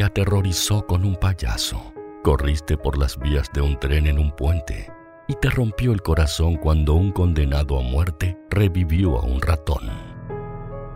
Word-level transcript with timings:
te 0.00 0.04
aterrorizó 0.04 0.86
con 0.86 1.04
un 1.04 1.14
payaso. 1.14 1.92
Corriste 2.24 2.78
por 2.78 2.96
las 2.96 3.18
vías 3.18 3.50
de 3.52 3.60
un 3.60 3.78
tren 3.78 4.06
en 4.06 4.18
un 4.18 4.30
puente 4.30 4.90
y 5.28 5.34
te 5.34 5.50
rompió 5.50 5.92
el 5.92 6.00
corazón 6.00 6.56
cuando 6.56 6.94
un 6.94 7.12
condenado 7.12 7.78
a 7.78 7.82
muerte 7.82 8.38
revivió 8.48 9.18
a 9.18 9.24
un 9.26 9.42
ratón. 9.42 9.90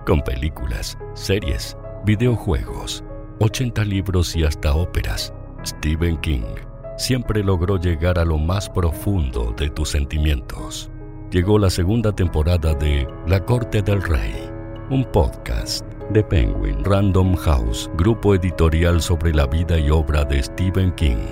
Con 0.07 0.23
películas, 0.23 0.97
series, 1.13 1.77
videojuegos, 2.07 3.05
80 3.41 3.85
libros 3.85 4.35
y 4.37 4.45
hasta 4.45 4.75
óperas, 4.75 5.35
Stephen 5.67 6.17
King 6.23 6.55
siempre 6.97 7.45
logró 7.45 7.77
llegar 7.79 8.19
a 8.19 8.25
lo 8.25 8.39
más 8.39 8.71
profundo 8.71 9.55
de 9.55 9.69
tus 9.69 9.91
sentimientos. 9.91 10.91
Llegó 11.31 11.59
la 11.59 11.69
segunda 11.69 12.11
temporada 12.11 12.73
de 12.73 13.07
La 13.27 13.45
Corte 13.45 13.83
del 13.83 14.01
Rey, 14.01 14.51
un 14.91 15.03
podcast 15.03 15.83
de 16.11 16.23
Penguin 16.23 16.85
Random 16.85 17.35
House, 17.37 17.91
grupo 17.97 18.35
editorial 18.35 19.01
sobre 19.01 19.33
la 19.33 19.47
vida 19.47 19.79
y 19.79 19.89
obra 19.89 20.25
de 20.25 20.43
Stephen 20.43 20.95
King, 20.95 21.27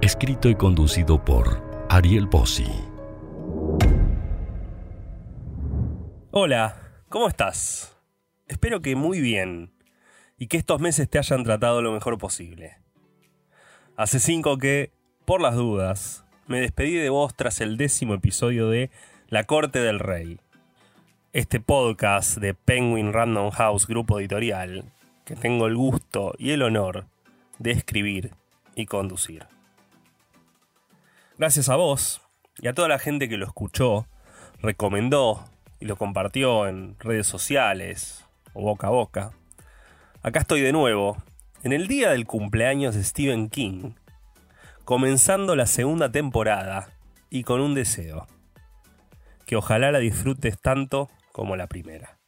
escrito 0.00 0.48
y 0.48 0.56
conducido 0.56 1.24
por 1.24 1.62
Ariel 1.88 2.26
Bossi. 2.26 2.66
Hola, 6.32 7.04
¿cómo 7.08 7.28
estás? 7.28 7.96
Espero 8.48 8.80
que 8.82 8.96
muy 8.96 9.20
bien 9.20 9.72
y 10.36 10.48
que 10.48 10.56
estos 10.56 10.80
meses 10.80 11.08
te 11.08 11.18
hayan 11.18 11.44
tratado 11.44 11.82
lo 11.82 11.92
mejor 11.92 12.18
posible. 12.18 12.78
Hace 13.96 14.18
cinco 14.18 14.58
que, 14.58 14.90
por 15.24 15.40
las 15.40 15.54
dudas, 15.54 16.24
me 16.48 16.60
despedí 16.60 16.94
de 16.94 17.08
vos 17.08 17.36
tras 17.36 17.60
el 17.60 17.76
décimo 17.76 18.14
episodio 18.14 18.68
de 18.68 18.90
La 19.28 19.44
Corte 19.44 19.78
del 19.78 20.00
Rey, 20.00 20.40
este 21.36 21.60
podcast 21.60 22.38
de 22.38 22.54
Penguin 22.54 23.12
Random 23.12 23.50
House 23.50 23.86
Grupo 23.86 24.18
Editorial 24.18 24.90
que 25.26 25.36
tengo 25.36 25.66
el 25.66 25.76
gusto 25.76 26.32
y 26.38 26.52
el 26.52 26.62
honor 26.62 27.04
de 27.58 27.72
escribir 27.72 28.30
y 28.74 28.86
conducir. 28.86 29.44
Gracias 31.36 31.68
a 31.68 31.76
vos 31.76 32.22
y 32.56 32.68
a 32.68 32.72
toda 32.72 32.88
la 32.88 32.98
gente 32.98 33.28
que 33.28 33.36
lo 33.36 33.44
escuchó, 33.44 34.06
recomendó 34.62 35.44
y 35.78 35.84
lo 35.84 35.96
compartió 35.96 36.68
en 36.68 36.98
redes 37.00 37.26
sociales 37.26 38.24
o 38.54 38.62
boca 38.62 38.86
a 38.86 38.90
boca. 38.92 39.32
Acá 40.22 40.38
estoy 40.38 40.62
de 40.62 40.72
nuevo, 40.72 41.18
en 41.62 41.74
el 41.74 41.86
día 41.86 42.12
del 42.12 42.24
cumpleaños 42.24 42.94
de 42.94 43.04
Stephen 43.04 43.50
King, 43.50 43.92
comenzando 44.86 45.54
la 45.54 45.66
segunda 45.66 46.10
temporada 46.10 46.88
y 47.28 47.42
con 47.42 47.60
un 47.60 47.74
deseo, 47.74 48.26
que 49.44 49.56
ojalá 49.56 49.92
la 49.92 49.98
disfrutes 49.98 50.58
tanto 50.58 51.10
como 51.36 51.54
la 51.54 51.66
primera. 51.66 52.18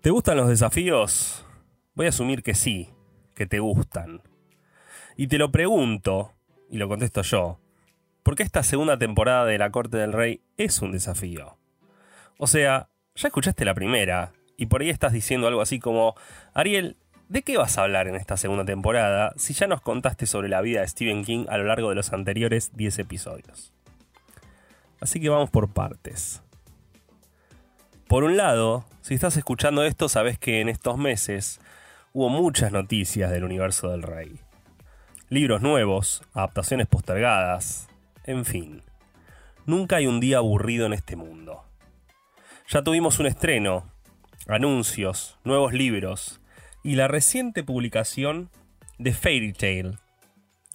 ¿Te 0.00 0.10
gustan 0.10 0.36
los 0.36 0.48
desafíos? 0.48 1.46
Voy 1.94 2.06
a 2.06 2.08
asumir 2.08 2.42
que 2.42 2.56
sí, 2.56 2.90
que 3.36 3.46
te 3.46 3.60
gustan. 3.60 4.20
Y 5.16 5.28
te 5.28 5.38
lo 5.38 5.52
pregunto, 5.52 6.32
y 6.68 6.78
lo 6.78 6.88
contesto 6.88 7.22
yo, 7.22 7.60
porque 8.24 8.42
esta 8.42 8.64
segunda 8.64 8.98
temporada 8.98 9.44
de 9.44 9.58
La 9.58 9.70
Corte 9.70 9.96
del 9.96 10.12
Rey 10.12 10.40
es 10.56 10.82
un 10.82 10.90
desafío. 10.90 11.56
O 12.36 12.48
sea, 12.48 12.88
ya 13.14 13.28
escuchaste 13.28 13.64
la 13.64 13.74
primera, 13.74 14.32
y 14.56 14.66
por 14.66 14.80
ahí 14.80 14.90
estás 14.90 15.12
diciendo 15.12 15.46
algo 15.46 15.60
así 15.60 15.78
como, 15.78 16.16
Ariel, 16.52 16.96
¿de 17.28 17.42
qué 17.42 17.58
vas 17.58 17.78
a 17.78 17.82
hablar 17.82 18.08
en 18.08 18.16
esta 18.16 18.36
segunda 18.36 18.64
temporada 18.64 19.32
si 19.36 19.54
ya 19.54 19.68
nos 19.68 19.82
contaste 19.82 20.26
sobre 20.26 20.48
la 20.48 20.62
vida 20.62 20.80
de 20.80 20.88
Stephen 20.88 21.22
King 21.22 21.46
a 21.48 21.58
lo 21.58 21.64
largo 21.64 21.90
de 21.90 21.94
los 21.94 22.12
anteriores 22.12 22.72
10 22.74 22.98
episodios? 22.98 23.72
Así 25.04 25.20
que 25.20 25.28
vamos 25.28 25.50
por 25.50 25.68
partes. 25.68 26.42
Por 28.08 28.24
un 28.24 28.36
lado, 28.36 28.86
si 29.02 29.12
estás 29.12 29.36
escuchando 29.36 29.84
esto, 29.84 30.08
sabes 30.08 30.38
que 30.38 30.62
en 30.62 30.70
estos 30.70 30.96
meses 30.96 31.60
hubo 32.14 32.30
muchas 32.30 32.72
noticias 32.72 33.30
del 33.30 33.44
universo 33.44 33.90
del 33.90 34.02
rey 34.02 34.40
libros 35.28 35.60
nuevos, 35.60 36.22
adaptaciones 36.32 36.86
postergadas, 36.86 37.88
en 38.24 38.44
fin. 38.44 38.82
Nunca 39.66 39.96
hay 39.96 40.06
un 40.06 40.20
día 40.20 40.38
aburrido 40.38 40.86
en 40.86 40.92
este 40.92 41.16
mundo. 41.16 41.64
Ya 42.68 42.82
tuvimos 42.82 43.18
un 43.18 43.26
estreno, 43.26 43.90
anuncios, 44.46 45.38
nuevos 45.44 45.72
libros 45.72 46.40
y 46.82 46.94
la 46.94 47.08
reciente 47.08 47.62
publicación 47.62 48.48
de 48.98 49.12
Fairy 49.12 49.52
Tale 49.52 49.98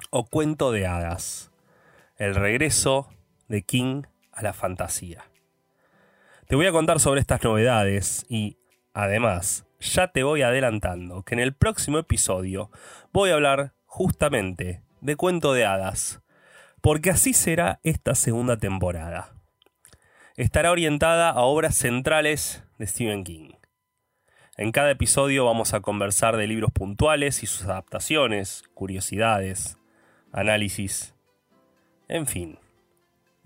o 0.10 0.26
Cuento 0.26 0.72
de 0.72 0.86
Hadas, 0.86 1.52
el 2.18 2.36
regreso 2.36 3.08
de 3.48 3.64
King 3.64 4.04
la 4.42 4.54
fantasía. 4.54 5.24
Te 6.48 6.56
voy 6.56 6.66
a 6.66 6.72
contar 6.72 7.00
sobre 7.00 7.22
estas 7.22 7.44
novedades 7.44 8.26
y, 8.30 8.58
además, 8.94 9.66
ya 9.80 10.08
te 10.08 10.24
voy 10.24 10.42
adelantando 10.42 11.24
que 11.24 11.36
en 11.36 11.40
el 11.40 11.54
próximo 11.54 12.00
episodio 12.00 12.72
voy 13.12 13.30
a 13.30 13.36
hablar 13.36 13.74
justamente 13.86 14.84
de 15.02 15.16
cuento 15.16 15.54
de 15.54 15.66
hadas, 15.66 16.22
porque 16.82 17.12
así 17.12 17.34
será 17.34 17.80
esta 17.84 18.16
segunda 18.16 18.58
temporada. 18.58 19.36
Estará 20.36 20.72
orientada 20.72 21.30
a 21.30 21.42
obras 21.42 21.76
centrales 21.76 22.64
de 22.78 22.88
Stephen 22.88 23.24
King. 23.24 23.52
En 24.58 24.72
cada 24.72 24.92
episodio 24.92 25.46
vamos 25.46 25.74
a 25.74 25.80
conversar 25.80 26.36
de 26.36 26.48
libros 26.48 26.72
puntuales 26.72 27.44
y 27.44 27.46
sus 27.46 27.64
adaptaciones, 27.64 28.64
curiosidades, 28.74 29.78
análisis, 30.32 31.14
en 32.10 32.26
fin, 32.26 32.60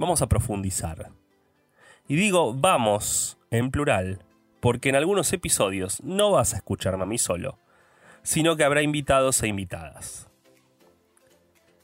vamos 0.03 0.21
a 0.21 0.27
profundizar. 0.27 1.11
Y 2.07 2.15
digo 2.15 2.53
vamos 2.53 3.37
en 3.51 3.71
plural, 3.71 4.19
porque 4.59 4.89
en 4.89 4.95
algunos 4.95 5.31
episodios 5.31 6.03
no 6.03 6.31
vas 6.31 6.53
a 6.53 6.57
escucharme 6.57 7.03
a 7.03 7.07
mí 7.07 7.17
solo, 7.17 7.57
sino 8.21 8.55
que 8.55 8.63
habrá 8.63 8.81
invitados 8.81 9.41
e 9.43 9.47
invitadas. 9.47 10.29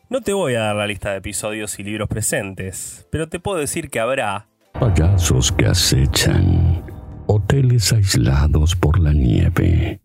No 0.09 0.21
te 0.21 0.33
voy 0.33 0.55
a 0.55 0.61
dar 0.61 0.75
la 0.75 0.87
lista 0.87 1.11
de 1.11 1.17
episodios 1.17 1.79
y 1.79 1.83
libros 1.83 2.09
presentes, 2.09 3.07
pero 3.11 3.29
te 3.29 3.39
puedo 3.39 3.59
decir 3.59 3.89
que 3.89 3.99
habrá 3.99 4.47
payasos 4.73 5.51
que 5.51 5.65
acechan, 5.65 6.83
hoteles 7.27 7.93
aislados 7.93 8.75
por 8.75 8.99
la 8.99 9.13
nieve, 9.13 10.01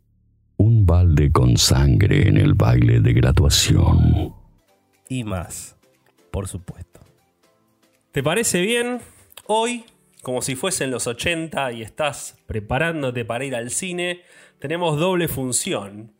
un 0.56 0.86
balde 0.86 1.32
con 1.32 1.56
sangre 1.56 2.28
en 2.28 2.36
el 2.36 2.54
baile 2.54 3.00
de 3.00 3.12
graduación 3.12 4.34
y 5.08 5.24
más, 5.24 5.76
por 6.30 6.48
supuesto. 6.48 6.93
¿Te 8.14 8.22
parece 8.22 8.60
bien? 8.60 9.00
Hoy, 9.46 9.86
como 10.22 10.40
si 10.40 10.54
fuesen 10.54 10.92
los 10.92 11.08
80 11.08 11.72
y 11.72 11.82
estás 11.82 12.38
preparándote 12.46 13.24
para 13.24 13.44
ir 13.44 13.56
al 13.56 13.72
cine, 13.72 14.22
tenemos 14.60 15.00
doble 15.00 15.26
función. 15.26 16.14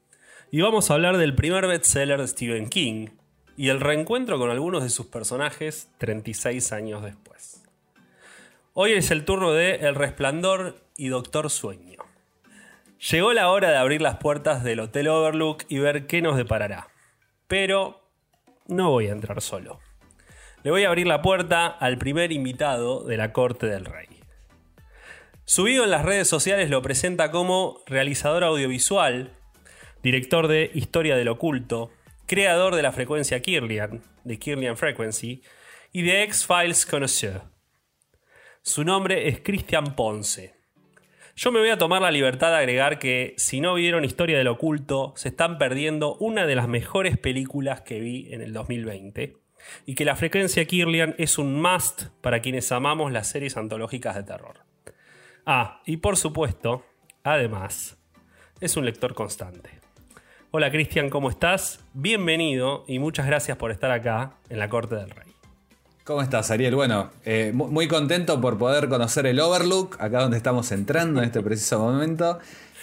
Y 0.51 0.61
vamos 0.61 0.91
a 0.91 0.95
hablar 0.95 1.19
del 1.19 1.37
primer 1.37 1.69
bestseller 1.69 2.21
de 2.21 2.27
Stephen 2.27 2.69
King, 2.69 3.11
y 3.57 3.69
el 3.69 3.81
reencuentro 3.81 4.41
con 4.41 4.51
algunos 4.51 4.83
de 4.83 4.91
sus 4.91 5.07
personajes 5.07 5.89
36 5.99 6.73
años 6.73 7.05
después. 7.05 7.63
Hoy 8.73 8.91
es 8.91 9.13
el 9.13 9.25
turno 9.25 9.53
de 9.53 9.77
El 9.77 9.95
Resplandor 9.95 10.75
y 10.97 11.11
Doctor 11.11 11.49
Sueño. 11.49 12.03
Llegó 13.09 13.33
la 13.33 13.49
hora 13.51 13.71
de 13.71 13.77
abrir 13.77 14.03
las 14.03 14.17
puertas 14.17 14.65
del 14.65 14.81
Hotel 14.81 15.07
Overlook 15.07 15.63
y 15.69 15.79
ver 15.79 16.09
qué 16.09 16.23
nos 16.23 16.37
deparará. 16.37 16.89
Pero 17.47 18.11
no 18.67 18.91
voy 18.91 19.07
a 19.07 19.13
entrar 19.13 19.41
solo. 19.41 19.79
Le 20.65 20.71
voy 20.71 20.85
a 20.85 20.89
abrir 20.89 21.07
la 21.07 21.21
puerta 21.21 21.67
al 21.67 21.99
primer 21.99 22.33
invitado 22.33 23.05
de 23.05 23.19
la 23.19 23.35
corte 23.35 23.67
del 23.67 23.85
rey. 23.85 24.09
Subido 25.45 25.85
en 25.85 25.91
las 25.91 26.07
redes 26.07 26.27
sociales 26.27 26.71
lo 26.71 26.81
presenta 26.81 27.31
como 27.31 27.83
realizador 27.85 28.45
audiovisual, 28.45 29.37
director 30.03 30.49
de 30.49 30.71
Historia 30.73 31.17
del 31.17 31.29
Oculto, 31.29 31.91
creador 32.25 32.77
de 32.77 32.83
la 32.83 32.93
frecuencia 32.93 33.43
Kirlian, 33.43 34.05
de 34.25 34.39
Kirlian 34.39 34.79
Frequency, 34.79 35.43
y 35.93 36.01
de 36.01 36.23
X-Files 36.23 36.87
Connoisseur. 36.87 37.43
Su 38.63 38.85
nombre 38.85 39.29
es 39.29 39.41
Cristian 39.41 39.95
Ponce. 39.95 40.55
Yo 41.37 41.53
me 41.53 41.61
voy 41.61 41.69
a 41.69 41.79
tomar 41.79 42.01
la 42.01 42.11
libertad 42.11 42.53
de 42.53 42.57
agregar 42.57 42.99
que 42.99 43.35
si 43.37 43.61
no 43.61 43.75
vieron 43.75 44.03
Historia 44.07 44.39
del 44.39 44.49
Oculto, 44.49 45.13
se 45.15 45.29
están 45.29 45.59
perdiendo 45.59 46.15
una 46.15 46.47
de 46.47 46.55
las 46.55 46.69
mejores 46.69 47.19
películas 47.19 47.83
que 47.83 48.01
vi 48.01 48.33
en 48.33 48.41
el 48.41 48.55
2020 48.55 49.44
y 49.87 49.95
que 49.95 50.05
la 50.05 50.17
frecuencia 50.17 50.65
Kirlian 50.65 51.15
es 51.19 51.39
un 51.39 51.61
must 51.61 52.05
para 52.21 52.41
quienes 52.41 52.71
amamos 52.73 53.13
las 53.13 53.29
series 53.29 53.57
antológicas 53.57 54.15
de 54.17 54.23
terror. 54.23 54.61
Ah, 55.47 55.83
y 55.87 55.99
por 55.99 56.17
supuesto, 56.17 56.85
además, 57.23 57.97
es 58.61 58.77
un 58.77 58.85
lector 58.85 59.15
constante. 59.15 59.71
Hola 60.51 60.71
Cristian, 60.71 61.11
¿cómo 61.11 61.31
estás? 61.31 61.81
Bienvenido 61.93 62.85
y 62.87 62.99
muchas 62.99 63.27
gracias 63.27 63.57
por 63.57 63.71
estar 63.71 63.91
acá 63.91 64.35
en 64.49 64.59
la 64.59 64.69
Corte 64.69 64.95
del 64.95 65.11
Rey. 65.11 65.35
¿Cómo 66.05 66.21
estás, 66.21 66.51
Ariel? 66.51 66.75
Bueno, 66.75 67.11
eh, 67.25 67.51
muy 67.55 67.89
contento 67.89 68.39
por 68.39 68.59
poder 68.59 68.91
conocer 68.91 69.25
el 69.27 69.41
Overlook, 69.41 69.97
acá 69.99 70.21
donde 70.21 70.37
estamos 70.37 70.71
entrando 70.71 71.21
en 71.21 71.27
este 71.27 71.41
preciso 71.41 71.79
momento. 71.79 72.39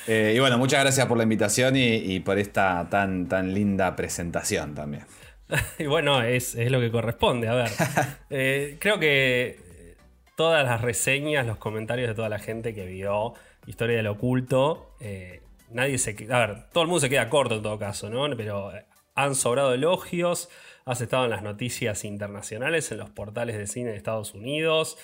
Eh, 0.08 0.34
y 0.36 0.40
bueno, 0.40 0.58
muchas 0.58 0.82
gracias 0.82 1.06
por 1.06 1.18
la 1.18 1.24
invitación 1.24 1.76
y, 1.76 2.20
por 2.22 2.40
esta 2.40 2.88
tan, 2.90 3.28
tan 3.28 3.54
linda 3.54 3.96
presentación 3.96 4.74
también. 4.74 5.06
y 5.80 5.86
bueno, 5.86 6.22
es, 6.22 6.56
lo 6.56 6.80
que 6.80 6.92
corresponde. 6.92 7.48
A 7.48 7.54
ver, 7.54 7.72
eh, 8.30 8.78
creo 8.80 9.00
que 9.00 9.96
todas 10.36 10.66
las 10.66 10.82
reseñas, 10.82 11.46
los 11.46 11.58
comentarios 11.58 12.08
de 12.08 12.16
toda 12.16 12.30
la 12.30 12.40
gente 12.40 12.74
que 12.74 12.86
vio 12.86 13.34
Historia 13.68 13.98
del 13.98 14.08
Oculto 14.08 14.96
nadie 15.74 15.98
se 15.98 16.16
queda. 16.16 16.44
A 16.44 16.48
ver, 16.48 16.70
todo 16.72 16.84
el 16.84 16.88
mundo 16.88 17.02
se 17.02 17.10
queda 17.10 17.30
corto 17.30 17.56
en 17.56 17.64
todo 17.64 17.78
caso, 17.80 18.10
¿no? 18.10 18.36
Pero 18.36 18.72
han 19.16 19.36
sobrado 19.36 19.74
elogios. 19.74 20.50
Has 20.86 21.02
estado 21.02 21.26
en 21.26 21.32
las 21.32 21.44
noticias 21.44 22.04
internacionales, 22.06 22.92
en 22.92 22.98
los 22.98 23.10
portales 23.10 23.58
de 23.58 23.68
cine 23.68 23.92
de 23.92 23.98
Estados 23.98 24.34
Unidos. 24.34 24.98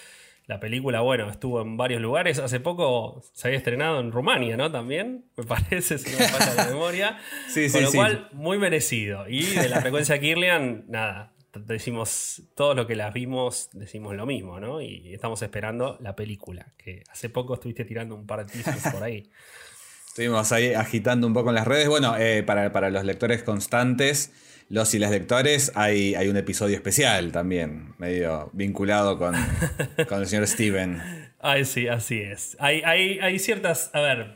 La 0.47 0.61
película, 0.61 1.01
bueno, 1.01 1.29
estuvo 1.29 1.61
en 1.61 1.75
varios 1.75 2.01
lugares. 2.01 2.39
Hace 2.39 2.61
poco 2.61 3.21
se 3.33 3.49
había 3.49 3.57
estrenado 3.57 3.99
en 3.99 4.13
Rumania, 4.13 4.55
¿no? 4.55 4.71
También, 4.71 5.25
me 5.35 5.43
parece, 5.43 5.97
si 5.97 6.09
no 6.09 6.19
me 6.19 6.27
falla 6.27 6.53
la 6.55 6.65
memoria. 6.67 7.17
Sí, 7.49 7.63
Con 7.69 7.79
sí, 7.79 7.81
lo 7.81 7.91
sí. 7.91 7.97
cual, 7.97 8.29
muy 8.31 8.57
merecido. 8.57 9.27
Y 9.27 9.43
de 9.43 9.67
la 9.67 9.81
frecuencia 9.81 10.19
Kirlian, 10.19 10.85
nada. 10.87 11.33
Decimos, 11.53 12.43
todos 12.55 12.77
los 12.77 12.85
que 12.87 12.95
las 12.95 13.13
vimos, 13.13 13.69
decimos 13.73 14.15
lo 14.15 14.25
mismo, 14.25 14.59
¿no? 14.61 14.79
Y 14.79 15.13
estamos 15.13 15.41
esperando 15.41 15.97
la 15.99 16.15
película, 16.15 16.73
que 16.77 17.03
hace 17.11 17.29
poco 17.29 17.55
estuviste 17.55 17.83
tirando 17.83 18.15
un 18.15 18.25
par 18.25 18.45
de 18.45 18.51
teasers 18.51 18.93
por 18.93 19.03
ahí. 19.03 19.29
Estuvimos 20.07 20.51
ahí 20.51 20.73
agitando 20.73 21.27
un 21.27 21.33
poco 21.33 21.49
en 21.49 21.55
las 21.55 21.67
redes. 21.67 21.89
Bueno, 21.89 22.15
eh, 22.17 22.41
para, 22.41 22.71
para 22.71 22.89
los 22.89 23.03
lectores 23.03 23.43
constantes, 23.43 24.31
los 24.69 24.93
y 24.93 24.99
las 24.99 25.11
lectores, 25.11 25.71
hay, 25.75 26.15
hay 26.15 26.27
un 26.27 26.37
episodio 26.37 26.75
especial 26.75 27.31
también, 27.31 27.93
medio 27.97 28.49
vinculado 28.53 29.17
con, 29.17 29.35
con 30.09 30.19
el 30.21 30.27
señor 30.27 30.47
Steven. 30.47 31.01
Ay, 31.39 31.65
sí, 31.65 31.87
así 31.87 32.19
es. 32.21 32.57
Hay, 32.59 32.81
hay, 32.83 33.19
hay 33.19 33.39
ciertas. 33.39 33.91
A 33.93 34.01
ver, 34.01 34.35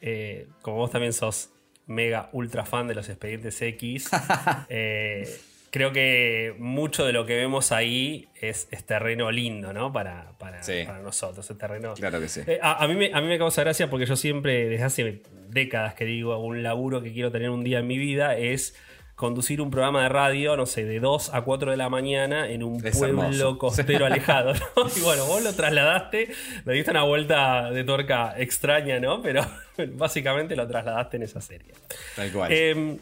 eh, 0.00 0.46
como 0.62 0.78
vos 0.78 0.90
también 0.90 1.12
sos 1.12 1.50
mega 1.86 2.30
ultra 2.32 2.64
fan 2.64 2.88
de 2.88 2.94
los 2.94 3.08
expedientes 3.08 3.60
X, 3.60 4.08
eh, 4.68 5.28
creo 5.70 5.92
que 5.92 6.54
mucho 6.58 7.04
de 7.04 7.12
lo 7.12 7.26
que 7.26 7.36
vemos 7.36 7.70
ahí 7.72 8.28
es, 8.40 8.68
es 8.70 8.84
terreno 8.84 9.30
lindo, 9.30 9.72
¿no? 9.72 9.92
Para, 9.92 10.32
para, 10.38 10.62
Sí. 10.62 10.84
para 10.86 11.00
nosotros. 11.00 11.48
Es 11.50 11.58
terreno. 11.58 11.94
Claro 11.94 12.18
que 12.20 12.28
sí. 12.28 12.40
Eh, 12.46 12.58
a, 12.62 12.82
a 12.82 12.88
mí 12.88 12.94
me, 12.94 13.10
a 13.12 13.20
mí 13.20 13.26
me 13.28 13.38
causa 13.38 13.62
gracia 13.62 13.90
porque 13.90 14.06
yo 14.06 14.16
siempre, 14.16 14.68
desde 14.68 14.84
hace 14.84 15.22
décadas 15.50 15.94
que 15.94 16.04
digo, 16.06 16.38
un 16.38 16.62
laburo 16.62 17.02
que 17.02 17.12
quiero 17.12 17.30
tener 17.30 17.50
un 17.50 17.62
día 17.62 17.80
en 17.80 17.86
mi 17.86 17.98
vida 17.98 18.36
es 18.36 18.74
conducir 19.16 19.62
un 19.62 19.70
programa 19.70 20.02
de 20.02 20.10
radio, 20.10 20.56
no 20.56 20.66
sé, 20.66 20.84
de 20.84 21.00
2 21.00 21.32
a 21.32 21.42
4 21.42 21.70
de 21.70 21.76
la 21.78 21.88
mañana 21.88 22.48
en 22.50 22.62
un 22.62 22.86
Es 22.86 22.98
pueblo 22.98 23.22
hermoso. 23.22 23.58
costero 23.58 24.04
alejado, 24.04 24.52
¿no? 24.52 24.86
Y 24.94 25.00
bueno, 25.00 25.24
vos 25.24 25.42
lo 25.42 25.54
trasladaste, 25.54 26.28
le 26.64 26.72
diste 26.74 26.90
una 26.90 27.02
vuelta 27.02 27.70
de 27.70 27.82
tuerca 27.82 28.34
extraña, 28.36 29.00
¿no? 29.00 29.22
Pero 29.22 29.44
básicamente 29.94 30.54
lo 30.54 30.68
trasladaste 30.68 31.16
en 31.16 31.22
esa 31.24 31.40
serie. 31.40 31.72
Tal 32.14 32.30
cual. 32.30 32.52
Eh, 32.52 32.98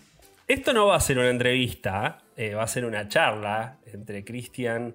esto 0.47 0.73
no 0.73 0.87
va 0.87 0.97
a 0.97 1.01
ser 1.01 1.19
una 1.19 1.31
entrevista, 1.31 2.23
eh, 2.37 2.55
va 2.55 2.63
a 2.63 2.69
ser 2.69 2.85
una 2.85 3.09
charla 3.09 3.79
entre 3.93 4.25
Cristian 4.25 4.95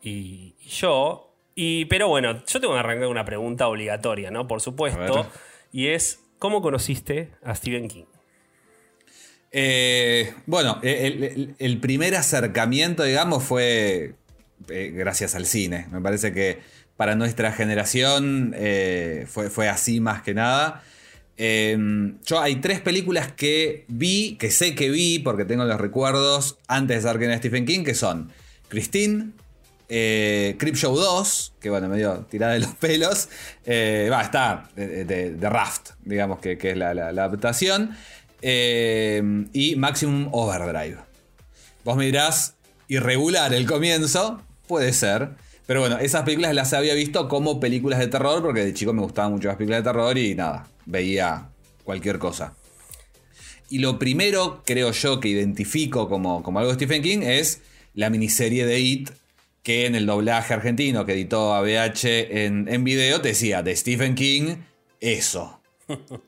y, 0.00 0.54
y 0.58 0.68
yo. 0.68 1.34
Y, 1.54 1.84
pero 1.84 2.08
bueno, 2.08 2.44
yo 2.46 2.60
tengo 2.60 2.72
que 2.72 2.80
arrancar 2.80 3.08
una 3.08 3.24
pregunta 3.26 3.68
obligatoria, 3.68 4.30
¿no? 4.30 4.46
Por 4.46 4.62
supuesto. 4.62 5.26
Y 5.70 5.88
es, 5.88 6.24
¿cómo 6.38 6.62
conociste 6.62 7.32
a 7.42 7.54
Stephen 7.54 7.88
King? 7.88 8.04
Eh, 9.58 10.34
bueno, 10.44 10.80
el, 10.82 11.78
primer 11.80 12.14
acercamiento, 12.14 13.04
digamos, 13.04 13.42
fue 13.42 14.12
eh, 14.68 14.92
gracias 14.94 15.34
al 15.34 15.46
cine. 15.46 15.86
Me 15.90 16.02
parece 16.02 16.34
que 16.34 16.58
para 16.98 17.14
nuestra 17.14 17.52
generación 17.52 18.54
eh, 18.54 19.26
fue, 19.26 19.68
así 19.70 19.98
más 19.98 20.20
que 20.20 20.34
nada. 20.34 20.82
Eh, 21.38 21.74
yo 22.26 22.38
hay 22.38 22.56
tres 22.56 22.80
películas 22.80 23.32
que 23.32 23.86
vi, 23.88 24.36
que 24.38 24.50
sé 24.50 24.74
que 24.74 24.90
vi, 24.90 25.20
porque 25.20 25.46
tengo 25.46 25.64
los 25.64 25.80
recuerdos 25.80 26.58
antes 26.68 26.98
de 26.98 27.02
saber 27.04 27.20
quién 27.20 27.30
era 27.30 27.38
Stephen 27.38 27.64
King, 27.64 27.82
que 27.82 27.94
son 27.94 28.30
Christine, 28.68 29.30
eh, 29.88 30.56
Creepshow 30.58 30.94
2, 30.94 31.54
que 31.60 31.70
bueno, 31.70 31.88
medio 31.88 32.26
tirada 32.28 32.52
de 32.52 32.58
los 32.58 32.74
pelos. 32.78 33.30
Va, 33.66 34.20
está 34.20 34.68
de, 34.76 35.34
Raft, 35.40 35.92
digamos 36.04 36.40
que, 36.40 36.58
que 36.58 36.72
es 36.72 36.76
la- 36.76 36.92
la 36.92 37.08
adaptación. 37.24 37.96
Eh, 38.48 39.20
y 39.52 39.74
Maximum 39.74 40.28
Overdrive. 40.30 40.98
Vos 41.82 41.96
me 41.96 42.04
dirás, 42.04 42.54
irregular 42.86 43.52
el 43.52 43.66
comienzo, 43.66 44.40
puede 44.68 44.92
ser. 44.92 45.30
Pero 45.66 45.80
bueno, 45.80 45.98
esas 45.98 46.22
películas 46.22 46.54
las 46.54 46.72
había 46.72 46.94
visto 46.94 47.26
como 47.26 47.58
películas 47.58 47.98
de 47.98 48.06
terror, 48.06 48.40
porque 48.42 48.64
de 48.64 48.72
chico 48.72 48.92
me 48.92 49.02
gustaban 49.02 49.32
mucho 49.32 49.48
las 49.48 49.56
películas 49.56 49.82
de 49.82 49.90
terror 49.90 50.16
y 50.16 50.36
nada, 50.36 50.68
veía 50.84 51.48
cualquier 51.82 52.20
cosa. 52.20 52.54
Y 53.68 53.80
lo 53.80 53.98
primero, 53.98 54.62
creo 54.64 54.92
yo, 54.92 55.18
que 55.18 55.26
identifico 55.26 56.08
como, 56.08 56.44
como 56.44 56.60
algo 56.60 56.70
de 56.70 56.76
Stephen 56.76 57.02
King 57.02 57.22
es 57.22 57.62
la 57.94 58.10
miniserie 58.10 58.64
de 58.64 58.78
It, 58.78 59.10
que 59.64 59.86
en 59.86 59.96
el 59.96 60.06
doblaje 60.06 60.54
argentino 60.54 61.04
que 61.04 61.14
editó 61.14 61.52
ABH 61.52 62.04
en, 62.44 62.68
en 62.68 62.84
video 62.84 63.20
te 63.20 63.30
decía, 63.30 63.64
de 63.64 63.74
Stephen 63.74 64.14
King, 64.14 64.58
eso. 65.00 65.55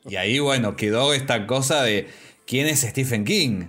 Y 0.09 0.15
ahí, 0.15 0.39
bueno, 0.39 0.75
quedó 0.75 1.13
esta 1.13 1.45
cosa 1.47 1.83
de 1.83 2.07
quién 2.45 2.67
es 2.67 2.81
Stephen 2.81 3.25
King. 3.25 3.65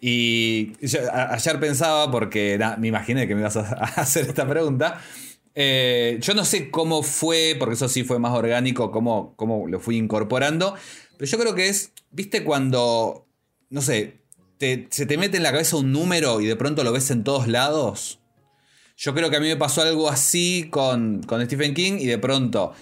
Y 0.00 0.72
ayer 1.12 1.60
pensaba, 1.60 2.10
porque 2.10 2.58
me 2.78 2.88
imaginé 2.88 3.26
que 3.26 3.34
me 3.34 3.40
ibas 3.40 3.56
a, 3.56 3.62
hacer 3.96 4.26
esta 4.26 4.46
pregunta. 4.48 5.00
eh, 5.54 6.18
yo 6.20 6.34
no 6.34 6.44
sé 6.44 6.70
cómo 6.70 7.02
fue, 7.02 7.56
porque 7.58 7.74
eso 7.74 7.88
sí 7.88 8.04
fue 8.04 8.18
más 8.18 8.32
orgánico, 8.32 8.90
cómo, 8.90 9.34
cómo 9.36 9.66
lo 9.68 9.80
fui 9.80 9.96
incorporando. 9.96 10.74
Pero 11.16 11.30
yo 11.30 11.38
creo 11.38 11.54
que 11.54 11.68
es, 11.68 11.92
viste, 12.10 12.44
cuando, 12.44 13.26
no 13.70 13.80
sé, 13.80 14.18
se 14.58 15.06
te 15.06 15.18
mete 15.18 15.36
en 15.36 15.42
la 15.42 15.52
cabeza 15.52 15.76
un 15.76 15.92
número 15.92 16.40
y 16.40 16.46
de 16.46 16.56
pronto 16.56 16.84
lo 16.84 16.92
ves 16.92 17.10
en 17.10 17.24
todos 17.24 17.48
lados. 17.48 18.20
Yo 18.96 19.14
creo 19.14 19.30
que 19.30 19.36
a 19.36 19.40
mí 19.40 19.48
me 19.48 19.56
pasó 19.56 19.82
algo 19.82 20.08
así 20.08 20.68
con, 20.70 21.22
con 21.24 21.44
Stephen 21.44 21.74
King 21.74 21.94
y 21.98 22.06
de 22.06 22.18
pronto, 22.18 22.72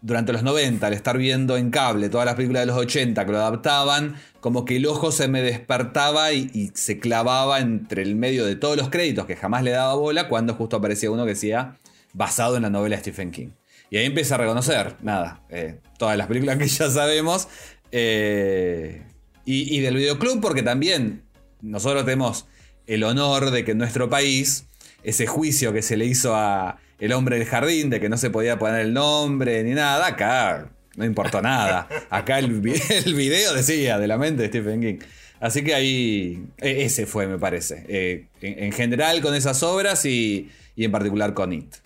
durante 0.00 0.32
los 0.32 0.42
90, 0.42 0.86
al 0.86 0.92
estar 0.92 1.18
viendo 1.18 1.56
en 1.56 1.70
cable 1.70 2.08
todas 2.08 2.24
las 2.24 2.36
películas 2.36 2.62
de 2.62 2.66
los 2.66 2.76
80 2.76 3.24
que 3.24 3.32
lo 3.32 3.38
adaptaban, 3.38 4.16
como 4.40 4.64
que 4.64 4.76
el 4.76 4.86
ojo 4.86 5.10
se 5.10 5.28
me 5.28 5.42
despertaba 5.42 6.32
y, 6.32 6.70
se 6.74 7.00
clavaba 7.00 7.58
entre 7.60 8.02
el 8.02 8.14
medio 8.14 8.46
de 8.46 8.56
todos 8.56 8.76
los 8.76 8.90
créditos 8.90 9.26
que 9.26 9.36
jamás 9.36 9.62
le 9.62 9.72
daba 9.72 9.94
bola 9.94 10.28
cuando 10.28 10.54
justo 10.54 10.76
aparecía 10.76 11.10
uno 11.10 11.24
que 11.24 11.30
decía 11.30 11.76
basado 12.12 12.56
en 12.56 12.62
la 12.62 12.70
novela 12.70 12.96
de 12.96 13.02
Stephen 13.02 13.30
King. 13.30 13.48
Y 13.90 13.96
ahí 13.96 14.06
empecé 14.06 14.34
a 14.34 14.36
reconocer, 14.36 14.96
nada, 15.02 15.42
eh, 15.48 15.80
todas 15.98 16.16
las 16.16 16.26
películas 16.26 16.58
que 16.58 16.68
ya 16.68 16.90
sabemos. 16.90 17.48
eh, 17.90 19.04
y, 19.44 19.74
y 19.74 19.80
del 19.80 19.96
videoclub, 19.96 20.42
porque 20.42 20.62
también 20.62 21.22
nosotros 21.62 22.04
tenemos 22.04 22.46
el 22.86 23.02
honor 23.02 23.50
de 23.50 23.64
que 23.64 23.70
en 23.72 23.78
nuestro 23.78 24.10
país 24.10 24.66
ese 25.02 25.26
juicio 25.26 25.72
que 25.72 25.82
se 25.82 25.96
le 25.96 26.04
hizo 26.04 26.34
a 26.36 26.78
El 26.98 27.12
hombre 27.12 27.38
del 27.38 27.46
jardín, 27.46 27.90
de 27.90 28.00
que 28.00 28.08
no 28.08 28.16
se 28.16 28.30
podía 28.30 28.58
poner 28.58 28.80
el 28.80 28.92
nombre 28.92 29.62
ni 29.62 29.72
nada, 29.72 30.06
acá 30.06 30.70
no 30.96 31.04
importó 31.04 31.40
nada. 31.40 31.88
Acá 32.10 32.40
el, 32.40 32.46
el 33.04 33.14
video 33.14 33.54
decía 33.54 33.98
de 33.98 34.08
la 34.08 34.18
mente 34.18 34.42
de 34.42 34.48
Stephen 34.48 34.80
King. 34.80 34.98
Así 35.40 35.62
que 35.62 35.74
ahí, 35.74 36.44
e- 36.58 36.84
ese 36.84 37.06
fue, 37.06 37.28
me 37.28 37.38
parece. 37.38 37.84
Eh, 37.88 38.26
en, 38.42 38.64
en 38.64 38.72
general 38.72 39.20
con 39.22 39.34
esas 39.34 39.62
obras 39.62 40.04
y, 40.04 40.50
y 40.74 40.84
en 40.84 40.90
particular 40.90 41.34
con 41.34 41.52
It. 41.52 41.76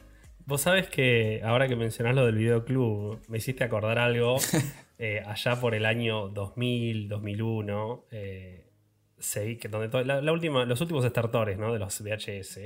Vos 0.47 0.62
sabés 0.62 0.88
que 0.88 1.42
ahora 1.45 1.69
que 1.69 1.76
mencionás 1.76 2.14
lo 2.14 2.25
del 2.25 2.37
videoclub, 2.37 3.21
me 3.28 3.38
hiciste 3.38 3.64
acordar 3.64 3.99
algo. 3.99 4.38
eh, 4.99 5.23
allá 5.26 5.61
por 5.61 5.75
el 5.75 5.85
año 5.85 6.28
2000, 6.28 7.09
2001, 7.09 8.04
eh, 8.11 8.64
que 9.61 9.69
donde 9.69 10.04
la, 10.04 10.23
la 10.23 10.33
última, 10.33 10.64
los 10.64 10.81
últimos 10.81 11.04
startores 11.04 11.59
¿no? 11.59 11.73
de 11.73 11.78
los 11.78 12.00
VHS 12.00 12.61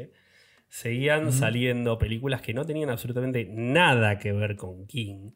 seguían 0.68 1.32
saliendo 1.32 1.98
películas 1.98 2.40
que 2.42 2.52
no 2.54 2.64
tenían 2.66 2.90
absolutamente 2.90 3.46
nada 3.50 4.18
que 4.18 4.32
ver 4.32 4.56
con 4.56 4.86
King. 4.86 5.30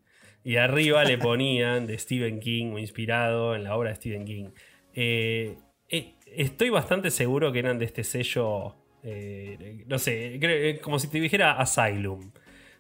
Y 0.44 0.56
arriba 0.56 1.04
le 1.04 1.18
ponían 1.18 1.86
de 1.86 1.98
Stephen 1.98 2.40
King 2.40 2.72
o 2.74 2.78
inspirado 2.78 3.54
en 3.54 3.64
la 3.64 3.76
obra 3.76 3.90
de 3.90 3.96
Stephen 3.96 4.24
King. 4.24 4.50
Eh, 4.94 5.56
eh, 5.88 6.14
estoy 6.36 6.70
bastante 6.70 7.10
seguro 7.10 7.52
que 7.52 7.58
eran 7.60 7.78
de 7.78 7.84
este 7.84 8.04
sello, 8.04 8.74
eh, 9.02 9.84
no 9.86 9.98
sé, 9.98 10.38
creo- 10.40 10.80
como 10.80 10.98
si 10.98 11.08
te 11.08 11.20
dijera 11.20 11.52
Asylum. 11.52 12.32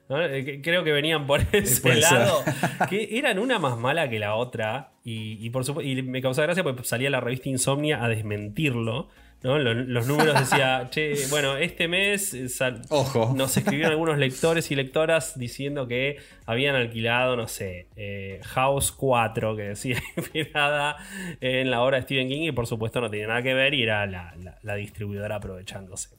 ¿no? 0.08 0.16
Creo 0.62 0.82
que 0.82 0.90
venían 0.92 1.24
por 1.26 1.40
ese 1.52 1.94
lado, 1.94 2.42
que 2.90 3.16
eran 3.16 3.38
una 3.38 3.60
más 3.60 3.78
mala 3.78 4.10
que 4.10 4.18
la 4.18 4.34
otra. 4.34 4.92
Y, 5.04 5.38
y 5.44 5.50
por 5.50 5.64
supuesto, 5.64 5.88
y 5.88 6.02
me 6.02 6.20
causaba 6.20 6.46
gracia 6.46 6.64
porque 6.64 6.82
salía 6.82 7.10
la 7.10 7.20
revista 7.20 7.48
Insomnia 7.48 8.02
a 8.04 8.08
desmentirlo. 8.08 9.08
Los, 9.42 10.06
números 10.06 10.38
decía, 10.38 10.88
che, 10.90 11.14
bueno, 11.30 11.56
este 11.56 11.88
mes 11.88 12.34
eh, 12.34 12.48
sal- 12.50 12.82
Ojo. 12.90 13.32
nos 13.34 13.56
escribieron 13.56 13.92
algunos 13.92 14.18
lectores 14.18 14.70
y 14.70 14.74
lectoras 14.76 15.38
diciendo 15.38 15.88
que 15.88 16.18
habían 16.44 16.74
alquilado, 16.74 17.36
no 17.36 17.48
sé, 17.48 17.86
eh, 17.96 18.40
House 18.44 18.92
4, 18.92 19.56
que 19.56 19.62
decía 19.62 19.98
inspirada 20.16 20.96
en 21.40 21.70
la 21.70 21.80
obra 21.82 21.96
de 21.98 22.02
Stephen 22.02 22.28
King, 22.28 22.42
y 22.48 22.52
por 22.52 22.66
supuesto 22.66 23.00
no 23.00 23.08
tenía 23.08 23.28
nada 23.28 23.42
que 23.42 23.54
ver 23.54 23.72
y 23.72 23.82
era 23.84 24.04
la, 24.06 24.34
la- 24.42 24.58
la 24.62 24.74
distribuidora 24.74 25.36
aprovechándose. 25.36 26.10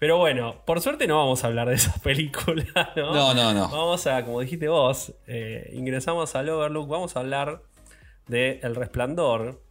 Pero 0.00 0.16
bueno, 0.16 0.62
por 0.64 0.80
suerte 0.80 1.06
no 1.06 1.18
vamos 1.18 1.44
a 1.44 1.48
hablar 1.48 1.68
de 1.68 1.74
esa 1.74 1.92
película, 2.02 2.64
¿no? 2.96 3.14
No, 3.14 3.34
no, 3.34 3.52
no. 3.52 3.68
Vamos 3.68 4.06
a, 4.06 4.24
como 4.24 4.40
dijiste 4.40 4.66
vos, 4.66 5.12
eh, 5.26 5.70
ingresamos 5.74 6.34
al 6.34 6.48
Overlook, 6.48 6.88
vamos 6.88 7.16
a 7.16 7.20
hablar 7.20 7.60
de 8.26 8.58
El 8.62 8.74
Resplandor. 8.76 9.62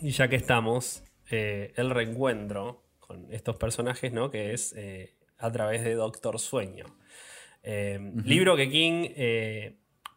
Y 0.00 0.10
ya 0.10 0.26
que 0.26 0.34
estamos, 0.34 1.03
eh, 1.30 1.72
el 1.76 1.90
reencuentro 1.90 2.82
con 3.00 3.32
estos 3.32 3.56
personajes, 3.56 4.12
¿no? 4.12 4.30
Que 4.30 4.52
es 4.52 4.74
eh, 4.76 5.14
a 5.38 5.50
través 5.50 5.84
de 5.84 5.94
Doctor 5.94 6.38
Sueño. 6.38 6.86
Eh, 7.62 7.98
Libro 8.24 8.56
que 8.56 8.68
King 8.68 9.08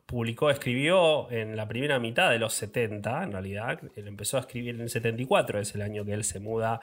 publicó, 0.06 0.50
escribió 0.50 1.30
en 1.32 1.56
la 1.56 1.68
primera 1.68 2.00
mitad 2.00 2.30
de 2.32 2.40
los 2.40 2.54
70, 2.54 3.24
en 3.24 3.32
realidad. 3.32 3.80
Él 3.96 4.08
empezó 4.08 4.38
a 4.38 4.42
escribir 4.42 4.76
en 4.76 4.82
el 4.82 4.90
74, 4.90 5.60
es 5.60 5.76
el 5.76 5.82
año 5.82 6.06
que 6.06 6.14
él 6.14 6.24
se 6.24 6.40
muda 6.40 6.82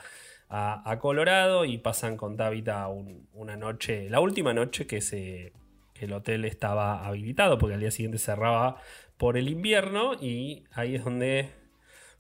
a, 0.49 0.99
Colorado 1.00 1.64
y 1.64 1.78
pasan 1.78 2.16
con 2.16 2.37
Tabitha 2.37 2.88
una 3.33 3.57
noche, 3.57 4.09
la 4.09 4.21
última 4.21 4.54
noche 4.54 4.87
que, 4.87 5.00
se, 5.00 5.52
que 5.95 6.04
el 6.04 6.12
hotel 6.12 6.45
estaba 6.45 7.07
habilitado, 7.07 7.59
porque 7.59 7.75
al 7.75 7.81
día 7.81 7.90
siguiente 7.90 8.19
cerraba 8.19 8.76
por 9.16 9.37
el 9.37 9.49
invierno 9.49 10.14
y 10.14 10.64
ahí 10.73 10.95
es 10.95 11.04
donde 11.04 11.50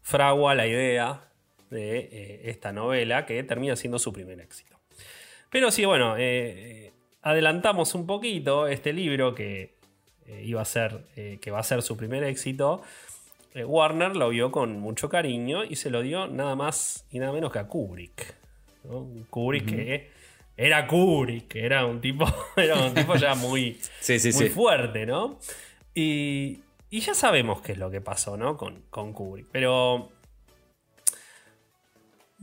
fragua 0.02 0.54
la 0.54 0.66
idea 0.66 1.33
de 1.74 1.98
eh, 1.98 2.40
esta 2.44 2.72
novela 2.72 3.26
que 3.26 3.42
termina 3.42 3.76
siendo 3.76 3.98
su 3.98 4.12
primer 4.12 4.40
éxito. 4.40 4.78
Pero 5.50 5.70
sí, 5.70 5.84
bueno, 5.84 6.14
eh, 6.18 6.92
adelantamos 7.22 7.94
un 7.94 8.06
poquito 8.06 8.66
este 8.66 8.92
libro 8.92 9.34
que 9.34 9.74
eh, 10.26 10.42
iba 10.44 10.62
a 10.62 10.64
ser, 10.64 11.04
que 11.40 11.50
va 11.50 11.58
a 11.58 11.62
ser 11.62 11.82
su 11.82 11.96
primer 11.96 12.24
éxito. 12.24 12.82
Warner 13.54 14.16
lo 14.16 14.30
vio 14.30 14.50
con 14.50 14.80
mucho 14.80 15.08
cariño 15.08 15.64
y 15.64 15.76
se 15.76 15.90
lo 15.90 16.02
dio 16.02 16.26
nada 16.26 16.56
más 16.56 17.06
y 17.12 17.18
nada 17.20 17.32
menos 17.32 17.52
que 17.52 17.60
a 17.60 17.68
Kubrick. 17.68 18.34
Kubrick 19.30 19.66
que 19.66 20.10
era 20.56 20.86
Kubrick, 20.86 21.48
que 21.48 21.64
era 21.64 21.86
un 21.86 22.00
tipo, 22.00 22.26
era 22.56 22.76
un 22.84 22.94
tipo 22.94 23.14
ya 23.16 23.34
muy, 23.34 23.78
muy 24.08 24.48
fuerte, 24.48 25.06
¿no? 25.06 25.38
Y, 25.94 26.62
y 26.90 27.00
ya 27.00 27.14
sabemos 27.14 27.60
qué 27.60 27.72
es 27.72 27.78
lo 27.78 27.90
que 27.90 28.00
pasó, 28.00 28.36
¿no? 28.36 28.56
Con, 28.56 28.82
con 28.90 29.12
Kubrick. 29.12 29.46
Pero. 29.52 30.13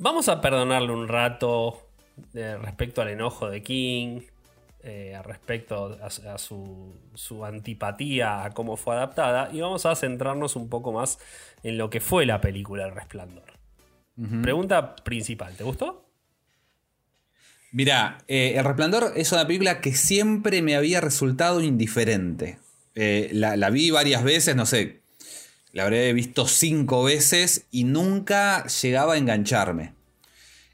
Vamos 0.02 0.30
a 0.30 0.42
perdonarle 0.42 0.92
un 0.92 1.08
rato 1.08 1.88
eh, 2.34 2.58
respecto 2.60 3.02
al 3.02 3.10
enojo 3.10 3.50
de 3.50 3.62
King. 3.62 4.22
Eh, 4.84 5.16
respecto 5.24 5.96
a, 6.02 6.38
su, 6.40 7.46
antipatía 7.46 8.44
a 8.44 8.50
cómo 8.50 8.78
fue 8.78 8.96
adaptada. 8.96 9.50
Y 9.54 9.62
vamos 9.62 9.86
a 9.86 9.96
centrarnos 9.96 10.56
un 10.56 10.70
poco 10.70 10.92
más 10.92 11.20
en 11.62 11.78
lo 11.78 11.92
que 11.92 12.02
fue 12.02 12.26
la 12.26 12.42
película 12.42 12.86
El 12.86 12.96
Resplandor. 12.96 13.60
Pregunta 14.42 14.96
principal: 14.96 15.56
¿te 15.56 15.64
gustó? 15.64 16.04
Mira, 17.72 18.18
eh, 18.28 18.56
El 18.58 18.66
Resplandor 18.66 19.14
es 19.16 19.32
una 19.32 19.46
película 19.46 19.82
que 19.82 19.94
siempre 19.94 20.64
me 20.64 20.76
había 20.76 21.00
resultado 21.00 21.62
indiferente. 21.62 22.58
Eh, 22.96 23.30
la, 23.34 23.70
vi 23.70 23.92
varias 23.92 24.24
veces, 24.24 24.56
no 24.56 24.66
sé, 24.66 25.01
la 25.74 25.84
habré 25.84 26.12
visto 26.14 26.48
cinco 26.48 27.04
veces 27.04 27.66
y 27.72 27.84
nunca 27.84 28.66
llegaba 28.68 29.14
a 29.14 29.18
engancharme. 29.18 29.94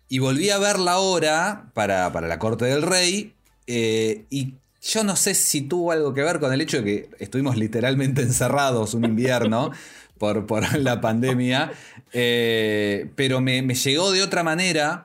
Y 0.10 0.20
volví 0.20 0.50
a 0.50 0.58
verla 0.58 0.94
ahora 0.94 1.70
para, 1.74 2.12
para 2.12 2.28
la 2.28 2.40
corte 2.40 2.66
del 2.66 2.82
rey 2.82 3.34
eh, 3.68 4.26
y 4.30 4.54
yo 4.82 5.04
no 5.04 5.18
sé 5.18 5.36
si 5.36 5.62
tuvo 5.62 5.92
algo 5.92 6.14
que 6.14 6.24
ver 6.24 6.40
con 6.40 6.54
el 6.54 6.62
hecho 6.62 6.82
de 6.82 6.84
que 6.84 7.10
estuvimos 7.20 7.58
literalmente 7.58 8.22
encerrados 8.22 8.94
un 8.94 9.04
invierno 9.04 9.72
por, 10.18 10.48
por 10.48 10.78
la 10.80 11.02
pandemia, 11.02 11.72
eh, 12.14 13.12
pero 13.16 13.42
me, 13.42 13.62
llegó 13.62 14.12
de 14.12 14.24
otra 14.24 14.44
manera. 14.44 15.04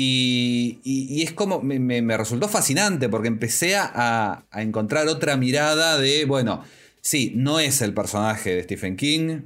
Y, 0.00 1.24
es 1.24 1.32
como, 1.32 1.60
me, 1.60 2.16
resultó 2.16 2.46
fascinante 2.46 3.08
porque 3.08 3.26
empecé 3.26 3.74
a, 3.76 4.44
encontrar 4.54 5.08
otra 5.08 5.36
mirada 5.36 5.98
de, 5.98 6.24
bueno, 6.24 6.62
sí, 7.08 7.32
no 7.34 7.58
es 7.58 7.80
el 7.80 7.94
personaje 7.94 8.54
de 8.54 8.62
Stephen 8.64 8.94
King, 8.94 9.40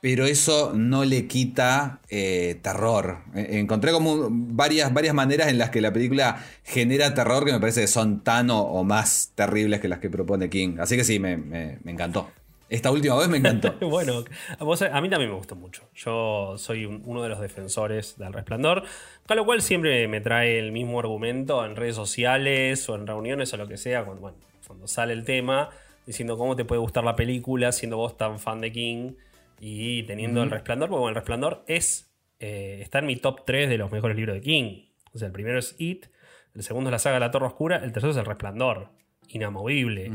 pero 0.00 0.24
eso 0.24 0.72
no 0.72 1.04
le 1.04 1.26
quita 1.26 1.98
eh, 2.08 2.60
terror. 2.62 3.24
E, 3.34 3.58
encontré 3.58 3.90
como 3.90 4.28
varias, 4.30 4.94
varias 4.94 5.12
maneras 5.12 5.48
en 5.48 5.58
las 5.58 5.70
que 5.70 5.80
la 5.80 5.92
película 5.92 6.44
genera 6.62 7.12
terror 7.12 7.44
que 7.44 7.50
me 7.52 7.58
parece 7.58 7.80
que 7.80 7.86
son 7.88 8.20
tan 8.20 8.50
o, 8.50 8.84
más 8.84 9.32
terribles 9.34 9.80
que 9.80 9.88
las 9.88 9.98
que 9.98 10.10
propone 10.10 10.48
King. 10.48 10.76
Así 10.78 10.96
que 10.96 11.02
sí, 11.02 11.18
me, 11.18 11.80
encantó. 11.86 12.30
Esta 12.68 12.92
última 12.92 13.16
vez 13.16 13.28
me 13.28 13.38
encantó. 13.38 13.74
bueno, 13.80 14.22
a, 14.60 15.00
mí 15.00 15.10
también 15.10 15.30
me 15.30 15.36
gustó 15.36 15.56
mucho. 15.56 15.82
Yo 15.92 16.54
soy 16.56 16.84
uno 16.84 17.20
de 17.20 17.28
los 17.28 17.40
defensores 17.40 18.16
del 18.16 18.32
resplandor, 18.32 18.84
con 19.26 19.36
lo 19.36 19.44
cual 19.44 19.60
siempre 19.60 20.06
me 20.06 20.20
trae 20.20 20.60
el 20.60 20.70
mismo 20.70 21.00
argumento 21.00 21.66
en 21.66 21.74
redes 21.74 21.96
sociales 21.96 22.88
o 22.88 22.94
en 22.94 23.08
reuniones 23.08 23.52
o 23.52 23.56
lo 23.56 23.66
que 23.66 23.76
sea, 23.76 24.04
cuando 24.04 24.86
sale 24.86 25.14
el 25.14 25.24
tema, 25.24 25.70
diciendo 26.06 26.38
cómo 26.38 26.56
te 26.56 26.64
puede 26.64 26.80
gustar 26.80 27.04
la 27.04 27.16
película 27.16 27.72
siendo 27.72 27.96
vos 27.96 28.16
tan 28.16 28.38
fan 28.38 28.60
de 28.60 28.72
King 28.72 29.12
y 29.60 30.04
teniendo 30.04 30.42
el 30.42 30.50
resplandor, 30.50 30.88
porque 30.88 31.08
el 31.08 31.14
resplandor 31.14 31.64
es, 31.66 32.10
eh, 32.38 32.78
está 32.80 33.00
en 33.00 33.06
mi 33.06 33.16
top 33.16 33.44
3 33.44 33.68
de 33.68 33.78
los 33.78 33.90
mejores 33.90 34.16
libros 34.16 34.34
de 34.34 34.40
King. 34.40 34.86
O 35.12 35.18
sea, 35.18 35.26
el 35.26 35.32
primero 35.32 35.58
es 35.58 35.74
It, 35.78 36.06
el 36.54 36.62
segundo 36.62 36.90
es 36.90 36.92
la 36.92 36.98
saga 36.98 37.14
de 37.14 37.20
la 37.20 37.30
Torre 37.30 37.46
Oscura, 37.46 37.76
el 37.76 37.92
tercero 37.92 38.12
es 38.12 38.16
el 38.16 38.24
resplandor, 38.24 38.90
inamovible. 39.28 40.12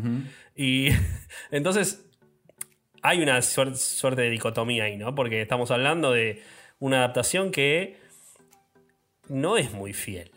Y 0.56 0.90
entonces 1.52 2.10
hay 3.02 3.22
una 3.22 3.42
suerte 3.42 4.22
de 4.22 4.30
dicotomía 4.30 4.86
ahí, 4.86 4.98
¿no? 4.98 5.14
Porque 5.16 5.42
estamos 5.42 5.72
hablando 5.72 6.12
de 6.12 6.42
una 6.80 6.98
adaptación 6.98 7.52
que 7.52 7.98
no 9.28 9.58
es 9.58 9.74
muy 9.74 9.94
fiel. 9.94 10.32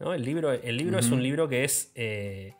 El 0.00 0.22
libro, 0.22 0.52
el 0.52 0.76
libro 0.76 0.98
es 0.98 1.10
un 1.10 1.22
libro 1.22 1.48
que 1.48 1.64
es, 1.64 1.90
eh, 1.94 2.52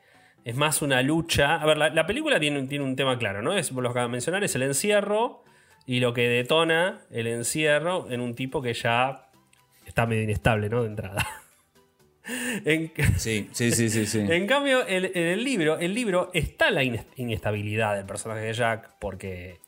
es 0.46 0.54
más 0.54 0.80
una 0.80 1.02
lucha. 1.02 1.56
A 1.56 1.66
ver, 1.66 1.76
la, 1.76 2.06
película 2.06 2.38
tiene, 2.38 2.62
tiene, 2.68 2.84
un 2.84 2.94
tema 2.94 3.18
claro, 3.18 3.42
¿no? 3.42 3.58
Es, 3.58 3.72
lo 3.72 3.92
que 3.92 3.98
de 3.98 4.06
mencionar 4.06 4.44
es 4.44 4.54
el 4.54 4.62
encierro 4.62 5.42
y 5.86 5.98
lo 5.98 6.14
que 6.14 6.28
detona 6.28 7.00
el 7.10 7.26
encierro 7.26 8.06
en 8.10 8.20
un 8.20 8.36
tipo 8.36 8.62
que 8.62 8.72
ya 8.72 9.26
está 9.84 10.06
medio 10.06 10.22
inestable, 10.22 10.68
¿no? 10.68 10.82
De 10.84 10.88
entrada. 10.88 11.26
sí, 13.16 13.50
sí, 13.50 13.72
sí, 13.72 13.90
sí, 13.90 14.06
sí. 14.06 14.20
En 14.30 14.46
cambio, 14.46 14.86
en 14.86 15.10
el, 15.16 15.42
libro, 15.42 15.80
el 15.80 15.92
libro 15.92 16.30
está 16.32 16.70
la 16.70 16.84
inestabilidad 16.84 17.96
del 17.96 18.06
personaje 18.06 18.42
de 18.42 18.52
Jack 18.52 18.90
porque 19.00 19.58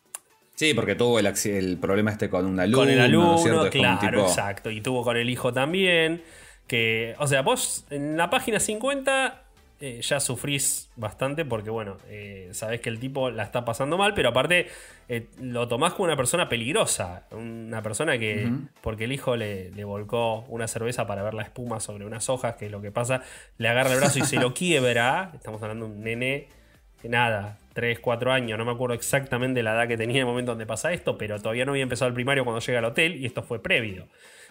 Sí, 0.55 0.75
porque 0.75 0.95
tuvo 0.95 1.19
el, 1.19 1.79
problema 1.81 2.13
este 2.13 2.31
con 2.31 2.47
un 2.47 2.61
alumno. 2.61 2.79
Con 2.79 2.91
el 2.91 3.01
alumno, 3.01 3.69
claro, 3.69 4.29
exacto. 4.29 4.71
Y 4.71 4.81
tuvo 4.81 5.03
con 5.03 5.17
el 5.17 5.29
hijo 5.29 5.53
también. 5.53 6.23
Que, 6.69 7.17
o 7.19 7.27
sea, 7.27 7.43
vos 7.43 7.85
en 7.91 8.17
la 8.17 8.31
página 8.31 8.61
50 8.61 9.48
eh, 9.81 10.01
ya 10.03 10.19
sufrís 10.19 10.91
bastante 10.97 11.45
porque, 11.45 11.71
bueno, 11.71 11.99
eh, 12.09 12.49
sabés 12.53 12.81
que 12.81 12.89
el 12.89 12.99
tipo 12.99 13.31
la 13.31 13.45
está 13.45 13.65
pasando 13.65 13.97
mal, 13.97 14.13
pero 14.13 14.31
aparte 14.31 14.67
eh, 15.09 15.29
lo 15.41 15.69
tomás 15.69 15.93
como 15.93 16.07
una 16.07 16.17
persona 16.17 16.49
peligrosa. 16.49 17.29
Una 17.31 17.81
persona 17.81 18.19
que, 18.19 18.51
porque 18.83 19.05
el 19.05 19.13
hijo 19.13 19.37
le, 19.37 19.71
volcó 19.85 20.41
una 20.49 20.67
cerveza 20.67 21.07
para 21.07 21.23
ver 21.23 21.35
la 21.35 21.43
espuma 21.43 21.79
sobre 21.79 22.07
unas 22.07 22.29
hojas, 22.29 22.57
que 22.57 22.67
es 22.67 22.73
lo 22.73 22.83
que 22.83 22.91
pasa, 22.91 23.23
le 23.57 23.69
agarra 23.69 23.93
el 23.93 24.01
brazo 24.01 24.19
y 24.19 24.23
se 24.23 24.37
lo 24.37 24.53
quiebra. 24.55 25.31
Estamos 25.35 25.63
hablando 25.63 25.87
de 25.87 25.93
un 25.93 26.03
nene 26.03 26.49
que 27.01 27.09
nada, 27.09 27.59
3, 27.75 28.01
4 28.01 28.33
años, 28.33 28.59
no 28.59 28.65
me 28.65 28.73
acuerdo 28.73 28.95
exactamente 28.95 29.63
la 29.63 29.75
edad 29.75 29.87
que 29.87 29.97
tenía 29.97 30.17
en 30.17 30.21
el 30.23 30.27
momento 30.27 30.51
donde 30.51 30.67
pasa 30.67 30.93
esto, 30.93 31.17
pero 31.17 31.39
todavía 31.39 31.65
no 31.65 31.71
había 31.71 31.85
empezado 31.85 32.09
el 32.09 32.15
primario 32.15 32.43
cuando 32.43 32.61
llega 32.61 32.81
al 32.81 32.85
hotel 32.87 33.15
y 33.17 33.27
esto 33.27 33.45
fue 33.45 33.63
previo. 33.63 34.09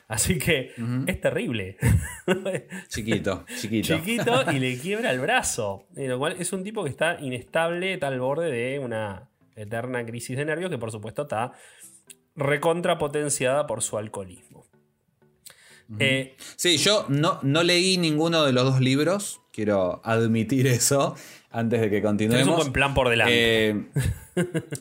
Así 0.09 0.37
que 0.37 0.71
es 1.05 1.19
terrible. 1.21 1.75
Chiquito, 2.87 3.45
chiquito. 3.59 3.97
Chiquito 3.97 4.51
y 4.53 4.59
le 4.59 4.77
quiebra 4.81 5.11
el 5.11 5.19
brazo. 5.19 5.85
Lo 5.95 6.17
cual 6.17 6.37
es 6.39 6.53
un 6.53 6.63
tipo 6.63 6.85
que 6.85 6.89
está 6.89 7.19
inestable, 7.19 7.93
está 7.93 8.07
al 8.07 8.19
borde 8.19 8.49
de 8.49 8.79
una 8.79 9.29
eterna 9.57 10.05
crisis 10.05 10.37
de 10.37 10.45
nervios 10.45 10.69
que 10.69 10.77
por 10.77 10.91
supuesto 10.91 11.23
está 11.23 11.51
recontrapotenciada 12.35 13.67
por 13.67 13.81
su 13.81 13.97
alcoholismo. 13.97 14.65
Eh, 15.99 16.35
sí, 16.55 16.77
yo 16.77 17.05
no, 17.09 17.39
no 17.43 17.63
leí 17.63 17.97
ninguno 17.97 18.43
de 18.45 18.53
los 18.53 18.65
dos 18.65 18.79
libros, 18.79 19.41
quiero 19.57 20.01
admitir 20.03 20.67
eso 20.67 21.15
antes 21.49 21.81
de 21.81 21.89
que 21.89 22.03
continuemos. 22.03 22.43
Es 22.43 22.47
un 22.47 22.55
buen 22.57 22.71
plan 22.71 22.93
por 22.93 23.09
delante. 23.09 23.69
Eh, 23.69 23.83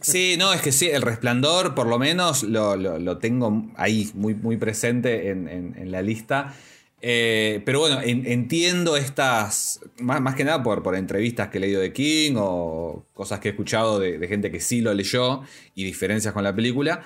sí, 0.02 0.36
no, 0.38 0.52
es 0.52 0.60
que 0.60 0.70
sí, 0.70 0.90
el 0.90 1.00
resplandor 1.00 1.74
por 1.74 1.86
lo 1.86 1.98
menos 1.98 2.42
lo, 2.42 3.16
tengo 3.16 3.70
ahí 3.76 4.10
muy, 4.12 4.34
muy 4.34 4.58
presente 4.58 5.30
en, 5.30 5.90
la 5.90 6.02
lista. 6.02 6.54
Eh, 7.00 7.62
pero 7.64 7.80
bueno, 7.80 8.00
entiendo 8.04 8.98
estas, 8.98 9.80
más, 9.98 10.34
que 10.34 10.44
nada 10.44 10.62
por, 10.62 10.82
por, 10.82 10.94
entrevistas 10.94 11.48
que 11.48 11.56
he 11.56 11.60
leído 11.62 11.80
de 11.80 11.94
King 11.94 12.34
o 12.36 13.06
cosas 13.14 13.40
que 13.40 13.48
he 13.48 13.52
escuchado 13.52 13.98
de, 13.98 14.28
gente 14.28 14.50
que 14.50 14.60
sí 14.60 14.82
lo 14.82 14.92
leyó 14.92 15.40
y 15.74 15.84
diferencias 15.84 16.34
con 16.34 16.44
la 16.44 16.54
película. 16.54 17.02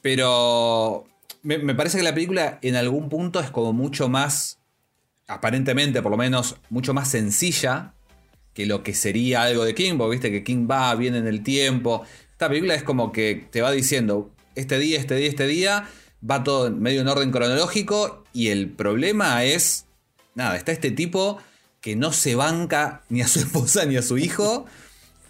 Pero 0.00 1.04
me, 1.42 1.58
me, 1.58 1.74
parece 1.74 1.98
que 1.98 2.04
la 2.04 2.14
película 2.14 2.58
en 2.62 2.76
algún 2.76 3.10
punto 3.10 3.38
es 3.38 3.50
como 3.50 3.74
mucho 3.74 4.08
más, 4.08 4.61
aparentemente 5.26 6.02
por 6.02 6.10
lo 6.10 6.16
menos, 6.16 6.56
mucho 6.70 6.94
más 6.94 7.08
sencilla 7.08 7.94
que 8.54 8.66
lo 8.66 8.82
que 8.82 8.94
sería 8.94 9.42
algo 9.42 9.64
de 9.64 9.74
King, 9.74 9.96
porque 9.96 10.16
viste 10.16 10.30
que 10.30 10.44
King 10.44 10.68
va, 10.70 10.94
viene 10.94 11.18
en 11.18 11.26
el 11.26 11.42
tiempo. 11.42 12.04
Esta 12.32 12.48
película 12.48 12.74
es 12.74 12.82
como 12.82 13.12
que 13.12 13.46
te 13.50 13.62
va 13.62 13.70
diciendo, 13.70 14.30
este 14.54 14.78
día, 14.78 14.98
este 14.98 15.14
día, 15.14 15.28
este 15.28 15.46
día, 15.46 15.88
va 16.28 16.44
todo 16.44 16.70
medio 16.70 17.00
en 17.00 17.08
orden 17.08 17.30
cronológico 17.30 18.24
y 18.32 18.48
el 18.48 18.68
problema 18.68 19.44
es, 19.44 19.86
nada, 20.34 20.56
está 20.56 20.72
este 20.72 20.90
tipo 20.90 21.38
que 21.80 21.96
no 21.96 22.12
se 22.12 22.34
banca 22.34 23.02
ni 23.08 23.22
a 23.22 23.28
su 23.28 23.38
esposa 23.40 23.84
ni 23.86 23.96
a 23.96 24.02
su 24.02 24.18
hijo 24.18 24.66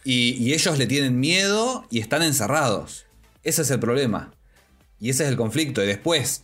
y, 0.04 0.52
ellos 0.52 0.78
le 0.78 0.86
tienen 0.86 1.20
miedo 1.20 1.86
y 1.90 2.00
están 2.00 2.22
encerrados. 2.22 3.06
Ese 3.44 3.62
es 3.62 3.70
el 3.70 3.78
problema. 3.78 4.34
Y 5.00 5.10
ese 5.10 5.24
es 5.24 5.30
el 5.30 5.36
conflicto. 5.36 5.82
Y 5.82 5.86
después, 5.86 6.42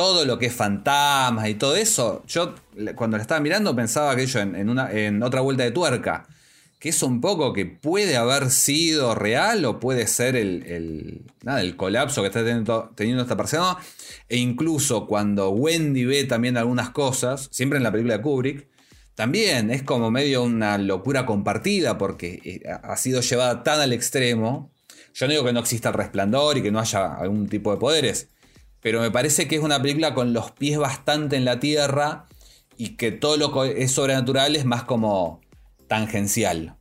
todo 0.00 0.24
lo 0.24 0.38
que 0.38 0.46
es 0.46 0.54
fantasmas 0.54 1.46
y 1.50 1.56
todo 1.56 1.76
eso, 1.76 2.22
yo 2.26 2.54
cuando 2.94 3.18
la 3.18 3.22
estaba 3.22 3.38
mirando 3.38 3.76
pensaba 3.76 4.16
que 4.16 4.22
en, 4.22 4.70
una, 4.70 4.90
en 4.90 5.22
otra 5.22 5.42
vuelta 5.42 5.62
de 5.62 5.72
tuerca. 5.72 6.26
que 6.78 6.88
es 6.88 7.02
un 7.02 7.20
poco 7.20 7.52
que 7.52 7.66
puede 7.66 8.16
haber 8.16 8.48
sido 8.50 9.14
real 9.14 9.62
o 9.66 9.78
puede 9.78 10.06
ser 10.06 10.36
el, 10.36 10.62
el, 10.62 11.26
nada, 11.42 11.60
el 11.60 11.76
colapso 11.76 12.22
que 12.22 12.28
está 12.28 12.42
teniendo, 12.42 12.90
teniendo, 12.94 13.24
esta 13.24 13.36
persona. 13.36 13.76
E 14.30 14.38
incluso 14.38 15.06
cuando 15.06 15.50
Wendy 15.50 16.06
ve 16.06 16.24
también 16.24 16.56
algunas 16.56 16.88
cosas, 16.88 17.50
siempre 17.50 17.76
en 17.76 17.82
la 17.82 17.92
película 17.92 18.16
de 18.16 18.22
Kubrick, 18.22 18.68
también 19.14 19.70
es 19.70 19.82
como 19.82 20.10
medio 20.10 20.42
una 20.42 20.78
locura 20.78 21.26
compartida 21.26 21.98
porque 21.98 22.40
eh, 22.42 22.62
ha 22.82 22.96
sido 22.96 23.20
llevada 23.20 23.62
tan 23.64 23.80
al 23.80 23.92
extremo. 23.92 24.72
Yo 25.12 25.26
no 25.26 25.32
digo 25.32 25.44
que 25.44 25.52
no 25.52 25.60
exista 25.60 25.90
el 25.90 25.94
resplandor 25.96 26.56
y 26.56 26.62
que 26.62 26.70
no 26.70 26.80
haya 26.80 27.16
algún 27.16 27.50
tipo 27.50 27.70
de 27.70 27.76
poderes, 27.76 28.28
pero 28.80 29.00
me 29.00 29.10
parece 29.10 29.46
que 29.48 29.56
es 29.56 29.62
una 29.62 29.80
película 29.80 30.14
con 30.14 30.32
los 30.32 30.50
pies 30.52 30.78
bastante 30.78 31.36
en 31.36 31.44
la 31.44 31.60
tierra 31.60 32.26
y 32.76 32.96
que 32.96 33.12
todo 33.12 33.36
lo 33.36 33.52
que 33.52 33.82
es 33.82 33.92
sobrenatural 33.92 34.56
es 34.56 34.64
más 34.64 34.84
como 34.84 35.40
tangencial. 35.86 36.76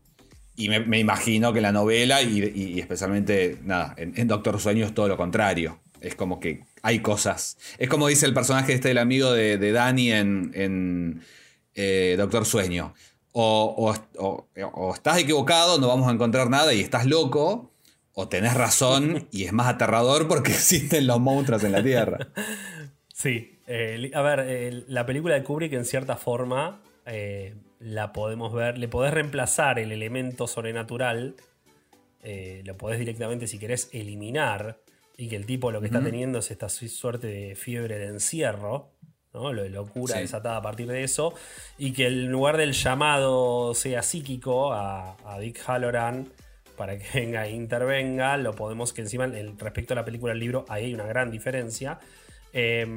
Y 0.56 0.68
me, 0.68 1.00
imagino 1.00 1.54
que 1.54 1.62
la 1.62 1.72
novela, 1.72 2.22
y, 2.22 2.80
especialmente, 2.80 3.60
nada, 3.64 3.96
en, 3.98 4.28
Doctor 4.28 4.60
Sueño 4.60 4.86
es 4.86 4.94
todo 4.94 5.08
lo 5.08 5.16
contrario. 5.16 5.80
Es 6.02 6.16
como 6.16 6.40
que 6.40 6.66
hay 6.82 7.00
cosas. 7.00 7.58
Es 7.78 7.88
como 7.88 8.10
dice 8.10 8.26
el 8.26 8.34
personaje 8.34 8.74
este 8.74 8.90
del 8.90 8.98
amigo 8.98 9.32
de, 9.32 9.72
Danny 9.72 10.12
en, 10.12 11.22
eh, 11.76 12.16
Doctor 12.18 12.46
Sueño. 12.46 12.94
O, 13.32 13.94
estás 14.94 15.18
equivocado, 15.18 15.80
no 15.80 15.88
vamos 15.88 16.10
a 16.10 16.12
encontrar 16.12 16.50
nada 16.50 16.74
y 16.74 16.82
estás 16.82 17.06
loco, 17.06 17.72
o 18.20 18.28
tenés 18.28 18.54
razón 18.54 19.28
y 19.32 19.46
es 19.46 19.54
más 19.54 19.68
aterrador 19.68 20.28
porque 20.28 20.52
existen 20.54 21.08
los 21.08 21.20
monstruos 21.20 21.64
en 21.64 21.72
la 21.72 21.84
Tierra. 21.84 22.28
Sí, 23.12 23.60
eh, 23.68 24.12
a 24.14 24.22
ver, 24.22 24.86
la 24.88 25.06
película 25.06 25.36
de 25.36 25.44
Kubrick 25.44 25.74
en 25.74 25.84
cierta 25.84 26.16
forma 26.16 26.82
eh, 27.06 27.54
la 27.80 28.14
podemos 28.14 28.54
ver, 28.54 28.78
le 28.78 28.88
podés 28.88 29.14
reemplazar 29.14 29.78
el 29.78 29.92
elemento 29.92 30.48
sobrenatural, 30.48 31.36
eh, 32.24 32.62
lo 32.66 32.78
podés 32.78 32.98
directamente, 32.98 33.48
si 33.48 33.60
querés, 33.60 33.90
eliminar 33.92 34.80
y 35.18 35.28
que 35.28 35.36
el 35.36 35.46
tipo 35.46 35.70
lo 35.70 35.82
que 35.82 35.88
está 35.88 36.02
teniendo 36.02 36.40
es 36.40 36.50
esta 36.50 36.70
suerte 36.70 37.28
de 37.28 37.56
fiebre 37.56 37.98
de 37.98 38.08
encierro, 38.08 38.94
¿no? 39.34 39.52
lo 39.52 39.64
de 39.64 39.70
locura 39.70 40.20
desatada 40.20 40.56
a 40.56 40.62
partir 40.62 40.88
de 40.88 41.04
eso, 41.04 41.34
y 41.78 41.92
que 41.92 42.08
en 42.08 42.32
lugar 42.32 42.56
del 42.56 42.72
llamado 42.72 43.74
sea 43.74 44.02
psíquico 44.02 44.72
a, 44.72 45.18
Dick 45.42 45.62
Halloran 45.68 46.30
para 46.80 46.98
que 46.98 47.06
venga 47.20 47.46
e 47.46 47.52
intervenga, 47.52 48.38
lo 48.38 48.56
podemos 48.56 48.94
que 48.94 49.02
encima 49.02 49.28
respecto 49.58 49.94
a 49.94 49.96
la 49.96 50.06
película 50.06 50.32
del 50.32 50.40
libro, 50.40 50.66
ahí 50.70 50.86
hay 50.86 50.94
una 50.94 51.06
gran 51.06 51.30
diferencia. 51.30 52.00
Eh, 52.54 52.88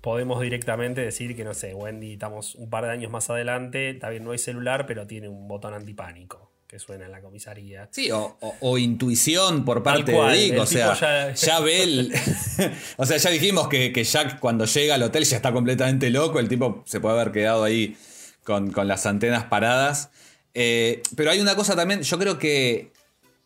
podemos 0.00 0.40
directamente 0.40 1.02
decir 1.02 1.36
que, 1.36 1.44
no 1.44 1.52
sé, 1.52 1.74
Wendy, 1.74 2.14
estamos 2.14 2.54
un 2.54 2.70
par 2.70 2.84
de 2.84 2.92
años 2.92 3.12
más 3.12 3.28
adelante, 3.28 3.90
está 3.90 4.08
bien, 4.08 4.24
no 4.24 4.30
hay 4.30 4.38
celular, 4.38 4.86
pero 4.86 5.06
tiene 5.06 5.28
un 5.28 5.46
botón 5.48 5.74
antipánico 5.74 6.50
que 6.66 6.78
suena 6.78 7.04
en 7.04 7.12
la 7.12 7.20
comisaría. 7.20 7.88
Sí, 7.92 8.08
o, 8.10 8.78
intuición 8.78 9.64
por 9.64 9.82
parte 9.82 10.12
de 10.12 10.32
Dick, 10.32 10.58
o 10.58 10.66
sea, 10.66 11.34
ya, 11.34 11.60
ve 11.60 11.82
el... 11.82 12.12
o 12.96 13.04
sea, 13.04 13.18
ya 13.18 13.30
dijimos 13.30 13.68
que, 13.68 13.92
Jack 14.02 14.40
cuando 14.40 14.64
llega 14.64 14.94
al 14.94 15.02
hotel 15.02 15.24
ya 15.24 15.36
está 15.36 15.52
completamente 15.52 16.08
loco, 16.10 16.40
el 16.40 16.48
tipo 16.48 16.82
se 16.86 17.00
puede 17.00 17.20
haber 17.20 17.32
quedado 17.32 17.64
ahí 17.64 17.96
con, 18.44 18.72
las 18.88 19.04
antenas 19.06 19.44
paradas. 19.44 20.10
Eh, 20.54 21.02
pero 21.14 21.30
hay 21.30 21.40
una 21.40 21.54
cosa 21.54 21.76
también, 21.76 22.02
yo 22.02 22.18
creo 22.18 22.38
que 22.38 22.95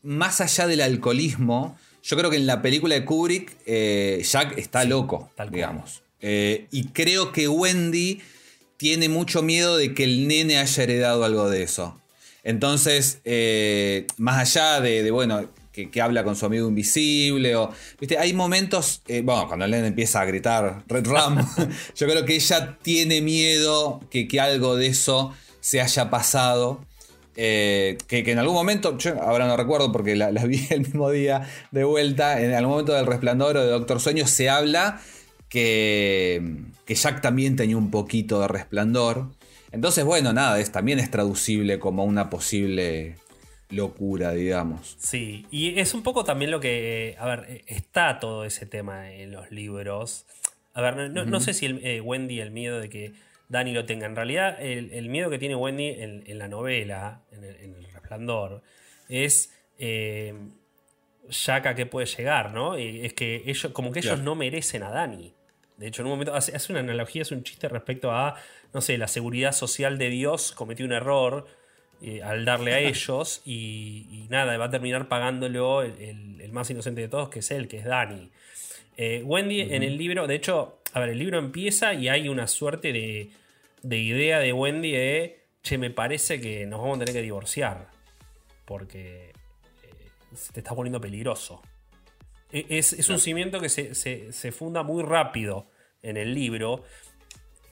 más 0.02 0.40
allá 0.40 0.66
del 0.66 0.80
alcoholismo, 0.80 1.76
yo 2.02 2.16
creo 2.16 2.30
que 2.30 2.36
en 2.36 2.46
la 2.46 2.62
película 2.62 2.94
de 2.94 3.04
Kubrick, 3.04 3.56
eh, 3.66 4.22
Jack 4.24 4.56
está 4.58 4.84
loco, 4.84 5.30
digamos. 5.50 6.02
Eh, 6.20 6.66
y 6.70 6.88
creo 6.88 7.32
que 7.32 7.48
Wendy 7.48 8.20
tiene 8.76 9.08
mucho 9.08 9.42
miedo 9.42 9.76
de 9.76 9.94
que 9.94 10.04
el 10.04 10.26
nene 10.26 10.58
haya 10.58 10.82
heredado 10.82 11.24
algo 11.24 11.50
de 11.50 11.62
eso. 11.62 12.00
Entonces, 12.42 13.20
eh, 13.24 14.06
más 14.16 14.38
allá 14.38 14.80
de, 14.80 15.10
bueno, 15.10 15.46
que, 15.72 16.00
habla 16.00 16.24
con 16.24 16.36
su 16.36 16.46
amigo 16.46 16.68
invisible, 16.68 17.54
o, 17.56 17.70
¿viste? 17.98 18.18
hay 18.18 18.32
momentos, 18.32 19.02
bueno, 19.06 19.46
cuando 19.46 19.66
el 19.66 19.70
nene 19.70 19.88
empieza 19.88 20.20
a 20.20 20.24
gritar 20.24 20.82
Red 20.86 21.06
Ram, 21.06 21.46
yo 21.96 22.06
creo 22.06 22.24
que 22.24 22.34
ella 22.34 22.78
tiene 22.82 23.20
miedo 23.20 24.00
que, 24.10 24.26
que 24.26 24.40
algo 24.40 24.76
de 24.76 24.86
eso 24.88 25.34
se 25.60 25.80
haya 25.82 26.08
pasado. 26.08 26.84
Que, 27.34 27.96
en 28.08 28.38
algún 28.38 28.54
momento, 28.54 28.98
yo 28.98 29.20
ahora 29.22 29.46
no 29.46 29.56
recuerdo 29.56 29.92
porque 29.92 30.16
la, 30.16 30.30
la, 30.30 30.44
vi 30.46 30.66
el 30.70 30.80
mismo 30.80 31.10
día 31.10 31.48
de 31.70 31.84
vuelta, 31.84 32.40
en 32.40 32.52
algún 32.52 32.72
momento 32.72 32.92
del 32.92 33.06
resplandor 33.06 33.56
o 33.56 33.64
de 33.64 33.70
Doctor 33.70 34.00
Sueño 34.00 34.26
se 34.26 34.48
habla 34.50 35.00
que, 35.48 36.56
que 36.86 36.94
Jack 36.94 37.20
también 37.20 37.56
tenía 37.56 37.76
un 37.76 37.90
poquito 37.90 38.40
de 38.40 38.48
resplandor. 38.48 39.30
Entonces, 39.72 40.04
bueno, 40.04 40.32
nada, 40.32 40.58
es, 40.58 40.72
también 40.72 40.98
es 40.98 41.10
traducible 41.10 41.78
como 41.78 42.04
una 42.04 42.30
posible 42.30 43.16
locura, 43.70 44.32
digamos. 44.32 44.96
Sí, 44.98 45.46
y 45.50 45.78
es 45.78 45.94
un 45.94 46.02
poco 46.02 46.24
también 46.24 46.50
lo 46.50 46.60
que, 46.60 47.16
a 47.18 47.26
ver, 47.26 47.62
está 47.66 48.18
todo 48.18 48.44
ese 48.44 48.66
tema 48.66 49.12
en 49.12 49.32
los 49.32 49.50
libros. 49.50 50.26
A 50.72 50.80
ver, 50.80 51.10
no, 51.10 51.40
sé 51.40 51.54
si 51.54 51.66
el, 51.66 51.84
eh, 51.84 52.00
Wendy, 52.00 52.40
el 52.40 52.50
miedo 52.50 52.80
de 52.80 52.88
que 52.88 53.12
Dani 53.50 53.72
lo 53.72 53.84
tenga. 53.84 54.06
En 54.06 54.16
realidad, 54.16 54.56
el, 54.62 55.08
miedo 55.08 55.28
que 55.28 55.38
tiene 55.38 55.56
Wendy 55.56 55.88
en, 55.88 56.38
la 56.38 56.48
novela, 56.48 57.22
en 57.32 57.44
el, 57.44 57.84
resplandor, 57.92 58.62
es 59.08 59.52
eh, 59.76 60.32
Jack 61.28 61.66
a 61.66 61.74
qué 61.74 61.84
puede 61.84 62.06
llegar, 62.06 62.54
¿no? 62.54 62.78
Y 62.78 63.04
es 63.04 63.12
que 63.12 63.42
ellos, 63.44 63.72
como 63.72 63.90
que 63.90 63.98
ellos 63.98 64.20
no 64.20 64.36
merecen 64.36 64.84
a 64.84 64.90
Dani. 64.90 65.34
De 65.76 65.88
hecho, 65.88 66.02
en 66.02 66.06
un 66.06 66.12
momento 66.12 66.34
hace, 66.34 66.72
una 66.72 66.80
analogía, 66.80 67.22
es 67.22 67.32
un 67.32 67.42
chiste 67.42 67.68
respecto 67.68 68.12
a, 68.12 68.36
no 68.72 68.80
sé, 68.80 68.96
la 68.98 69.08
seguridad 69.08 69.52
social 69.52 69.98
de 69.98 70.10
Dios 70.10 70.52
cometió 70.52 70.86
un 70.86 70.92
error 70.92 71.46
eh, 72.02 72.22
al 72.22 72.44
darle 72.44 72.72
a 72.74 72.78
ellos 72.80 73.42
y, 73.44 74.26
nada, 74.30 74.56
va 74.58 74.66
a 74.66 74.70
terminar 74.70 75.08
pagándolo 75.08 75.82
el, 75.82 76.52
más 76.52 76.70
inocente 76.70 77.00
de 77.00 77.08
todos, 77.08 77.30
que 77.30 77.40
es 77.40 77.50
él, 77.50 77.66
que 77.66 77.78
es 77.78 77.84
Dani. 77.84 78.30
Eh, 78.96 79.22
Wendy 79.24 79.60
en 79.62 79.82
el 79.82 79.96
libro, 79.96 80.26
de 80.28 80.34
hecho, 80.36 80.79
a 80.92 81.00
ver, 81.00 81.10
el 81.10 81.18
libro 81.18 81.38
empieza 81.38 81.94
y 81.94 82.08
hay 82.08 82.28
una 82.28 82.46
suerte 82.46 82.92
de, 82.92 83.30
de 83.82 83.98
idea 83.98 84.38
de 84.38 84.52
Wendy 84.52 84.92
de, 84.92 85.40
che, 85.62 85.78
me 85.78 85.90
parece 85.90 86.40
que 86.40 86.66
nos 86.66 86.80
vamos 86.80 86.96
a 86.96 87.00
tener 87.00 87.14
que 87.14 87.22
divorciar, 87.22 87.88
porque 88.64 89.30
eh, 89.82 90.08
se 90.34 90.52
te 90.52 90.60
está 90.60 90.74
poniendo 90.74 91.00
peligroso. 91.00 91.62
E, 92.52 92.66
es, 92.68 93.08
un 93.08 93.18
cimiento 93.18 93.60
que 93.60 93.68
se, 93.68 94.52
funda 94.52 94.82
muy 94.82 95.02
rápido 95.02 95.70
en 96.02 96.16
el 96.16 96.34
libro. 96.34 96.84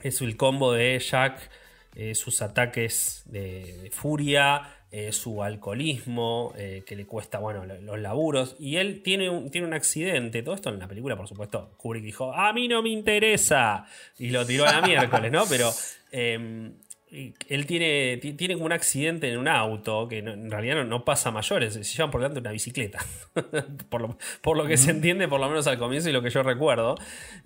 Es 0.01 0.21
el 0.21 0.37
combo 0.37 0.71
de 0.71 0.97
Jack, 0.99 1.49
eh, 1.95 2.15
sus 2.15 2.41
ataques 2.41 3.23
de, 3.25 3.89
furia, 3.93 4.78
eh, 4.91 5.11
su 5.11 5.43
alcoholismo, 5.43 6.53
eh, 6.57 6.83
que 6.85 6.95
le 6.95 7.05
cuesta, 7.05 7.37
bueno, 7.37 7.63
los 7.65 7.99
laburos. 7.99 8.55
Y 8.59 8.77
él 8.77 9.03
tiene 9.03 9.29
un, 9.29 9.51
tiene 9.51 9.67
un 9.67 9.73
accidente. 9.73 10.41
Todo 10.41 10.55
esto 10.55 10.69
en 10.69 10.79
la 10.79 10.87
película, 10.87 11.15
por 11.15 11.27
supuesto, 11.27 11.71
Kubrick 11.77 12.03
dijo, 12.03 12.33
a 12.33 12.51
mí 12.53 12.67
no 12.67 12.81
me 12.81 12.89
interesa. 12.89 13.85
Y 14.17 14.29
lo 14.31 14.45
tiró 14.45 14.65
a 14.65 14.73
la 14.73 14.81
miércoles, 14.81 15.31
¿no? 15.31 15.43
Pero 15.47 15.71
em, 16.11 16.73
él 17.11 17.65
tiene, 17.65 18.17
tiene 18.17 18.53
como 18.53 18.65
un 18.65 18.71
accidente 18.71 19.31
en 19.31 19.37
un 19.39 19.47
auto 19.47 20.07
que 20.07 20.19
en 20.19 20.51
realidad 20.51 20.83
no, 20.85 21.05
pasa 21.05 21.31
mayores, 21.31 21.73
se 21.73 21.83
llevan 21.83 22.11
por 22.11 22.21
delante 22.21 22.39
una 22.39 22.51
bicicleta. 22.51 22.99
por, 23.89 24.57
lo, 24.57 24.67
que 24.67 24.77
se 24.77 24.91
entiende, 24.91 25.27
por 25.27 25.39
lo 25.39 25.49
menos 25.49 25.65
al 25.67 25.79
comienzo 25.79 26.09
y 26.09 26.13
lo 26.13 26.21
que 26.21 26.29
yo 26.29 26.43
recuerdo. 26.43 26.95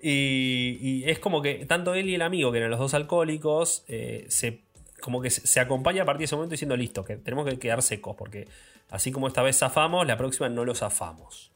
Y, 0.01 1.03
es 1.05 1.19
como 1.19 1.41
que 1.41 1.65
tanto 1.65 1.93
él 1.93 2.09
y 2.09 2.15
el 2.15 2.21
amigo, 2.21 2.51
que 2.51 2.57
eran 2.57 2.71
los 2.71 2.79
dos 2.79 2.93
alcohólicos, 2.93 3.85
eh, 3.87 4.25
se, 4.27 4.61
como 5.03 5.21
que 5.21 5.29
se, 5.29 5.59
acompaña 5.59 6.03
a 6.03 6.05
partir 6.05 6.19
de 6.19 6.25
ese 6.25 6.35
momento 6.35 6.53
diciendo: 6.53 6.77
Listo, 6.77 7.03
que 7.03 7.17
tenemos 7.17 7.45
que 7.45 7.59
quedar 7.59 7.81
secos, 7.81 8.15
porque 8.15 8.47
así 8.89 9.11
como 9.11 9.27
esta 9.27 9.41
vez 9.43 9.59
zafamos, 9.59 10.07
la 10.07 10.15
próxima 10.15 10.47
no 10.47 10.63
lo 10.63 10.73
zafamos. 10.75 11.51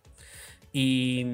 Y, 0.74 1.26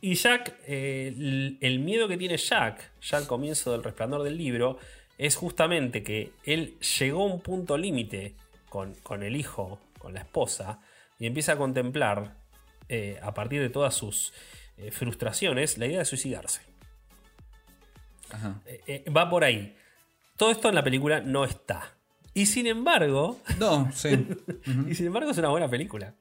y 0.00 0.14
Jack, 0.16 0.56
eh, 0.66 1.14
el, 1.16 1.58
el 1.60 1.78
miedo 1.78 2.08
que 2.08 2.16
tiene 2.16 2.36
Jack, 2.36 2.90
ya 3.00 3.18
al 3.18 3.28
comienzo 3.28 3.70
del 3.70 3.84
resplandor 3.84 4.24
del 4.24 4.36
libro, 4.36 4.78
es 5.16 5.36
justamente 5.36 6.02
que 6.02 6.32
él 6.42 6.76
llegó 6.98 7.22
a 7.22 7.26
un 7.26 7.40
punto 7.40 7.78
límite 7.78 8.34
con, 8.68 9.22
el 9.22 9.36
hijo, 9.36 9.78
con 10.00 10.14
la 10.14 10.20
esposa, 10.20 10.80
y 11.20 11.26
empieza 11.26 11.52
a 11.52 11.56
contemplar, 11.56 12.34
eh, 12.88 13.20
a 13.22 13.32
partir 13.32 13.60
de 13.60 13.70
todas 13.70 13.94
sus 13.94 14.32
eh, 14.76 14.90
frustraciones, 14.90 15.78
la 15.78 15.86
idea 15.86 16.00
de 16.00 16.04
suicidarse. 16.04 16.62
Va 19.16 19.30
por 19.30 19.44
ahí. 19.44 19.76
Todo 20.38 20.50
esto 20.50 20.70
en 20.70 20.74
la 20.74 20.82
película 20.82 21.20
no 21.20 21.44
está. 21.44 21.94
Y 22.32 22.46
sin 22.46 22.66
embargo. 22.66 23.38
No, 23.58 23.90
sí. 23.94 24.26
y 24.88 24.94
sin 24.94 25.06
embargo 25.06 25.30
es 25.30 25.36
una 25.36 25.48
buena 25.48 25.68
película. 25.68 26.14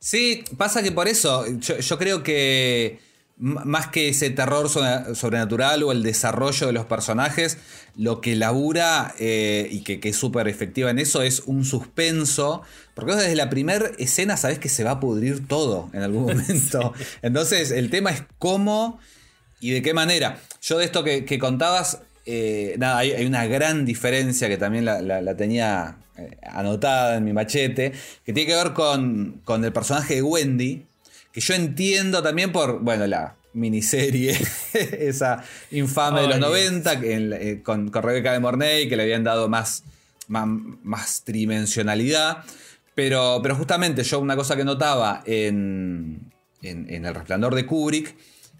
Sí, 0.00 0.42
pasa 0.56 0.82
que 0.82 0.90
por 0.90 1.06
eso. 1.06 1.44
yo 1.60 1.98
creo 1.98 2.24
que 2.24 2.98
más 3.36 3.88
que 3.88 4.08
ese 4.08 4.30
terror 4.30 4.68
sobrenatural 4.68 5.82
o 5.82 5.90
el 5.92 6.02
desarrollo 6.02 6.66
de 6.66 6.72
los 6.72 6.86
personajes, 6.86 7.58
lo 7.96 8.20
que 8.20 8.36
labura 8.36 9.14
eh, 9.18 9.68
y 9.70 9.82
que, 9.82 10.00
es 10.08 10.16
súper 10.16 10.48
efectiva 10.48 10.90
en 10.90 10.98
eso 10.98 11.22
es 11.22 11.40
un 11.46 11.64
suspenso, 11.64 12.62
porque 12.94 13.14
desde 13.14 13.34
la 13.34 13.50
primera 13.50 13.90
escena 13.98 14.36
sabes 14.36 14.58
que 14.58 14.68
se 14.68 14.84
va 14.84 14.92
a 14.92 15.00
pudrir 15.00 15.48
todo 15.48 15.90
en 15.92 16.02
algún 16.02 16.22
momento. 16.26 16.92
Entonces 17.22 17.70
el 17.70 17.90
tema 17.90 18.10
es 18.10 18.22
cómo 18.38 19.00
y 19.60 19.70
de 19.70 19.82
qué 19.82 19.94
manera. 19.94 20.40
Yo 20.60 20.78
de 20.78 20.84
esto 20.84 21.02
que, 21.02 21.38
contabas, 21.38 22.00
eh, 22.26 22.74
nada, 22.78 22.98
hay, 22.98 23.12
hay 23.12 23.26
una 23.26 23.46
gran 23.46 23.84
diferencia 23.84 24.48
que 24.48 24.56
también 24.56 24.84
la, 24.84 25.00
la- 25.02 25.20
la 25.22 25.36
tenía 25.36 25.98
eh, 26.16 26.36
anotada 26.42 27.16
en 27.16 27.24
mi 27.24 27.32
machete, 27.32 27.92
que 28.24 28.32
tiene 28.32 28.46
que 28.50 28.56
ver 28.56 28.72
con, 28.72 29.40
con 29.44 29.64
el 29.64 29.72
personaje 29.72 30.16
de 30.16 30.22
Wendy, 30.22 30.86
que 31.32 31.40
yo 31.40 31.54
entiendo 31.54 32.22
también 32.22 32.52
por, 32.52 32.80
bueno, 32.80 33.06
la 33.06 33.34
miniserie, 33.54 34.36
esa 34.72 35.42
infame 35.70 36.20
de 36.22 36.26
los 36.28 36.34
Ay, 36.36 36.40
Dios. 36.40 36.50
90, 36.72 37.00
que 37.00 37.14
en 37.14 37.30
la- 37.30 37.36
eh, 37.36 37.62
con, 37.62 37.90
con 37.90 38.02
Rebeca 38.02 38.32
de 38.32 38.40
Mornay, 38.40 38.88
que 38.88 38.96
le 38.96 39.02
habían 39.04 39.24
dado 39.24 39.48
más, 39.48 39.84
más, 40.28 40.46
más 40.82 41.22
tridimensionalidad. 41.24 42.44
Pero, 42.94 43.40
pero 43.42 43.56
justamente 43.56 44.02
yo 44.04 44.20
una 44.20 44.36
cosa 44.36 44.54
que 44.54 44.64
notaba 44.64 45.22
en, 45.24 46.30
en, 46.60 46.92
en 46.92 47.06
El 47.06 47.14
Resplandor 47.14 47.54
de 47.54 47.64
Kubrick 47.64 48.14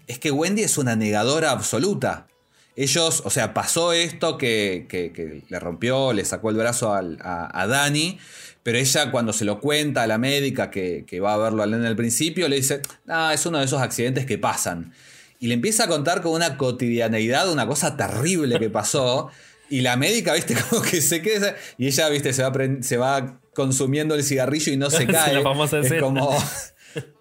es 0.07 0.17
que 0.17 0.31
Wendy 0.31 0.63
es 0.63 0.77
una 0.79 0.95
negadora 0.95 1.51
absoluta. 1.51 2.25
Ellos, 2.75 3.21
o 3.25 3.29
sea, 3.29 3.53
pasó 3.53 3.93
esto 3.93 4.37
que, 4.37 4.85
que- 4.89 5.11
que 5.11 5.43
le 5.47 5.59
rompió, 5.59 6.11
le 6.13 6.25
sacó 6.25 6.49
el 6.49 6.55
brazo 6.55 6.93
al- 6.93 7.19
a, 7.21 7.61
a 7.61 7.67
Dani, 7.67 8.17
pero 8.63 8.77
ella 8.77 9.11
cuando 9.11 9.31
se 9.33 9.45
lo 9.45 9.59
cuenta 9.59 10.03
a 10.03 10.07
la 10.07 10.17
médica 10.17 10.71
que, 10.71 11.03
que 11.05 11.19
va 11.19 11.33
a 11.33 11.37
verlo 11.37 11.61
al 11.63 11.71
nene 11.71 11.87
al 11.87 11.95
principio, 11.95 12.47
le 12.47 12.55
dice, 12.55 12.81
ah, 13.07 13.31
es 13.33 13.45
uno 13.45 13.59
de 13.59 13.65
esos 13.65 13.81
accidentes 13.81 14.25
que 14.25 14.37
pasan. 14.37 14.93
Y 15.39 15.47
le 15.47 15.53
empieza 15.55 15.83
a 15.83 15.87
contar 15.87 16.21
con 16.21 16.31
una 16.31 16.57
cotidianeidad, 16.57 17.51
una 17.51 17.67
cosa 17.67 17.97
terrible 17.97 18.57
que 18.59 18.69
pasó. 18.69 19.29
Y 19.69 19.81
la 19.81 19.97
médica, 19.97 20.33
viste, 20.33 20.55
como 20.69 20.81
que 20.81 21.01
se 21.01 21.21
queda. 21.21 21.55
Y 21.77 21.87
ella, 21.87 22.07
viste, 22.09 22.31
se 22.33 22.43
va, 22.43 22.51
se 22.81 22.97
va 22.97 23.39
consumiendo 23.53 24.15
el 24.15 24.23
cigarrillo 24.23 24.71
y 24.71 24.77
no 24.77 24.89
se 24.89 25.05
cae. 25.07 25.33
la 25.33 25.41
famosa 25.41 25.79
es 25.79 25.93
como. 26.01 26.35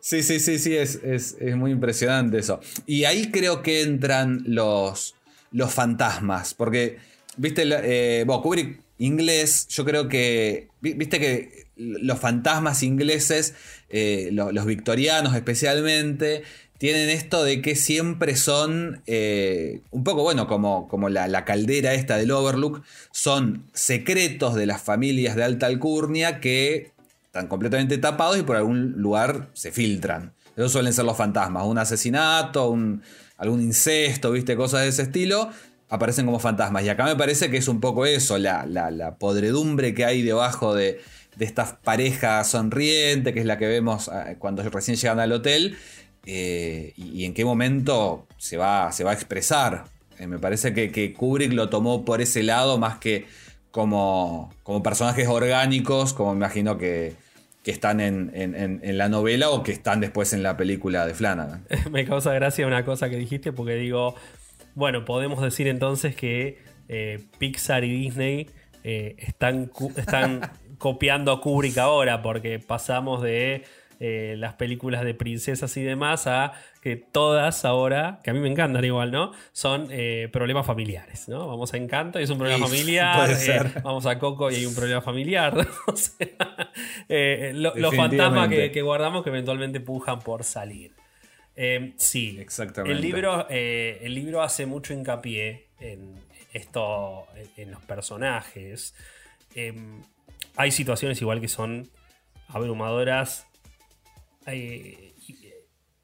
Sí, 0.00 0.22
sí, 0.22 0.38
sí, 0.38 0.58
sí, 0.58 0.76
es, 0.76 0.96
es- 1.02 1.36
es 1.40 1.56
muy 1.56 1.70
impresionante 1.70 2.36
eso. 2.38 2.60
Y 2.86 3.04
ahí 3.04 3.30
creo 3.30 3.62
que 3.62 3.80
entran 3.80 4.42
los, 4.44 5.14
los 5.52 5.72
fantasmas. 5.72 6.54
Porque, 6.54 6.98
viste, 7.36 7.62
eh, 7.66 8.24
bueno, 8.24 8.42
Kubrick 8.42 8.80
inglés, 8.98 9.66
yo 9.68 9.84
creo 9.84 10.08
que. 10.08 10.68
vi- 10.80 10.94
Viste 10.94 11.18
que 11.18 11.62
los 11.76 12.18
fantasmas 12.18 12.82
ingleses, 12.82 13.54
eh, 13.88 14.28
lo- 14.32 14.52
los 14.52 14.66
victorianos 14.66 15.34
especialmente, 15.34 16.42
tienen 16.78 17.08
esto 17.10 17.44
de 17.44 17.62
que 17.62 17.76
siempre 17.76 18.34
son 18.36 19.02
eh, 19.06 19.80
un 19.90 20.02
poco, 20.04 20.22
bueno, 20.22 20.46
como, 20.48 20.88
como 20.88 21.08
la, 21.08 21.28
la 21.28 21.44
caldera 21.44 21.94
esta 21.94 22.16
del 22.16 22.30
Overlook, 22.32 22.82
son 23.12 23.64
secretos 23.72 24.54
de 24.56 24.66
las 24.66 24.82
familias 24.82 25.36
de 25.36 25.44
alta 25.44 25.66
alcurnia 25.66 26.40
que 26.40 26.90
están 27.26 27.46
completamente 27.46 27.98
tapados 27.98 28.36
y 28.38 28.42
por 28.42 28.56
algún 28.56 28.92
lugar 28.96 29.48
se 29.54 29.70
filtran. 29.72 30.32
Esos 30.56 30.72
suelen 30.72 30.92
ser 30.92 31.04
los 31.04 31.16
fantasmas, 31.16 31.64
un 31.66 31.78
asesinato, 31.78 32.68
un, 32.68 33.02
algún 33.42 33.60
incesto, 33.60 34.30
viste, 34.30 34.56
cosas 34.56 34.82
de 34.82 34.88
ese 34.88 35.02
estilo, 35.02 35.50
aparecen 35.88 36.24
como 36.26 36.38
fantasmas. 36.38 36.84
Y 36.84 36.88
acá 36.88 37.04
me 37.04 37.16
parece 37.16 37.50
que 37.50 37.58
es 37.58 37.68
un 37.68 37.80
poco 37.80 38.06
eso, 38.06 38.38
la, 38.38 38.64
la- 38.66 38.90
la 38.90 39.16
podredumbre 39.16 39.94
que 39.94 40.04
hay 40.04 40.22
debajo 40.22 40.74
de, 40.74 41.00
de 41.36 41.44
esta 41.44 41.78
pareja 41.82 42.42
sonriente, 42.44 43.34
que 43.34 43.40
es 43.40 43.46
la 43.46 43.58
que 43.58 43.66
vemos 43.66 44.08
ah, 44.08 44.34
cuando 44.38 44.62
recién 44.70 44.96
llegan 44.96 45.20
al 45.20 45.32
hotel, 45.32 45.76
eh, 46.24 46.92
y, 46.96 47.24
en 47.24 47.34
qué 47.34 47.44
momento 47.44 48.26
se 48.38 48.56
va, 48.56 48.92
se 48.92 49.02
va 49.04 49.10
a 49.10 49.14
expresar. 49.14 49.84
Eh, 50.18 50.26
me 50.28 50.38
parece 50.38 50.72
que, 50.72 50.92
que 50.92 51.12
Kubrick 51.12 51.52
lo 51.52 51.68
tomó 51.68 52.04
por 52.04 52.20
ese 52.22 52.42
lado 52.44 52.78
más 52.78 52.98
que 52.98 53.26
como, 53.72 54.52
como 54.62 54.82
personajes 54.82 55.26
orgánicos, 55.28 56.12
como 56.14 56.32
me 56.32 56.36
imagino 56.38 56.78
que, 56.78 57.14
que 57.62 57.70
están 57.70 58.00
en, 58.00 58.30
en- 58.34 58.54
en- 58.54 58.80
en 58.82 58.98
la 58.98 59.08
novela 59.08 59.50
o 59.50 59.62
que 59.62 59.72
están 59.72 60.00
después 60.00 60.32
en 60.32 60.42
la 60.42 60.56
película 60.56 61.06
de 61.06 61.14
Flanagan. 61.14 61.64
me 61.90 62.04
causa 62.04 62.32
gracia 62.32 62.66
una 62.66 62.84
cosa 62.84 63.08
que 63.08 63.16
dijiste 63.16 63.52
porque 63.52 63.74
digo, 63.74 64.14
bueno, 64.74 65.04
podemos 65.04 65.40
decir 65.42 65.68
entonces 65.68 66.16
que 66.16 66.58
eh, 66.88 67.20
Pixar 67.38 67.84
y 67.84 67.90
Disney 67.90 68.50
eh, 68.84 69.14
están, 69.18 69.70
están 69.96 70.40
copiando 70.78 71.30
a 71.30 71.40
Kubrick 71.40 71.78
ahora 71.78 72.22
porque 72.22 72.58
pasamos 72.58 73.22
de 73.22 73.62
eh, 74.04 74.34
las 74.36 74.54
películas 74.54 75.04
de 75.04 75.14
princesas 75.14 75.76
y 75.76 75.82
demás 75.82 76.26
a 76.26 76.54
que 76.80 76.96
todas 76.96 77.64
ahora, 77.64 78.18
que 78.24 78.30
a 78.30 78.32
mí 78.34 78.40
me 78.40 78.48
encantan 78.50 78.84
igual, 78.84 79.12
¿no? 79.12 79.30
Son 79.52 79.86
eh, 79.92 80.28
problemas 80.32 80.66
familiares, 80.66 81.28
¿no? 81.28 81.46
Vamos 81.46 81.72
a 81.72 81.76
Encanto 81.76 82.18
y 82.18 82.24
es 82.24 82.30
un 82.30 82.38
problema 82.38 82.66
Sí, 82.66 82.72
familiar. 82.78 83.26
puede 83.28 83.56
eh, 83.56 83.72
vamos 83.84 84.04
a 84.06 84.18
Coco 84.18 84.50
y 84.50 84.56
hay 84.56 84.66
un 84.66 84.74
problema 84.74 85.00
familiar. 85.02 85.56
o 85.86 85.96
sea, 85.96 86.26
eh, 87.08 87.52
lo- 87.54 87.74
los 87.76 87.94
fantasmas 87.94 88.48
que, 88.48 88.72
que 88.72 88.82
guardamos 88.82 89.22
que 89.22 89.30
eventualmente 89.30 89.78
pujan 89.80 90.18
por 90.18 90.42
salir. 90.42 90.92
Sí, 91.96 92.38
Exactamente. 92.40 92.96
El 92.96 93.02
libro, 93.02 93.46
el 93.48 94.14
libro 94.14 94.42
hace 94.42 94.66
mucho 94.66 94.94
hincapié 94.94 95.66
en 95.78 96.16
esto, 96.52 97.26
en, 97.56 97.62
en 97.64 97.70
los 97.70 97.82
personajes. 97.84 98.94
Eh, 99.54 99.74
hay 100.56 100.70
situaciones 100.72 101.20
igual 101.22 101.40
que 101.40 101.48
son 101.48 101.88
abrumadoras, 102.48 103.46
eh, 104.46 105.12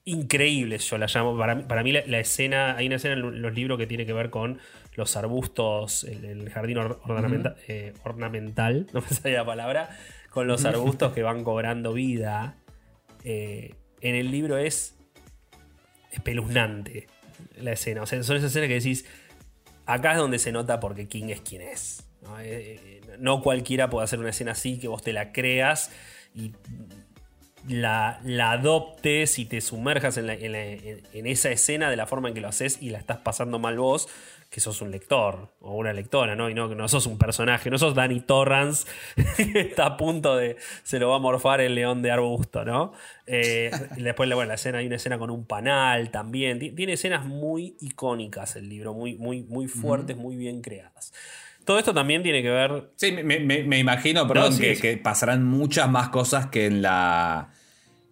increíbles, 0.04 0.88
yo 0.88 0.98
la 0.98 1.06
llamo. 1.06 1.36
Para, 1.36 1.54
mí- 1.54 1.64
para 1.64 1.82
mí 1.82 1.92
la, 1.92 2.02
la 2.06 2.18
escena, 2.20 2.76
hay 2.76 2.86
una 2.86 2.96
escena 2.96 3.14
en 3.14 3.42
los 3.42 3.54
libros 3.54 3.78
que 3.78 3.86
tiene 3.86 4.06
que 4.06 4.12
ver 4.12 4.30
con 4.30 4.58
los 4.94 5.16
arbustos, 5.16 6.04
el, 6.04 6.24
el 6.24 6.50
jardín 6.50 6.78
or- 6.78 7.00
ornamenta- 7.04 7.56
eh, 7.68 7.92
ornamental, 8.04 8.86
no 8.92 9.00
me 9.00 9.08
sale 9.08 9.34
la 9.34 9.44
palabra, 9.44 9.90
con 10.30 10.46
los 10.46 10.64
arbustos 10.64 11.12
que 11.12 11.22
van 11.22 11.44
cobrando 11.44 11.92
vida. 11.92 12.56
Eh, 13.24 13.74
en 14.00 14.14
el 14.14 14.30
libro 14.30 14.56
es 14.58 14.96
espeluznante 16.12 17.06
la 17.60 17.72
escena. 17.72 18.02
O 18.02 18.06
sea, 18.06 18.22
son 18.22 18.36
esas 18.36 18.50
escenas 18.50 18.68
que 18.68 18.74
decís, 18.74 19.04
acá 19.86 20.12
es 20.12 20.18
donde 20.18 20.38
se 20.38 20.52
nota 20.52 20.80
porque 20.80 21.08
King 21.08 21.28
es 21.28 21.40
quien 21.40 21.62
es. 21.62 22.08
¿no? 22.22 22.38
Eh, 22.40 23.00
no 23.18 23.42
cualquiera 23.42 23.90
puede 23.90 24.04
hacer 24.04 24.18
una 24.18 24.30
escena 24.30 24.52
así, 24.52 24.78
que 24.78 24.88
vos 24.88 25.02
te 25.02 25.12
la 25.12 25.32
creas 25.32 25.90
y 26.34 26.52
la, 27.68 28.20
la 28.24 28.52
adoptes 28.52 29.38
y 29.38 29.44
te 29.44 29.60
sumerjas 29.60 30.16
en, 30.16 30.26
la- 30.26 30.34
en 30.34 30.52
la- 30.52 30.64
en- 30.66 31.02
en 31.12 31.26
esa 31.26 31.50
escena 31.50 31.90
de 31.90 31.96
la 31.96 32.06
forma 32.06 32.28
en 32.28 32.34
que 32.34 32.40
lo 32.40 32.48
haces 32.48 32.78
y 32.82 32.90
la 32.90 32.98
estás 32.98 33.18
pasando 33.18 33.58
mal 33.58 33.78
vos, 33.78 34.08
que 34.50 34.60
sos 34.60 34.80
un 34.80 34.90
lector 34.90 35.50
o 35.60 35.74
una 35.76 35.92
lectora, 35.92 36.34
¿no? 36.34 36.48
Y 36.48 36.54
no, 36.54 36.68
no 36.74 36.88
sos 36.88 37.04
un 37.06 37.18
personaje, 37.18 37.68
no 37.70 37.76
sos 37.76 37.94
Danny 37.94 38.20
Torrance 38.20 38.86
que 39.36 39.60
está 39.60 39.84
a 39.84 39.96
punto 39.98 40.36
de. 40.36 40.56
se 40.84 40.98
lo 40.98 41.10
va 41.10 41.16
a 41.16 41.18
morfar 41.18 41.60
el 41.60 41.74
león 41.74 42.00
de 42.00 42.10
arbusto, 42.10 42.64
¿no? 42.64 42.92
Eh, 43.26 43.70
después, 43.98 44.28
bueno, 44.30 44.44
la 44.48 44.54
escena, 44.54 44.78
hay 44.78 44.86
una 44.86 44.96
escena 44.96 45.18
con 45.18 45.30
un 45.30 45.44
panal 45.44 46.10
también. 46.10 46.58
Ti- 46.58 46.70
Tiene 46.70 46.94
escenas 46.94 47.26
muy 47.26 47.76
icónicas 47.80 48.56
el 48.56 48.70
libro, 48.70 48.94
muy, 48.94 49.16
muy, 49.16 49.42
muy 49.42 49.68
fuertes, 49.68 50.16
muy 50.16 50.36
bien 50.36 50.62
creadas. 50.62 51.12
Todo 51.66 51.78
esto 51.78 51.92
también 51.92 52.22
tiene 52.22 52.40
que 52.42 52.48
ver 52.48 52.88
Sí, 52.96 53.12
me, 53.12 53.22
me- 53.40 53.62
me 53.64 53.78
imagino, 53.78 54.26
perdón, 54.26 54.54
sí, 54.54 54.62
que, 54.62 54.74
sí. 54.76 54.80
que 54.80 54.96
pasarán 54.96 55.44
muchas 55.44 55.90
más 55.90 56.08
cosas 56.08 56.46
que 56.46 56.64
en 56.64 56.80
la 56.80 57.50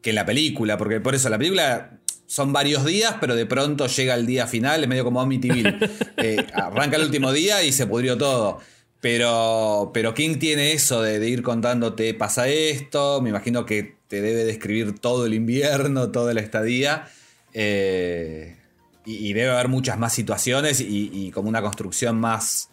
que 0.06 0.10
en 0.10 0.16
la 0.16 0.24
película, 0.24 0.78
porque 0.78 1.00
por 1.00 1.16
eso 1.16 1.28
la 1.28 1.36
película 1.36 1.98
son 2.28 2.52
varios 2.52 2.84
días, 2.84 3.16
pero 3.20 3.34
de 3.34 3.44
pronto 3.44 3.88
llega 3.88 4.14
el 4.14 4.24
día 4.24 4.46
final, 4.46 4.80
es 4.84 4.88
medio 4.88 5.02
como 5.02 5.20
Amityville. 5.20 5.78
Eh, 6.18 6.46
arranca 6.54 6.96
el 6.96 7.02
último 7.02 7.32
día 7.32 7.64
y 7.64 7.72
se 7.72 7.88
pudrió 7.88 8.16
todo. 8.16 8.60
Pero, 9.00 9.90
pero 9.92 10.14
King 10.14 10.38
tiene 10.38 10.72
eso 10.72 11.02
de, 11.02 11.18
de 11.18 11.28
ir 11.28 11.42
contándote, 11.42 12.14
pasa 12.14 12.46
esto, 12.46 13.20
me 13.20 13.30
imagino 13.30 13.66
que 13.66 13.96
te 14.06 14.22
debe 14.22 14.44
describir 14.44 14.96
todo 15.00 15.26
el 15.26 15.34
invierno, 15.34 16.12
toda 16.12 16.32
la 16.34 16.40
estadía. 16.40 17.08
eh, 17.52 18.56
y, 19.04 19.28
y 19.28 19.32
debe 19.32 19.50
haber 19.50 19.66
muchas 19.68 19.98
más 19.98 20.12
situaciones 20.14 20.80
y, 20.80 21.10
y 21.12 21.32
como 21.32 21.48
una 21.48 21.62
construcción 21.62 22.20
más, 22.20 22.70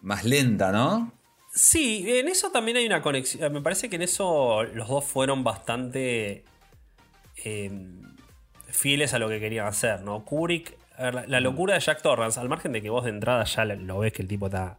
más 0.00 0.24
lenta, 0.24 0.70
¿no? 0.70 1.12
Sí, 1.52 2.04
en 2.06 2.28
eso 2.28 2.50
también 2.52 2.76
hay 2.76 2.86
una 2.86 3.02
conexión. 3.02 3.52
Me 3.52 3.60
parece 3.62 3.88
que 3.90 3.96
en 3.96 4.02
eso 4.02 4.62
los 4.62 4.86
dos 4.88 5.04
fueron 5.04 5.42
bastante 5.42 6.44
eh, 7.44 7.70
fieles 8.68 9.14
a 9.14 9.18
lo 9.18 9.28
que 9.28 9.40
querían 9.40 9.66
hacer, 9.66 10.02
¿no? 10.02 10.24
Kubrick, 10.24 10.76
la, 10.98 11.24
la 11.26 11.40
locura 11.40 11.74
de 11.74 11.80
Jack 11.80 12.02
Torrance, 12.02 12.38
al 12.40 12.48
margen 12.48 12.72
de 12.72 12.82
que 12.82 12.90
vos 12.90 13.04
de 13.04 13.10
entrada 13.10 13.44
ya 13.44 13.64
lo- 13.64 13.98
ves 14.00 14.12
que 14.12 14.22
el 14.22 14.28
tipo 14.28 14.46
está. 14.46 14.78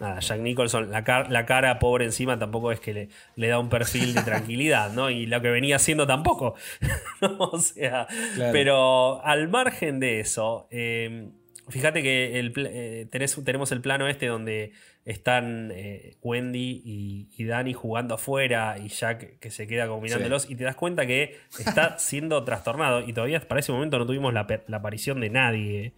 Nada, 0.00 0.18
Jack 0.18 0.40
Nicholson, 0.40 0.90
la, 0.90 1.04
car- 1.04 1.30
la 1.30 1.46
cara 1.46 1.78
pobre 1.78 2.04
encima 2.04 2.36
tampoco 2.38 2.72
es 2.72 2.80
que 2.80 2.92
le, 2.92 3.08
le 3.36 3.46
da 3.48 3.60
un 3.60 3.68
perfil 3.68 4.12
de 4.12 4.22
tranquilidad, 4.22 4.92
¿no? 4.92 5.08
Y 5.08 5.26
lo 5.26 5.40
que 5.40 5.50
venía 5.50 5.76
haciendo 5.76 6.06
tampoco. 6.06 6.54
O 7.38 7.58
sea, 7.58 8.06
Claro. 8.34 8.52
pero 8.52 9.24
al 9.24 9.48
margen 9.48 10.00
de 10.00 10.18
eso, 10.20 10.66
eh, 10.72 11.28
fíjate 11.68 12.02
que 12.02 12.38
el 12.40 12.52
eh, 12.56 13.06
tenés- 13.10 13.42
tenemos 13.44 13.70
el 13.72 13.80
plano 13.80 14.08
este 14.08 14.26
donde 14.26 14.72
están 15.04 15.70
eh, 15.74 16.16
Wendy 16.22 16.82
y, 16.84 17.28
y 17.36 17.44
Danny 17.44 17.74
jugando 17.74 18.14
afuera 18.14 18.76
y 18.78 18.88
Jack 18.88 19.38
que 19.38 19.50
se 19.50 19.66
queda 19.66 19.86
como 19.86 20.00
mirándolos 20.00 20.50
y 20.50 20.56
te 20.56 20.64
das 20.64 20.76
cuenta 20.76 21.06
que 21.06 21.38
está 21.58 21.98
siendo 21.98 22.42
trastornado 22.44 23.00
y 23.06 23.12
todavía 23.12 23.40
para 23.40 23.60
ese 23.60 23.72
momento 23.72 23.98
no 23.98 24.06
tuvimos 24.06 24.32
la, 24.32 24.46
aparición 24.72 25.20
de 25.20 25.30
nadie. 25.30 25.92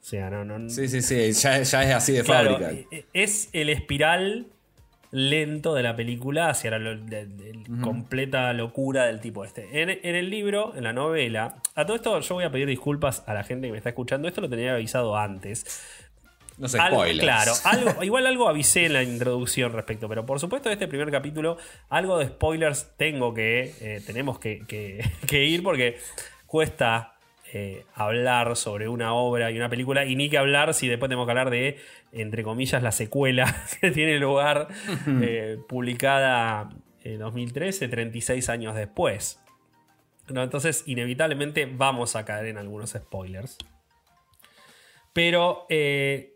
O 0.00 0.04
sea, 0.04 0.30
no, 0.30 0.44
no, 0.44 0.68
Sí, 0.68 0.88
sí, 0.88 1.00
sí, 1.00 1.32
ya, 1.32 1.62
ya 1.62 1.82
es 1.84 1.94
así 1.94 2.12
de 2.12 2.24
Claro, 2.24 2.58
fábrica. 2.58 2.72
eh, 2.90 3.04
es 3.12 3.48
el 3.52 3.68
espiral 3.70 4.46
lento 5.12 5.74
de 5.74 5.82
la 5.82 5.94
película 5.94 6.48
hacia 6.48 6.70
la 6.78 6.98
completa 7.82 8.52
locura 8.54 9.06
del 9.06 9.20
tipo 9.20 9.44
este. 9.44 9.82
En, 9.82 9.90
en 9.90 10.16
el 10.16 10.30
libro, 10.30 10.74
en 10.74 10.84
la 10.84 10.92
novela, 10.92 11.56
a 11.74 11.86
todo 11.86 11.96
esto 11.96 12.18
yo 12.20 12.34
voy 12.34 12.44
a 12.44 12.50
pedir 12.50 12.66
disculpas 12.66 13.22
a 13.26 13.34
la 13.34 13.44
gente 13.44 13.68
que 13.68 13.72
me 13.72 13.78
está 13.78 13.90
escuchando. 13.90 14.26
Esto 14.26 14.40
lo 14.40 14.48
tenía 14.48 14.74
avisado 14.74 15.16
antes. 15.16 16.01
No 16.58 16.68
sé, 16.68 16.78
Algo- 16.78 16.98
spoilers. 17.00 17.20
Claro, 17.24 17.52
algo, 17.64 18.02
igual 18.04 18.26
algo 18.26 18.48
avisé 18.48 18.86
en 18.86 18.92
la 18.92 19.02
introducción 19.02 19.72
respecto, 19.72 20.08
pero 20.08 20.26
por 20.26 20.38
supuesto 20.40 20.68
de 20.68 20.74
este 20.74 20.88
primer 20.88 21.10
capítulo, 21.10 21.56
algo 21.88 22.18
de 22.18 22.26
spoilers 22.26 22.92
tengo 22.96 23.32
que, 23.34 23.74
eh, 23.80 24.02
tenemos 24.06 24.38
que, 24.38 24.64
que- 24.66 25.02
que 25.26 25.44
ir 25.44 25.62
porque 25.62 25.98
cuesta 26.46 27.14
eh, 27.54 27.84
hablar 27.94 28.56
sobre 28.56 28.88
una 28.88 29.12
obra 29.14 29.50
y 29.50 29.56
una 29.56 29.68
película 29.68 30.04
y 30.06 30.16
ni 30.16 30.30
que 30.30 30.38
hablar 30.38 30.72
si 30.74 30.88
después 30.88 31.08
tenemos 31.08 31.26
que 31.26 31.30
hablar 31.32 31.50
de, 31.50 31.78
entre 32.12 32.42
comillas, 32.42 32.82
la 32.82 32.92
secuela 32.92 33.54
que 33.80 33.90
tiene 33.90 34.18
lugar 34.18 34.68
eh, 35.20 35.58
publicada 35.68 36.68
en 37.04 37.18
2013, 37.18 37.88
36 37.88 38.48
años 38.48 38.74
después. 38.74 39.38
No, 40.28 40.42
entonces, 40.42 40.84
inevitablemente 40.86 41.66
vamos 41.66 42.14
a 42.16 42.24
caer 42.24 42.46
en 42.46 42.56
algunos 42.58 42.90
spoilers. 42.90 43.58
Pero 45.12 45.66
eh, 45.68 46.31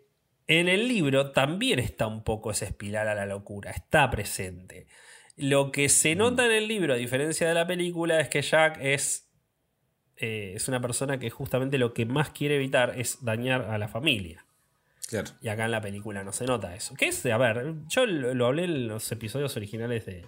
en 0.49 0.69
el 0.69 0.89
libro 0.89 1.33
también 1.33 1.79
está 1.79 2.07
un 2.07 2.23
poco 2.23 2.51
esa 2.51 2.67
espiral 2.67 3.09
a 3.09 3.15
la 3.15 3.27
locura, 3.27 3.71
está 3.71 4.11
presente. 4.11 4.87
Lo 5.37 5.71
que 5.73 5.89
se 5.89 6.15
nota 6.15 6.47
en 6.47 6.53
el 6.53 6.69
libro, 6.69 6.95
a 6.95 6.97
diferencia 6.97 7.47
de 7.49 7.55
la 7.55 7.67
película, 7.67 8.21
es 8.21 8.29
que 8.29 8.43
Jack 8.43 8.79
es, 8.81 9.29
eh, 10.17 10.53
es 10.57 10.69
una 10.69 10.81
persona 10.81 11.19
que 11.19 11.31
justamente 11.31 11.79
lo 11.79 11.93
que 11.93 12.07
más 12.07 12.31
quiere 12.31 12.57
evitar 12.57 12.95
es 12.99 13.25
dañar 13.25 13.63
a 13.63 13.77
la 13.77 13.89
familia. 13.89 14.47
Claro. 15.09 15.31
Y 15.41 15.49
acá 15.49 15.67
en 15.67 15.71
la 15.71 15.81
película 15.81 16.25
no 16.25 16.33
se 16.33 16.47
nota 16.47 16.75
eso. 16.75 16.95
¿Qué 16.95 17.09
es? 17.09 17.25
A 17.27 17.37
ver, 17.37 17.75
yo 17.89 18.07
lo, 18.07 18.35
lo 18.35 18.47
hablé 18.47 18.65
en 18.65 18.89
los 18.89 19.11
episodios 19.13 19.57
originales 19.57 20.07
de, 20.07 20.25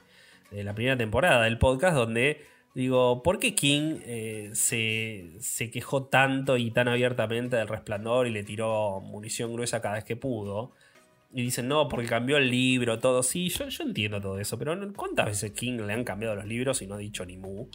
de 0.51 0.65
la 0.65 0.75
primera 0.75 0.97
temporada 0.97 1.45
del 1.45 1.59
podcast, 1.59 1.97
donde 1.97 2.47
digo, 2.75 3.23
¿por 3.23 3.39
qué 3.39 3.55
King 3.55 3.99
eh, 4.05 4.51
se, 4.55 5.31
se 5.41 5.71
quejó 5.71 6.05
tanto 6.05 6.57
y 6.57 6.71
tan 6.71 6.89
abiertamente 6.89 7.57
del 7.57 7.69
resplandor 7.69 8.27
y 8.27 8.31
le 8.31 8.45
tiró 8.45 9.01
munición 9.01 9.53
gruesa 9.53 9.81
cada 9.81 9.97
vez 9.97 10.05
que 10.05 10.17
pudo? 10.17 10.73
Y 11.33 11.43
dicen, 11.43 11.69
no, 11.69 11.89
porque 11.89 12.07
cambió 12.07 12.39
el 12.39 12.51
libro, 12.51 12.99
todo. 12.99 13.23
Sí, 13.23 13.49
yo, 13.51 13.69
yo 13.69 13.85
entiendo 13.85 14.21
todo 14.21 14.39
eso, 14.39 14.59
pero 14.59 14.77
¿cuántas 14.95 15.27
veces 15.27 15.53
King 15.53 15.81
le 15.87 15.93
han 15.93 16.05
cambiado 16.05 16.35
los 16.35 16.47
libros 16.47 16.81
y 16.81 16.87
no 16.87 16.95
ha 16.95 16.99
dicho 16.99 17.27
ni 17.27 17.37
mu? 17.37 17.69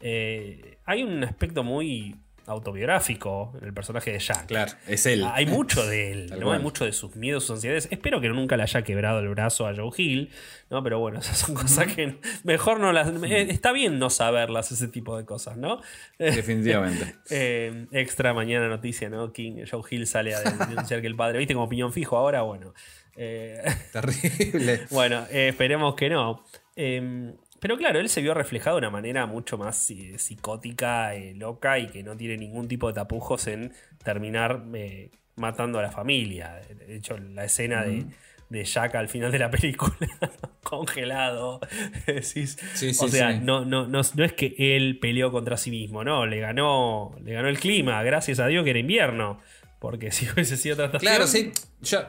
Eh, 0.00 0.78
hay 0.84 1.02
un 1.02 1.22
aspecto 1.24 1.62
muy 1.62 2.16
autobiográfico 2.46 3.52
el 3.62 3.72
personaje 3.74 4.12
de 4.12 4.18
Jack. 4.18 4.46
Claro, 4.46 4.72
es 4.86 5.06
él. 5.06 5.24
Hay 5.32 5.46
mucho 5.46 5.86
de 5.86 6.12
él, 6.12 6.26
Tal 6.30 6.40
¿no? 6.40 6.46
cual. 6.46 6.58
Hay 6.58 6.62
mucho 6.62 6.84
de 6.84 6.92
sus 6.92 7.16
miedos, 7.16 7.44
sus 7.44 7.56
ansiedades. 7.56 7.88
Espero 7.90 8.20
que 8.20 8.28
nunca 8.28 8.56
le 8.56 8.62
haya 8.62 8.82
quebrado 8.82 9.20
el 9.20 9.28
brazo 9.28 9.66
a 9.66 9.74
Joe 9.74 9.90
Hill, 9.96 10.30
¿no? 10.70 10.82
Pero 10.82 10.98
bueno, 10.98 11.18
esas 11.20 11.38
son 11.38 11.54
cosas 11.54 11.92
que 11.94 12.18
mejor 12.44 12.80
no 12.80 12.92
las. 12.92 13.08
eh, 13.24 13.46
Está 13.50 13.72
bien 13.72 13.98
no 13.98 14.10
saberlas, 14.10 14.70
ese 14.72 14.88
tipo 14.88 15.16
de 15.16 15.24
cosas, 15.24 15.56
¿no? 15.56 15.80
Definitivamente. 16.18 17.16
Eh, 17.30 17.86
extra 17.92 18.32
mañana 18.34 18.68
noticia, 18.68 19.08
¿no? 19.08 19.32
King, 19.32 19.64
Joe 19.70 19.82
Hill 19.90 20.06
sale 20.06 20.34
a 20.34 20.40
denunciar 20.40 21.00
que 21.00 21.06
el 21.06 21.16
padre, 21.16 21.38
¿viste? 21.38 21.54
Como 21.54 21.66
opinión 21.66 21.92
fijo 21.92 22.16
ahora, 22.16 22.42
bueno. 22.42 22.74
Eh, 23.16 23.62
Terrible. 23.92 24.82
bueno, 24.90 25.26
eh, 25.30 25.48
esperemos 25.48 25.94
que 25.94 26.10
no. 26.10 26.44
Eh, 26.76 27.32
pero 27.60 27.76
claro, 27.76 27.98
él 28.00 28.08
se 28.08 28.22
vio 28.22 28.34
reflejado 28.34 28.76
de 28.76 28.80
una 28.80 28.90
manera 28.90 29.26
mucho 29.26 29.56
más 29.58 29.90
eh, 29.90 30.18
psicótica, 30.18 31.14
eh, 31.14 31.34
loca 31.34 31.78
y 31.78 31.86
que 31.88 32.02
no 32.02 32.16
tiene 32.16 32.36
ningún 32.36 32.68
tipo 32.68 32.88
de 32.88 32.94
tapujos 32.94 33.46
en 33.46 33.72
terminar 34.04 34.64
eh, 34.74 35.10
matando 35.36 35.78
a 35.78 35.82
la 35.82 35.90
familia. 35.90 36.60
De 36.86 36.96
hecho, 36.96 37.18
la 37.18 37.44
escena 37.44 37.82
de, 37.84 38.04
de 38.48 38.64
Jack 38.64 38.94
al 38.94 39.08
final 39.08 39.30
de 39.32 39.38
la 39.38 39.50
película, 39.50 39.96
congelado. 40.62 41.60
decís, 42.06 42.56
Sí, 42.74 42.92
sí, 42.94 43.04
o 43.04 43.08
sea, 43.08 43.32
sí. 43.32 43.40
no, 43.42 43.64
no, 43.64 43.86
no, 43.86 44.00
no 44.14 44.24
es 44.24 44.32
que 44.32 44.54
él 44.58 44.98
peleó 45.00 45.30
contra 45.32 45.56
sí 45.56 45.70
mismo, 45.70 46.04
no, 46.04 46.26
le 46.26 46.40
ganó, 46.40 47.14
le 47.22 47.32
ganó 47.32 47.48
el 47.48 47.58
clima, 47.58 48.02
gracias 48.02 48.38
a 48.40 48.46
Dios 48.46 48.64
que 48.64 48.70
era 48.70 48.78
invierno. 48.78 49.40
Porque 49.78 50.10
si 50.12 50.28
hubiese 50.30 50.56
sido 50.56 50.74
otra 50.74 50.86
estación- 50.86 51.00
Claro, 51.12 51.26
sí. 51.26 51.52
Yo, 51.82 52.00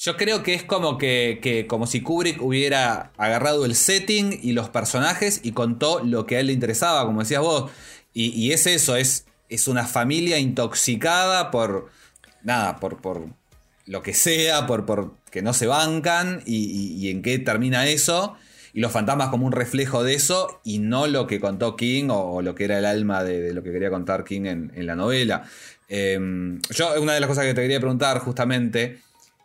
yo 0.00 0.16
creo 0.16 0.42
que 0.42 0.54
es 0.54 0.64
como 0.64 0.96
que, 0.96 1.40
que 1.42 1.66
como 1.66 1.86
si 1.86 2.00
Kubrick 2.00 2.40
hubiera 2.40 3.12
agarrado 3.18 3.66
el 3.66 3.74
setting 3.74 4.40
y 4.42 4.52
los 4.52 4.70
personajes 4.70 5.40
y 5.42 5.52
contó 5.52 6.02
lo 6.02 6.24
que 6.24 6.36
a 6.36 6.40
él 6.40 6.46
le 6.46 6.54
interesaba, 6.54 7.04
como 7.04 7.20
decías 7.20 7.42
vos. 7.42 7.70
Y, 8.14 8.50
es 8.52 8.66
eso, 8.66 8.96
es, 8.96 9.26
es 9.50 9.68
una 9.68 9.86
familia 9.86 10.38
intoxicada 10.38 11.50
por. 11.50 11.90
Nada, 12.42 12.76
por, 12.76 13.02
por 13.02 13.28
lo 13.84 14.02
que 14.02 14.14
sea, 14.14 14.66
por, 14.66 14.86
por 14.86 15.14
que 15.30 15.42
no 15.42 15.52
se 15.52 15.66
bancan 15.66 16.42
y, 16.46 17.10
en 17.10 17.20
qué 17.20 17.38
termina 17.38 17.86
eso. 17.86 18.36
Y 18.72 18.80
los 18.80 18.92
fantasmas 18.92 19.28
como 19.28 19.46
un 19.46 19.52
reflejo 19.52 20.02
de 20.02 20.14
eso 20.14 20.60
y 20.64 20.78
no 20.78 21.08
lo 21.08 21.26
que 21.26 21.40
contó 21.40 21.76
King 21.76 22.08
o, 22.10 22.40
lo 22.40 22.54
que 22.54 22.64
era 22.64 22.78
el 22.78 22.86
alma 22.86 23.22
de, 23.22 23.52
lo 23.52 23.62
que 23.62 23.70
quería 23.70 23.90
contar 23.90 24.24
King 24.24 24.46
en, 24.46 24.72
en 24.74 24.86
la 24.86 24.96
novela. 24.96 25.44
Eh, 25.88 26.18
yo, 26.70 27.02
una 27.02 27.12
de 27.12 27.20
las 27.20 27.28
cosas 27.28 27.44
que 27.44 27.52
te 27.52 27.60
quería 27.60 27.80
preguntar 27.80 28.18
justamente 28.20 29.00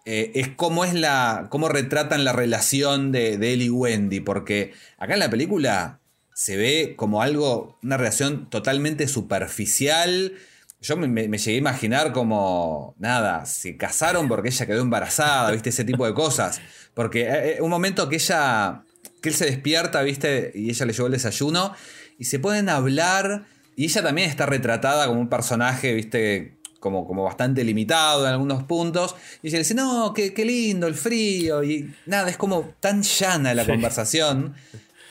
eh, 0.06 0.32
es 0.36 0.50
cómo 0.50 0.86
es 0.86 0.94
la. 0.94 1.48
cómo 1.50 1.68
retratan 1.68 2.24
la 2.24 2.32
relación 2.32 3.12
de, 3.12 3.34
él 3.34 3.62
y 3.64 3.70
Wendy. 3.70 4.20
Porque 4.20 4.74
acá 4.98 5.14
en 5.14 5.20
la 5.20 5.30
película 5.30 6.00
se 6.34 6.56
ve 6.58 6.94
como 6.96 7.22
algo. 7.24 7.80
una 7.84 7.98
relación 7.98 8.50
totalmente 8.50 9.08
superficial. 9.08 10.34
Yo 10.82 10.98
me 10.98 11.38
llegué 11.38 11.56
a 11.56 11.60
imaginar 11.60 12.14
como. 12.14 12.96
nada, 13.00 13.48
se 13.48 13.78
casaron 13.78 14.28
porque 14.28 14.50
ella 14.50 14.68
quedó 14.68 14.82
embarazada, 14.82 15.52
¿viste? 15.52 15.70
Ese 15.70 15.84
tipo 15.84 16.06
de 16.06 16.14
cosas. 16.14 16.62
Porque 16.94 17.24
eh, 17.24 17.58
eh, 17.58 17.62
un 17.62 17.72
momento 17.72 18.08
que 18.08 18.18
ella. 18.18 18.84
que 19.22 19.30
él 19.30 19.36
se 19.36 19.46
despierta, 19.46 20.04
¿viste? 20.04 20.52
Y 20.54 20.70
ella 20.70 20.86
le 20.86 20.94
llevó 20.94 21.08
el 21.08 21.14
desayuno. 21.14 21.74
Y 22.20 22.26
se 22.26 22.38
pueden 22.38 22.70
hablar. 22.70 23.46
Y 23.76 23.86
ella 23.86 24.04
también 24.04 24.30
está 24.30 24.46
retratada 24.46 25.08
como 25.08 25.20
un 25.20 25.30
personaje, 25.30 25.94
¿viste? 25.94 26.56
Como, 26.86 27.08
como 27.08 27.24
bastante 27.24 27.64
limitado 27.64 28.28
en 28.28 28.32
algunos 28.34 28.62
puntos. 28.64 29.16
Y 29.42 29.48
ella 29.48 29.58
dice, 29.58 29.74
no, 29.74 30.14
qué, 30.14 30.36
qué 30.36 30.46
lindo 30.46 30.86
el 30.86 30.94
frío. 30.94 31.64
Y 31.64 31.92
nada, 32.06 32.30
es 32.30 32.38
como 32.38 32.76
tan 32.80 33.02
llana 33.02 33.56
la 33.56 33.66
conversación. 33.66 34.54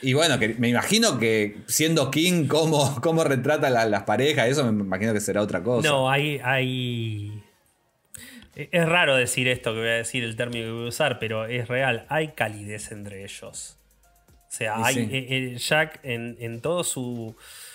Y 0.03 0.13
bueno, 0.13 0.39
que 0.39 0.51
me 0.55 0.69
imagino 0.69 1.19
que 1.19 1.57
siendo 1.67 2.13
King, 2.13 2.47
cómo, 2.47 3.01
cómo 3.03 3.25
retrata 3.25 3.71
la- 3.71 3.87
las 3.87 4.05
parejas, 4.05 4.49
eso 4.49 4.71
me 4.73 4.85
imagino 4.85 5.13
que 5.13 5.21
será 5.21 5.43
otra 5.43 5.65
cosa. 5.65 5.89
No, 5.89 6.09
hay, 6.09 6.41
hay. 6.45 7.43
Es 8.55 8.87
raro 8.89 9.17
decir 9.17 9.49
esto 9.49 9.73
que 9.73 9.81
voy 9.81 9.89
a 9.89 9.93
decir, 9.95 10.23
el 10.23 10.37
término 10.37 10.67
que 10.67 10.71
voy 10.73 10.85
a 10.87 10.89
usar, 10.91 11.19
pero 11.19 11.47
es 11.47 11.67
real. 11.67 12.07
Hay 12.09 12.29
calidez 12.29 12.93
entre 12.93 13.25
ellos. 13.25 13.77
O 14.33 14.57
sea, 14.57 14.77
Y 14.79 14.83
hay, 14.85 14.95
sí. 14.95 15.01
eh, 15.11 15.27
eh, 15.31 15.57
Jack 15.59 15.99
en, 16.05 16.37
en 16.39 16.61
todo 16.61 16.85
su, 16.85 17.35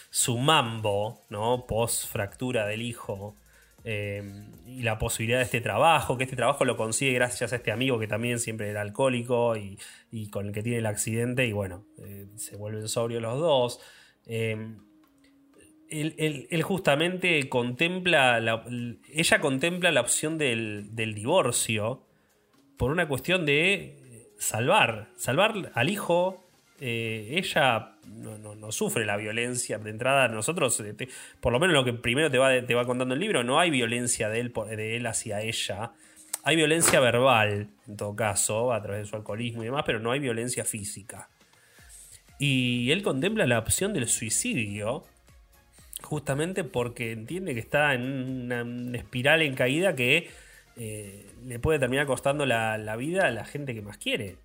su 0.10 0.38
mambo, 0.38 1.20
¿no? 1.30 1.66
Post 1.68 2.08
fractura 2.08 2.66
del 2.66 2.82
hijo. 2.82 3.36
Eh, 3.84 4.24
y 4.66 4.84
la 4.84 4.98
posibilidad 4.98 5.40
de 5.40 5.46
este 5.46 5.62
trabajo, 5.62 6.18
que 6.18 6.26
este 6.26 6.36
trabajo 6.36 6.66
lo 6.66 6.76
consigue 6.78 7.14
gracias 7.14 7.54
a 7.54 7.58
este 7.58 7.72
amigo 7.72 8.00
que 8.00 8.08
también 8.08 8.40
siempre 8.40 8.70
era 8.70 8.82
alcohólico 8.82 9.56
y, 9.58 9.78
con 10.30 10.48
el 10.48 10.52
que 10.54 10.62
tiene 10.64 10.80
el 10.80 10.86
accidente, 10.86 11.46
y 11.46 11.52
bueno, 11.54 11.86
eh, 11.98 12.28
se 12.36 12.56
vuelven 12.56 12.88
sobrios 12.88 13.22
los 13.22 13.40
dos. 13.40 13.80
Eh, 14.26 14.76
él, 15.90 16.62
justamente 16.64 17.50
contempla, 17.50 18.40
la- 18.40 18.64
ella 19.12 19.40
contempla 19.42 19.92
la 19.92 20.02
opción 20.02 20.38
del, 20.38 20.96
del 20.96 21.16
divorcio 21.16 22.06
por 22.78 22.92
una 22.92 23.08
cuestión 23.08 23.46
de 23.46 24.30
salvar, 24.38 25.10
salvar 25.16 25.72
al 25.74 25.90
hijo. 25.90 26.46
eh, 26.82 27.32
ella 27.38 27.98
no, 28.16 28.72
sufre 28.72 29.06
la 29.06 29.18
violencia 29.18 29.78
de 29.78 29.90
entrada. 29.90 30.28
Nosotros, 30.28 30.80
eh, 30.82 31.08
por 31.40 31.54
lo 31.54 31.60
menos 31.60 31.74
lo 31.74 31.84
que 31.84 31.94
primero 31.94 32.30
te 32.30 32.38
va, 32.38 32.62
te 32.66 32.76
va 32.76 32.86
contando 32.86 33.14
el 33.14 33.20
libro, 33.20 33.44
no 33.44 33.60
hay 33.60 33.70
violencia 33.70 34.30
de 34.30 34.40
él, 34.40 34.54
de 34.70 34.98
él 34.98 35.08
hacia 35.08 35.42
ella. 35.42 35.92
Hay 36.44 36.56
violencia 36.56 37.00
verbal, 37.00 37.70
en 37.88 37.98
todo 37.98 38.16
caso, 38.16 38.74
a 38.74 38.82
través 38.82 39.02
de 39.02 39.06
su 39.08 39.16
alcoholismo 39.16 39.64
y 39.64 39.66
demás, 39.66 39.84
pero 39.86 40.00
no 40.00 40.12
hay 40.12 40.20
violencia 40.20 40.64
física. 40.64 41.30
Y 42.40 42.92
él 42.92 43.04
contempla 43.04 43.46
la 43.46 43.60
opción 43.60 43.94
del 43.94 44.08
suicidio, 44.08 45.04
justamente 46.02 46.64
porque 46.64 47.12
entiende 47.12 47.54
que 47.54 47.60
está 47.60 47.94
en 47.94 48.52
una, 48.52 48.98
espiral 48.98 49.42
en 49.42 49.56
caída 49.56 49.96
que 49.96 50.30
eh, 50.78 51.26
le 51.46 51.60
puede 51.60 51.80
terminar 51.80 52.06
costando 52.06 52.46
la 52.46 52.96
vida 52.96 53.28
a 53.28 53.32
la 53.32 53.44
gente 53.44 53.76
que 53.76 53.82
más 53.82 53.98
quiere. 53.98 54.38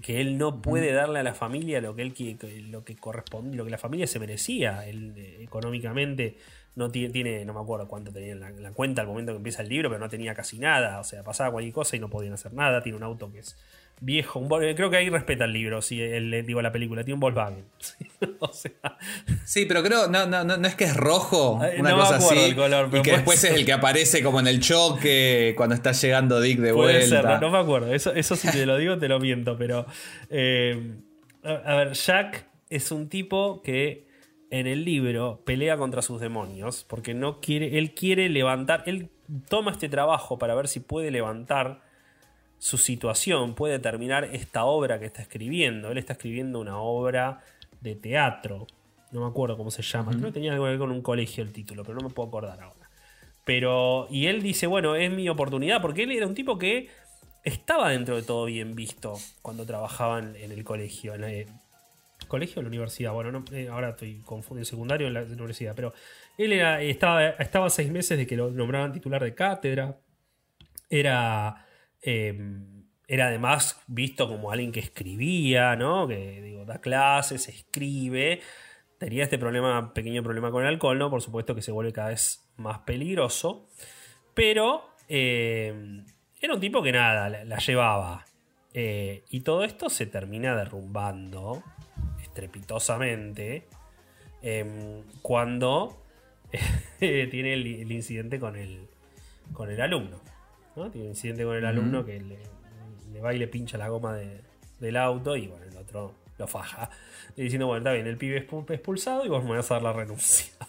Que 0.00 0.20
él 0.20 0.38
no 0.38 0.62
puede 0.62 0.92
darle 0.92 1.20
a 1.20 1.22
la 1.22 1.34
familia 1.34 1.80
lo 1.80 1.94
que 1.94 2.02
él 2.02 2.70
lo 2.70 2.84
que 2.84 2.96
corresponde, 2.96 3.56
lo 3.56 3.64
que 3.64 3.70
la 3.70 3.78
familia 3.78 4.06
se 4.06 4.18
merecía. 4.18 4.86
Él 4.86 5.14
eh, 5.16 5.38
económicamente 5.42 6.36
no 6.76 6.90
tiene, 6.90 7.12
tiene, 7.12 7.44
no 7.44 7.54
me 7.54 7.60
acuerdo 7.60 7.88
cuánto 7.88 8.12
tenía 8.12 8.32
en 8.32 8.40
la, 8.40 8.48
en 8.48 8.62
la 8.62 8.72
cuenta 8.72 9.02
al 9.02 9.08
momento 9.08 9.32
que 9.32 9.38
empieza 9.38 9.62
el 9.62 9.68
libro, 9.68 9.88
pero 9.88 9.98
no 9.98 10.08
tenía 10.08 10.34
casi 10.34 10.58
nada. 10.58 11.00
O 11.00 11.04
sea, 11.04 11.22
pasaba 11.22 11.50
cualquier 11.50 11.74
cosa 11.74 11.96
y 11.96 12.00
no 12.00 12.08
podían 12.08 12.34
hacer 12.34 12.52
nada. 12.52 12.82
Tiene 12.82 12.96
un 12.96 13.04
auto 13.04 13.32
que 13.32 13.40
es 13.40 13.56
viejo. 14.00 14.38
un 14.38 14.48
creo 14.48 14.90
que 14.90 14.96
ahí 14.96 15.08
respeta 15.10 15.44
el 15.44 15.52
libro, 15.52 15.82
si 15.82 16.00
el, 16.00 16.44
digo 16.46 16.62
la 16.62 16.72
película. 16.72 17.04
Tiene 17.04 17.14
un 17.14 17.20
Volkswagen. 17.20 17.64
o 18.40 18.52
sea, 18.52 18.72
Sí, 19.44 19.66
pero 19.66 19.82
creo, 19.82 20.08
no, 20.08 20.26
no, 20.26 20.44
no, 20.44 20.56
no 20.56 20.68
es 20.68 20.74
que 20.74 20.84
es 20.84 20.96
rojo, 20.96 21.58
Ay, 21.62 21.80
una 21.80 21.90
no 21.90 21.96
me 21.96 22.02
cosa 22.02 22.16
acuerdo 22.16 22.40
así. 22.40 22.50
el 22.50 22.56
color, 22.56 22.90
y 22.94 23.02
que 23.02 23.12
después 23.12 23.38
ser. 23.40 23.52
es 23.52 23.58
el 23.58 23.64
que 23.66 23.72
aparece 23.72 24.22
como 24.22 24.40
en 24.40 24.46
el 24.46 24.60
choque 24.60 25.54
cuando 25.56 25.74
está 25.74 25.92
llegando 25.92 26.40
Dick 26.40 26.58
de 26.60 26.72
Puede 26.72 26.98
vuelta. 27.06 27.22
ser, 27.32 27.40
no, 27.40 27.50
me 27.50 27.58
acuerdo. 27.58 27.92
Eso, 27.92 28.12
eso 28.12 28.36
si 28.36 28.50
te 28.50 28.66
lo 28.66 28.76
digo, 28.76 28.98
te 28.98 29.08
lo 29.08 29.18
miento. 29.20 29.56
Pero. 29.56 29.86
eh, 30.30 30.96
a, 31.44 31.50
a 31.50 31.76
ver, 31.76 31.92
Jack 31.92 32.48
es 32.70 32.90
un 32.92 33.08
tipo 33.08 33.62
que 33.62 34.06
en 34.50 34.66
el 34.66 34.84
libro 34.84 35.42
pelea 35.44 35.76
contra 35.76 36.02
sus 36.02 36.20
demonios. 36.20 36.84
Porque 36.88 37.14
no 37.14 37.40
quiere. 37.40 37.78
Él 37.78 37.94
quiere 37.94 38.28
levantar. 38.28 38.82
Él 38.86 39.08
toma 39.48 39.72
este 39.72 39.88
trabajo 39.88 40.38
para 40.38 40.54
ver 40.54 40.68
si 40.68 40.80
puede 40.80 41.10
levantar 41.10 41.82
su 42.58 42.78
situación, 42.78 43.54
puede 43.54 43.78
terminar 43.78 44.24
esta 44.24 44.64
obra 44.64 44.98
que 44.98 45.06
está 45.06 45.22
escribiendo. 45.22 45.90
Él 45.90 45.98
está 45.98 46.14
escribiendo 46.14 46.60
una 46.60 46.78
obra 46.78 47.40
de 47.80 47.94
teatro. 47.94 48.66
No 49.12 49.20
me 49.20 49.26
acuerdo 49.26 49.56
cómo 49.56 49.70
se 49.70 49.82
llama. 49.82 50.12
Creo 50.12 50.26
que 50.26 50.32
tenía 50.32 50.52
algo 50.52 50.64
que 50.64 50.70
ver 50.70 50.78
con 50.78 50.90
un 50.90 51.02
colegio 51.02 51.42
el 51.42 51.52
título, 51.52 51.84
pero 51.84 51.98
no 51.98 52.08
me 52.08 52.14
puedo 52.14 52.28
acordar 52.28 52.60
ahora. 52.60 52.90
Pero, 53.44 54.06
y 54.10 54.26
él 54.26 54.42
dice, 54.42 54.66
bueno, 54.66 54.94
es 54.94 55.10
mi 55.10 55.28
oportunidad, 55.28 55.80
porque 55.80 56.02
él 56.02 56.12
era 56.12 56.26
un 56.26 56.34
tipo 56.34 56.58
que 56.58 56.90
estaba 57.44 57.90
dentro 57.90 58.16
de 58.16 58.22
todo 58.22 58.44
bien 58.44 58.74
visto 58.74 59.14
cuando 59.40 59.64
trabajaba 59.64 60.18
en, 60.18 60.36
en 60.36 60.52
el 60.52 60.64
colegio. 60.64 61.14
En 61.14 61.24
el 61.24 61.46
colegio 62.26 62.60
o 62.60 62.62
la 62.62 62.68
universidad, 62.68 63.12
bueno, 63.12 63.32
no, 63.32 63.44
eh, 63.52 63.68
ahora 63.68 63.90
estoy 63.90 64.20
confundido, 64.24 64.64
secundario 64.64 65.06
en 65.06 65.14
la 65.14 65.22
universidad, 65.22 65.74
pero 65.74 65.94
él 66.36 66.52
era, 66.52 66.82
estaba, 66.82 67.30
estaba 67.30 67.70
seis 67.70 67.90
meses 67.90 68.18
de 68.18 68.26
que 68.26 68.36
lo 68.36 68.50
nombraban 68.50 68.92
titular 68.92 69.22
de 69.22 69.34
cátedra. 69.34 69.96
Era, 70.90 71.66
eh, 72.10 72.34
era 73.06 73.26
además 73.26 73.82
visto 73.86 74.28
como 74.28 74.50
alguien 74.50 74.72
que 74.72 74.80
escribía, 74.80 75.76
¿no? 75.76 76.08
Que 76.08 76.40
digo, 76.40 76.64
da 76.64 76.80
clases, 76.80 77.48
escribe. 77.48 78.40
Tenía 78.96 79.24
este 79.24 79.38
problema, 79.38 79.92
pequeño 79.92 80.22
problema 80.22 80.50
con 80.50 80.62
el 80.62 80.68
alcohol, 80.68 80.98
¿no? 80.98 81.10
Por 81.10 81.20
supuesto 81.20 81.54
que 81.54 81.60
se 81.60 81.70
vuelve 81.70 81.92
cada 81.92 82.08
vez 82.08 82.50
más 82.56 82.78
peligroso. 82.80 83.68
Pero 84.32 84.88
eh, 85.06 86.02
era 86.40 86.54
un 86.54 86.60
tipo 86.60 86.82
que 86.82 86.92
nada, 86.92 87.28
la, 87.28 87.58
llevaba. 87.58 88.24
Eh, 88.72 89.24
y 89.28 89.40
todo 89.40 89.64
esto 89.64 89.90
se 89.90 90.06
termina 90.06 90.56
derrumbando 90.56 91.62
estrepitosamente 92.22 93.66
em, 94.40 95.02
cuando 95.20 96.02
tiene 96.98 97.52
el, 97.52 97.66
el 97.66 97.92
incidente 97.92 98.40
con 98.40 98.56
el, 98.56 98.88
con 99.52 99.70
el 99.70 99.80
alumno. 99.82 100.27
¿No? 100.78 100.90
Tiene 100.90 101.06
un 101.08 101.10
incidente 101.12 101.44
con 101.44 101.56
el 101.56 101.64
alumno 101.66 102.04
que 102.04 102.20
le, 102.20 102.38
le 103.12 103.20
va 103.20 103.34
y 103.34 103.38
le 103.38 103.48
pincha 103.48 103.76
la 103.78 103.88
goma 103.88 104.14
de- 104.14 104.40
del 104.80 104.96
auto 104.96 105.36
y 105.36 105.46
bueno, 105.48 105.64
el 105.66 105.76
otro 105.76 106.14
lo 106.38 106.46
faja. 106.46 106.90
Y 107.36 107.42
diciendo, 107.42 107.66
bueno, 107.66 107.78
está 107.78 107.92
bien, 107.92 108.06
el 108.06 108.16
pibe 108.16 108.38
es 108.38 108.48
pu- 108.48 108.70
expulsado 108.70 109.24
y 109.24 109.28
vos 109.28 109.44
me 109.44 109.50
vas 109.56 109.70
a 109.70 109.74
dar 109.74 109.82
la 109.82 109.92
renuncia. 109.92 110.46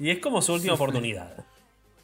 Y 0.00 0.10
es 0.10 0.18
como 0.18 0.42
su 0.42 0.52
última 0.54 0.74
oportunidad. 0.74 1.44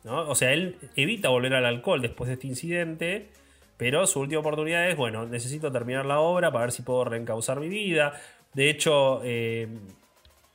¿no? 0.04 0.28
O 0.28 0.34
sea, 0.36 0.52
él 0.52 0.76
evita 0.94 1.28
volver 1.28 1.52
al 1.54 1.66
alcohol 1.66 2.00
después 2.00 2.28
de 2.28 2.34
este 2.34 2.46
incidente, 2.46 3.28
pero 3.76 4.06
su 4.06 4.20
última 4.20 4.40
oportunidad 4.40 4.88
es, 4.88 4.96
bueno, 4.96 5.26
necesito 5.26 5.72
terminar 5.72 6.06
la 6.06 6.20
obra 6.20 6.52
para 6.52 6.66
ver 6.66 6.72
si 6.72 6.82
puedo 6.82 7.04
reencauzar 7.04 7.58
mi 7.58 7.68
vida. 7.68 8.14
De 8.54 8.70
hecho, 8.70 9.20
eh, 9.24 9.66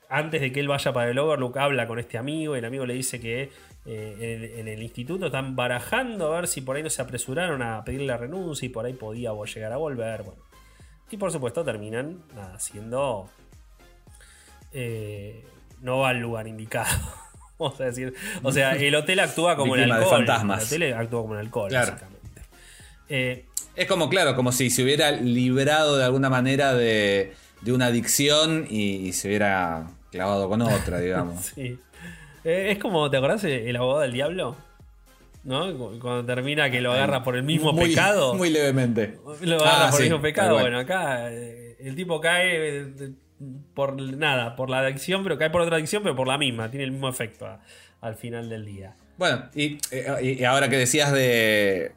antes 0.10 0.42
de 0.42 0.52
que 0.52 0.60
él 0.60 0.68
vaya 0.68 0.92
para 0.94 1.10
el 1.12 1.18
Overlook, 1.20 1.58
habla 1.58 1.88
con 1.88 2.00
este 2.00 2.18
amigo 2.18 2.56
y 2.56 2.60
el 2.60 2.66
amigo 2.66 2.86
le 2.86 2.94
dice 2.94 3.20
que 3.20 3.50
eh, 3.86 4.16
en, 4.20 4.44
el, 4.44 4.60
en 4.60 4.68
el 4.68 4.82
instituto 4.84 5.28
están 5.28 5.56
barajando 5.56 6.34
a 6.34 6.40
ver 6.42 6.48
si 6.48 6.62
por 6.62 6.76
ahí 6.76 6.84
no 6.84 6.90
se 6.90 7.02
apresuraron 7.02 7.62
a 7.62 7.84
pedirle 7.84 8.08
la 8.08 8.18
renuncia 8.18 8.66
y 8.66 8.70
por 8.70 8.86
ahí 8.86 8.94
podía 8.94 9.32
llegar 9.54 9.72
a 9.74 9.78
volver. 9.78 10.24
Bueno. 10.24 10.42
Y 11.12 11.18
por 11.18 11.32
supuesto 11.32 11.64
terminan 11.64 12.24
nada, 12.34 12.60
siendo... 12.60 13.30
eh, 14.74 15.44
no 15.82 16.00
va 16.00 16.10
al 16.10 16.20
lugar 16.20 16.48
indicado. 16.48 16.90
Vamos 17.58 17.80
a 17.80 17.86
decir. 17.86 18.14
O 18.44 18.52
sea, 18.52 18.74
el 18.76 18.94
hotel 18.96 19.20
actúa 19.20 19.56
como 19.56 19.76
el 19.76 19.82
Víctima 19.82 19.98
de 20.00 20.04
alcohol. 20.04 20.18
fantasmas. 20.26 20.72
El 20.72 20.82
hotel 20.84 20.94
actúa 20.98 21.22
como 21.22 21.34
el 21.36 21.40
alcohol, 21.42 21.70
Claro. 21.70 21.92
básicamente. 21.94 22.42
Eh, 23.08 23.46
Es 23.76 23.88
como, 23.88 24.10
claro, 24.10 24.36
como 24.36 24.52
si 24.52 24.70
se 24.70 24.84
hubiera 24.84 25.12
librado 25.12 25.98
de 25.98 26.04
alguna 26.06 26.30
manera 26.30 26.74
de, 26.74 27.34
de 27.62 27.72
una 27.72 27.88
adicción 27.88 28.66
y, 28.70 29.08
y 29.08 29.14
se 29.14 29.28
hubiera 29.28 29.88
clavado 30.16 30.50
con 30.50 30.62
otra, 30.62 31.00
digamos. 31.02 31.46
Sí. 31.56 31.78
Eh, 32.44 32.70
es 32.72 32.80
como, 32.80 33.10
¿te 33.10 33.18
acordás 33.18 33.44
el 33.44 33.52
el 33.68 33.76
abogado 33.76 34.02
del 34.02 34.14
diablo? 34.14 34.56
¿No? 35.44 35.78
Cu- 35.78 36.00
Cuando 36.00 36.26
termina 36.26 36.70
que 36.72 36.82
lo 36.82 36.92
agarra 36.94 37.24
por 37.24 37.36
el 37.36 37.44
mismo 37.44 37.72
Muy- 37.74 37.90
pecado. 37.90 38.34
Muy 38.34 38.50
levemente. 38.50 39.18
Lo 39.42 39.58
agarra 39.62 39.88
Ah, 39.88 39.90
por 39.92 39.98
sí, 40.00 40.04
el 40.04 40.10
mismo 40.10 40.22
pecado. 40.22 40.60
Bueno, 40.60 40.80
acá 40.80 41.32
eh, 41.32 41.76
el 41.80 41.96
tipo 41.96 42.20
cae 42.20 42.80
eh, 42.80 43.12
por 43.76 44.02
nada, 44.02 44.56
por 44.56 44.70
la 44.70 44.80
adicción, 44.80 45.22
pero 45.24 45.38
cae 45.38 45.50
por 45.52 45.62
otra 45.62 45.76
adicción, 45.76 46.02
pero 46.04 46.16
por 46.16 46.28
la 46.28 46.38
misma. 46.38 46.72
Tiene 46.72 46.86
el 46.86 46.92
mismo 46.92 47.10
efecto 47.10 47.46
a- 47.46 47.62
al 48.02 48.16
final 48.16 48.50
del 48.50 48.66
día. 48.66 48.96
Bueno, 49.18 49.46
y, 49.56 49.78
eh, 49.92 50.36
y 50.40 50.44
ahora 50.44 50.68
que 50.70 50.78
decías 50.78 51.12
de, 51.12 51.92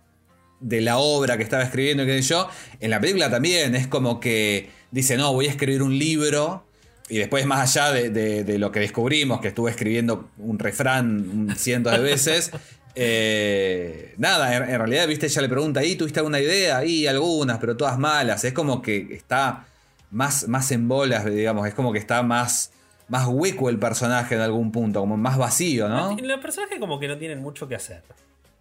de 0.61 0.81
la 0.83 0.99
obra 0.99 1.37
que 1.37 1.43
estaba 1.43 1.63
escribiendo, 1.63 2.05
qué 2.05 2.23
sé 2.23 2.29
yo, 2.29 2.49
en 2.81 2.91
la 2.91 3.01
película 3.01 3.31
también 3.31 3.75
es 3.75 3.87
como 3.87 4.21
que 4.21 4.71
dice, 4.91 5.17
no, 5.17 5.33
voy 5.33 5.47
a 5.47 5.51
escribir 5.51 5.83
un 5.83 5.99
libro. 5.99 6.65
Y 7.11 7.19
después, 7.19 7.47
más 7.47 7.77
allá 7.77 7.93
de, 7.93 8.11
de- 8.11 8.45
de 8.45 8.59
lo 8.59 8.71
que 8.71 8.81
descubrimos, 8.81 9.41
que 9.41 9.49
estuve 9.49 9.71
escribiendo 9.71 10.29
un 10.39 10.59
refrán 10.59 11.55
cientos 11.57 11.93
de 11.93 11.99
veces, 12.01 12.51
eh, 12.95 14.15
nada, 14.19 14.55
en, 14.57 14.63
en 14.65 14.79
realidad, 14.79 15.07
viste, 15.09 15.27
ella 15.27 15.43
le 15.43 15.49
pregunta, 15.49 15.85
¿y 15.85 15.97
tuviste 15.97 16.21
alguna 16.21 16.41
idea? 16.41 16.85
Y 16.85 17.07
algunas, 17.07 17.59
pero 17.59 17.77
todas 17.77 17.99
malas. 17.99 18.45
Es 18.45 18.53
como 18.53 18.83
que 18.83 19.09
está 19.15 19.67
más, 20.11 20.49
más 20.49 20.71
en 20.73 20.89
bolas, 20.89 21.25
digamos, 21.25 21.67
es 21.67 21.75
como 21.75 21.93
que 21.93 21.99
está 21.99 22.23
más, 22.23 22.73
más 23.09 23.27
hueco 23.27 23.69
el 23.71 23.79
personaje 23.79 24.35
en 24.35 24.41
algún 24.43 24.71
punto, 24.73 25.01
como 25.01 25.17
más 25.17 25.37
vacío, 25.39 25.89
¿no? 25.89 26.17
Los 26.23 26.41
personajes 26.41 26.79
como 26.79 26.99
que 27.01 27.09
no 27.09 27.17
tienen 27.19 27.41
mucho 27.41 27.67
que 27.69 27.75
hacer. 27.75 28.03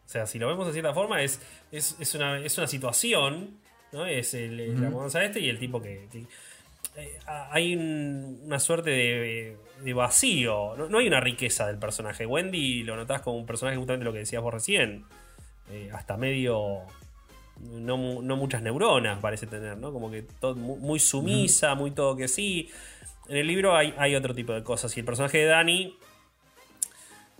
O 0.05 0.09
sea, 0.09 0.25
si 0.25 0.39
lo 0.39 0.47
vemos 0.47 0.65
de 0.67 0.73
cierta 0.73 0.93
forma, 0.93 1.21
es, 1.21 1.39
es, 1.71 1.95
es 1.99 2.15
una, 2.15 2.39
es 2.39 2.57
una 2.57 2.67
situación, 2.67 3.49
¿no? 3.91 4.05
Es 4.05 4.33
el, 4.33 4.81
la 4.81 4.89
mudanza 4.89 5.23
este 5.23 5.39
y 5.41 5.49
el 5.49 5.59
tipo 5.59 5.81
que... 5.81 6.07
que- 6.11 6.25
hay 7.51 7.75
un- 7.75 8.41
una 8.45 8.59
suerte 8.59 8.89
de, 8.89 9.57
de 9.83 9.93
vacío, 9.93 10.75
no, 10.77 10.89
no 10.89 10.97
hay 10.99 11.07
una 11.07 11.19
riqueza 11.19 11.67
del 11.67 11.77
personaje. 11.77 12.25
Wendy 12.25 12.83
lo 12.83 12.95
notás 12.95 13.21
como 13.21 13.37
un 13.37 13.45
personaje 13.45 13.77
justamente 13.77 14.05
lo 14.05 14.13
que 14.13 14.19
decías 14.19 14.41
vos 14.41 14.53
recién. 14.53 15.05
Eh, 15.71 15.89
hasta 15.93 16.17
medio... 16.17 16.81
No, 17.59 18.21
no 18.21 18.35
muchas 18.37 18.61
neuronas 18.61 19.17
parece 19.19 19.47
tener, 19.47 19.77
¿no? 19.77 19.91
Como 19.91 20.11
que 20.11 20.21
todo, 20.21 20.55
muy 20.55 20.99
sumisa, 20.99 21.73
muy 21.73 21.89
todo 21.89 22.15
que 22.15 22.27
sí. 22.27 22.69
En 23.29 23.37
el 23.37 23.47
libro 23.47 23.75
hay, 23.75 23.95
hay 23.97 24.13
otro 24.15 24.35
tipo 24.35 24.53
de 24.53 24.61
cosas. 24.63 24.95
Y 24.95 24.99
el 24.99 25.05
personaje 25.07 25.39
de 25.39 25.45
Dani 25.45 25.97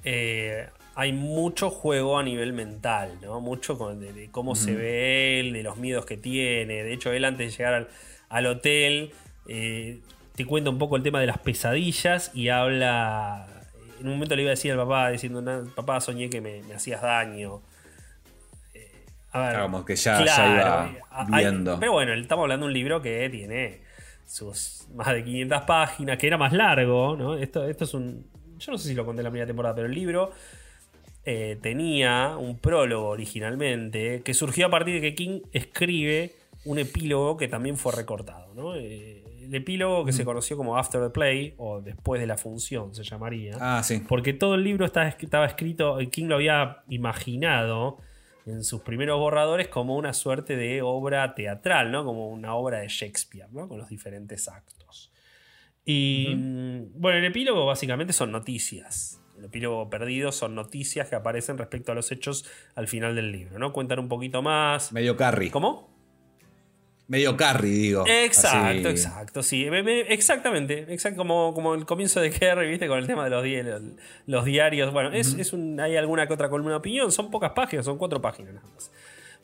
eh, 0.03 0.67
hay 0.95 1.13
mucho 1.13 1.69
juego 1.69 2.17
a 2.17 2.23
nivel 2.23 2.53
mental, 2.53 3.19
¿no? 3.21 3.39
Mucho 3.41 3.77
con- 3.77 3.99
de, 3.99 4.11
de 4.13 4.31
cómo 4.31 4.55
se 4.55 4.73
ve 4.75 5.39
él, 5.39 5.53
de 5.53 5.63
los 5.63 5.77
miedos 5.77 6.05
que 6.05 6.17
tiene. 6.17 6.83
De 6.83 6.93
hecho, 6.93 7.11
él 7.13 7.23
antes 7.25 7.51
de 7.51 7.57
llegar 7.57 7.73
al, 7.75 7.87
al 8.29 8.45
hotel 8.47 9.11
eh, 9.47 9.99
te 10.35 10.45
cuenta 10.45 10.69
un 10.69 10.77
poco 10.77 10.95
el 10.95 11.03
tema 11.03 11.19
de 11.19 11.27
las 11.27 11.37
pesadillas 11.39 12.31
y 12.33 12.49
habla. 12.49 13.47
En 13.99 14.07
un 14.07 14.13
momento 14.13 14.35
le 14.35 14.43
iba 14.43 14.49
a 14.49 14.55
decir 14.55 14.71
al 14.71 14.77
papá, 14.77 15.09
diciendo, 15.09 15.41
"Na- 15.41 15.63
papá, 15.75 15.99
soñé 16.01 16.29
que 16.29 16.39
me, 16.41 16.61
me 16.63 16.75
hacías 16.75 17.01
daño. 17.01 17.61
Eh, 18.73 18.91
a 19.31 19.39
ver, 19.41 19.49
Claro, 19.51 19.63
como 19.65 19.85
que 19.85 19.95
ya- 19.95 20.23
ya 20.23 20.53
iba 20.53 20.83
hay- 21.09 21.25
viendo. 21.43 21.79
pero 21.79 21.93
bueno, 21.93 22.13
estamos 22.13 22.43
hablando 22.43 22.65
de 22.65 22.67
un 22.69 22.73
libro 22.73 23.01
que 23.01 23.27
tiene 23.29 23.79
sus 24.27 24.85
más 24.93 25.07
de 25.13 25.23
500 25.23 25.61
páginas, 25.63 26.17
que 26.17 26.27
era 26.27 26.37
más 26.37 26.53
largo, 26.53 27.15
¿no? 27.17 27.35
Esto, 27.35 27.65
esto 27.67 27.85
es 27.85 27.93
un... 27.93 28.25
Yo 28.59 28.71
no 28.71 28.77
sé 28.77 28.89
si 28.89 28.93
lo 28.95 29.05
conté 29.05 29.21
en 29.21 29.25
la 29.25 29.29
primera 29.31 29.47
temporada, 29.47 29.73
pero 29.75 29.87
el 29.87 29.93
libro 29.93 30.31
eh, 31.25 31.57
tenía 31.61 32.35
un 32.37 32.57
prólogo 32.57 33.09
originalmente 33.09 34.21
que 34.23 34.33
surgió 34.33 34.67
a 34.67 34.69
partir 34.69 34.95
de 34.95 35.01
que 35.01 35.15
King 35.15 35.41
escribe 35.53 36.33
un 36.65 36.79
epílogo 36.79 37.35
que 37.37 37.47
también 37.47 37.77
fue 37.77 37.93
recortado, 37.93 38.53
¿no? 38.55 38.75
Eh, 38.75 39.23
el 39.47 39.55
epílogo 39.55 40.05
que 40.05 40.11
se 40.11 40.25
conoció 40.25 40.57
como 40.57 40.77
After 40.77 41.01
the 41.01 41.09
Play 41.09 41.55
o 41.57 41.81
después 41.81 42.19
de 42.19 42.27
la 42.27 42.37
función 42.37 42.93
se 42.93 43.03
llamaría. 43.03 43.55
Ah, 43.59 43.81
sí. 43.83 44.03
Porque 44.07 44.33
todo 44.33 44.55
el 44.55 44.63
libro 44.63 44.85
estaba, 44.85 45.07
estaba 45.07 45.45
escrito, 45.45 45.97
King 46.11 46.25
lo 46.25 46.35
había 46.35 46.83
imaginado 46.89 47.97
en 48.45 48.63
sus 48.63 48.81
primeros 48.81 49.19
borradores 49.19 49.67
como 49.67 49.95
una 49.95 50.13
suerte 50.13 50.55
de 50.55 50.81
obra 50.81 51.35
teatral, 51.35 51.91
¿no? 51.91 52.05
Como 52.05 52.29
una 52.29 52.55
obra 52.55 52.79
de 52.79 52.87
Shakespeare, 52.87 53.49
¿no? 53.51 53.67
Con 53.67 53.77
los 53.77 53.89
diferentes 53.89 54.47
actos. 54.47 55.11
Y 55.85 56.33
mm, 56.35 56.99
bueno, 56.99 57.17
el 57.17 57.25
epílogo 57.25 57.65
básicamente 57.65 58.13
son 58.13 58.31
noticias. 58.31 59.21
El 59.37 59.45
epílogo 59.45 59.89
perdido 59.89 60.31
son 60.31 60.55
noticias 60.55 61.09
que 61.09 61.15
aparecen 61.15 61.57
respecto 61.57 61.91
a 61.91 61.95
los 61.95 62.11
hechos 62.11 62.45
al 62.75 62.87
final 62.87 63.15
del 63.15 63.31
libro, 63.31 63.59
¿no? 63.59 63.71
Cuentan 63.71 63.99
un 63.99 64.09
poquito 64.09 64.41
más. 64.41 64.91
Medio 64.91 65.15
carry. 65.15 65.49
¿Cómo? 65.49 65.96
Medio 67.07 67.37
carry, 67.37 67.69
digo. 67.71 68.03
Exacto, 68.05 68.57
Así. 68.57 68.87
exacto, 68.89 69.43
sí. 69.43 69.69
Me- 69.69 69.81
me- 69.81 70.01
exactamente. 70.01 70.85
Exacto, 70.93 71.17
como, 71.19 71.53
como 71.53 71.73
el 71.73 71.85
comienzo 71.85 72.19
de 72.19 72.29
Kerry, 72.31 72.67
¿viste? 72.69 72.87
Con 72.87 72.99
el 72.99 73.07
tema 73.07 73.23
de 73.23 73.29
los, 73.29 73.43
di- 73.43 73.63
los, 73.63 73.81
los 74.25 74.43
diarios. 74.45 74.91
Bueno, 74.91 75.13
es, 75.13 75.33
es 75.35 75.53
un, 75.53 75.79
hay 75.79 75.95
alguna 75.95 76.27
que 76.27 76.33
otra 76.33 76.49
columna 76.49 76.71
de 76.71 76.77
opinión. 76.77 77.11
Son 77.13 77.31
pocas 77.31 77.51
páginas, 77.51 77.85
son 77.85 77.97
cuatro 77.97 78.21
páginas 78.21 78.55
nada 78.55 78.67
más. 78.73 78.91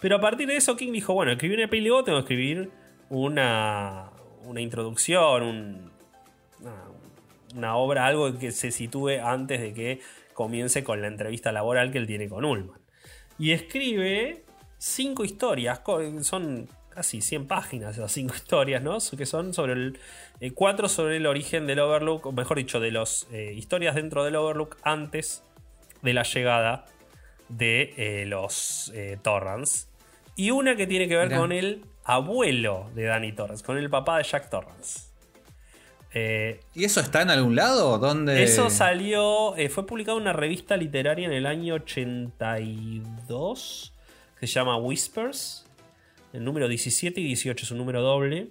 Pero 0.02 0.18
a 0.18 0.20
partir 0.20 0.48
de 0.48 0.58
eso, 0.58 0.76
King 0.76 0.92
dijo: 0.92 1.14
Bueno, 1.14 1.32
escribí 1.32 1.54
un 1.54 1.62
epílogo, 1.62 2.04
tengo 2.04 2.18
que 2.18 2.24
escribir 2.34 2.70
una, 3.10 4.10
una 4.46 4.60
introducción, 4.60 5.44
un- 5.44 5.92
una, 6.60 6.84
una 7.56 7.76
obra, 7.78 8.06
algo 8.08 8.38
que 8.38 8.52
se 8.52 8.72
sitúe 8.72 9.20
antes 9.24 9.62
de 9.62 9.74
que 9.74 10.00
comience 10.34 10.84
con 10.84 11.00
la 11.02 11.08
entrevista 11.08 11.52
laboral 11.54 11.92
que 11.92 12.00
él 12.00 12.08
tiene 12.08 12.28
con 12.28 12.44
Ullman. 12.44 12.78
Y 13.40 13.52
escribe 13.52 14.44
cinco 14.78 15.24
historias, 15.24 15.82
son 16.22 16.68
casi 16.94 17.22
100 17.22 17.48
páginas 17.48 17.98
esas 17.98 18.12
cinco 18.12 18.34
historias, 18.36 18.82
¿no? 18.82 18.98
Que 19.18 19.26
son 19.26 19.54
sobre 19.54 19.74
el. 19.74 20.00
eh, 20.40 20.52
cuatro 20.52 20.90
sobre 20.90 21.18
el 21.18 21.26
origen 21.26 21.68
del 21.68 21.80
Overlook, 21.80 22.26
o 22.26 22.32
mejor 22.32 22.58
dicho, 22.58 22.80
de 22.80 22.92
las 22.92 23.28
historias 23.56 23.96
dentro 23.96 24.24
del 24.24 24.36
Overlook 24.36 24.78
antes 24.84 25.44
de 26.04 26.14
la 26.14 26.24
llegada 26.24 26.86
de 27.50 27.94
eh, 27.98 28.26
los 28.26 28.92
eh, 28.94 29.18
Torrance. 29.22 29.88
Y 30.36 30.52
una 30.52 30.76
que 30.76 30.88
tiene 30.88 31.08
que 31.08 31.16
ver 31.16 31.30
Mirá. 31.30 31.40
con 31.40 31.52
el 31.52 31.86
abuelo 32.04 32.90
de 32.96 33.06
Danny 33.06 33.32
Torrance, 33.32 33.64
con 33.64 33.78
el 33.78 33.90
papá 33.90 34.18
de 34.18 34.24
Jack 34.24 34.50
Torrance. 34.50 35.12
Eh, 36.16 36.60
¿Y 36.76 36.84
eso 36.84 37.00
está 37.00 37.24
en 37.24 37.32
algún 37.32 37.56
lado? 37.56 37.98
¿Dónde? 37.98 38.44
eso 38.44 38.70
salió, 38.70 39.56
eh, 39.58 39.70
fue 39.70 39.88
publicado 39.88 40.18
en 40.18 40.24
una 40.24 40.34
revista 40.34 40.78
literaria 40.78 41.26
en 41.26 41.34
el 41.34 41.48
año 41.48 41.74
82, 41.76 43.94
que 44.40 44.48
se 44.48 44.54
llama 44.54 44.78
Whispers. 44.78 45.63
El 46.34 46.44
número 46.44 46.68
17 46.68 47.22
y 47.22 47.24
18 47.24 47.64
es 47.66 47.72
un 47.72 47.78
número 47.78 48.02
doble. 48.02 48.48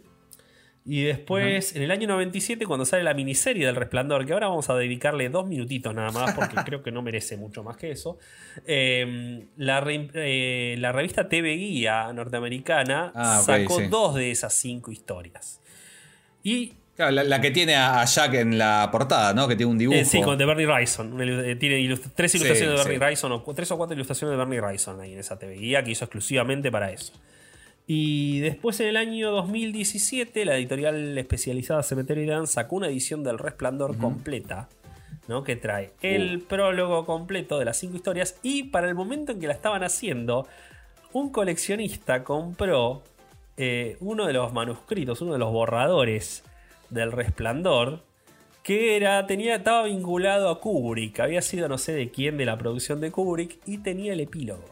Y 0.85 1.03
después, 1.03 1.77
en 1.77 1.83
el 1.83 1.93
año 1.93 2.09
97, 2.09 2.67
cuando 2.67 2.85
sale 2.85 3.05
la 3.05 3.15
miniserie 3.15 3.65
del 3.67 3.77
Resplandor, 3.77 4.27
que 4.27 4.33
ahora 4.33 4.49
vamos 4.49 4.69
a 4.69 4.75
dedicarle 4.75 5.29
dos 5.29 5.47
minutitos 5.47 5.95
nada 5.95 6.11
más, 6.11 6.35
porque 6.35 6.57
creo 6.67 6.83
que 6.83 6.91
no 6.91 7.03
merece 7.03 7.37
mucho 7.37 7.63
más 7.63 7.77
que 7.77 7.93
eso, 7.93 8.19
eh, 8.67 9.47
la, 9.57 9.81
re- 9.81 10.11
eh, 10.15 10.75
la 10.79 10.91
revista 10.91 11.29
TV 11.29 11.55
Guía 11.57 12.13
norteamericana 12.13 13.13
Ah, 13.15 13.41
sacó 13.45 13.79
sí. 13.79 13.87
dos 13.89 14.17
de 14.17 14.33
esas 14.33 14.55
cinco 14.55 14.91
historias. 14.91 15.61
Y 16.43 16.73
Claro, 16.97 17.13
la, 17.13 17.25
la 17.25 17.41
que 17.41 17.51
tiene 17.51 17.75
a 17.75 18.05
Jack 18.05 18.35
en 18.35 18.59
la 18.59 18.89
portada, 18.93 19.33
¿no? 19.33 19.49
Que 19.49 19.57
tiene 19.57 19.71
un 19.73 19.79
dibujo. 19.79 19.99
Eh, 19.99 20.05
sí, 20.05 20.21
con 20.21 20.37
de 20.37 20.45
Bernie 20.45 20.67
Wrightson. 20.67 21.17
Eh, 21.23 21.57
tiene 21.57 21.79
ilust- 21.79 22.11
tres 22.15 22.33
Sí, 22.33 22.37
ilustraciones 22.39 22.75
de 22.75 22.79
sí. 22.83 22.85
Bernie 22.85 22.99
Wrightson, 22.99 23.33
o 23.33 23.43
cu- 23.43 23.55
tres 23.55 23.71
o 23.71 23.79
cuatro 23.79 23.95
ilustraciones 23.95 24.33
de 24.33 24.37
Bernie 24.37 24.61
Wrightson 24.61 25.01
ahí 25.01 25.13
en 25.15 25.21
esa 25.21 25.39
TV 25.39 25.55
guía 25.55 25.83
que 25.83 25.93
hizo 25.93 26.05
exclusivamente 26.05 26.71
para 26.71 26.91
eso. 26.93 27.15
Y 27.87 28.41
después 28.41 28.79
en 28.81 28.89
el 28.89 28.97
año 28.97 29.31
2017, 29.33 30.45
la 30.45 30.57
editorial 30.57 31.19
especializada 31.19 31.83
Cementerio 31.83 32.25
Irán 32.25 32.47
sacó 32.47 32.77
una 32.77 32.89
edición 32.89 33.25
del 33.25 33.39
Resplandor 33.39 33.99
completa, 33.99 34.69
¿no? 35.29 35.43
Que 35.43 35.57
trae 35.57 35.93
el 36.01 36.41
prólogo 36.41 37.05
completo 37.05 37.59
de 37.59 37.65
las 37.65 37.79
cinco 37.79 37.97
historias. 37.97 38.39
Y 38.43 38.65
para 38.65 38.89
el 38.89 38.95
momento 38.95 39.33
en 39.33 39.41
que 39.41 39.49
la 39.49 39.53
estaban 39.53 39.83
haciendo, 39.83 40.47
un 41.13 41.31
coleccionista 41.31 42.23
compró 42.23 43.03
eh, 43.57 43.97
uno 44.01 44.27
de 44.27 44.33
los 44.33 44.53
manuscritos, 44.53 45.21
uno 45.21 45.33
de 45.33 45.39
los 45.39 45.53
borradores 45.53 46.45
del 46.89 47.11
Resplandor, 47.13 48.05
que 48.63 48.97
era, 48.97 49.27
tenía, 49.27 49.57
estaba 49.57 49.85
vinculado 49.85 50.49
a 50.49 50.61
Kubrick, 50.61 51.19
había 51.21 51.43
sido 51.43 51.69
no 51.69 51.79
sé 51.79 51.93
de 51.93 52.11
quién 52.11 52.37
de 52.37 52.47
la 52.47 52.57
producción 52.57 53.01
de 53.01 53.11
Kubrick 53.11 53.59
y 53.67 53.79
tenía 53.79 54.13
el 54.13 54.21
epílogo. 54.21 54.72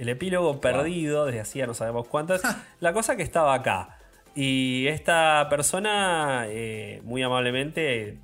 El 0.00 0.08
epílogo 0.08 0.60
perdido 0.60 1.26
desde 1.26 1.40
hacía 1.40 1.66
no 1.66 1.74
sabemos 1.74 2.08
cuántas. 2.08 2.42
la 2.80 2.92
cosa 2.92 3.16
que 3.16 3.22
estaba 3.22 3.52
acá. 3.54 3.98
Y 4.34 4.86
esta 4.86 5.46
persona, 5.50 6.44
eh, 6.48 7.00
muy 7.04 7.22
amablemente, 7.22 8.08
eh, 8.08 8.18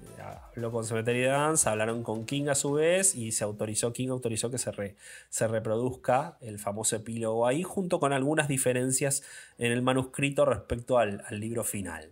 habló 0.54 0.70
con 0.70 0.84
Cemetery 0.84 1.24
Dance, 1.24 1.68
hablaron 1.68 2.02
con 2.02 2.24
King 2.24 2.46
a 2.48 2.54
su 2.54 2.72
vez 2.74 3.14
y 3.14 3.32
se 3.32 3.42
autorizó, 3.44 3.92
King 3.92 4.08
autorizó 4.08 4.50
que 4.50 4.56
se, 4.58 4.70
re- 4.72 4.94
se 5.28 5.48
reproduzca 5.48 6.38
el 6.40 6.58
famoso 6.58 6.96
epílogo 6.96 7.46
ahí, 7.46 7.62
junto 7.62 7.98
con 8.00 8.12
algunas 8.12 8.46
diferencias 8.48 9.22
en 9.58 9.72
el 9.72 9.82
manuscrito 9.82 10.44
respecto 10.44 10.96
al, 10.98 11.22
al 11.28 11.40
libro 11.40 11.62
final. 11.64 12.10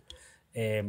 Eh, 0.53 0.83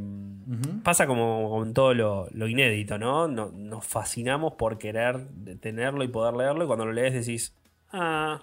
Pasa 0.84 1.06
como 1.06 1.48
con 1.50 1.72
todo 1.74 1.94
lo, 1.94 2.28
lo 2.32 2.46
inédito, 2.46 2.98
¿no? 2.98 3.26
No- 3.28 3.50
Nos 3.52 3.86
fascinamos 3.86 4.54
por 4.54 4.78
querer 4.78 5.26
tenerlo 5.60 6.04
y 6.04 6.08
poder 6.08 6.34
leerlo, 6.34 6.64
y 6.64 6.66
cuando 6.66 6.84
lo 6.86 6.92
lees 6.92 7.14
decís, 7.14 7.54
ah, 7.92 8.42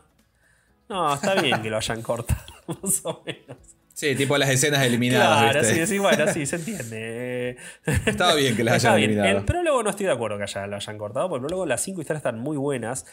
no, 0.89 1.13
está 1.13 1.35
bien 1.41 1.61
que 1.61 1.69
lo 1.69 1.77
hayan 1.77 2.01
cortado, 2.01 2.41
más 2.81 3.01
o 3.03 3.23
menos. 3.25 3.57
Sí, 3.93 4.15
tipo 4.15 4.37
las 4.37 4.49
escenas 4.49 4.83
eliminadas. 4.83 5.51
Claro, 5.51 5.59
¿viste? 5.59 5.85
sí, 5.85 5.87
sí, 5.87 5.99
bueno, 5.99 6.27
sí, 6.33 6.45
se 6.45 6.55
entiende. 6.55 7.57
Estaba 8.05 8.33
bien 8.33 8.55
que 8.55 8.63
las 8.63 8.75
hayan 8.75 8.95
bien. 8.95 9.11
eliminado. 9.11 9.37
El 9.37 9.45
prólogo 9.45 9.83
no 9.83 9.89
estoy 9.91 10.07
de 10.07 10.11
acuerdo 10.11 10.37
que 10.37 10.43
haya, 10.43 10.65
lo 10.65 10.75
hayan 10.75 10.97
cortado, 10.97 11.29
porque 11.29 11.43
el 11.43 11.47
prólogo, 11.47 11.65
las 11.67 11.81
cinco 11.81 12.01
historias 12.01 12.19
están 12.19 12.39
muy 12.39 12.57
buenas. 12.57 13.05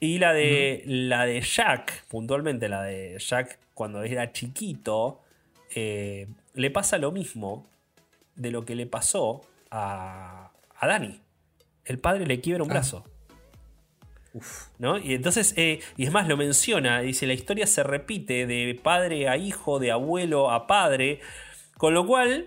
Y 0.00 0.18
la 0.18 0.32
de, 0.32 0.82
la 0.86 1.24
de 1.24 1.40
Jack, 1.40 2.04
puntualmente 2.08 2.68
la 2.68 2.82
de 2.82 3.16
Jack 3.18 3.58
cuando 3.74 4.02
era 4.02 4.32
chiquito, 4.32 5.20
eh, 5.74 6.26
le 6.54 6.70
pasa 6.70 6.98
lo 6.98 7.12
mismo 7.12 7.66
de 8.34 8.50
lo 8.50 8.64
que 8.64 8.74
le 8.74 8.86
pasó 8.86 9.42
a, 9.70 10.50
a 10.76 10.86
Dani. 10.86 11.20
El 11.84 11.98
padre 11.98 12.26
le 12.26 12.40
quiebra 12.40 12.64
un 12.64 12.68
brazo. 12.68 13.04
¿No? 14.78 14.98
Y 14.98 15.14
entonces, 15.14 15.54
eh, 15.56 15.80
y 15.96 16.04
es 16.04 16.12
más, 16.12 16.28
lo 16.28 16.36
menciona, 16.36 17.00
dice, 17.00 17.26
la 17.26 17.32
historia 17.32 17.66
se 17.66 17.82
repite 17.82 18.46
de 18.46 18.78
padre 18.82 19.28
a 19.28 19.36
hijo, 19.36 19.78
de 19.78 19.90
abuelo 19.90 20.50
a 20.50 20.66
padre, 20.66 21.20
con 21.76 21.94
lo 21.94 22.06
cual 22.06 22.46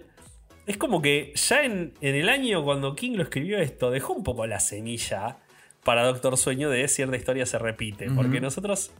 es 0.67 0.77
como 0.77 1.01
que 1.01 1.33
ya 1.35 1.63
en, 1.63 1.93
en 2.01 2.15
el 2.15 2.29
año 2.29 2.63
cuando 2.63 2.95
King 2.95 3.13
lo 3.15 3.23
escribió 3.23 3.59
esto, 3.59 3.91
dejó 3.91 4.13
un 4.13 4.23
poco 4.23 4.45
la 4.45 4.59
semilla 4.59 5.39
para 5.83 6.03
Doctor 6.03 6.37
Sueño 6.37 6.69
de 6.69 6.87
cierta 6.87 7.17
historia 7.17 7.45
se 7.45 7.57
repite, 7.57 8.09
porque 8.11 8.39
nosotros, 8.39 8.91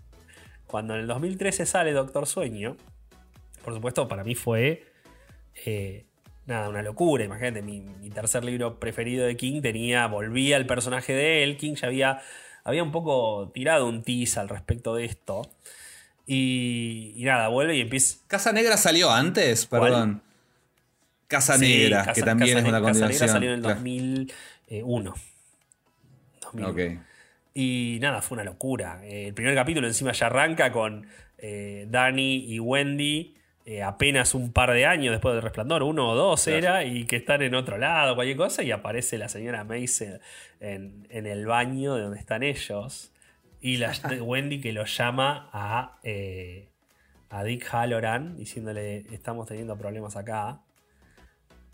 cuando 0.65 0.95
en 0.95 1.01
el 1.01 1.07
2013 1.07 1.65
sale 1.65 1.93
Doctor 1.93 2.25
Sueño, 2.25 2.75
por 3.63 3.73
supuesto, 3.75 4.07
para 4.07 4.23
mí 4.23 4.35
fue... 4.35 4.85
eh, 5.65 6.05
Nada, 6.47 6.69
una 6.69 6.81
locura. 6.81 7.23
Imagínate, 7.23 7.61
mi, 7.61 7.81
mi 7.81 8.09
tercer 8.09 8.43
libro 8.43 8.79
preferido 8.79 9.27
de 9.27 9.37
King 9.37 9.61
tenía. 9.61 10.07
Volvía 10.07 10.57
el 10.57 10.65
personaje 10.65 11.13
de 11.13 11.43
él. 11.43 11.55
King 11.55 11.75
ya 11.75 11.87
había, 11.87 12.19
había 12.63 12.83
un 12.83 12.91
poco 12.91 13.51
tirado 13.53 13.87
un 13.87 14.03
tease 14.03 14.39
al 14.39 14.49
respecto 14.49 14.95
de 14.95 15.05
esto. 15.05 15.49
Y, 16.27 17.13
y 17.17 17.23
nada, 17.25 17.47
vuelve 17.49 17.75
y 17.77 17.81
empieza. 17.81 18.17
Casa 18.27 18.53
Negra 18.53 18.77
salió 18.77 19.11
antes, 19.11 19.65
¿Cuál? 19.65 19.81
perdón. 19.81 20.21
Casa 21.27 21.57
Sí, 21.57 21.65
Negra, 21.65 21.99
Casa- 21.99 22.13
que 22.13 22.21
también 22.23 22.49
Casa 22.57 22.59
es 22.59 22.69
una 22.69 22.79
Ne- 22.79 22.85
Casa 22.85 22.93
Negra 22.93 23.07
continuación. 23.07 23.29
salió 23.29 23.49
en 23.49 23.55
el 23.55 23.61
Claro. 23.61 23.75
2001. 23.75 25.15
2001. 26.41 26.69
Ok. 26.69 26.79
Y 27.53 27.97
nada, 28.01 28.21
fue 28.21 28.35
una 28.35 28.43
locura. 28.45 29.01
Eh, 29.03 29.27
el 29.27 29.33
primer 29.33 29.55
capítulo 29.55 29.87
encima 29.87 30.11
ya 30.13 30.27
arranca 30.27 30.71
con 30.71 31.05
eh, 31.37 31.87
Danny 31.89 32.45
y 32.53 32.59
Wendy 32.59 33.35
eh, 33.65 33.83
apenas 33.83 34.33
un 34.33 34.51
par 34.51 34.71
de 34.71 34.85
años 34.85 35.11
después 35.11 35.33
del 35.35 35.43
resplandor, 35.43 35.83
uno 35.83 36.09
o 36.09 36.15
dos 36.15 36.43
Claro. 36.43 36.57
era, 36.57 36.83
y 36.83 37.05
que 37.05 37.17
están 37.17 37.41
en 37.41 37.53
otro 37.55 37.77
lado, 37.77 38.15
cualquier 38.15 38.37
cosa, 38.37 38.63
y 38.63 38.71
aparece 38.71 39.17
la 39.17 39.29
señora 39.29 39.63
Mace 39.63 40.19
en, 40.59 41.05
en 41.09 41.27
el 41.27 41.45
baño 41.45 41.95
de 41.95 42.01
donde 42.03 42.19
están 42.19 42.43
ellos. 42.43 43.11
Y 43.61 43.77
la, 43.77 43.91
Wendy 44.21 44.59
que 44.61 44.73
lo 44.73 44.85
llama 44.85 45.49
a, 45.53 45.97
eh, 46.03 46.67
a 47.29 47.43
Dick 47.43 47.65
Halloran 47.71 48.35
diciéndole, 48.37 49.05
estamos 49.11 49.47
teniendo 49.47 49.77
problemas 49.77 50.15
acá. 50.15 50.59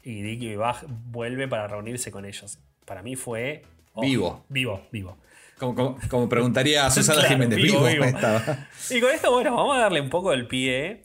Y 0.03 0.21
Dick 0.21 0.59
va- 0.59 0.81
vuelve 0.87 1.47
para 1.47 1.67
reunirse 1.67 2.11
con 2.11 2.25
ellos. 2.25 2.59
Para 2.85 3.01
mí 3.03 3.15
fue... 3.15 3.63
oh, 3.93 4.01
Vivo. 4.01 4.45
Vivo, 4.49 4.81
vivo. 4.91 5.17
Como, 5.57 5.73
como- 5.75 5.97
como 6.09 6.29
preguntaría 6.29 6.85
a 6.85 6.91
Susana 6.91 7.19
Claro, 7.21 7.33
Jiménez, 7.35 7.57
vivo, 7.57 7.79
vivo, 7.83 7.89
vivo. 7.89 8.03
estaba. 8.17 8.67
Y 8.89 9.01
con 9.01 9.11
esto, 9.11 9.31
bueno, 9.31 9.55
vamos 9.55 9.75
a 9.75 9.79
darle 9.79 9.99
un 10.01 10.09
poco 10.09 10.31
el 10.33 10.47
pie 10.47 11.01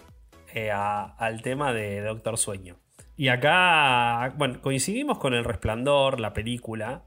eh, 0.54 0.70
a- 0.70 1.14
al 1.16 1.42
tema 1.42 1.72
de 1.72 2.00
Doctor 2.00 2.36
Sueño. 2.38 2.76
Y 3.16 3.28
acá, 3.28 4.32
bueno, 4.36 4.60
coincidimos 4.60 5.18
con 5.18 5.34
El 5.34 5.44
Resplandor, 5.44 6.18
la 6.20 6.32
película. 6.32 7.02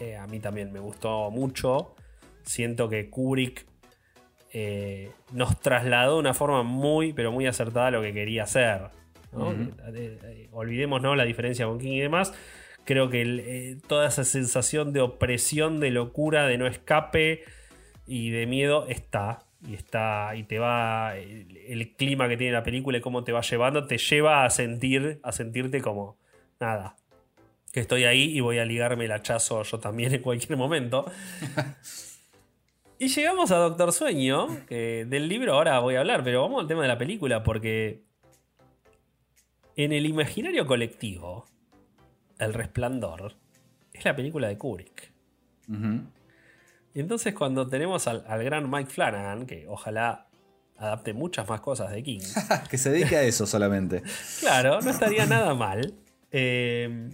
Eh, 0.00 0.16
a 0.16 0.26
mí 0.26 0.40
también 0.40 0.72
me 0.72 0.80
gustó 0.80 1.30
mucho. 1.30 1.94
Siento 2.42 2.88
que 2.88 3.10
Kubrick 3.10 3.66
eh, 4.52 5.10
nos 5.32 5.58
trasladó 5.60 6.14
de 6.14 6.20
una 6.20 6.34
forma 6.34 6.62
muy, 6.62 7.12
pero 7.12 7.32
muy 7.32 7.46
acertada 7.46 7.88
a 7.88 7.90
lo 7.90 8.02
que 8.02 8.12
quería 8.12 8.44
hacer. 8.44 8.82
¿no? 9.32 9.52
Olvidemos 10.52 11.02
¿no? 11.02 11.16
la 11.16 11.24
diferencia 11.24 11.66
con 11.66 11.78
King 11.78 11.92
y 11.92 12.00
demás. 12.00 12.32
Creo 12.84 13.08
que 13.08 13.22
el, 13.22 13.40
eh, 13.40 13.76
toda 13.88 14.06
esa 14.06 14.24
sensación 14.24 14.92
de 14.92 15.00
opresión, 15.00 15.80
de 15.80 15.90
locura, 15.90 16.46
de 16.46 16.58
no 16.58 16.66
escape 16.66 17.42
y 18.06 18.30
de 18.30 18.46
miedo 18.46 18.86
está. 18.88 19.43
Y 19.66 19.74
está. 19.74 20.34
Y 20.36 20.44
te 20.44 20.58
va. 20.58 21.16
El, 21.16 21.56
el 21.56 21.96
clima 21.96 22.28
que 22.28 22.36
tiene 22.36 22.52
la 22.52 22.62
película 22.62 22.98
y 22.98 23.00
cómo 23.00 23.24
te 23.24 23.32
va 23.32 23.40
llevando, 23.40 23.86
te 23.86 23.98
lleva 23.98 24.44
a 24.44 24.50
sentir. 24.50 25.20
a 25.22 25.32
sentirte 25.32 25.80
como. 25.80 26.18
Nada. 26.60 26.96
Que 27.72 27.80
estoy 27.80 28.04
ahí 28.04 28.36
y 28.36 28.40
voy 28.40 28.58
a 28.58 28.64
ligarme 28.64 29.06
el 29.06 29.12
hachazo 29.12 29.62
yo 29.64 29.80
también 29.80 30.14
en 30.14 30.22
cualquier 30.22 30.56
momento. 30.56 31.10
y 32.98 33.08
llegamos 33.08 33.50
a 33.50 33.56
Doctor 33.56 33.92
Sueño. 33.92 34.64
Que 34.68 35.04
del 35.06 35.28
libro 35.28 35.54
ahora 35.54 35.78
voy 35.80 35.96
a 35.96 36.00
hablar, 36.00 36.22
pero 36.22 36.42
vamos 36.42 36.60
al 36.60 36.68
tema 36.68 36.82
de 36.82 36.88
la 36.88 36.98
película. 36.98 37.42
Porque. 37.42 38.04
En 39.76 39.92
el 39.92 40.06
imaginario 40.06 40.66
colectivo. 40.66 41.46
El 42.38 42.52
Resplandor. 42.52 43.34
Es 43.92 44.04
la 44.04 44.14
película 44.14 44.48
de 44.48 44.58
Kubrick. 44.58 45.12
Ujú. 45.68 46.02
Y 46.94 47.00
entonces 47.00 47.34
cuando 47.34 47.66
tenemos 47.66 48.06
al, 48.06 48.24
al 48.26 48.44
gran 48.44 48.70
Mike 48.70 48.90
Flanagan, 48.90 49.46
que 49.46 49.66
ojalá 49.68 50.28
adapte 50.76 51.12
muchas 51.12 51.48
más 51.48 51.60
cosas 51.60 51.90
de 51.90 52.02
King, 52.02 52.20
que 52.70 52.78
se 52.78 52.90
dedique 52.90 53.16
a 53.16 53.22
eso 53.22 53.46
solamente. 53.46 54.02
claro, 54.40 54.80
no 54.80 54.90
estaría 54.90 55.26
nada 55.26 55.54
mal. 55.54 55.94
Eh, 56.30 57.10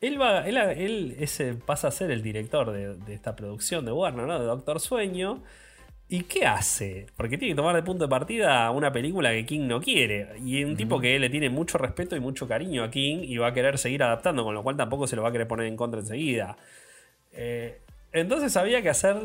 él, 0.00 0.20
va, 0.20 0.46
él, 0.46 0.56
él 0.56 1.16
ese 1.18 1.54
pasa 1.54 1.88
a 1.88 1.90
ser 1.90 2.10
el 2.10 2.22
director 2.22 2.72
de, 2.72 2.96
de 2.96 3.14
esta 3.14 3.36
producción 3.36 3.84
de 3.84 3.92
Warner, 3.92 4.26
¿no? 4.26 4.38
De 4.38 4.46
Doctor 4.46 4.80
Sueño. 4.80 5.42
¿Y 6.08 6.22
qué 6.22 6.46
hace? 6.46 7.06
Porque 7.16 7.36
tiene 7.36 7.52
que 7.52 7.56
tomar 7.56 7.74
de 7.74 7.82
punto 7.82 8.04
de 8.04 8.08
partida 8.08 8.70
una 8.70 8.92
película 8.92 9.32
que 9.32 9.44
King 9.44 9.66
no 9.66 9.80
quiere. 9.80 10.38
Y 10.38 10.62
un 10.62 10.76
tipo 10.76 11.00
que 11.00 11.18
le 11.18 11.28
tiene 11.30 11.50
mucho 11.50 11.78
respeto 11.78 12.14
y 12.14 12.20
mucho 12.20 12.46
cariño 12.46 12.84
a 12.84 12.90
King 12.90 13.18
y 13.22 13.38
va 13.38 13.48
a 13.48 13.52
querer 13.52 13.76
seguir 13.76 14.04
adaptando, 14.04 14.44
con 14.44 14.54
lo 14.54 14.62
cual 14.62 14.76
tampoco 14.76 15.08
se 15.08 15.16
lo 15.16 15.22
va 15.22 15.30
a 15.30 15.32
querer 15.32 15.48
poner 15.48 15.66
en 15.66 15.76
contra 15.76 15.98
enseguida. 15.98 16.56
Eh, 17.36 17.80
Entonces 18.12 18.56
había 18.56 18.82
que 18.82 18.88
hacer 18.88 19.16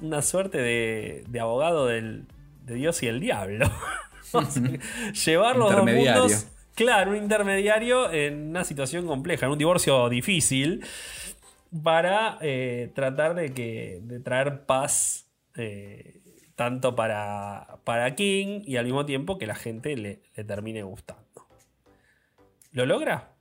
una 0.00 0.22
suerte 0.22 0.58
de, 0.58 1.24
de 1.28 1.40
abogado 1.40 1.86
del, 1.86 2.26
de 2.64 2.74
Dios 2.74 3.02
y 3.02 3.06
el 3.06 3.20
diablo. 3.20 3.70
Llevar 5.24 5.56
los 5.56 5.72
dos 5.72 5.84
mundos. 5.84 6.46
Claro, 6.74 7.10
un 7.10 7.16
intermediario 7.16 8.10
en 8.10 8.48
una 8.50 8.64
situación 8.64 9.06
compleja, 9.06 9.46
en 9.46 9.52
un 9.52 9.58
divorcio 9.58 10.08
difícil, 10.08 10.84
para 11.82 12.38
eh, 12.40 12.90
tratar 12.94 13.34
de, 13.34 13.52
que, 13.52 14.00
de 14.02 14.20
traer 14.20 14.64
paz 14.64 15.26
eh, 15.56 16.20
tanto 16.56 16.94
para, 16.94 17.80
para 17.84 18.14
King 18.14 18.62
y 18.64 18.76
al 18.76 18.84
mismo 18.84 19.04
tiempo 19.04 19.36
que 19.36 19.46
la 19.46 19.54
gente 19.54 19.96
le, 19.96 20.22
le 20.34 20.44
termine 20.44 20.82
gustando. 20.82 21.48
¿Lo 22.72 22.86
logra? 22.86 23.34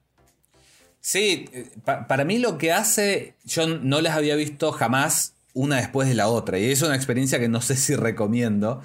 Sí, 1.01 1.45
eh, 1.53 1.69
pa- 1.85 2.07
para 2.07 2.25
mí 2.25 2.39
lo 2.39 2.57
que 2.57 2.71
hace, 2.71 3.35
yo 3.45 3.67
no 3.67 4.01
las 4.01 4.15
había 4.15 4.35
visto 4.35 4.71
jamás 4.71 5.33
una 5.53 5.77
después 5.77 6.07
de 6.07 6.15
la 6.15 6.27
otra. 6.27 6.59
Y 6.59 6.65
es 6.71 6.81
una 6.81 6.95
experiencia 6.95 7.39
que 7.39 7.47
no 7.49 7.61
sé 7.61 7.75
si 7.75 7.95
recomiendo. 7.95 8.81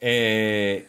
Eh, 0.00 0.88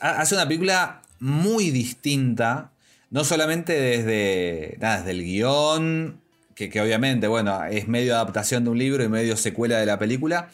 hace 0.00 0.34
una 0.34 0.46
película 0.46 1.02
muy 1.20 1.70
distinta, 1.70 2.70
no 3.10 3.24
solamente 3.24 3.72
desde, 3.74 4.76
nada, 4.80 4.98
desde 4.98 5.10
el 5.12 5.24
guion, 5.24 6.20
que, 6.54 6.70
que 6.70 6.80
obviamente, 6.80 7.28
bueno, 7.28 7.64
es 7.64 7.86
medio 7.88 8.14
adaptación 8.14 8.64
de 8.64 8.70
un 8.70 8.78
libro 8.78 9.04
y 9.04 9.08
medio 9.08 9.36
secuela 9.36 9.78
de 9.78 9.86
la 9.86 9.98
película, 9.98 10.50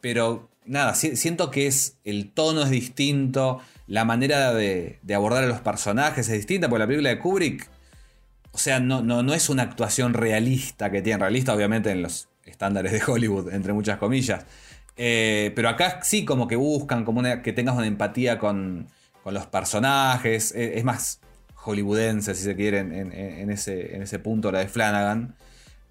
pero 0.00 0.48
nada, 0.66 0.94
si- 0.94 1.16
siento 1.16 1.50
que 1.50 1.66
es 1.66 1.96
el 2.04 2.30
tono 2.30 2.62
es 2.62 2.70
distinto, 2.70 3.60
la 3.86 4.04
manera 4.04 4.52
de, 4.54 4.98
de 5.02 5.14
abordar 5.14 5.44
a 5.44 5.48
los 5.48 5.60
personajes 5.60 6.28
es 6.28 6.34
distinta, 6.36 6.68
porque 6.68 6.80
la 6.80 6.86
película 6.86 7.08
de 7.10 7.18
Kubrick, 7.18 7.68
o 8.52 8.58
sea, 8.58 8.80
no, 8.80 9.02
no, 9.02 9.22
no 9.22 9.34
es 9.34 9.48
una 9.48 9.62
actuación 9.62 10.14
realista 10.14 10.90
que 10.90 11.02
tiene, 11.02 11.18
realista 11.20 11.54
obviamente 11.54 11.90
en 11.90 12.02
los 12.02 12.28
estándares 12.44 12.92
de 12.92 13.00
Hollywood, 13.06 13.52
entre 13.52 13.72
muchas 13.72 13.98
comillas. 13.98 14.44
Eh, 14.96 15.52
pero 15.54 15.68
acá 15.68 16.00
sí 16.02 16.24
como 16.24 16.48
que 16.48 16.56
buscan 16.56 17.04
como 17.04 17.20
una- 17.20 17.42
que 17.42 17.52
tengas 17.52 17.76
una 17.76 17.86
empatía 17.86 18.38
con, 18.38 18.88
con 19.22 19.34
los 19.34 19.46
personajes, 19.46 20.52
eh, 20.54 20.72
es 20.78 20.84
más 20.84 21.20
hollywoodense 21.54 22.34
si 22.34 22.42
se 22.44 22.56
quiere 22.56 22.78
en, 22.78 23.50
ese, 23.50 23.94
en 23.94 24.02
ese 24.02 24.18
punto 24.18 24.50
la 24.50 24.58
de 24.60 24.68
Flanagan. 24.68 25.34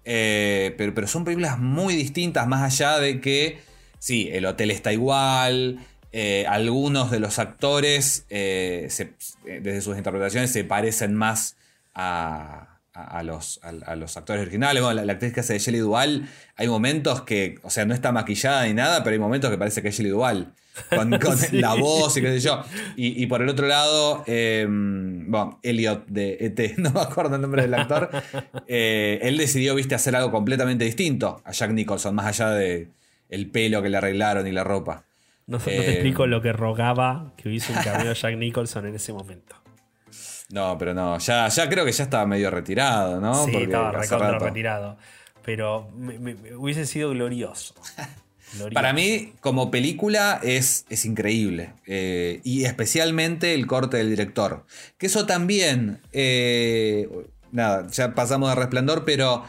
Eh, 0.04 0.74
pero, 0.76 0.94
pero 0.94 1.06
son 1.06 1.24
películas 1.24 1.58
muy 1.58 1.94
distintas, 1.94 2.46
más 2.46 2.62
allá 2.62 2.98
de 2.98 3.20
que, 3.20 3.60
sí, 3.98 4.28
el 4.32 4.46
hotel 4.46 4.70
está 4.70 4.92
igual, 4.92 5.78
algunos 6.48 7.10
de 7.10 7.20
los 7.20 7.38
actores, 7.38 8.26
desde 8.28 9.80
sus 9.80 9.96
interpretaciones, 9.96 10.50
se 10.52 10.64
parecen 10.64 11.14
más 11.14 11.56
a, 11.94 12.78
a- 12.92 13.18
a 13.18 13.22
los, 13.22 13.60
a, 13.62 13.68
a 13.90 13.96
los 13.96 14.16
actores 14.16 14.42
originales. 14.42 14.82
Bueno, 14.82 14.96
la, 15.00 15.04
la 15.04 15.12
actriz 15.14 15.32
que 15.32 15.40
hace 15.40 15.52
de 15.54 15.58
Shelley 15.60 15.80
Duvall, 15.80 16.28
hay 16.56 16.68
momentos 16.68 17.22
que, 17.22 17.56
o 17.62 17.70
sea, 17.70 17.84
no 17.84 17.94
está 17.94 18.12
maquillada 18.12 18.64
ni 18.66 18.74
nada, 18.74 19.02
pero 19.04 19.14
hay 19.14 19.20
momentos 19.20 19.50
que 19.50 19.58
parece 19.58 19.80
que 19.82 19.88
es 19.88 19.96
Shelley 19.96 20.10
Duvall. 20.12 20.52
Con, 20.88 21.10
con 21.18 21.36
Sí. 21.36 21.58
la 21.58 21.74
voz 21.74 22.16
y 22.16 22.20
qué 22.22 22.28
sé 22.28 22.40
yo. 22.40 22.62
Y, 22.96 23.22
y 23.22 23.26
por 23.26 23.42
el 23.42 23.48
otro 23.48 23.66
lado, 23.66 24.24
eh, 24.26 24.66
bueno, 24.68 25.58
Elliot 25.62 26.06
de 26.06 26.36
ET, 26.40 26.74
no 26.78 26.90
me 26.90 27.00
acuerdo 27.00 27.36
el 27.36 27.42
nombre 27.42 27.62
del 27.62 27.74
actor. 27.74 28.10
eh, 28.66 29.18
él 29.22 29.36
decidió, 29.36 29.74
viste, 29.74 29.94
hacer 29.94 30.16
algo 30.16 30.30
completamente 30.30 30.84
distinto 30.84 31.42
a 31.44 31.52
Jack 31.52 31.70
Nicholson, 31.72 32.14
más 32.14 32.26
allá 32.26 32.50
de 32.50 32.88
el 33.28 33.50
pelo 33.50 33.82
que 33.82 33.88
le 33.88 33.96
arreglaron 33.98 34.46
y 34.46 34.52
la 34.52 34.64
ropa. 34.64 35.04
No, 35.46 35.58
no 35.58 35.64
te 35.64 35.76
Eh, 35.76 35.90
explico 35.92 36.26
lo 36.26 36.40
que 36.42 36.52
rogaba 36.52 37.32
que 37.36 37.48
hubiese 37.48 37.72
un 37.72 37.78
cameo 37.82 38.08
de 38.08 38.14
Jack 38.14 38.36
Nicholson 38.36 38.86
en 38.86 38.94
ese 38.94 39.12
momento. 39.12 39.56
No, 40.52 40.76
pero 40.78 40.94
no, 40.94 41.18
ya, 41.18 41.48
ya 41.48 41.68
creo 41.68 41.84
que 41.84 41.92
ya 41.92 42.04
estaba 42.04 42.26
medio 42.26 42.50
retirado, 42.50 43.20
¿no? 43.20 43.34
sí, 43.44 43.50
Porque 43.52 43.64
estaba 43.66 43.92
recontra 43.92 44.30
rato. 44.32 44.44
retirado. 44.46 44.96
Pero 45.44 45.88
me- 45.96 46.18
me- 46.18 46.34
me 46.34 46.54
hubiese 46.56 46.86
sido 46.86 47.10
glorioso. 47.10 47.74
Glorioso. 48.54 48.74
Para 48.74 48.92
mí, 48.92 49.32
como 49.40 49.70
película, 49.70 50.40
es, 50.42 50.84
es 50.90 51.04
increíble. 51.04 51.72
Eh, 51.86 52.40
y 52.42 52.64
especialmente 52.64 53.54
el 53.54 53.68
corte 53.68 53.96
del 53.98 54.10
director. 54.10 54.66
Que 54.98 55.06
eso 55.06 55.24
también. 55.24 56.00
eh, 56.12 57.08
nada, 57.52 57.86
ya 57.92 58.14
pasamos 58.16 58.48
de 58.48 58.56
resplandor, 58.56 59.04
pero 59.04 59.44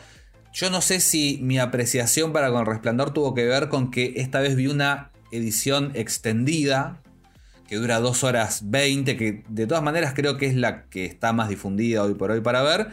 yo 0.53 0.69
no 0.69 0.81
sé 0.81 0.99
si 0.99 1.39
mi 1.41 1.57
apreciación 1.57 2.31
para 2.31 2.51
con 2.51 2.65
resplandor 2.67 3.11
tuvo 3.11 3.33
que 3.33 3.45
ver 3.45 3.69
con 3.69 3.89
que 3.89 4.13
esta 4.17 4.39
vez 4.39 4.55
vi 4.55 4.67
una 4.67 5.09
edición 5.31 5.91
extendida. 5.95 7.01
Que 7.71 7.77
dura 7.77 8.01
2 8.01 8.25
horas 8.25 8.63
20, 8.65 9.15
que 9.15 9.45
de 9.47 9.65
todas 9.65 9.81
maneras 9.81 10.11
creo 10.13 10.35
que 10.35 10.45
es 10.45 10.57
la 10.57 10.89
que 10.89 11.05
está 11.05 11.31
más 11.31 11.47
difundida 11.47 12.03
hoy 12.03 12.15
por 12.15 12.29
hoy 12.29 12.41
para 12.41 12.61
ver, 12.63 12.89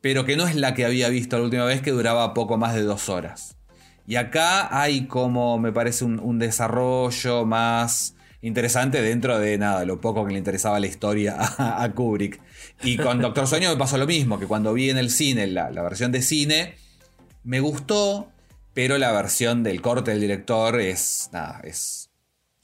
pero 0.00 0.24
que 0.24 0.36
no 0.36 0.48
es 0.48 0.56
la 0.56 0.74
que 0.74 0.84
había 0.84 1.08
visto 1.10 1.38
la 1.38 1.44
última 1.44 1.64
vez, 1.64 1.80
que 1.80 1.92
duraba 1.92 2.34
poco 2.34 2.56
más 2.56 2.74
de 2.74 2.82
2 2.82 3.08
horas. 3.08 3.56
Y 4.04 4.16
acá 4.16 4.80
hay 4.80 5.06
como, 5.06 5.60
me 5.60 5.70
parece, 5.70 6.04
un, 6.04 6.38
desarrollo 6.40 7.46
más 7.46 8.16
interesante 8.42 9.00
dentro 9.00 9.38
de 9.38 9.58
nada, 9.58 9.84
lo 9.84 10.00
poco 10.00 10.26
que 10.26 10.32
le 10.32 10.38
interesaba 10.38 10.80
la 10.80 10.88
historia 10.88 11.36
a, 11.38 11.84
a 11.84 11.92
Kubrick. 11.92 12.40
Y 12.82 12.96
con 12.96 13.20
Doctor 13.20 13.46
Sueño 13.46 13.70
me 13.70 13.76
pasó 13.76 13.96
lo 13.96 14.08
mismo, 14.08 14.40
que 14.40 14.48
cuando 14.48 14.72
vi 14.72 14.90
en 14.90 14.98
el 14.98 15.10
cine 15.10 15.46
la, 15.46 15.70
la 15.70 15.82
versión 15.84 16.10
de 16.10 16.22
cine, 16.22 16.74
me 17.44 17.60
gustó, 17.60 18.32
pero 18.74 18.98
la 18.98 19.12
versión 19.12 19.62
del 19.62 19.80
corte 19.80 20.10
del 20.10 20.20
director 20.20 20.80
es, 20.80 21.30
nada, 21.32 21.60
es 21.62 22.05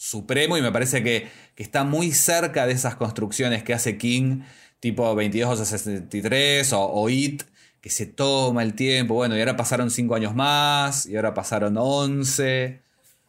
supremo 0.03 0.57
y 0.59 0.63
me 0.63 0.73
parece 0.73 1.03
que, 1.05 1.29
que 1.55 1.63
está 1.63 1.85
muy 1.85 2.13
cerca 2.13 2.67
de 2.67 2.73
esas 2.73 2.97
construcciones 2.97 3.63
que 3.63 3.73
hace 3.75 3.99
King, 3.99 4.43
tipo 4.81 5.15
22 5.15 5.61
a 5.61 5.65
63 5.65 6.73
o, 6.73 6.83
o 6.85 7.09
It, 7.09 7.43
que 7.81 7.89
se 7.91 8.07
toma 8.07 8.63
el 8.63 8.75
tiempo. 8.75 9.15
Bueno, 9.15 9.37
y 9.37 9.41
ahora 9.41 9.57
pasaron 9.57 9.91
5 9.91 10.15
años 10.17 10.35
más, 10.35 11.07
y 11.07 11.15
ahora 11.17 11.35
pasaron 11.35 11.77
11. 11.79 12.83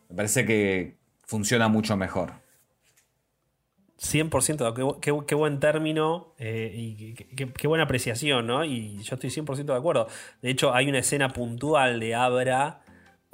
Me 0.09 0.15
parece 0.15 0.45
que 0.45 0.97
funciona 1.25 1.67
mucho 1.67 1.95
mejor. 1.95 2.33
100%, 3.97 4.73
qué, 4.73 4.83
qué- 5.01 5.17
qué 5.25 5.35
buen 5.35 5.59
término 5.59 6.33
eh, 6.37 6.73
y 6.75 7.13
qué- 7.13 7.53
qué 7.53 7.67
buena 7.67 7.85
apreciación, 7.85 8.47
¿no? 8.47 8.65
Y 8.65 8.97
yo 9.03 9.15
estoy 9.15 9.29
100% 9.29 9.73
de 9.73 9.79
acuerdo. 9.79 10.07
De 10.41 10.49
hecho, 10.49 10.73
hay 10.73 10.89
una 10.89 10.99
escena 10.99 11.29
puntual 11.29 11.99
de 11.99 12.13
Abra 12.15 12.82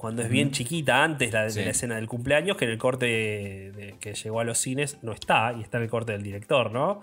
cuando 0.02 0.22
es 0.22 0.30
bien 0.30 0.52
chiquita, 0.52 1.04
antes 1.04 1.34
la, 1.34 1.44
de 1.44 1.50
Sí. 1.50 1.62
la 1.62 1.72
escena 1.72 1.96
del 1.96 2.08
cumpleaños, 2.08 2.56
que 2.56 2.64
en 2.64 2.72
el 2.72 2.78
corte 2.78 3.06
de- 3.06 3.96
que 4.00 4.14
llegó 4.14 4.40
a 4.40 4.46
los 4.46 4.58
cines 4.58 4.98
no 5.02 5.12
está, 5.12 5.54
y 5.58 5.62
está 5.62 5.76
en 5.78 5.84
el 5.84 5.90
corte 5.90 6.14
del 6.14 6.24
director, 6.24 6.72
¿no? 6.72 7.02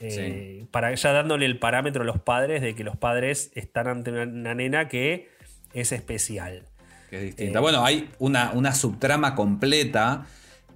Eh, 0.00 0.66
Para 0.70 0.94
ya 0.94 1.12
dándole 1.12 1.46
el 1.46 1.58
parámetro 1.58 2.02
a 2.02 2.04
los 2.04 2.20
padres 2.20 2.60
de 2.60 2.74
que 2.74 2.84
los 2.84 2.94
padres 2.98 3.50
están 3.54 3.88
ante 3.88 4.10
una, 4.10 4.24
una 4.24 4.54
nena 4.54 4.86
que 4.88 5.30
es 5.72 5.92
especial. 5.92 6.64
Que 7.08 7.16
es 7.16 7.22
distinta. 7.22 7.58
Eh, 7.58 7.62
bueno, 7.62 7.82
hay 7.86 8.10
una, 8.18 8.50
una 8.52 8.74
subtrama 8.74 9.34
completa 9.34 10.26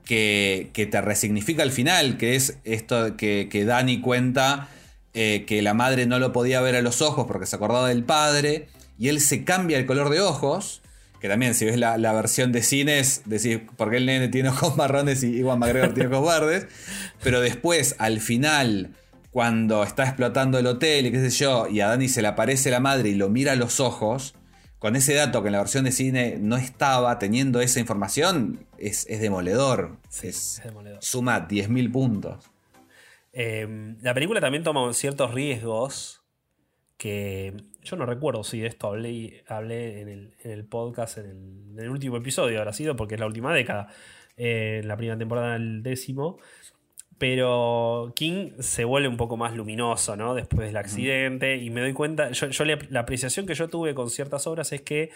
que, 0.07 0.71
que 0.73 0.87
te 0.87 1.03
resignifica 1.03 1.63
el 1.63 1.73
final, 1.73 2.17
que 2.17 2.37
es 2.37 2.59
esto 2.65 3.19
que, 3.19 3.49
que 3.51 3.67
Dani 3.67 4.01
cuenta 4.01 4.69
eh, 5.13 5.45
que 5.47 5.61
la 5.61 5.75
madre 5.75 6.07
no 6.07 6.19
lo 6.19 6.33
podía 6.33 6.63
ver 6.63 6.77
a 6.77 6.81
los 6.81 7.03
ojos 7.03 7.27
porque 7.27 7.45
se 7.45 7.57
acordaba 7.57 7.89
del 7.91 8.05
padre, 8.05 8.69
y 8.99 9.09
él 9.09 9.21
se 9.21 9.45
cambia 9.45 9.77
el 9.77 9.85
color 9.85 10.09
de 10.09 10.23
ojos. 10.23 10.81
Que 11.21 11.29
también, 11.29 11.55
si 11.55 11.67
ves 11.67 11.77
la, 11.77 11.99
la 11.99 12.13
versión 12.13 12.51
de 12.51 12.63
cines, 12.63 13.23
decís, 13.27 13.61
¿por 13.77 13.91
qué 13.91 13.99
el 13.99 14.07
nene 14.07 14.29
tiene 14.29 14.49
ojos 14.49 14.77
marrones 14.79 15.23
y 15.23 15.37
Iwan 15.39 15.59
McGregor 15.59 15.95
tiene 15.95 16.15
ojos 16.15 16.41
verdes? 16.41 16.67
Pero 17.23 17.41
después, 17.41 17.95
al 17.99 18.21
final, 18.21 18.95
cuando 19.31 19.83
está 19.83 20.05
explotando 20.05 20.59
el 20.59 20.67
hotel 20.67 21.07
y 21.07 21.13
qué 21.13 21.21
sé 21.21 21.31
yo, 21.31 21.69
y 21.69 21.81
a 21.81 21.89
Dani 21.89 22.09
se 22.09 22.23
le 22.23 22.29
aparece 22.29 22.71
la 22.71 22.81
madre 22.81 23.11
y 23.11 23.15
lo 23.15 23.29
mira 23.29 23.53
a 23.53 23.57
los 23.57 23.81
ojos, 23.81 24.35
con 24.79 24.97
ese 24.97 25.13
dato 25.13 25.43
que 25.43 25.49
en 25.49 25.53
la 25.53 25.59
versión 25.59 25.85
de 25.85 25.93
cine 25.93 26.39
no 26.41 26.57
estaba, 26.57 27.19
teniendo 27.19 27.61
esa 27.61 27.81
información, 27.81 28.67
es, 28.79 29.07
es 29.11 29.21
demoledor. 29.21 29.99
Sí, 30.09 30.29
es, 30.29 30.59
es 30.59 30.65
demoledor. 30.65 31.03
Suma 31.03 31.47
10.000 31.47 31.93
puntos. 31.93 32.51
Eh, 33.33 33.95
la 34.01 34.15
película 34.15 34.41
también 34.41 34.65
toma 34.65 34.93
ciertos 34.95 35.35
riesgos 35.35 36.23
que 36.97 37.55
yo 37.83 37.97
no 37.97 38.07
recuerdo 38.07 38.45
si 38.45 38.61
de 38.61 38.67
esto 38.69 38.89
hablé, 38.89 39.43
hablé 39.49 40.01
en, 40.01 40.09
el, 40.09 40.35
en 40.45 40.51
el 40.51 40.65
podcast, 40.65 41.19
en 41.19 41.27
el, 41.27 41.37
en 41.73 41.79
el 41.79 41.89
último 41.91 42.17
episodio 42.17 42.59
habrá 42.59 42.73
sido, 42.73 42.97
porque 42.97 43.15
es 43.15 43.21
la 43.21 43.27
última 43.27 43.55
década, 43.55 43.89
eh, 44.37 44.81
en 44.83 44.89
la 44.89 44.97
primera 44.97 45.19
temporada 45.19 45.55
del 45.55 45.83
décimo. 45.83 46.39
Pero 47.19 48.13
King 48.17 48.53
se 48.61 48.85
vuelve 48.85 49.07
un 49.09 49.19
poco 49.19 49.37
más 49.37 49.55
luminoso, 49.55 50.17
¿no? 50.17 50.35
Después 50.35 50.67
del 50.69 50.77
accidente. 50.79 51.57
Y 51.59 51.69
me 51.69 51.83
doy 51.83 51.93
cuenta. 51.93 52.31
Yo, 52.31 52.47
yo 52.47 52.65
le- 52.65 52.79
la 52.89 53.01
apreciación 53.01 53.45
que 53.47 53.55
yo 53.55 53.69
tuve 53.69 53.95
con 53.95 54.09
ciertas 54.09 54.47
obras 54.47 54.73
es 54.73 54.81
que. 54.81 55.11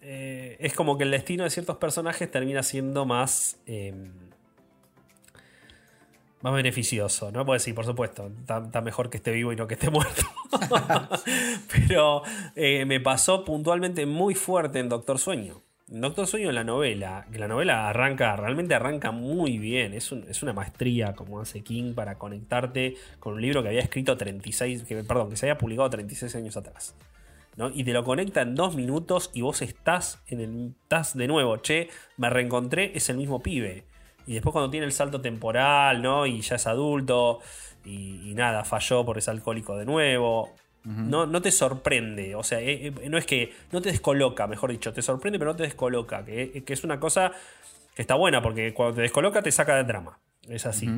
eh, 0.00 0.56
es 0.60 0.74
como 0.74 0.98
que 0.98 1.04
el 1.04 1.10
destino 1.10 1.44
de 1.44 1.50
ciertos 1.50 1.76
personajes 1.76 2.28
termina 2.30 2.62
siendo 2.64 3.06
más. 3.06 3.60
eh, 3.66 3.94
más 6.42 6.52
beneficioso, 6.54 7.32
¿no? 7.32 7.44
Pues 7.46 7.62
sí, 7.62 7.72
por 7.72 7.84
supuesto, 7.86 8.30
está, 8.40 8.80
mejor 8.80 9.10
que 9.10 9.16
esté 9.16 9.32
vivo 9.32 9.52
y 9.52 9.56
no 9.56 9.66
que 9.66 9.74
esté 9.74 9.90
muerto. 9.90 10.22
Pero 11.88 12.22
eh, 12.54 12.84
me 12.84 13.00
pasó 13.00 13.44
puntualmente 13.44 14.06
muy 14.06 14.34
fuerte 14.34 14.78
en 14.78 14.88
Doctor 14.88 15.18
Sueño. 15.18 15.62
Doctor 15.88 16.26
Sueño 16.26 16.48
en 16.48 16.56
la 16.56 16.64
novela, 16.64 17.26
que 17.30 17.38
la 17.38 17.46
novela 17.46 17.88
arranca, 17.88 18.34
realmente 18.36 18.74
arranca 18.74 19.12
muy 19.12 19.58
bien. 19.58 19.94
Es, 19.94 20.10
un- 20.10 20.24
es 20.28 20.42
una 20.42 20.52
maestría 20.52 21.14
como 21.14 21.40
hace 21.40 21.62
King 21.62 21.94
para 21.94 22.18
conectarte 22.18 22.96
con 23.20 23.34
un 23.34 23.40
libro 23.42 23.62
que 23.62 23.68
había 23.68 23.82
escrito 23.82 24.16
36, 24.16 24.82
que, 24.82 24.96
perdón, 25.04 25.30
que 25.30 25.36
se 25.36 25.46
había 25.46 25.58
publicado 25.58 25.88
36 25.90 26.34
años 26.34 26.56
atrás. 26.56 26.96
¿no? 27.56 27.70
Y 27.70 27.84
te 27.84 27.92
lo 27.92 28.02
conecta 28.04 28.42
en 28.42 28.54
dos 28.56 28.74
minutos 28.74 29.30
y 29.32 29.42
vos 29.42 29.62
estás 29.62 30.20
en 30.26 30.40
el. 30.40 30.74
estás 30.82 31.16
de 31.16 31.26
nuevo, 31.28 31.56
che, 31.58 31.88
me 32.16 32.28
reencontré, 32.30 32.92
es 32.96 33.08
el 33.08 33.16
mismo 33.16 33.40
pibe. 33.40 33.84
Y 34.26 34.34
después 34.34 34.52
cuando 34.52 34.70
tiene 34.70 34.86
el 34.86 34.92
salto 34.92 35.20
temporal, 35.20 36.02
¿no? 36.02 36.26
Y 36.26 36.40
ya 36.40 36.56
es 36.56 36.66
adulto. 36.66 37.40
Y, 37.84 38.30
y 38.30 38.34
nada, 38.34 38.64
falló 38.64 39.04
porque 39.04 39.20
es 39.20 39.28
alcohólico 39.28 39.76
de 39.76 39.84
nuevo. 39.84 40.52
No, 40.86 41.26
no 41.26 41.42
te 41.42 41.50
sorprende, 41.50 42.36
o 42.36 42.44
sea, 42.44 42.60
eh, 42.60 42.92
eh, 43.02 43.08
no 43.08 43.18
es 43.18 43.26
que 43.26 43.52
no 43.72 43.82
te 43.82 43.90
descoloca, 43.90 44.46
mejor 44.46 44.70
dicho, 44.70 44.92
te 44.92 45.02
sorprende 45.02 45.36
pero 45.36 45.50
no 45.50 45.56
te 45.56 45.64
descoloca, 45.64 46.24
que, 46.24 46.62
que 46.64 46.72
es 46.72 46.84
una 46.84 47.00
cosa 47.00 47.32
que 47.96 48.02
está 48.02 48.14
buena 48.14 48.40
porque 48.40 48.72
cuando 48.72 48.94
te 48.94 49.02
descoloca 49.02 49.42
te 49.42 49.50
saca 49.50 49.74
del 49.74 49.88
drama, 49.88 50.20
es 50.48 50.64
así. 50.64 50.88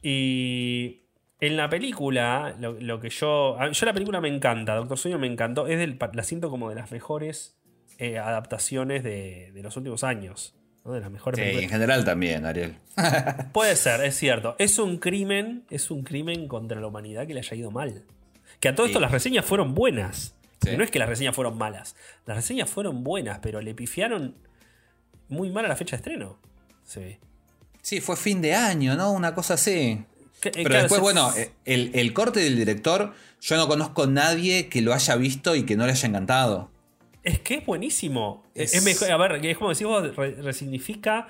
Y 0.00 1.00
en 1.40 1.56
la 1.56 1.68
película, 1.68 2.54
lo, 2.60 2.74
lo 2.74 3.00
que 3.00 3.10
yo, 3.10 3.58
yo 3.72 3.86
la 3.86 3.92
película 3.92 4.20
me 4.20 4.28
encanta, 4.28 4.76
Doctor 4.76 4.96
Sueño 4.96 5.18
me 5.18 5.26
encantó, 5.26 5.66
es 5.66 5.80
del, 5.80 5.98
la 6.12 6.22
siento 6.22 6.48
como 6.48 6.68
de 6.68 6.76
las 6.76 6.92
mejores 6.92 7.60
eh, 7.98 8.18
adaptaciones 8.18 9.02
de, 9.02 9.50
de 9.52 9.62
los 9.64 9.76
últimos 9.76 10.04
años, 10.04 10.54
¿no? 10.84 10.92
de 10.92 11.00
las 11.00 11.10
mejores 11.10 11.36
Sí, 11.38 11.42
películas. 11.42 11.64
en 11.64 11.70
general 11.70 12.04
también, 12.04 12.44
Ariel. 12.46 12.76
Puede 13.52 13.76
ser, 13.76 14.02
es 14.04 14.16
cierto. 14.16 14.56
Es 14.58 14.78
un 14.78 14.98
crimen, 14.98 15.64
es 15.70 15.90
un 15.90 16.02
crimen 16.02 16.48
contra 16.48 16.80
la 16.80 16.86
humanidad 16.86 17.26
que 17.26 17.34
le 17.34 17.40
haya 17.40 17.56
ido 17.56 17.70
mal. 17.70 18.04
Que 18.60 18.68
a 18.68 18.74
todo 18.74 18.86
esto 18.86 19.00
las 19.00 19.10
reseñas 19.12 19.44
fueron 19.44 19.74
buenas. 19.74 20.34
Sí. 20.62 20.76
No 20.76 20.84
es 20.84 20.90
que 20.90 20.98
las 21.00 21.08
reseñas 21.08 21.34
fueron 21.34 21.58
malas. 21.58 21.96
Las 22.26 22.36
reseñas 22.36 22.70
fueron 22.70 23.02
buenas, 23.02 23.40
pero 23.42 23.60
le 23.60 23.74
pifiaron 23.74 24.36
muy 25.28 25.50
mal 25.50 25.64
a 25.64 25.68
la 25.68 25.76
fecha 25.76 25.96
de 25.96 26.00
estreno. 26.00 26.38
Se 26.84 27.00
ve. 27.00 27.20
Sí, 27.80 28.00
fue 28.00 28.16
fin 28.16 28.40
de 28.40 28.54
año, 28.54 28.94
¿no? 28.94 29.12
Una 29.12 29.34
cosa 29.34 29.54
así. 29.54 29.72
Eh, 29.72 30.06
Pero 30.40 30.52
claro, 30.68 30.82
después, 30.82 30.98
se- 30.98 31.02
bueno, 31.02 31.32
el, 31.64 31.90
el 31.94 32.12
corte 32.12 32.40
del 32.40 32.56
director, 32.56 33.14
yo 33.40 33.56
no 33.56 33.66
conozco 33.68 34.06
nadie 34.06 34.68
que 34.68 34.82
lo 34.82 34.92
haya 34.92 35.14
visto 35.16 35.54
y 35.56 35.64
que 35.64 35.76
no 35.76 35.84
le 35.86 35.92
haya 35.92 36.08
encantado. 36.08 36.70
Es 37.22 37.38
que 37.40 37.54
es 37.54 37.66
buenísimo. 37.66 38.44
Es, 38.54 38.74
Es- 38.74 38.84
mejor, 38.84 39.10
a 39.10 39.16
ver, 39.16 39.44
es 39.44 39.56
como 39.58 39.70
decís 39.70 39.86
vos, 39.86 40.14
re- 40.16 40.34
resignifica 40.42 41.28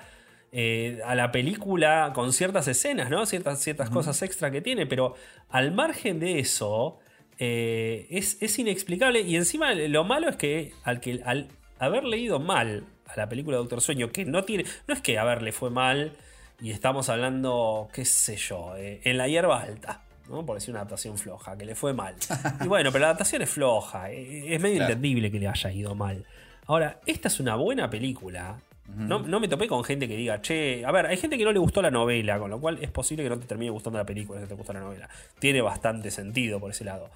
eh, 0.51 0.99
a 1.05 1.15
la 1.15 1.31
película 1.31 2.11
con 2.13 2.33
ciertas 2.33 2.67
escenas, 2.67 3.09
¿no? 3.09 3.25
Ciertas, 3.25 3.59
ciertas 3.61 3.89
cosas 3.89 4.21
extra 4.21 4.51
que 4.51 4.61
tiene, 4.61 4.85
pero 4.85 5.15
al 5.49 5.71
margen 5.71 6.19
de 6.19 6.39
eso, 6.39 6.99
eh, 7.39 8.07
es, 8.09 8.37
es 8.41 8.57
inexplicable. 8.59 9.21
Y 9.21 9.35
encima 9.35 9.73
lo 9.73 10.03
malo 10.03 10.29
es 10.29 10.35
que 10.35 10.73
al, 10.83 10.99
que 10.99 11.21
al 11.25 11.47
haber 11.79 12.03
leído 12.03 12.39
mal 12.39 12.85
a 13.07 13.15
la 13.17 13.29
película 13.29 13.57
Doctor 13.57 13.81
Sueño, 13.81 14.11
que 14.11 14.25
no 14.25 14.43
tiene. 14.43 14.65
No 14.87 14.93
es 14.93 15.01
que 15.01 15.17
a 15.19 15.23
ver, 15.23 15.41
le 15.41 15.51
fue 15.51 15.69
mal 15.69 16.13
y 16.61 16.71
estamos 16.71 17.09
hablando, 17.09 17.89
qué 17.93 18.05
sé 18.05 18.35
yo, 18.37 18.75
eh, 18.77 19.01
en 19.03 19.17
la 19.17 19.27
hierba 19.27 19.61
alta. 19.61 20.03
¿No? 20.29 20.45
Por 20.45 20.55
decir 20.55 20.71
una 20.71 20.79
adaptación 20.81 21.17
floja, 21.17 21.57
que 21.57 21.65
le 21.65 21.75
fue 21.75 21.93
mal. 21.93 22.15
Y 22.63 22.67
bueno, 22.67 22.91
pero 22.91 23.01
la 23.01 23.07
adaptación 23.07 23.41
es 23.41 23.49
floja. 23.49 24.11
eh, 24.11 24.55
Es 24.55 24.61
medio 24.61 24.77
Claro. 24.77 24.93
entendible 24.93 25.31
que 25.31 25.39
le 25.39 25.47
haya 25.47 25.71
ido 25.71 25.95
mal. 25.95 26.25
Ahora, 26.65 26.99
esta 27.05 27.27
es 27.27 27.39
una 27.39 27.55
buena 27.55 27.89
película. 27.89 28.59
no, 28.87 29.19
no 29.19 29.39
me 29.39 29.47
topé 29.47 29.67
con 29.67 29.83
gente 29.83 30.07
que 30.07 30.15
diga, 30.17 30.41
che, 30.41 30.85
a 30.85 30.91
ver, 30.91 31.05
hay 31.07 31.17
gente 31.17 31.37
que 31.37 31.43
no 31.45 31.51
le 31.51 31.59
gustó 31.59 31.81
la 31.81 31.89
novela, 31.91 32.37
con 32.39 32.49
lo 32.49 32.59
cual 32.59 32.79
es 32.81 32.91
posible 32.91 33.23
que 33.23 33.29
no 33.29 33.39
te 33.39 33.45
termine 33.47 33.71
gustando 33.71 33.97
la 33.99 34.05
película 34.05 34.41
si 34.41 34.47
te 34.47 34.53
gustó 34.55 34.73
la 34.73 34.81
novela. 34.81 35.09
Tiene 35.39 35.61
bastante 35.61 36.11
sentido 36.11 36.59
por 36.59 36.71
ese 36.71 36.83
lado. 36.85 37.09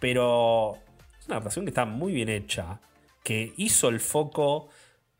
Pero 0.00 0.78
es 1.18 1.26
una 1.26 1.36
adaptación 1.36 1.64
que 1.64 1.70
está 1.70 1.84
muy 1.84 2.12
bien 2.12 2.28
hecha, 2.30 2.80
que 3.22 3.52
hizo 3.56 3.88
el 3.90 4.00
foco 4.00 4.68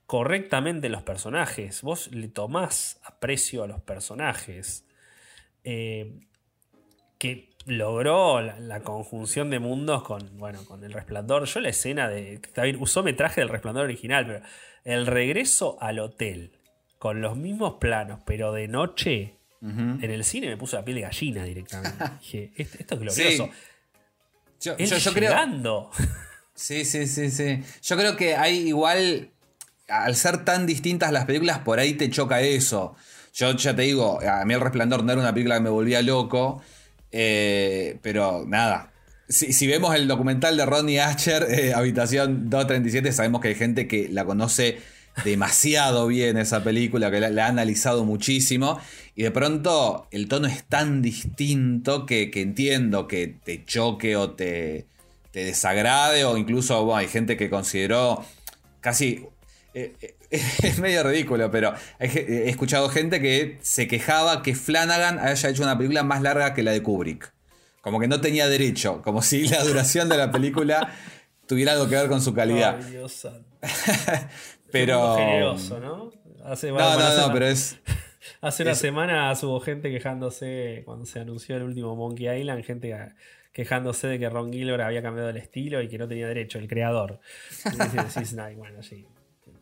correctamente 0.06 0.86
en 0.86 0.92
los 0.92 1.02
personajes. 1.02 1.82
Vos 1.82 2.10
le 2.12 2.28
tomás 2.28 2.98
aprecio 3.04 3.62
a 3.62 3.66
los 3.66 3.80
personajes. 3.82 4.84
Eh, 5.64 6.12
que 7.20 7.50
logró 7.66 8.40
la, 8.40 8.58
la 8.58 8.80
conjunción 8.80 9.50
de 9.50 9.58
mundos 9.60 10.02
con, 10.02 10.38
bueno, 10.38 10.64
con 10.64 10.82
el 10.82 10.92
resplandor. 10.92 11.44
Yo 11.44 11.60
la 11.60 11.68
escena 11.68 12.08
de. 12.08 12.34
Está 12.34 12.62
bien, 12.64 12.78
usó 12.80 13.02
metraje 13.04 13.42
del 13.42 13.50
resplandor 13.50 13.84
original, 13.84 14.26
pero 14.26 14.40
el 14.84 15.06
regreso 15.06 15.76
al 15.80 15.98
hotel 16.00 16.50
con 16.98 17.20
los 17.20 17.36
mismos 17.36 17.74
planos, 17.80 18.20
pero 18.26 18.52
de 18.52 18.66
noche. 18.66 19.36
En 19.62 20.02
el 20.10 20.24
cine 20.24 20.48
me 20.48 20.56
puso 20.56 20.76
la 20.78 20.84
piel 20.86 20.96
de 20.96 21.02
gallina 21.02 21.44
directamente. 21.44 22.02
Dije, 22.22 22.50
esto, 22.56 22.78
esto 22.80 22.94
es 22.94 23.00
glorioso. 23.02 23.44
Sí. 23.44 23.50
Yo, 24.62 24.74
Él 24.78 24.86
yo- 24.88 24.96
yo 24.96 25.12
creo. 25.12 25.30
Sí, 26.54 26.84
sí, 26.86 27.06
sí, 27.06 27.30
sí. 27.30 27.62
Yo 27.82 27.96
creo 27.98 28.16
que 28.16 28.36
hay 28.36 28.56
igual. 28.68 29.30
Al 29.86 30.14
ser 30.16 30.44
tan 30.46 30.66
distintas 30.66 31.12
las 31.12 31.26
películas, 31.26 31.58
por 31.58 31.78
ahí 31.78 31.92
te 31.94 32.08
choca 32.08 32.40
eso. 32.40 32.96
Yo 33.34 33.54
ya 33.54 33.76
te 33.76 33.82
digo, 33.82 34.18
a 34.22 34.44
mí 34.46 34.54
El 34.54 34.60
Resplandor 34.60 35.04
no 35.04 35.12
era 35.12 35.20
una 35.20 35.32
película 35.34 35.56
que 35.56 35.60
me 35.62 35.70
volvía 35.70 36.00
loco. 36.00 36.62
Eh, 37.12 37.98
pero 38.02 38.44
nada. 38.46 38.92
Si, 39.28 39.52
si 39.52 39.66
vemos 39.66 39.94
el 39.94 40.08
documental 40.08 40.56
de 40.56 40.66
Ronnie 40.66 41.00
Asher, 41.00 41.46
eh, 41.48 41.72
Habitación 41.74 42.50
237, 42.50 43.12
sabemos 43.12 43.40
que 43.40 43.48
hay 43.48 43.54
gente 43.54 43.86
que 43.86 44.08
la 44.08 44.24
conoce 44.24 44.78
demasiado 45.24 46.06
bien 46.06 46.36
esa 46.36 46.64
película, 46.64 47.10
que 47.10 47.20
la, 47.20 47.44
ha 47.44 47.48
analizado 47.48 48.04
muchísimo. 48.04 48.80
Y 49.14 49.22
de 49.22 49.30
pronto 49.30 50.06
el 50.10 50.28
tono 50.28 50.46
es 50.48 50.64
tan 50.64 51.02
distinto 51.02 52.06
que, 52.06 52.30
que 52.30 52.42
entiendo 52.42 53.06
que 53.06 53.34
te 53.44 53.64
choque 53.64 54.16
o 54.16 54.30
te, 54.32 54.86
te 55.30 55.44
desagrade. 55.44 56.24
O 56.24 56.36
incluso 56.36 56.94
hay 56.96 57.08
gente 57.08 57.36
que 57.36 57.50
consideró 57.50 58.24
casi. 58.80 59.26
Eh, 59.74 59.94
eh, 60.00 60.14
es 60.62 60.78
medio 60.78 61.02
ridículo, 61.02 61.50
pero 61.50 61.74
ge- 62.00 62.44
he 62.46 62.48
escuchado 62.50 62.88
gente 62.88 63.20
que 63.20 63.58
se 63.62 63.86
quejaba 63.88 64.42
que 64.42 64.54
Flanagan 64.54 65.18
haya 65.18 65.48
hecho 65.48 65.62
una 65.62 65.76
película 65.76 66.02
más 66.02 66.22
larga 66.22 66.54
que 66.54 66.62
la 66.62 66.72
de 66.72 66.82
Kubrick. 66.82 67.32
Como 67.80 67.98
que 67.98 68.08
no 68.08 68.20
tenía 68.20 68.48
derecho, 68.48 69.00
como 69.02 69.22
si 69.22 69.48
la 69.48 69.62
duración 69.64 70.08
de 70.08 70.16
la 70.18 70.30
película 70.30 70.92
tuviera 71.46 71.72
algo 71.72 71.88
que 71.88 71.96
ver 71.96 72.08
con 72.08 72.20
su 72.20 72.34
calidad. 72.34 72.78
Ay, 72.84 72.90
Dios 72.92 73.12
santo. 73.12 73.48
pero. 74.70 75.16
Generoso, 75.16 75.80
¿no? 75.80 76.12
Hace, 76.44 76.68
No, 76.68 76.74
bueno, 76.74 76.90
no, 76.98 77.04
hace 77.06 77.16
no, 77.18 77.24
una- 77.26 77.32
pero 77.34 77.46
es. 77.46 77.78
Hace 78.42 78.62
una 78.62 78.72
es- 78.72 78.78
semana 78.78 79.32
hubo 79.42 79.60
gente 79.60 79.90
quejándose, 79.90 80.82
cuando 80.84 81.06
se 81.06 81.20
anunció 81.20 81.56
el 81.56 81.62
último 81.62 81.96
Monkey 81.96 82.28
Island, 82.40 82.64
gente 82.64 82.94
quejándose 83.52 84.06
de 84.06 84.18
que 84.18 84.28
Ron 84.28 84.52
Gilbert 84.52 84.82
había 84.82 85.02
cambiado 85.02 85.28
el 85.30 85.36
estilo 85.36 85.82
y 85.82 85.88
que 85.88 85.98
no 85.98 86.06
tenía 86.06 86.28
derecho, 86.28 86.58
el 86.58 86.68
creador. 86.68 87.20
Y 87.64 88.38
"Ay, 88.38 88.54
bueno, 88.56 88.82
sí, 88.82 89.06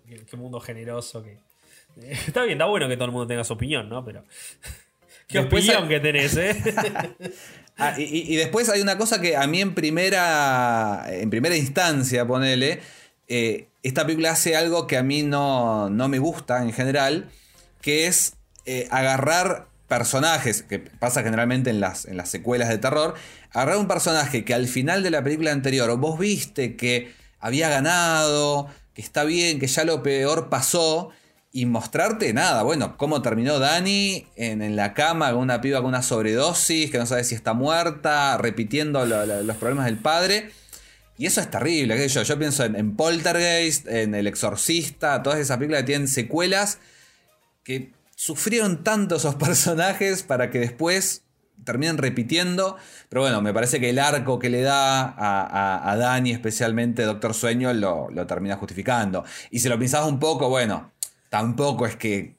qué, 0.08 0.24
qué 0.24 0.36
mundo 0.36 0.60
generoso 0.60 1.22
que... 1.22 1.38
Está 2.26 2.42
bien, 2.42 2.52
está 2.58 2.66
bueno 2.66 2.88
que 2.88 2.96
todo 2.96 3.06
el 3.06 3.12
mundo 3.12 3.26
tenga 3.26 3.44
su 3.44 3.52
opinión, 3.54 3.88
¿no? 3.88 4.04
Pero... 4.04 4.24
¿Qué 5.28 5.38
Después 5.40 5.64
opinión 5.64 5.82
hay- 5.84 5.88
que 5.88 6.00
tenés, 6.00 6.36
eh? 6.36 6.56
Ah, 7.80 7.94
y, 7.96 8.02
y- 8.02 8.32
y 8.32 8.36
después 8.36 8.68
hay 8.70 8.80
una 8.80 8.98
cosa 8.98 9.20
que 9.20 9.36
a 9.36 9.46
mí 9.46 9.60
en 9.60 9.72
primera, 9.72 11.04
en 11.08 11.30
primera 11.30 11.56
instancia, 11.56 12.26
ponele, 12.26 12.80
eh, 13.28 13.68
esta 13.84 14.02
película 14.04 14.32
hace 14.32 14.56
algo 14.56 14.88
que 14.88 14.96
a 14.96 15.04
mí 15.04 15.22
no, 15.22 15.88
no 15.88 16.08
me 16.08 16.18
gusta 16.18 16.60
en 16.62 16.72
general, 16.72 17.30
que 17.80 18.08
es 18.08 18.34
eh, 18.66 18.88
agarrar 18.90 19.68
personajes, 19.86 20.64
que 20.64 20.80
pasa 20.80 21.22
generalmente 21.22 21.70
en 21.70 21.78
las, 21.78 22.04
en 22.06 22.16
las 22.16 22.28
secuelas 22.30 22.68
de 22.68 22.78
terror, 22.78 23.14
agarrar 23.52 23.76
un 23.76 23.86
personaje 23.86 24.44
que 24.44 24.54
al 24.54 24.66
final 24.66 25.04
de 25.04 25.10
la 25.12 25.22
película 25.22 25.52
anterior 25.52 25.96
vos 25.98 26.18
viste 26.18 26.74
que 26.74 27.12
había 27.38 27.68
ganado, 27.68 28.66
está 29.02 29.24
bien, 29.24 29.58
que 29.58 29.66
ya 29.66 29.84
lo 29.84 30.02
peor 30.02 30.48
pasó, 30.48 31.10
y 31.50 31.64
mostrarte 31.64 32.32
nada, 32.34 32.62
bueno, 32.62 32.96
cómo 32.98 33.22
terminó 33.22 33.58
Dani 33.58 34.26
en, 34.36 34.60
en 34.60 34.76
la 34.76 34.92
cama 34.92 35.30
con 35.32 35.40
una 35.40 35.62
piba 35.62 35.78
con 35.80 35.88
una 35.88 36.02
sobredosis, 36.02 36.90
que 36.90 36.98
no 36.98 37.06
sabe 37.06 37.24
si 37.24 37.34
está 37.34 37.54
muerta, 37.54 38.36
repitiendo 38.36 39.06
lo- 39.06 39.24
lo- 39.24 39.42
los 39.42 39.56
problemas 39.56 39.86
del 39.86 39.96
padre. 39.96 40.50
Y 41.16 41.24
eso 41.26 41.40
es 41.40 41.50
terrible, 41.50 41.96
qué 41.96 42.06
yo. 42.08 42.22
Yo 42.22 42.38
pienso 42.38 42.64
en, 42.64 42.76
en 42.76 42.94
Poltergeist, 42.96 43.88
en 43.88 44.14
El 44.14 44.26
Exorcista, 44.26 45.22
todas 45.22 45.38
esas 45.40 45.56
películas 45.56 45.80
que 45.82 45.86
tienen 45.86 46.06
secuelas 46.06 46.78
que 47.64 47.92
sufrieron 48.14 48.84
tanto 48.84 49.16
esos 49.16 49.34
personajes 49.46 50.22
para 50.22 50.50
que 50.50 50.58
después 50.60 51.22
terminen 51.68 51.98
repitiendo. 51.98 52.76
Pero 53.08 53.22
bueno, 53.22 53.40
me 53.42 53.52
parece 53.54 53.78
que 53.80 53.90
el 53.90 53.98
arco 53.98 54.38
que 54.38 54.48
le 54.50 54.62
da 54.62 55.02
a, 55.02 55.42
a- 55.42 55.90
a 55.92 55.96
Dani, 55.96 56.32
especialmente 56.32 57.02
Doctor 57.04 57.34
Sueño, 57.34 57.72
lo, 57.72 58.10
lo 58.10 58.26
termina 58.26 58.56
justificando. 58.56 59.24
Y 59.50 59.60
si 59.60 59.68
lo 59.68 59.78
pensás 59.78 60.06
un 60.06 60.18
poco, 60.18 60.48
bueno, 60.48 60.90
tampoco 61.28 61.86
es 61.86 61.96
que 61.96 62.36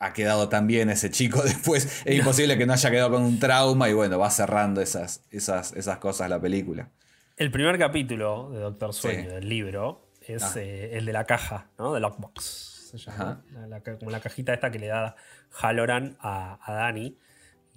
ha 0.00 0.12
quedado 0.12 0.48
tan 0.48 0.66
bien 0.68 0.90
ese 0.90 1.10
chico 1.10 1.42
después. 1.52 2.02
Es 2.04 2.16
imposible 2.16 2.56
que 2.56 2.66
no 2.66 2.72
haya 2.72 2.90
quedado 2.90 3.10
con 3.10 3.22
un 3.22 3.38
trauma 3.40 3.88
y 3.88 3.92
bueno, 3.94 4.18
va 4.18 4.30
cerrando 4.30 4.80
esas, 4.80 5.22
esas, 5.30 5.72
esas 5.72 5.98
cosas 5.98 6.30
la 6.30 6.40
película. 6.40 6.88
El 7.36 7.50
primer 7.50 7.78
capítulo 7.78 8.50
de 8.50 8.60
Doctor 8.60 8.92
Sueño, 8.94 9.22
Sí. 9.28 9.34
del 9.34 9.48
libro, 9.48 10.08
es 10.26 10.42
Ah. 10.42 10.52
eh, 10.56 10.90
el 10.94 11.04
de 11.06 11.12
la 11.12 11.24
caja, 11.24 11.66
¿no? 11.78 11.94
De 11.94 12.00
Lockbox. 12.00 12.76
Se 12.90 12.98
llama. 12.98 13.16
Ajá. 13.24 13.40
La- 13.52 13.66
la 13.66 13.80
ca- 13.80 13.98
como 13.98 14.10
la 14.10 14.20
cajita 14.20 14.54
esta 14.54 14.70
que 14.70 14.78
le 14.78 14.86
da 14.86 15.14
Halloran 15.60 16.16
a, 16.20 16.58
a 16.64 16.72
Dani 16.72 17.16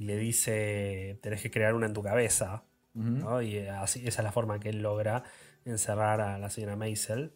y 0.02 0.06
le 0.06 0.18
dice: 0.18 1.20
Tenés 1.22 1.42
que 1.44 1.52
crear 1.52 1.76
una 1.76 1.86
en 1.86 1.94
tu 1.94 2.02
cabeza. 2.02 2.64
¿no? 2.96 3.42
Y 3.42 3.58
eh, 3.58 3.70
así, 3.70 4.00
esa 4.00 4.22
es 4.22 4.24
la 4.24 4.32
forma 4.32 4.60
que 4.60 4.70
él 4.70 4.82
logra 4.82 5.24
encerrar 5.64 6.22
a 6.22 6.40
la 6.40 6.50
señora 6.50 6.76
Maisel. 6.76 7.32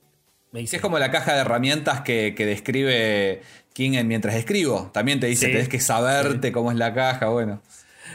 Maisel. 0.51 0.77
Es 0.77 0.81
como 0.81 0.97
la 0.97 1.11
caja 1.11 1.35
de 1.35 1.41
herramientas 1.41 2.01
que, 2.01 2.33
que 2.35 2.45
describe 2.47 3.41
King 3.73 3.93
en 3.93 4.07
Mientras 4.07 4.33
escribo. 4.35 4.89
También 4.93 5.19
te 5.19 5.27
dice, 5.27 5.45
Sí. 5.45 5.51
tenés 5.51 5.69
que 5.69 5.79
saberte 5.79 6.51
cómo 6.51 6.71
es 6.71 6.77
la 6.77 6.93
caja, 6.93 7.29
bueno. 7.29 7.61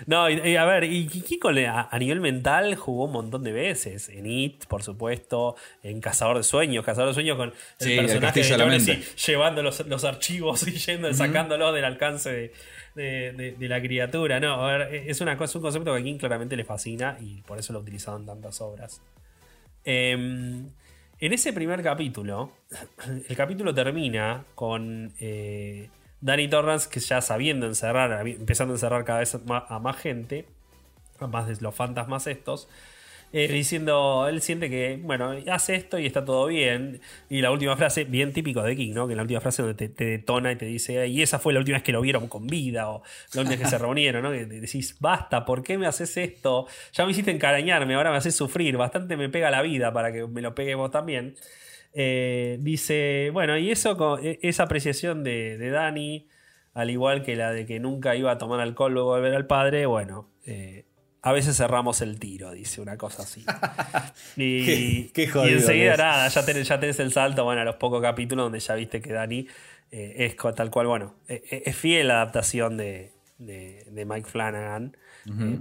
No, 0.07 0.28
y, 0.30 0.40
y 0.40 0.57
a 0.57 0.64
ver, 0.64 0.84
y 0.84 1.07
Kiko 1.07 1.51
a, 1.51 1.88
a 1.90 1.98
nivel 1.98 2.20
mental 2.20 2.74
jugó 2.74 3.05
un 3.05 3.12
montón 3.12 3.42
de 3.42 3.53
veces. 3.53 4.09
En 4.09 4.26
It, 4.26 4.64
por 4.66 4.82
supuesto, 4.82 5.57
en 5.82 6.01
Cazador 6.01 6.38
de 6.38 6.42
Sueños. 6.42 6.84
Cazador 6.84 7.09
de 7.09 7.14
Sueños 7.14 7.36
con 7.36 7.48
el 7.51 7.55
Sí, 7.78 7.92
el 7.92 8.07
personaje 8.07 8.40
castillo 8.40 8.68
de 8.68 9.05
llevando 9.26 9.62
los, 9.62 9.86
los 9.86 10.05
archivos 10.05 10.66
y 10.66 10.72
yendo, 10.72 11.12
sacándolos 11.14 11.74
del 11.74 11.84
alcance 11.84 12.30
de, 12.30 12.53
de- 12.95 13.57
la 13.68 13.80
criatura. 13.80 14.41
No, 14.41 14.66
a 14.66 14.78
ver, 14.78 14.95
es, 14.95 15.20
una 15.20 15.36
cosa, 15.36 15.59
un 15.59 15.62
concepto 15.62 15.95
que 15.95 16.01
a 16.01 16.03
King 16.03 16.18
claramente 16.18 16.57
le 16.57 16.64
fascina 16.64 17.16
y 17.20 17.43
por 17.43 17.59
eso 17.59 17.72
lo 17.72 17.84
en 17.86 18.26
tantas 18.26 18.61
obras. 18.61 19.03
Em, 19.84 20.68
en 21.18 21.32
ese 21.32 21.53
primer 21.53 21.82
capítulo, 21.82 22.53
el 23.28 23.36
capítulo 23.36 23.74
termina 23.74 24.45
con 24.55 25.12
eh, 25.20 25.88
Danny 26.20 26.49
Torrance 26.49 26.88
que 26.91 27.01
ya 27.01 27.20
sabiendo 27.20 27.66
encerrar, 27.66 28.26
empezando 28.26 28.74
a 28.74 28.76
encerrar 28.76 29.05
cada 29.05 29.20
vez 29.20 29.34
a 29.34 29.78
más 29.78 29.97
gente, 29.97 30.47
a 31.18 31.26
más 31.26 31.47
de 31.47 31.57
los 31.61 31.74
fantasmas 31.74 32.26
estos, 32.26 32.68
eh, 33.33 33.47
diciendo, 33.49 34.26
él 34.28 34.41
siente 34.43 34.68
que, 34.68 34.99
bueno, 35.03 35.33
hace 35.51 35.76
esto 35.76 35.99
y 35.99 36.07
está 36.07 36.24
todo 36.24 36.47
bien. 36.47 37.01
Y 37.28 37.43
la 37.43 37.51
última 37.53 37.76
frase, 37.76 38.05
bien 38.05 38.33
típico 38.33 38.62
de 38.62 38.74
King, 38.74 38.93
¿no? 38.93 39.07
Que 39.07 39.14
la 39.14 39.22
última 39.22 39.41
frase 39.41 39.62
donde 39.62 39.76
te, 39.76 39.89
te 39.89 40.05
detona 40.05 40.51
y 40.53 40.57
te 40.57 40.66
dice, 40.66 41.07
y 41.07 41.22
esa 41.22 41.39
fue 41.39 41.53
la 41.53 41.61
última 41.61 41.76
vez 41.76 41.85
que 41.85 41.93
lo 41.93 42.01
vieron 42.01 42.26
con 42.28 42.47
vida, 42.47 42.91
o 42.91 43.03
la 43.35 43.43
última 43.43 43.57
vez 43.57 43.61
que 43.61 43.70
se 43.70 43.78
reunieron, 43.78 44.22
¿no? 44.22 44.33
Que 44.33 44.47
decís, 44.47 44.97
basta, 45.01 45.45
¿por 45.45 45.62
qué 45.62 45.78
me 45.78 45.87
haces 45.87 46.16
esto? 46.16 46.66
Ya 46.93 47.05
me 47.05 47.12
hiciste 47.12 47.31
encarañarme, 47.31 47.95
ahora 47.95 48.11
me 48.11 48.16
haces 48.16 48.35
sufrir, 48.35 48.76
bastante 48.76 49.16
me 49.16 49.28
pega 49.28 49.51
la 49.51 49.62
vida 49.62 49.93
para 49.93 50.12
que 50.12 50.26
me 50.26 50.43
lo 50.43 50.55
pegue 50.55 50.74
vos 50.74 50.91
también. 50.91 51.37
Eh, 51.93 52.59
dice, 52.61 53.31
bueno, 53.33 53.57
y 53.59 53.70
eso, 53.70 54.18
e- 54.22 54.39
esa 54.43 54.64
apreciación 54.64 55.24
de, 55.24 55.59
de 55.59 55.70
Dani, 55.70 56.28
al 56.74 56.91
igual 56.91 57.22
que 57.24 57.37
la 57.37 57.53
de 57.53 57.66
que 57.66 57.81
nunca 57.81 58.14
iba 58.16 58.31
a 58.33 58.39
tomar 58.39 58.61
alcohol 58.61 58.93
luego 58.93 59.16
de 59.16 59.22
ver 59.22 59.35
al 59.35 59.47
padre, 59.47 59.87
bueno, 59.87 60.28
eh, 60.47 60.85
a 61.22 61.32
veces 61.32 61.56
cerramos 61.56 62.00
el 62.00 62.18
tiro, 62.18 62.50
dice 62.52 62.80
una 62.80 62.96
cosa 62.96 63.22
así. 63.24 63.44
Y, 64.36 64.64
Qué- 64.64 65.10
qué 65.12 65.22
y 65.24 65.26
jodido 65.26 65.48
que 65.48 65.60
enseguida 65.62 65.96
nada, 65.96 66.28
ya 66.28 66.44
tenés, 66.46 66.68
ya 66.68 66.80
tenés 66.80 66.98
el 67.00 67.12
salto, 67.12 67.44
bueno, 67.44 67.60
a 67.60 67.64
los 67.64 67.76
pocos 67.76 68.00
capítulos 68.00 68.44
donde 68.46 68.60
ya 68.60 68.74
viste 68.74 69.00
que 69.00 69.12
Dani 69.12 69.46
eh, 69.92 70.14
es 70.18 70.36
tal 70.54 70.70
cual, 70.70 70.86
bueno, 70.86 71.14
eh, 71.28 71.42
eh, 71.50 71.62
es 71.66 71.76
fiel 71.76 72.08
la 72.08 72.14
adaptación 72.22 72.76
de, 72.76 73.12
de- 73.38 73.84
de 73.90 74.04
Mike 74.04 74.28
Flanagan. 74.28 74.96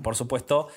Por 0.01 0.16
supuesto, 0.16 0.70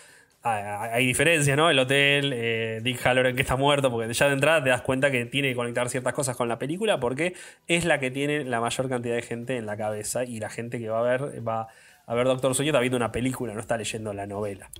hay, 0.42 0.62
hay 0.92 1.06
diferencias, 1.06 1.56
¿no? 1.56 1.70
El 1.70 1.78
hotel, 1.78 2.32
eh, 2.34 2.80
Dick 2.82 3.00
Halloran 3.06 3.36
que 3.36 3.42
está 3.42 3.56
muerto, 3.56 3.90
porque 3.90 4.12
ya 4.12 4.26
de 4.26 4.32
entrada 4.34 4.62
te 4.64 4.70
das 4.70 4.82
cuenta 4.82 5.10
que 5.10 5.24
tiene 5.26 5.50
que 5.50 5.54
conectar 5.54 5.88
ciertas 5.88 6.12
cosas 6.14 6.36
con 6.36 6.48
la 6.48 6.58
película, 6.58 6.98
porque 6.98 7.34
es 7.68 7.84
la 7.84 8.00
que 8.00 8.10
tiene 8.10 8.44
la 8.44 8.60
mayor 8.60 8.88
cantidad 8.88 9.14
de 9.14 9.22
gente 9.22 9.56
en 9.56 9.66
la 9.66 9.76
cabeza 9.76 10.24
y 10.24 10.40
la 10.40 10.50
gente 10.50 10.78
que 10.80 10.88
va 10.88 10.98
a 10.98 11.02
ver, 11.18 11.46
va 11.46 11.68
a 12.06 12.14
ver 12.14 12.26
Doctor 12.26 12.54
Sueño 12.54 12.70
está 12.70 12.80
viendo 12.80 12.96
una 12.96 13.12
película, 13.12 13.54
no 13.54 13.60
está 13.60 13.76
leyendo 13.76 14.12
la 14.12 14.26
novela. 14.26 14.70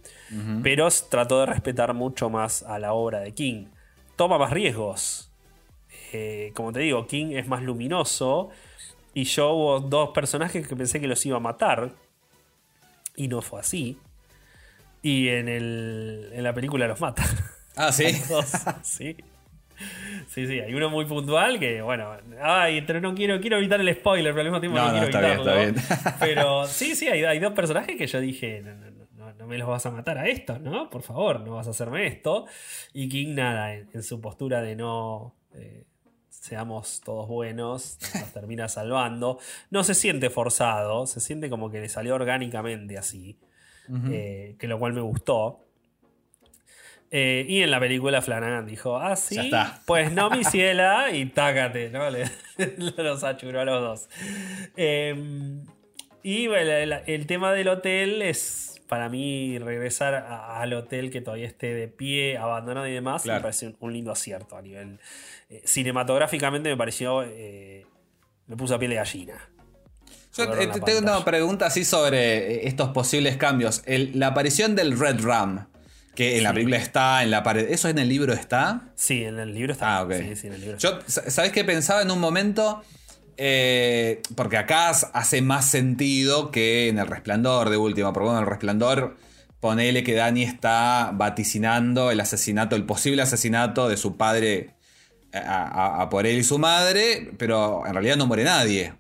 Pero 0.62 0.88
trató 1.08 1.40
de 1.40 1.46
respetar 1.46 1.94
mucho 1.94 2.30
más 2.30 2.62
a 2.62 2.78
la 2.78 2.92
obra 2.92 3.20
de 3.20 3.32
King. 3.32 3.66
Toma 4.16 4.38
más 4.38 4.50
riesgos. 4.50 5.30
Eh, 6.12 6.52
como 6.54 6.72
te 6.72 6.80
digo, 6.80 7.06
King 7.06 7.32
es 7.32 7.46
más 7.46 7.62
luminoso. 7.62 8.50
Y 9.14 9.24
yo 9.24 9.52
hubo 9.52 9.80
dos 9.80 10.10
personajes 10.10 10.66
que 10.66 10.76
pensé 10.76 11.00
que 11.00 11.06
los 11.06 11.24
iba 11.24 11.36
a 11.36 11.40
matar. 11.40 11.92
Y 13.16 13.28
no 13.28 13.42
fue 13.42 13.60
así. 13.60 13.98
Y 15.02 15.28
en, 15.28 15.48
el, 15.48 16.30
en 16.32 16.44
la 16.44 16.54
película 16.54 16.86
los 16.86 17.00
mata. 17.00 17.24
Ah, 17.76 17.92
sí. 17.92 18.06
Dos, 18.28 18.52
sí. 18.82 19.16
Sí, 20.28 20.46
sí, 20.46 20.60
hay 20.60 20.72
uno 20.74 20.90
muy 20.90 21.04
puntual 21.04 21.58
que, 21.58 21.82
bueno, 21.82 22.16
ay, 22.40 22.82
pero 22.82 23.00
no 23.00 23.14
quiero, 23.14 23.40
quiero 23.40 23.56
evitar 23.58 23.80
el 23.80 23.94
spoiler, 23.94 24.32
pero 24.32 24.40
al 24.40 24.46
mismo 24.46 24.60
tiempo 24.60 24.78
no, 24.78 24.86
No, 24.86 24.92
no, 24.92 24.98
quiero 24.98 25.06
está 25.06 25.20
bien, 25.20 25.32
evitarlo. 25.38 25.62
está 25.62 26.10
bien. 26.10 26.14
Pero 26.20 26.66
sí, 26.68 26.94
sí, 26.94 27.08
hay, 27.08 27.24
hay 27.24 27.38
dos 27.38 27.52
personajes 27.52 27.96
que 27.96 28.06
yo 28.06 28.20
dije, 28.20 28.62
no, 28.62 28.74
no, 29.16 29.32
no, 29.34 29.46
me 29.46 29.58
los 29.58 29.68
vas 29.68 29.84
a 29.86 29.90
matar 29.90 30.18
a 30.18 30.26
estos, 30.28 30.60
¿no? 30.60 30.88
Por 30.90 31.02
favor, 31.02 31.40
no 31.40 31.54
vas 31.56 31.66
a 31.66 31.70
hacerme 31.70 32.06
esto. 32.06 32.46
Y 32.92 33.08
King, 33.08 33.34
nada, 33.34 33.74
en, 33.74 33.88
en 33.92 34.02
su 34.02 34.20
postura 34.20 34.60
de 34.62 34.76
no 34.76 35.34
eh, 35.54 35.84
seamos 36.28 37.00
todos 37.04 37.28
buenos, 37.28 37.98
nos 38.14 38.32
termina 38.32 38.68
salvando. 38.68 39.38
No 39.70 39.84
se 39.84 39.94
siente 39.94 40.30
forzado, 40.30 41.06
se 41.06 41.20
siente 41.20 41.48
como 41.50 41.70
que 41.70 41.80
le 41.80 41.88
salió 41.88 42.14
orgánicamente 42.14 42.98
así, 42.98 43.38
eh, 44.10 44.56
que 44.58 44.66
lo 44.66 44.78
cual 44.78 44.92
me 44.92 45.00
gustó. 45.00 45.60
Eh, 47.14 47.44
y 47.46 47.60
en 47.62 47.70
la 47.70 47.78
película 47.78 48.22
Flanagan 48.22 48.64
dijo, 48.66 48.96
ah, 48.96 49.16
sí, 49.16 49.34
Ya 49.34 49.42
está. 49.42 49.80
pues 49.84 50.10
no, 50.12 50.30
mi 50.30 50.44
ciela, 50.44 51.10
y 51.12 51.26
tácate, 51.26 51.90
¿no? 51.90 52.08
Le, 52.08 52.24
los 52.96 53.22
achuró 53.22 53.60
a 53.60 53.64
los 53.66 53.80
dos. 53.82 54.08
Eh, 54.78 55.14
y 56.22 56.46
bueno, 56.46 56.70
el, 56.70 56.92
el 57.06 57.26
tema 57.26 57.52
del 57.52 57.68
hotel 57.68 58.22
es, 58.22 58.80
para 58.88 59.10
mí, 59.10 59.58
regresar 59.58 60.14
a- 60.14 60.60
al 60.62 60.72
hotel 60.72 61.10
que 61.10 61.20
todavía 61.20 61.46
esté 61.46 61.74
de 61.74 61.88
pie, 61.88 62.38
abandonado 62.38 62.86
y 62.88 62.92
demás, 62.92 63.24
Claro. 63.24 63.40
me 63.40 63.42
parece 63.42 63.66
un, 63.66 63.76
un 63.80 63.92
lindo 63.92 64.10
acierto 64.10 64.56
a 64.56 64.62
nivel... 64.62 64.98
eh, 65.50 65.60
cinematográficamente 65.66 66.70
me 66.70 66.76
pareció... 66.78 67.24
eh, 67.24 67.84
me 68.46 68.56
puso 68.56 68.74
a 68.74 68.78
piel 68.78 68.90
de 68.92 68.96
gallina. 68.96 69.34
Yo 70.36 70.50
tengo 70.82 70.98
una 71.00 71.22
pregunta 71.24 71.66
así 71.66 71.84
sobre 71.84 72.66
estos 72.66 72.88
posibles 72.90 73.36
cambios. 73.36 73.82
El- 73.84 74.18
la 74.18 74.28
aparición 74.28 74.74
del 74.74 74.98
Red 74.98 75.20
Ram, 75.22 75.66
que 76.14 76.36
en 76.38 76.44
la 76.44 76.52
película 76.52 76.76
está, 76.76 77.22
en 77.22 77.30
la 77.30 77.42
pared. 77.42 77.70
¿Eso 77.70 77.88
en 77.88 77.98
el 77.98 78.08
libro 78.08 78.32
está? 78.34 78.90
Sí, 78.94 79.24
en 79.24 79.38
el 79.38 79.54
libro 79.54 79.72
está. 79.72 79.98
Ah, 79.98 80.02
ok. 80.02 80.12
Sí, 80.12 80.36
sí, 80.36 80.46
en 80.48 80.52
el 80.54 80.60
libro. 80.60 80.78
Yo, 80.78 80.98
sa- 81.06 81.30
¿sabes 81.30 81.52
qué 81.52 81.64
pensaba 81.64 82.02
en 82.02 82.10
un 82.10 82.20
momento? 82.20 82.82
Eh, 83.38 84.20
porque 84.36 84.58
acá 84.58 84.90
hace 84.90 85.40
más 85.42 85.64
sentido 85.70 86.50
que 86.50 86.88
en 86.88 86.98
El 86.98 87.06
Resplandor 87.06 87.70
de 87.70 87.76
última. 87.78 88.12
Porque 88.12 88.24
bueno, 88.26 88.38
en 88.40 88.44
El 88.44 88.50
Resplandor, 88.50 89.16
ponele 89.60 90.04
que 90.04 90.14
Dani 90.14 90.42
está 90.42 91.10
vaticinando 91.14 92.10
el 92.10 92.20
asesinato, 92.20 92.76
el 92.76 92.84
posible 92.84 93.22
asesinato 93.22 93.88
de 93.88 93.96
su 93.96 94.16
padre 94.16 94.74
a, 95.32 95.38
a- 95.98 96.02
a 96.02 96.08
por 96.10 96.26
él 96.26 96.38
y 96.38 96.44
su 96.44 96.58
madre, 96.58 97.32
pero 97.38 97.86
en 97.86 97.94
realidad 97.94 98.16
no 98.16 98.26
muere 98.26 98.44
nadie 98.44 98.92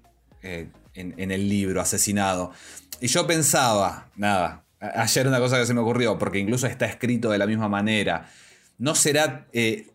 eh, 0.42 0.68
en, 0.94 1.14
en 1.18 1.30
el 1.30 1.48
libro 1.48 1.80
asesinado. 1.82 2.52
Y 3.00 3.08
yo 3.08 3.26
pensaba, 3.26 4.08
nada, 4.16 4.61
ayer 4.82 5.26
una 5.26 5.38
cosa 5.38 5.58
que 5.58 5.66
se 5.66 5.74
me 5.74 5.80
ocurrió, 5.80 6.18
porque 6.18 6.38
incluso 6.38 6.66
está 6.66 6.86
escrito 6.86 7.30
de 7.30 7.38
la 7.38 7.46
misma 7.46 7.68
manera. 7.68 8.28
¿No 8.78 8.94
será 8.94 9.46
eh, 9.52 9.88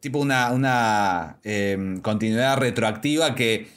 tipo 0.00 0.18
una, 0.18 0.52
una 0.52 1.38
eh, 1.42 1.98
continuidad 2.02 2.58
retroactiva 2.58 3.34
que 3.34 3.68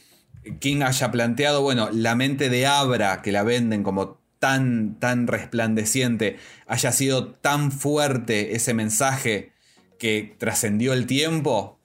King 0.59 0.82
haya 0.82 1.11
planteado, 1.11 1.61
bueno, 1.61 1.89
la 1.91 2.15
mente 2.15 2.49
de 2.49 2.67
Abra, 2.67 3.21
que 3.21 3.32
la 3.32 3.43
venden 3.43 3.84
como 3.84 4.19
tan, 4.39 4.99
tan 4.99 5.28
resplandeciente, 5.28 6.38
haya 6.67 6.91
sido 6.91 7.28
tan 7.28 7.71
fuerte 7.71 8.55
ese 8.55 8.73
mensaje 8.73 9.53
que 9.97 10.36
trascendió 10.38 10.93
el 10.93 11.07
tiempo? 11.07 11.80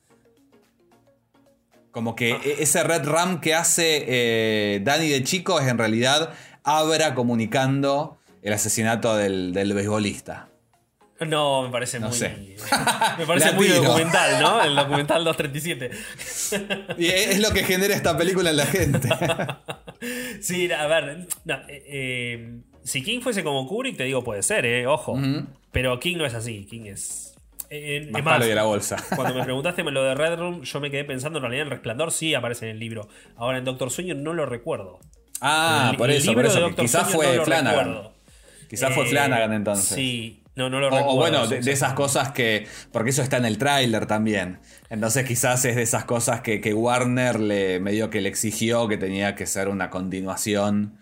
Como 1.92 2.16
que 2.16 2.30
e- 2.30 2.62
ese 2.62 2.82
Red 2.82 3.06
Ram 3.06 3.40
que 3.40 3.54
hace 3.54 4.04
eh, 4.06 4.80
Danny 4.82 5.08
de 5.08 5.22
chico 5.22 5.60
es 5.60 5.68
en 5.68 5.78
realidad 5.78 6.34
Abra 6.64 7.14
comunicando 7.14 8.18
el 8.42 8.52
asesinato 8.52 9.16
del, 9.16 9.52
del 9.52 9.72
beisbolista. 9.72 10.48
No, 11.20 11.62
me 11.62 11.68
parece 11.70 12.00
No 12.00 12.08
muy. 12.08 12.16
sé. 12.18 12.56
Me 13.18 13.26
parece 13.26 13.52
muy 13.52 13.68
documental, 13.68 14.42
¿no? 14.42 14.60
El 14.62 14.74
documental 14.74 15.22
237. 15.24 15.90
Y 16.98 17.06
es 17.06 17.38
lo 17.38 17.50
que 17.52 17.62
genera 17.62 17.94
esta 17.94 18.16
película 18.18 18.50
en 18.50 18.56
la 18.56 18.66
gente. 18.66 19.08
Sí, 20.40 20.70
a 20.72 20.86
ver. 20.88 21.28
no, 21.44 21.54
eh, 21.68 21.84
eh, 21.86 22.60
si 22.82 23.04
King 23.04 23.20
fuese 23.20 23.44
como 23.44 23.68
Kubrick, 23.68 23.96
te 23.96 24.02
digo, 24.02 24.24
puede 24.24 24.42
ser, 24.42 24.66
¿eh? 24.66 24.86
Ojo. 24.88 25.16
Pero 25.70 26.00
King 26.00 26.16
no 26.16 26.26
es 26.26 26.34
así. 26.34 26.66
King 26.68 26.86
es. 26.86 27.34
eh, 27.70 28.08
Más 28.10 28.18
es 28.18 28.24
más, 28.24 28.34
palo 28.34 28.46
que 28.46 28.54
la 28.56 28.64
bolsa. 28.64 28.96
Cuando 29.14 29.32
me 29.34 29.44
preguntaste 29.44 29.84
lo 29.84 30.02
de 30.02 30.16
Red 30.16 30.38
Room, 30.40 30.62
yo 30.62 30.80
me 30.80 30.90
quedé 30.90 31.04
pensando 31.04 31.38
en 31.38 31.42
realidad 31.44 31.66
en 31.66 31.70
Resplandor 31.70 32.10
sí 32.10 32.34
aparece 32.34 32.64
en 32.64 32.72
el 32.72 32.78
libro. 32.80 33.08
Ahora 33.36 33.58
en 33.58 33.64
Doctor 33.64 33.92
Sueño 33.92 34.16
no 34.16 34.32
lo 34.32 34.44
recuerdo. 34.44 34.98
Ah, 35.40 35.90
El- 35.92 35.96
por 35.98 36.10
el 36.10 36.16
eso, 36.16 36.30
libro 36.32 36.42
por 36.48 36.50
de 36.52 36.58
eso. 36.58 36.66
Doctor 36.66 36.84
Quizás 36.84 37.02
Sueño 37.02 37.16
fue 37.16 37.26
no 37.28 37.34
lo 37.36 37.44
Flanagan. 37.44 37.78
recuerdo. 37.86 38.11
Quizás 38.72 38.94
fue 38.94 39.04
Eh, 39.04 39.08
Flanagan 39.10 39.52
entonces. 39.52 39.96
Sí, 39.96 40.42
no, 40.54 40.70
no 40.70 40.80
lo 40.80 40.90
O, 40.90 40.90
recuerdo. 40.90 41.12
o 41.12 41.16
bueno, 41.16 41.46
de, 41.46 41.58
esas 41.70 41.92
cosas 41.94 42.32
que. 42.32 42.66
Porque 42.90 43.10
eso 43.10 43.22
está 43.22 43.36
en 43.36 43.44
el 43.44 43.58
tráiler 43.58 44.06
también. 44.06 44.60
Entonces 44.88 45.26
quizás 45.26 45.64
es 45.66 45.76
de 45.76 45.82
esas 45.82 46.04
cosas 46.06 46.40
que, 46.40 46.60
que 46.60 46.74
Warner 46.74 47.40
le 47.40 47.80
medio 47.80 48.10
que 48.10 48.20
le 48.22 48.28
exigió 48.30 48.88
que 48.88 48.96
tenía 48.98 49.34
que 49.34 49.46
ser 49.46 49.68
una 49.68 49.90
continuación 49.90 50.98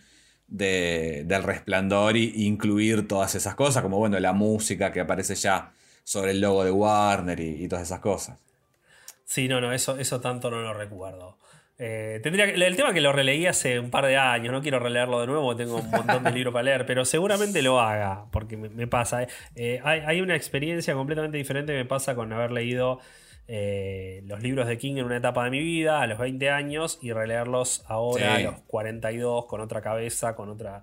de, 0.49 1.25
del 1.27 1.43
resplandor 1.45 2.17
y 2.17 2.33
incluir 2.47 3.07
todas 3.09 3.35
esas 3.37 3.55
cosas, 3.55 3.83
como 3.83 3.99
bueno, 3.99 4.19
la 4.21 4.33
música 4.33 4.93
que 4.93 5.01
aparece 5.01 5.35
ya 5.37 5.73
sobre 6.05 6.33
el 6.33 6.41
logo 6.41 6.65
de 6.65 6.73
Warner 6.73 7.39
y, 7.41 7.65
y 7.65 7.69
todas 7.69 7.85
esas 7.87 8.01
cosas. 8.01 8.39
Sí, 9.25 9.47
no, 9.49 9.61
no, 9.61 9.73
eso, 9.73 9.97
eso 9.99 10.21
tanto 10.21 10.51
no 10.51 10.61
lo 10.61 10.75
recuerdo. 10.75 11.39
Eh, 11.83 12.21
tendría 12.23 12.45
que- 12.45 12.53
el 12.63 12.77
tema 12.77 12.89
es 12.91 12.95
que 12.95 13.01
lo 13.01 13.11
releí 13.11 13.47
hace 13.47 13.81
un 13.81 13.91
par 13.91 14.05
de 14.05 14.17
años, 14.19 14.53
no 14.53 14.61
quiero 14.61 14.79
releerlo 14.79 15.19
de 15.23 15.27
nuevo, 15.27 15.57
tengo 15.57 15.77
un 15.77 15.91
montón 15.91 16.23
de 16.25 16.31
libros 16.33 16.53
para 16.53 16.63
leer, 16.65 16.85
pero 16.85 17.07
seguramente 17.07 17.63
lo 17.63 17.81
haga, 17.81 18.27
porque 18.31 18.59
me, 18.59 18.69
me 18.69 18.87
pasa. 18.87 19.23
eh. 19.23 19.29
Eh, 19.57 19.81
hay, 19.83 20.01
hay 20.05 20.21
una 20.21 20.37
experiencia 20.37 20.93
completamente 20.93 21.39
diferente 21.39 21.73
que 21.73 21.79
me 21.79 21.87
pasa 21.87 22.15
con 22.15 22.31
haber 22.35 22.51
leído 22.53 22.99
eh, 23.49 24.21
los 24.27 24.43
libros 24.43 24.69
de 24.69 24.77
King 24.79 24.99
en 24.99 25.07
una 25.07 25.17
etapa 25.17 25.43
de 25.45 25.51
mi 25.51 25.59
vida, 25.61 26.03
a 26.03 26.07
los 26.07 26.19
20 26.19 26.51
años, 26.51 26.99
y 27.03 27.13
releerlos 27.13 27.83
ahora 27.89 28.37
Sí. 28.37 28.45
a 28.45 28.51
los 28.51 28.61
42, 28.67 29.47
con 29.47 29.61
otra 29.61 29.81
cabeza, 29.81 30.37
con 30.37 30.51
otra, 30.51 30.83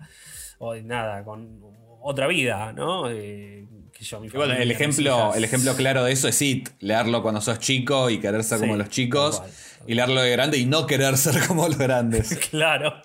o 0.58 0.76
nada, 0.76 1.24
con 1.24 1.62
otra 2.02 2.28
vida, 2.28 2.74
¿no? 2.74 3.10
Eh, 3.10 3.66
que 3.98 4.04
yo, 4.06 4.20
mi 4.20 4.28
Y 4.28 4.30
bueno, 4.32 4.54
familia, 4.54 4.64
el 4.64 4.72
ejemplo, 4.72 5.34
el 5.34 5.44
ejemplo 5.44 5.76
claro 5.76 6.04
de 6.04 6.12
eso 6.12 6.28
es 6.28 6.42
It, 6.42 6.70
leerlo 6.80 7.22
cuando 7.22 7.42
sos 7.42 7.60
chico 7.60 8.10
y 8.10 8.20
querer 8.20 8.44
ser 8.44 8.60
Sí, 8.60 8.64
como 8.66 8.78
los 8.78 8.90
chicos, 8.90 9.42
y 9.88 9.94
leerlo 9.96 10.22
de 10.22 10.32
grande 10.32 10.58
y 10.58 10.66
no 10.66 10.86
querer 10.88 11.18
ser 11.18 11.46
como 11.48 11.68
los 11.68 11.78
grandes. 11.78 12.38
Claro. 12.52 13.02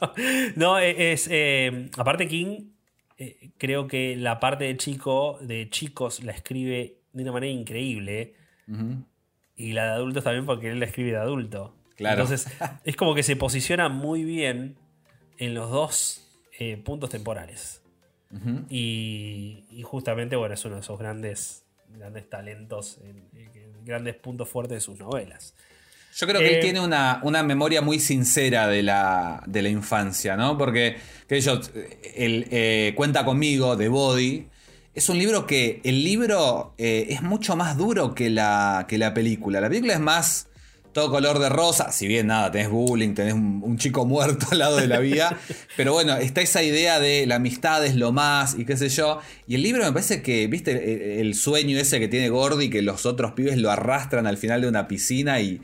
No, 0.56 0.78
e- 0.78 1.12
es. 1.12 1.28
eh, 1.30 1.88
aparte, 1.96 2.28
King, 2.28 2.70
eh, 3.18 3.50
creo 3.58 3.86
que 3.86 4.16
la 4.16 4.38
parte 4.40 4.64
de 4.64 4.76
chico, 4.76 5.38
de 5.40 5.70
chicos, 5.70 6.22
la 6.24 6.32
escribe 6.32 6.98
de 7.12 7.22
una 7.22 7.32
manera 7.32 7.52
increíble. 7.52 8.34
Y 9.56 9.72
la 9.74 9.84
de 9.84 9.90
adultos 9.92 10.24
también, 10.24 10.46
porque 10.46 10.70
él 10.70 10.80
la 10.80 10.86
escribe 10.86 11.10
de 11.10 11.18
adulto. 11.18 11.74
Claro. 11.96 12.22
Entonces, 12.22 12.50
es 12.84 12.96
como 12.96 13.14
que 13.14 13.22
se 13.22 13.36
posiciona 13.36 13.88
muy 13.90 14.24
bien 14.24 14.76
en 15.38 15.54
los 15.54 15.70
dos 15.70 16.26
eh, 16.58 16.78
puntos 16.78 17.10
temporales. 17.10 17.81
Y, 18.70 19.64
y 19.70 19.82
justamente, 19.82 20.36
bueno, 20.36 20.54
es 20.54 20.64
uno 20.64 20.76
de 20.76 20.80
esos 20.80 20.98
grandes, 20.98 21.64
grandes 21.98 22.28
talentos, 22.28 22.98
en- 23.02 23.24
en- 23.38 23.84
grandes 23.84 24.14
puntos 24.14 24.48
fuertes 24.48 24.76
de 24.76 24.80
sus 24.80 24.98
novelas. 24.98 25.54
Yo 26.14 26.26
creo 26.26 26.40
que 26.40 26.46
Eh, 26.46 26.54
él 26.56 26.60
tiene 26.60 26.80
una, 26.80 27.20
una 27.22 27.42
memoria 27.42 27.80
muy 27.82 27.98
sincera 27.98 28.68
de 28.68 28.82
la, 28.82 29.42
de 29.46 29.62
la 29.62 29.68
infancia, 29.70 30.36
¿no? 30.36 30.56
Porque, 30.58 30.96
que 31.26 31.40
yo, 31.40 31.60
él 32.14 32.46
eh, 32.50 32.92
cuenta 32.96 33.24
conmigo 33.24 33.76
de 33.76 33.88
Body. 33.88 34.46
Es 34.94 35.08
un 35.08 35.18
libro 35.18 35.46
que 35.46 35.80
el 35.84 36.04
libro 36.04 36.74
eh, 36.76 37.06
es 37.08 37.22
mucho 37.22 37.56
más 37.56 37.76
duro 37.78 38.14
que 38.14 38.28
la, 38.30 38.84
que 38.88 38.98
la 38.98 39.14
película. 39.14 39.60
La 39.60 39.68
película 39.68 39.94
es 39.94 40.00
más 40.00 40.48
todo 40.92 41.10
color 41.10 41.38
de 41.38 41.48
rosa, 41.48 41.90
si 41.92 42.06
bien 42.06 42.26
nada, 42.26 42.50
tenés 42.50 42.68
bullying, 42.68 43.14
tenés 43.14 43.34
un, 43.34 43.60
un 43.64 43.78
chico 43.78 44.04
muerto 44.04 44.46
al 44.52 44.58
lado 44.58 44.76
de 44.76 44.86
la 44.86 44.98
vía, 44.98 45.36
pero 45.76 45.92
bueno, 45.92 46.16
está 46.16 46.40
esa 46.42 46.62
idea 46.62 47.00
de 47.00 47.26
la 47.26 47.36
amistad 47.36 47.84
es 47.86 47.96
lo 47.96 48.12
más 48.12 48.58
y 48.58 48.64
qué 48.64 48.76
sé 48.76 48.88
yo. 48.90 49.20
Y 49.46 49.54
el 49.54 49.62
libro 49.62 49.84
me 49.84 49.92
parece 49.92 50.22
que, 50.22 50.46
viste, 50.48 50.72
el, 51.20 51.26
el 51.26 51.34
sueño 51.34 51.78
ese 51.78 51.98
que 51.98 52.08
tiene 52.08 52.28
Gordy, 52.28 52.68
que 52.70 52.82
los 52.82 53.06
otros 53.06 53.32
pibes 53.32 53.56
lo 53.58 53.70
arrastran 53.70 54.26
al 54.26 54.36
final 54.36 54.60
de 54.60 54.68
una 54.68 54.86
piscina 54.86 55.40
y 55.40 55.60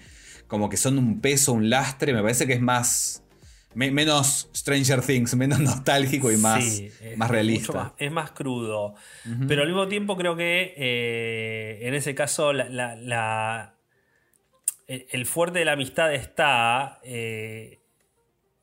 como 0.46 0.68
que 0.70 0.76
son 0.78 0.96
un 0.98 1.20
peso, 1.20 1.52
un 1.52 1.68
lastre, 1.68 2.12
me 2.14 2.22
parece 2.22 2.46
que 2.46 2.54
es 2.54 2.60
más... 2.62 3.22
me- 3.74 3.90
menos 3.90 4.48
Stranger 4.56 5.02
Things, 5.02 5.34
menos 5.36 5.60
nostálgico 5.60 6.32
y 6.32 6.38
más, 6.38 6.64
Sí, 6.64 6.90
es 7.02 7.18
más 7.18 7.30
realista. 7.30 7.72
más- 7.74 7.92
es 7.98 8.10
más 8.10 8.30
crudo. 8.30 8.94
Pero 9.46 9.60
al 9.60 9.68
mismo 9.68 9.88
tiempo 9.88 10.16
creo 10.16 10.36
que 10.36 10.72
eh, 10.76 11.80
en 11.82 11.92
ese 11.94 12.14
caso 12.14 12.54
la, 12.54 12.68
la- 12.70 12.96
la- 12.96 13.74
el, 14.88 15.26
fuerte 15.26 15.58
de 15.60 15.64
la 15.64 15.72
amistad 15.72 16.12
está... 16.14 16.98
eh, 17.04 17.78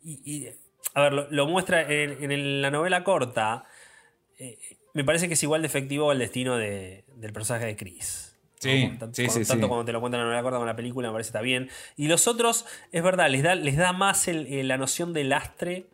y, 0.04 0.22
y, 0.26 0.50
a 0.94 1.02
ver, 1.02 1.14
lo, 1.14 1.28
lo 1.32 1.48
muestra 1.48 1.82
en, 1.92 2.62
la 2.62 2.72
novela 2.72 3.04
corta. 3.04 3.66
eh, 4.40 4.58
me 4.94 5.04
parece 5.04 5.28
que 5.28 5.34
es 5.36 5.44
igual 5.44 5.62
de 5.62 5.68
efectivo 5.68 6.12
el 6.12 6.20
destino 6.20 6.58
de- 6.58 7.04
del 7.16 7.34
personaje 7.34 7.66
de 7.66 7.76
Chris. 7.76 8.36
Sí, 8.60 8.88
Con 8.88 8.98
tan- 9.00 9.14
sí, 9.16 9.26
Tanto 9.28 9.54
sí. 9.54 9.60
como 9.70 9.84
te 9.86 9.92
lo 9.92 10.00
cuentan 10.00 10.22
en 10.22 10.28
la 10.28 10.32
novela 10.32 10.44
corta 10.44 10.56
como 10.58 10.66
en 10.66 10.70
la 10.70 10.76
película, 10.76 11.10
me 11.10 11.14
parece 11.14 11.28
que 11.28 11.38
está 11.38 11.42
bien. 11.42 11.70
Y 11.98 12.08
los 12.08 12.28
otros, 12.28 12.66
es 12.92 13.04
verdad, 13.04 13.30
les 13.30 13.44
da, 13.44 13.56
les 13.56 13.76
da 13.78 13.92
más 13.94 14.28
el- 14.28 14.48
eh, 14.48 14.64
la 14.64 14.78
noción 14.78 15.12
de 15.14 15.24
lastre 15.26 15.86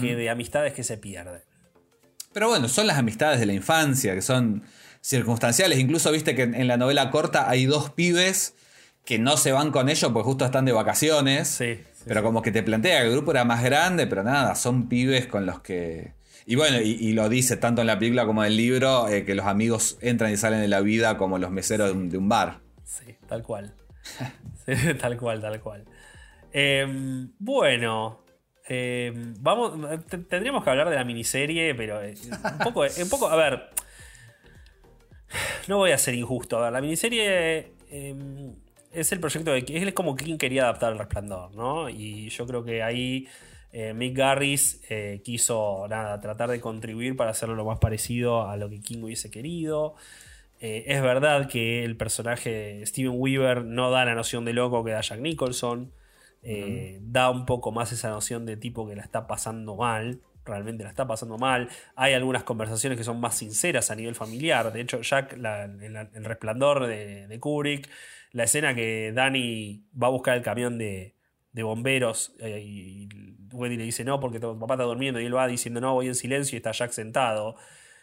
que 0.00 0.14
de 0.16 0.30
amistades 0.30 0.72
que 0.72 0.82
se 0.84 0.96
pierden. 0.96 1.42
Pero 2.32 2.48
bueno, 2.48 2.68
son 2.68 2.86
las 2.86 2.96
amistades 2.98 3.38
de 3.40 3.46
la 3.46 3.52
infancia, 3.52 4.14
que 4.14 4.22
son 4.22 4.62
circunstanciales. 5.02 5.78
Incluso 5.78 6.10
viste 6.12 6.34
que 6.34 6.42
en, 6.42 6.54
en 6.54 6.68
la 6.68 6.76
novela 6.76 7.10
corta 7.10 7.50
hay 7.50 7.66
dos 7.66 7.90
pibes 7.90 8.54
que 9.04 9.18
no 9.18 9.36
se 9.36 9.52
van 9.52 9.70
con 9.70 9.88
ellos 9.88 10.10
porque 10.12 10.24
justo 10.24 10.44
están 10.44 10.64
de 10.64 10.72
vacaciones. 10.72 11.48
Sí, 11.48 11.74
sí, 11.92 12.04
pero 12.06 12.22
como 12.22 12.42
que 12.42 12.50
te 12.52 12.62
plantea 12.62 13.00
que 13.00 13.06
el 13.08 13.12
grupo 13.12 13.30
era 13.32 13.44
más 13.44 13.62
grande, 13.62 14.06
pero 14.06 14.22
nada, 14.22 14.54
son 14.54 14.88
pibes 14.88 15.26
con 15.26 15.46
los 15.46 15.60
que... 15.60 16.12
Y 16.46 16.56
bueno, 16.56 16.78
y, 16.80 16.90
y 17.00 17.12
lo 17.14 17.28
dice 17.30 17.56
tanto 17.56 17.80
en 17.80 17.86
la 17.86 17.98
película 17.98 18.26
como 18.26 18.42
en 18.44 18.48
el 18.48 18.56
libro, 18.56 19.08
eh, 19.08 19.24
que 19.24 19.34
los 19.34 19.46
amigos 19.46 19.96
entran 20.02 20.30
y 20.32 20.36
salen 20.36 20.60
de 20.60 20.68
la 20.68 20.80
vida 20.82 21.16
como 21.16 21.38
los 21.38 21.50
meseros 21.50 21.88
de 21.88 21.92
un, 21.94 22.10
de 22.10 22.18
un 22.18 22.28
bar. 22.28 22.60
Sí, 22.84 23.16
tal 23.28 23.42
cual. 23.42 23.74
Sí, 24.66 24.72
tal 24.98 25.16
cual, 25.18 25.40
tal 25.42 25.60
cual. 25.60 25.84
Eh, 26.52 26.86
bueno, 27.38 28.24
eh, 28.68 29.12
vamos, 29.40 29.72
te- 30.08 30.16
tendríamos 30.18 30.64
que 30.64 30.70
hablar 30.70 30.88
de 30.88 30.96
la 30.96 31.04
miniserie, 31.04 31.74
pero 31.74 32.02
eh, 32.02 32.14
un 32.30 32.58
poco, 32.58 32.80
un 32.82 33.08
poco, 33.10 33.28
a 33.28 33.36
ver, 33.36 33.70
no 35.68 35.78
voy 35.78 35.90
a 35.92 35.98
ser 35.98 36.14
injusto. 36.14 36.58
A 36.58 36.62
ver, 36.64 36.72
la 36.72 36.80
miniserie 36.80 37.72
eh, 37.90 38.14
es 38.94 39.12
el 39.12 39.20
proyecto 39.20 39.52
de 39.52 39.64
es 39.68 39.92
como 39.92 40.14
quien 40.16 40.38
quería 40.38 40.62
adaptar 40.62 40.92
el 40.92 40.98
resplandor, 40.98 41.54
¿no? 41.54 41.88
Y 41.88 42.28
yo 42.30 42.46
creo 42.46 42.64
que 42.64 42.82
ahí 42.82 43.26
eh, 43.72 43.92
Mick 43.94 44.16
Garris 44.16 44.80
eh, 44.88 45.20
quiso 45.24 45.86
nada, 45.88 46.20
tratar 46.20 46.50
de 46.50 46.60
contribuir 46.60 47.16
para 47.16 47.30
hacerlo 47.32 47.54
lo 47.54 47.64
más 47.64 47.78
parecido 47.78 48.48
a 48.48 48.56
lo 48.56 48.70
que 48.70 48.80
King 48.80 49.02
hubiese 49.02 49.30
querido. 49.30 49.94
Eh, 50.60 50.84
es 50.86 51.02
verdad 51.02 51.48
que 51.48 51.84
el 51.84 51.96
personaje 51.96 52.50
de 52.50 52.86
Steven 52.86 53.14
Weaver 53.16 53.64
no 53.64 53.90
da 53.90 54.04
la 54.04 54.14
noción 54.14 54.44
de 54.44 54.52
loco 54.52 54.84
que 54.84 54.92
da 54.92 55.00
Jack 55.00 55.20
Nicholson. 55.20 55.92
Da 57.00 57.30
un 57.30 57.46
poco 57.46 57.72
más 57.72 57.90
esa 57.92 58.10
noción 58.10 58.44
de 58.46 58.56
tipo 58.56 58.86
que 58.86 58.94
la 58.94 59.02
está 59.02 59.26
pasando 59.26 59.76
mal. 59.76 60.20
Realmente 60.44 60.84
la 60.84 60.90
está 60.90 61.06
pasando 61.06 61.38
mal. 61.38 61.70
Hay 61.96 62.12
algunas 62.12 62.44
conversaciones 62.44 62.98
que 62.98 63.04
son 63.04 63.18
más 63.18 63.34
sinceras 63.36 63.90
a 63.90 63.94
nivel 63.96 64.14
familiar. 64.14 64.70
De 64.72 64.82
hecho, 64.82 65.00
Jack, 65.00 65.36
la- 65.38 65.64
el 65.64 66.24
resplandor 66.24 66.86
de, 66.86 67.26
de 67.26 67.40
Kubrick, 67.40 67.88
la 68.34 68.44
escena 68.44 68.74
que 68.74 69.12
Danny 69.14 69.82
va 70.00 70.08
a 70.08 70.10
buscar 70.10 70.36
el 70.36 70.42
camión 70.42 70.76
de, 70.76 71.14
de 71.52 71.62
bomberos 71.62 72.34
eh, 72.40 72.60
y 72.62 73.08
Wendy 73.52 73.76
le 73.78 73.84
dice 73.84 74.04
no 74.04 74.20
porque 74.20 74.40
tu 74.40 74.58
papá 74.58 74.74
está 74.74 74.84
durmiendo 74.84 75.20
y 75.20 75.24
él 75.26 75.34
va 75.34 75.46
diciendo 75.46 75.80
no, 75.80 75.94
voy 75.94 76.08
en 76.08 76.14
silencio 76.14 76.56
y 76.56 76.58
está 76.58 76.72
Jack 76.72 76.90
sentado 76.90 77.56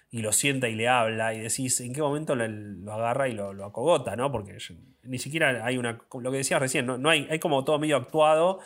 y 0.09 0.21
lo 0.21 0.31
sienta 0.33 0.67
y 0.69 0.75
le 0.75 0.87
habla 0.87 1.33
y 1.33 1.39
decís 1.39 1.79
en 1.81 1.93
qué 1.93 2.01
momento 2.01 2.35
lo, 2.35 2.47
lo 2.47 2.93
agarra 2.93 3.27
y 3.29 3.33
lo, 3.33 3.53
lo 3.53 3.65
acogota, 3.65 4.15
¿no? 4.15 4.31
Porque 4.31 4.57
ni 5.03 5.19
siquiera 5.19 5.65
hay 5.65 5.77
una, 5.77 5.99
lo 6.19 6.31
que 6.31 6.37
decías 6.37 6.59
recién, 6.59 6.85
no, 6.85 6.97
no 6.97 7.09
hay, 7.09 7.27
hay 7.29 7.39
como 7.39 7.63
todo 7.63 7.77
medio 7.79 7.97
actuado 7.97 8.59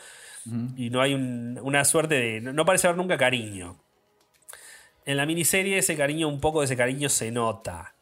y 0.77 0.91
no 0.91 1.01
hay 1.01 1.15
un- 1.15 1.59
una 1.63 1.83
suerte 1.85 2.13
de, 2.15 2.41
no 2.41 2.65
parece 2.65 2.85
haber 2.87 2.97
nunca 2.97 3.17
cariño. 3.17 3.77
En 5.05 5.17
la 5.17 5.25
miniserie 5.25 5.79
ese 5.79 5.95
cariño, 5.97 6.27
un 6.27 6.39
poco 6.39 6.59
de 6.59 6.65
ese 6.65 6.77
cariño 6.77 7.09
se 7.09 7.31
nota. 7.31 7.94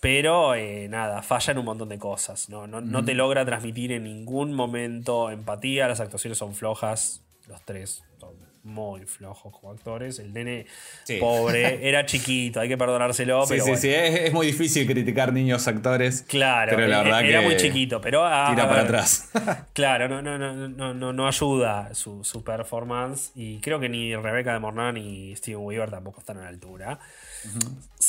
Pero 0.00 0.54
eh, 0.54 0.88
nada, 0.88 1.20
fallan 1.22 1.58
un 1.58 1.66
montón 1.66 1.88
de 1.90 1.98
cosas. 1.98 2.48
¿no? 2.48 2.66
No, 2.66 2.80
no 2.80 3.04
te 3.04 3.14
logra 3.14 3.44
transmitir 3.44 3.92
en 3.92 4.04
ningún 4.04 4.52
momento 4.54 5.30
empatía. 5.30 5.88
Las 5.88 6.00
actuaciones 6.00 6.38
son 6.38 6.54
flojas. 6.54 7.22
Los 7.46 7.62
tres 7.64 8.02
son 8.18 8.30
muy 8.62 9.02
flojos 9.06 9.52
como 9.58 9.72
actores. 9.72 10.18
El 10.18 10.32
nene 10.32 10.64
Sí. 11.04 11.16
pobre 11.18 11.86
era 11.88 12.06
chiquito, 12.06 12.60
hay 12.60 12.68
que 12.68 12.78
perdonárselo. 12.78 13.42
Sí, 13.44 13.48
pero 13.50 13.64
sí, 13.64 13.70
bueno. 13.70 13.80
sí, 13.82 13.88
es, 13.90 14.20
es 14.20 14.32
muy 14.32 14.46
difícil 14.46 14.86
criticar 14.86 15.32
niños 15.34 15.66
actores. 15.68 16.22
Claro, 16.22 16.72
pero 16.76 16.86
la 16.86 17.00
e- 17.00 17.04
verdad 17.04 17.24
era 17.24 17.40
que 17.40 17.46
muy 17.46 17.56
chiquito, 17.56 18.00
pero 18.00 18.24
a- 18.24 18.50
tira 18.54 18.68
para 18.68 18.82
atrás. 18.82 19.28
Claro, 19.74 20.08
no, 20.08 20.20
no, 20.22 20.36
no, 20.38 20.68
no, 20.68 20.94
no, 20.94 21.12
no 21.12 21.26
ayuda 21.26 21.94
su, 21.94 22.22
su 22.24 22.42
performance. 22.44 23.32
Y 23.34 23.58
creo 23.60 23.80
que 23.80 23.88
ni 23.88 24.14
Rebeca 24.16 24.52
de 24.52 24.58
Mornán 24.60 24.94
ni 24.94 25.34
Steven 25.36 25.60
Weaver 25.64 25.90
tampoco 25.90 26.20
están 26.20 26.38
a 26.38 26.42
la 26.42 26.48
altura. 26.48 26.98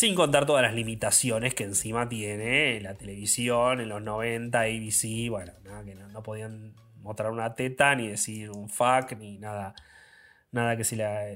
Sin 0.01 0.15
contar 0.15 0.47
todas 0.47 0.63
las 0.63 0.73
limitaciones 0.73 1.53
que 1.53 1.63
encima 1.63 2.09
tiene 2.09 2.81
la 2.81 2.95
televisión 2.95 3.81
en 3.81 3.89
los 3.89 4.01
90, 4.01 4.59
ABC. 4.59 5.29
Bueno, 5.29 5.53
nada, 5.63 5.83
que 5.83 5.93
no, 5.93 6.23
podían 6.23 6.73
mostrar 7.03 7.29
una 7.29 7.53
teta, 7.53 7.93
ni 7.93 8.07
decir 8.07 8.49
un 8.49 8.67
fuck, 8.67 9.11
ni 9.19 9.37
nada. 9.37 9.75
Nada 10.51 10.75
que 10.75 10.85
si 10.85 10.95
la 10.95 11.27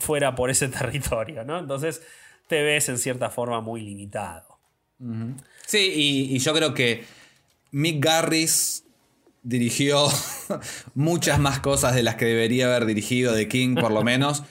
fuera 0.00 0.34
por 0.34 0.50
ese 0.50 0.68
territorio, 0.78 1.42
¿no? 1.46 1.58
Entonces 1.58 2.02
te 2.48 2.62
ves 2.62 2.90
en 2.90 2.98
cierta 2.98 3.30
forma 3.30 3.62
muy 3.62 3.80
limitado. 3.80 4.58
Sí, 5.64 5.90
y, 5.96 6.36
y 6.36 6.38
yo 6.40 6.52
creo 6.52 6.74
que 6.74 7.04
Mick 7.70 8.04
Garris 8.04 8.84
dirigió 9.42 10.08
muchas 10.94 11.38
más 11.38 11.60
cosas 11.60 11.94
de 11.94 12.02
las 12.02 12.16
que 12.16 12.26
debería 12.26 12.66
haber 12.66 12.84
dirigido 12.84 13.32
de 13.32 13.48
King, 13.48 13.74
por 13.74 13.90
lo 13.90 14.04
menos. 14.04 14.42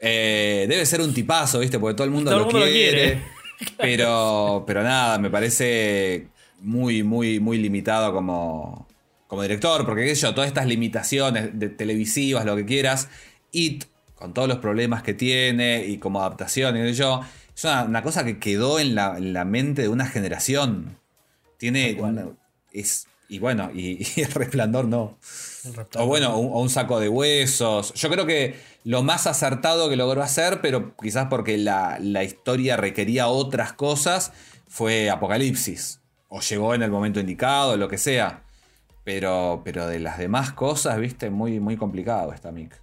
Eh, 0.00 0.66
debe 0.68 0.86
ser 0.86 1.00
un 1.00 1.12
tipazo, 1.12 1.58
¿viste? 1.60 1.78
Porque 1.78 1.94
todo 1.94 2.04
el 2.04 2.10
mundo, 2.12 2.30
Todo 2.30 2.60
lo, 2.60 2.66
quiere. 2.66 3.22
Pero, 3.76 4.62
pero 4.68 4.84
nada, 4.84 5.18
me 5.18 5.30
parece 5.30 6.28
muy, 6.60 7.02
muy, 7.02 7.40
muy 7.40 7.58
limitado 7.58 8.12
como, 8.12 8.86
como 9.26 9.42
director. 9.42 9.84
Porque, 9.84 10.04
qué 10.04 10.14
sé 10.14 10.22
yo, 10.22 10.32
todas 10.34 10.46
estas 10.46 10.66
limitaciones 10.66 11.58
de 11.58 11.68
televisivas, 11.68 12.44
lo 12.44 12.54
que 12.54 12.64
quieras. 12.64 13.08
It, 13.50 13.84
con 14.14 14.32
todos 14.32 14.46
los 14.46 14.58
problemas 14.58 15.02
que 15.02 15.12
tiene 15.12 15.84
y 15.86 15.98
como 15.98 16.20
adaptación, 16.20 16.76
y 16.76 16.92
yo, 16.92 17.22
es 17.56 17.64
una, 17.64 17.82
una 17.82 18.02
cosa 18.04 18.24
que 18.24 18.38
quedó 18.38 18.78
en 18.78 18.94
la, 18.94 19.16
en 19.18 19.32
la 19.32 19.44
mente 19.44 19.82
de 19.82 19.88
una 19.88 20.06
generación. 20.06 20.96
Tiene. 21.56 21.96
una- 21.98 22.28
es, 22.72 23.07
y 23.28 23.38
bueno, 23.38 23.70
y, 23.72 24.06
y 24.16 24.22
el 24.22 24.32
resplandor 24.32 24.86
no. 24.86 25.18
El 25.64 25.74
O 25.96 26.06
bueno, 26.06 26.38
un, 26.38 26.52
o 26.52 26.60
un 26.60 26.70
saco 26.70 27.00
de 27.00 27.08
huesos. 27.08 27.92
Yo 27.94 28.08
creo 28.08 28.26
que 28.26 28.56
lo 28.84 29.02
más 29.02 29.26
acertado 29.26 29.88
que 29.88 29.96
logró 29.96 30.22
hacer, 30.22 30.60
pero 30.60 30.94
quizás 30.96 31.26
porque 31.28 31.58
la, 31.58 31.98
la 32.00 32.24
historia 32.24 32.76
requería 32.76 33.28
otras 33.28 33.72
cosas, 33.72 34.32
fue 34.66 35.10
Apocalipsis. 35.10 36.00
O 36.28 36.40
llegó 36.40 36.74
en 36.74 36.82
el 36.82 36.90
momento 36.90 37.20
indicado, 37.20 37.76
lo 37.76 37.88
que 37.88 37.98
sea. 37.98 38.44
Pero, 39.04 39.62
pero 39.64 39.86
de 39.86 40.00
las 40.00 40.18
demás 40.18 40.52
cosas, 40.52 40.98
viste, 40.98 41.30
muy, 41.30 41.60
muy 41.60 41.76
complicado 41.78 42.32
está 42.32 42.52
Mick. 42.52 42.78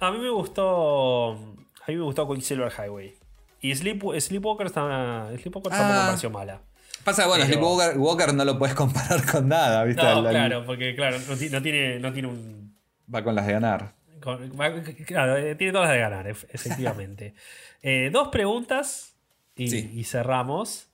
A 0.00 0.10
mí 0.10 0.18
me 0.18 0.30
gustó. 0.30 1.32
A 1.32 1.88
mí 1.88 1.96
me 1.96 2.02
gustó 2.02 2.26
Quicksilver 2.28 2.72
Highway. 2.72 3.14
Y 3.60 3.74
Sleep, 3.74 4.02
Sleepwalker, 4.18 4.66
está, 4.66 5.28
Sleepwalker 5.36 5.72
Ah. 5.72 5.76
tampoco 5.76 6.00
me 6.00 6.06
pareció 6.06 6.30
mala. 6.30 6.60
Pasa, 7.06 7.26
bueno, 7.26 7.44
Pero- 7.46 7.58
Sleepwalker 7.58 7.98
Walker 7.98 8.34
no 8.34 8.44
lo 8.44 8.58
puedes 8.58 8.74
comparar 8.74 9.24
con 9.24 9.48
nada, 9.48 9.84
¿viste? 9.84 10.02
No, 10.02 10.20
La- 10.22 10.30
claro, 10.30 10.66
porque 10.66 10.94
claro, 10.94 11.18
no, 11.26 11.36
ti- 11.36 11.48
no 11.48 11.62
tiene, 11.62 11.98
no 12.00 12.12
tiene 12.12 12.28
un. 12.28 12.76
Va 13.12 13.22
con 13.24 13.34
las 13.34 13.46
de 13.46 13.52
ganar. 13.54 13.94
con- 14.20 14.50
va- 14.60 14.82
Claro, 15.06 15.36
eh, 15.36 15.54
tiene 15.54 15.72
todas 15.72 15.86
las 15.88 15.94
de 15.94 16.00
ganar, 16.00 16.26
ef- 16.26 16.46
efectivamente. 16.52 17.34
Eh, 17.82 18.10
dos 18.12 18.28
preguntas 18.28 19.14
y, 19.54 19.70
Sí. 19.70 19.90
y 19.94 20.02
cerramos. 20.04 20.88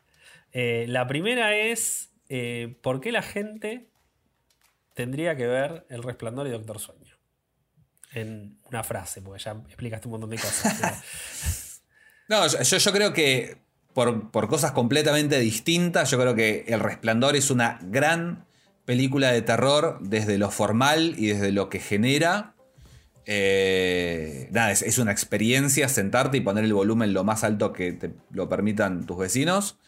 Eh, 0.53 0.85
la 0.89 1.07
primera 1.07 1.57
es: 1.57 2.11
eh, 2.29 2.77
¿por 2.83 3.01
qué 3.01 3.11
la 3.13 3.23
gente 3.23 3.87
tendría 4.93 5.35
que 5.37 5.47
ver 5.47 5.87
El 5.89 6.03
Resplandor 6.03 6.47
y 6.47 6.51
Doctor 6.51 6.79
Sueño? 6.79 7.17
En 8.13 8.59
una 8.65 8.83
frase, 8.85 9.23
porque 9.23 9.43
ya 9.43 9.53
explicaste 9.53 10.07
un 10.09 10.13
montón 10.13 10.29
de 10.31 10.37
cosas. 10.37 10.75
pero- 12.29 12.43
No, 12.43 12.47
yo- 12.63 12.77
yo 12.79 12.93
creo 12.93 13.13
que 13.15 13.57
por, 13.95 14.49
cosas 14.49 14.72
completamente 14.72 15.38
distintas, 15.38 16.11
yo 16.11 16.18
creo 16.18 16.34
que 16.34 16.64
El 16.68 16.80
Resplandor 16.80 17.36
es 17.36 17.51
una 17.51 17.78
gran 17.82 18.47
película 18.84 19.30
de 19.30 19.43
terror 19.43 19.99
desde 20.01 20.38
lo 20.38 20.51
formal 20.51 21.14
y 21.16 21.28
desde 21.28 21.53
lo 21.53 21.68
que 21.68 21.78
genera. 21.78 22.55
Eh, 23.26 24.49
nada, 24.51 24.72
es, 24.72 24.99
una 24.99 25.12
experiencia 25.12 25.88
sentarte 25.88 26.38
y 26.38 26.40
poner 26.40 26.64
el 26.64 26.74
volumen 26.74 27.12
lo 27.12 27.22
más 27.22 27.45
alto 27.45 27.72
que 27.72 27.93
te 27.93 28.12
lo 28.30 28.49
permitan 28.49 29.07
tus 29.07 29.18
vecinos. 29.18 29.78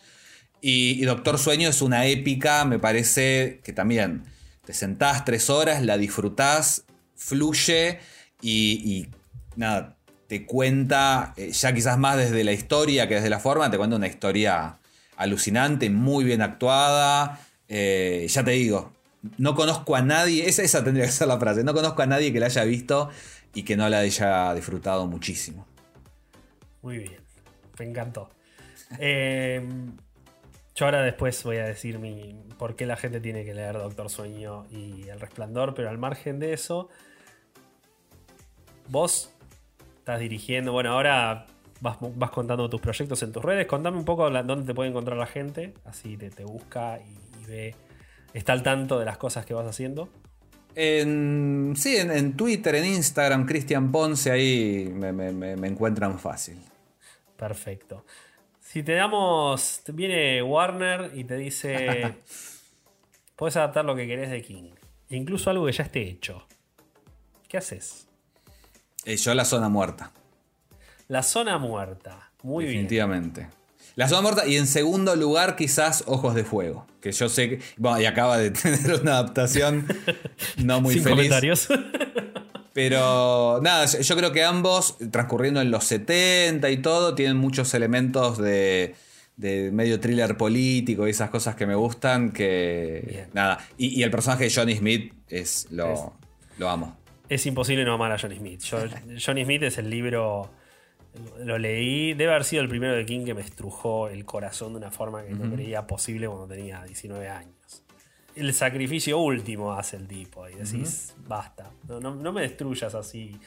Y, 0.60 1.04
Doctor 1.04 1.38
Sueño 1.38 1.68
es 1.68 1.82
una 1.82 2.06
épica, 2.06 2.64
me 2.64 2.78
parece 2.78 3.60
que 3.64 3.72
también 3.72 4.24
te 4.64 4.72
sentás 4.72 5.24
tres 5.24 5.50
horas, 5.50 5.82
la 5.82 5.98
disfrutás, 5.98 6.84
fluye 7.16 8.00
y 8.40 9.08
nada, 9.56 9.96
cuenta, 10.42 11.32
eh, 11.36 11.52
ya 11.52 11.72
quizás 11.72 11.98
más 11.98 12.16
desde 12.16 12.44
la 12.44 12.52
historia 12.52 13.08
que 13.08 13.14
desde 13.14 13.30
la 13.30 13.38
forma, 13.38 13.70
te 13.70 13.76
cuenta 13.76 13.96
una 13.96 14.08
historia 14.08 14.78
alucinante, 15.16 15.88
muy 15.90 16.24
bien 16.24 16.42
actuada. 16.42 17.40
Eh, 17.68 18.26
ya 18.28 18.44
te 18.44 18.50
digo, 18.50 18.92
no 19.38 19.54
conozco 19.54 19.96
a 19.96 20.02
nadie, 20.02 20.48
esa, 20.48 20.62
esa 20.62 20.84
tendría 20.84 21.06
que 21.06 21.12
ser 21.12 21.28
la 21.28 21.38
frase, 21.38 21.64
no 21.64 21.72
conozco 21.72 22.02
a 22.02 22.06
nadie 22.06 22.32
que 22.32 22.40
la 22.40 22.46
haya 22.46 22.64
visto 22.64 23.10
y 23.54 23.62
que 23.62 23.76
no 23.76 23.88
la 23.88 24.00
haya 24.00 24.52
disfrutado 24.54 25.06
muchísimo. 25.06 25.66
Muy 26.82 26.98
bien, 26.98 27.20
me 27.78 27.84
encantó. 27.86 28.28
Eh, 28.98 29.66
yo 30.74 30.84
ahora 30.86 31.02
después 31.02 31.42
voy 31.44 31.58
a 31.58 31.64
decir 31.64 31.98
mi, 31.98 32.36
por 32.58 32.76
qué 32.76 32.84
la 32.84 32.96
gente 32.96 33.20
tiene 33.20 33.44
que 33.44 33.54
leer 33.54 33.74
Doctor 33.74 34.10
Sueño 34.10 34.66
y 34.70 35.08
El 35.08 35.20
Resplandor, 35.20 35.74
pero 35.74 35.88
al 35.88 35.98
margen 35.98 36.40
de 36.40 36.52
eso, 36.52 36.88
vos 38.88 39.33
estás 40.04 40.20
dirigiendo, 40.20 40.70
bueno, 40.72 40.92
ahora 40.92 41.46
vas, 41.80 41.96
vas 42.14 42.30
contando 42.30 42.68
tus 42.68 42.78
proyectos 42.78 43.22
en 43.22 43.32
tus 43.32 43.42
redes, 43.42 43.66
contame 43.66 43.96
un 43.96 44.04
poco 44.04 44.28
la- 44.28 44.42
dónde 44.42 44.66
te 44.66 44.74
puede 44.74 44.90
encontrar 44.90 45.16
la 45.16 45.24
gente, 45.26 45.72
así 45.86 46.18
te, 46.18 46.28
te 46.28 46.44
busca 46.44 46.98
y, 47.00 47.42
y 47.42 47.46
ve, 47.46 47.74
está 48.34 48.52
al 48.52 48.62
tanto 48.62 48.98
de 48.98 49.06
las 49.06 49.16
cosas 49.16 49.46
que 49.46 49.54
vas 49.54 49.66
haciendo. 49.66 50.10
En, 50.74 51.72
sí, 51.74 51.96
en, 51.96 52.10
en 52.10 52.36
Twitter, 52.36 52.74
en 52.74 52.84
Instagram, 52.84 53.46
Cristian 53.46 53.90
Ponce, 53.90 54.30
ahí 54.30 54.90
me, 54.92 55.10
me- 55.12 55.66
encuentran 55.68 56.18
fácil. 56.18 56.58
Perfecto. 57.38 58.04
Si 58.60 58.82
te 58.82 58.92
damos, 58.92 59.82
viene 59.94 60.42
Warner 60.42 61.12
y 61.14 61.24
te 61.24 61.36
dice, 61.36 62.16
puedes 63.36 63.56
adaptar 63.56 63.86
lo 63.86 63.96
que 63.96 64.06
querés 64.06 64.30
de 64.30 64.42
King, 64.42 64.72
incluso 65.08 65.48
algo 65.48 65.64
que 65.64 65.72
ya 65.72 65.84
esté 65.84 66.02
hecho. 66.02 66.46
¿Qué 67.48 67.56
haces? 67.56 68.03
Eh, 69.04 69.16
yo 69.16 69.34
la 69.34 69.44
zona 69.44 69.68
muerta, 69.68 70.12
La 71.08 71.22
zona 71.22 71.58
muerta. 71.58 72.30
Muy 72.42 72.64
bien. 72.64 72.76
definitivamente. 72.82 73.48
La 73.96 74.08
zona 74.08 74.22
muerta 74.22 74.46
y 74.46 74.56
en 74.56 74.66
segundo 74.66 75.14
lugar 75.14 75.54
quizás 75.56 76.02
Ojos 76.06 76.34
de 76.34 76.44
Fuego, 76.44 76.86
que 77.00 77.12
yo 77.12 77.28
sé 77.28 77.48
que... 77.48 77.60
Bueno, 77.76 78.00
y 78.00 78.06
acaba 78.06 78.38
de 78.38 78.50
tener 78.62 79.00
una 79.00 79.12
adaptación 79.18 79.86
no 80.64 80.80
muy 80.80 80.94
Sin 80.94 81.04
feliz. 81.04 81.16
comentarios. 81.16 81.68
Pero 82.72 83.60
nada, 83.62 83.86
yo- 83.86 84.00
yo 84.00 84.16
creo 84.16 84.32
que 84.32 84.42
ambos, 84.44 84.96
transcurriendo 85.12 85.60
en 85.60 85.70
los 85.70 85.84
70 85.84 86.70
y 86.70 86.78
todo, 86.78 87.14
tienen 87.14 87.36
muchos 87.36 87.72
elementos 87.74 88.36
de, 88.38 88.96
de 89.36 89.70
medio 89.72 90.00
thriller 90.00 90.36
político 90.36 91.06
y 91.06 91.10
esas 91.10 91.30
cosas 91.30 91.54
que 91.54 91.66
me 91.66 91.76
gustan. 91.76 92.32
Que 92.32 93.04
Bien. 93.08 93.28
nada. 93.32 93.58
Y, 93.78 93.98
y 94.00 94.02
el 94.02 94.10
personaje 94.10 94.44
de 94.44 94.50
Johnny 94.52 94.76
Smith 94.76 95.12
es 95.28 95.68
lo, 95.70 95.92
Es- 95.92 96.00
lo 96.58 96.68
amo. 96.68 96.96
Es 97.28 97.46
imposible 97.46 97.84
no 97.84 97.94
amar 97.94 98.12
a 98.12 98.18
Johnny 98.18 98.36
Smith. 98.36 98.60
Yo- 98.62 98.78
Johnny 99.24 99.44
Smith 99.44 99.62
es 99.64 99.78
el 99.78 99.90
libro. 99.90 100.50
Lo 101.44 101.58
leí. 101.58 102.12
Debe 102.14 102.32
haber 102.32 102.44
sido 102.44 102.62
el 102.62 102.68
primero 102.68 102.92
de 102.94 103.06
King 103.06 103.24
que 103.24 103.34
me 103.34 103.40
estrujó 103.42 104.08
el 104.08 104.24
corazón 104.24 104.72
de 104.72 104.78
una 104.78 104.90
forma 104.90 105.22
que 105.24 105.30
no 105.32 105.52
creía 105.54 105.86
posible 105.86 106.26
cuando 106.26 106.46
tenía 106.48 106.82
19 106.82 107.28
años. 107.28 107.54
El 108.34 108.52
sacrificio 108.52 109.18
último 109.18 109.74
hace 109.74 109.96
el 109.96 110.08
tipo. 110.08 110.48
Y 110.48 110.54
decís, 110.56 111.14
basta. 111.28 111.70
No, 111.86 112.00
no- 112.00 112.16
no 112.16 112.32
me 112.32 112.40
destruyas 112.42 112.94
así. 112.96 113.38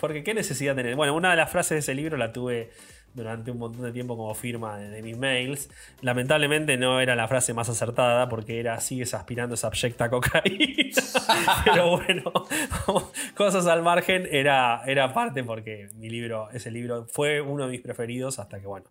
Porque 0.00 0.24
qué 0.24 0.34
necesidad 0.34 0.74
tener. 0.74 0.96
Bueno, 0.96 1.14
una 1.14 1.30
de 1.30 1.36
las 1.36 1.48
frases 1.48 1.70
de 1.70 1.78
ese 1.78 1.94
libro 1.94 2.16
la 2.16 2.32
tuve 2.32 2.70
durante 3.16 3.50
un 3.50 3.58
montón 3.58 3.82
de 3.82 3.92
tiempo 3.92 4.16
como 4.16 4.34
firma 4.34 4.78
de, 4.78 4.90
de 4.90 5.02
mis 5.02 5.16
mails. 5.16 5.68
Lamentablemente 6.02 6.76
no 6.76 7.00
era 7.00 7.16
la 7.16 7.26
frase 7.26 7.54
más 7.54 7.68
acertada 7.68 8.28
porque 8.28 8.60
era 8.60 8.78
sigues 8.80 9.14
aspirando 9.14 9.54
esa 9.54 9.68
abyecta 9.68 10.08
cocaína. 10.08 10.94
Pero 11.64 11.96
bueno, 11.96 12.32
cosas 13.34 13.66
al 13.66 13.82
margen 13.82 14.28
era, 14.30 14.82
era 14.86 15.12
parte 15.12 15.42
porque 15.42 15.88
mi 15.96 16.08
libro, 16.10 16.48
ese 16.52 16.70
libro 16.70 17.06
fue 17.10 17.40
uno 17.40 17.64
de 17.64 17.72
mis 17.72 17.80
preferidos 17.80 18.38
hasta 18.38 18.60
que 18.60 18.66
bueno, 18.66 18.86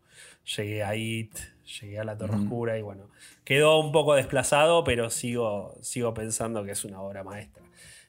llegué 0.57 0.84
a 0.84 0.95
It, 0.95 1.36
llegué 1.80 1.99
a 1.99 2.03
la 2.03 2.17
Torre 2.17 2.36
Oscura 2.36 2.78
y 2.78 2.82
bueno, 2.82 3.09
quedó 3.43 3.80
un 3.80 3.91
poco 3.91 4.15
desplazado, 4.15 4.84
pero 4.84 5.09
sigo, 5.09 5.76
sigo 5.82 6.13
pensando 6.13 6.63
que 6.63 6.71
es 6.71 6.84
una 6.84 6.99
obra 7.01 7.23
maestra. 7.23 7.63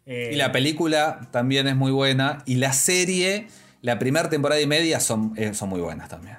Eh, 0.07 0.31
Y 0.33 0.37
la 0.37 0.53
película 0.53 1.29
también 1.33 1.67
es 1.67 1.77
muy 1.77 1.91
buena. 1.91 2.39
Y 2.47 2.57
la 2.57 2.73
serie, 2.73 3.49
la 3.87 4.01
primera 4.01 4.28
temporada 4.28 4.61
y 4.61 4.66
media 4.66 4.99
son, 4.99 5.32
eh, 5.37 5.55
son 5.55 5.68
muy 5.68 5.80
buenas 5.80 6.09
también. 6.09 6.39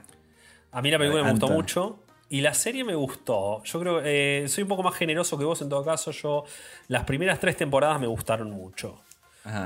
A 0.73 0.81
mí 0.81 0.91
la 0.91 0.97
película 0.97 1.23
me 1.23 1.31
gustó 1.31 1.47
mucho. 1.47 2.03
Y 2.27 2.41
la 2.41 2.53
serie 2.53 2.83
me 2.83 2.93
gustó. 2.93 3.63
Yo 3.63 3.79
creo 3.79 4.03
que 4.03 4.43
soy 4.49 4.63
un 4.63 4.67
poco 4.67 4.83
más 4.83 4.95
generoso 4.95 5.37
que 5.37 5.45
vos 5.45 5.61
en 5.61 5.69
todo 5.69 5.85
caso. 5.85 6.11
Yo, 6.11 6.43
las 6.89 7.05
primeras 7.05 7.39
tres 7.39 7.55
temporadas 7.55 8.01
me 8.01 8.07
gustaron 8.07 8.51
mucho. 8.51 8.99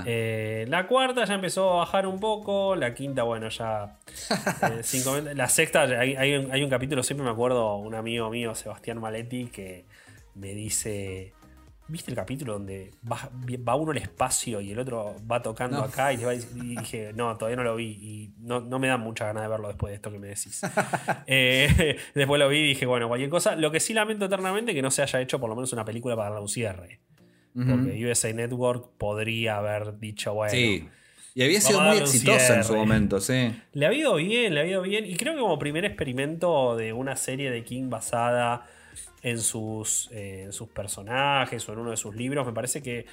Eh, 0.06 0.66
la 0.70 0.86
cuarta 0.86 1.26
ya 1.26 1.34
empezó 1.34 1.74
a 1.74 1.76
bajar 1.78 2.06
un 2.06 2.20
poco. 2.20 2.76
La 2.76 2.94
quinta, 2.94 3.24
bueno, 3.24 3.50
ya. 3.50 3.98
eh, 4.62 5.34
la 5.34 5.50
sexta, 5.50 5.82
hay, 5.82 6.16
hay 6.16 6.36
un, 6.36 6.52
hay 6.52 6.64
un 6.64 6.70
capítulo, 6.70 7.02
siempre 7.02 7.26
me 7.26 7.32
acuerdo, 7.32 7.78
un 7.78 7.96
amigo 7.96 8.30
mío, 8.30 8.54
Sebastián 8.54 9.02
Maletti, 9.02 9.48
que 9.48 9.86
me 10.36 10.54
dice. 10.54 11.34
¿Viste 11.92 12.10
el 12.10 12.16
capítulo 12.16 12.54
donde 12.54 12.92
va, 13.10 13.30
va 13.68 13.76
uno 13.76 13.92
al 13.92 13.98
espacio 13.98 14.62
y 14.62 14.72
el 14.72 14.80
otro 14.80 15.18
va 15.30 15.42
tocando 15.42 15.78
No. 15.78 15.84
acá 15.84 16.14
y, 16.14 16.24
va 16.24 16.34
y 16.34 16.40
dije, 16.78 17.12
no, 17.14 17.36
todavía 17.36 17.58
no 17.58 17.64
lo 17.64 17.76
vi 17.76 17.90
y 18.02 18.34
no, 18.40 18.62
no 18.62 18.80
me 18.80 18.88
da 18.88 18.96
mucha 18.96 19.26
ganas 19.26 19.44
de 19.44 19.50
verlo 19.50 19.68
después 19.68 19.92
de 19.92 19.96
esto 19.96 20.10
que 20.10 20.18
me 20.20 20.28
decís. 20.28 20.62
Eh, 21.28 21.98
después 22.16 22.40
lo 22.40 22.48
vi 22.48 22.60
y 22.60 22.68
dije, 22.70 22.86
bueno, 22.86 23.10
cualquier 23.10 23.30
cosa. 23.30 23.56
Lo 23.58 23.72
que 23.72 23.82
sí 23.82 23.94
lamento 23.94 24.26
eternamente 24.26 24.74
que 24.74 24.82
no 24.82 24.90
se 24.90 25.02
haya 25.02 25.20
hecho 25.20 25.40
por 25.40 25.50
lo 25.50 25.56
menos 25.56 25.74
una 25.74 25.84
película 25.84 26.16
para 26.16 26.30
darle 26.30 26.42
un 26.42 26.50
cierre. 26.50 27.00
Porque 27.54 28.10
USA 28.10 28.32
Network 28.32 28.92
podría 28.98 29.58
haber 29.58 30.00
dicho, 30.00 30.34
bueno, 30.34 30.52
sí. 30.54 30.88
Y 31.34 31.44
había 31.44 31.62
sido 31.62 31.82
muy 31.82 31.98
exitosa 31.98 32.56
en 32.56 32.64
su 32.64 32.76
momento, 32.76 33.22
sí. 33.22 33.54
le 33.74 33.86
ha 33.86 33.94
ido 33.94 34.16
bien, 34.16 34.54
le 34.54 34.62
ha 34.62 34.66
ido 34.66 34.82
bien. 34.82 35.06
Y 35.06 35.16
creo 35.16 35.34
que 35.34 35.40
como 35.40 35.58
primer 35.60 35.86
experimento 35.86 36.76
de 36.76 36.94
una 36.94 37.16
serie 37.16 37.52
de 37.52 37.64
King 37.64 37.90
basada 37.90 38.68
en 39.24 39.40
sus, 39.40 40.10
eh, 40.12 40.44
en 40.46 40.52
sus 40.54 40.70
personajes 40.70 41.68
o 41.70 41.74
en 41.74 41.80
uno 41.80 41.92
de 41.92 41.98
sus 41.98 42.16
libros, 42.16 42.46
me 42.46 42.54
parece 42.54 42.82
que 42.82 43.06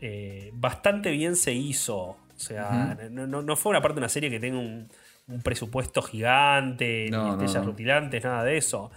eh, 0.00 0.50
bastante 0.54 1.10
bien 1.10 1.36
se 1.36 1.52
hizo. 1.52 2.00
O 2.02 2.18
sea, 2.36 2.96
no, 3.10 3.26
no- 3.26 3.42
no 3.42 3.56
fue 3.56 3.70
una 3.70 3.80
parte 3.80 3.94
de 3.96 4.00
una 4.00 4.08
serie 4.08 4.28
que 4.30 4.40
tenga 4.40 4.58
un, 4.58 4.88
un 5.28 5.40
presupuesto 5.42 6.02
gigante, 6.02 7.08
No, 7.10 7.24
ni 7.24 7.30
estrellas 7.44 7.64
rutilantes, 7.64 8.24
nada 8.24 8.42
de 8.44 8.56
eso. 8.56 8.90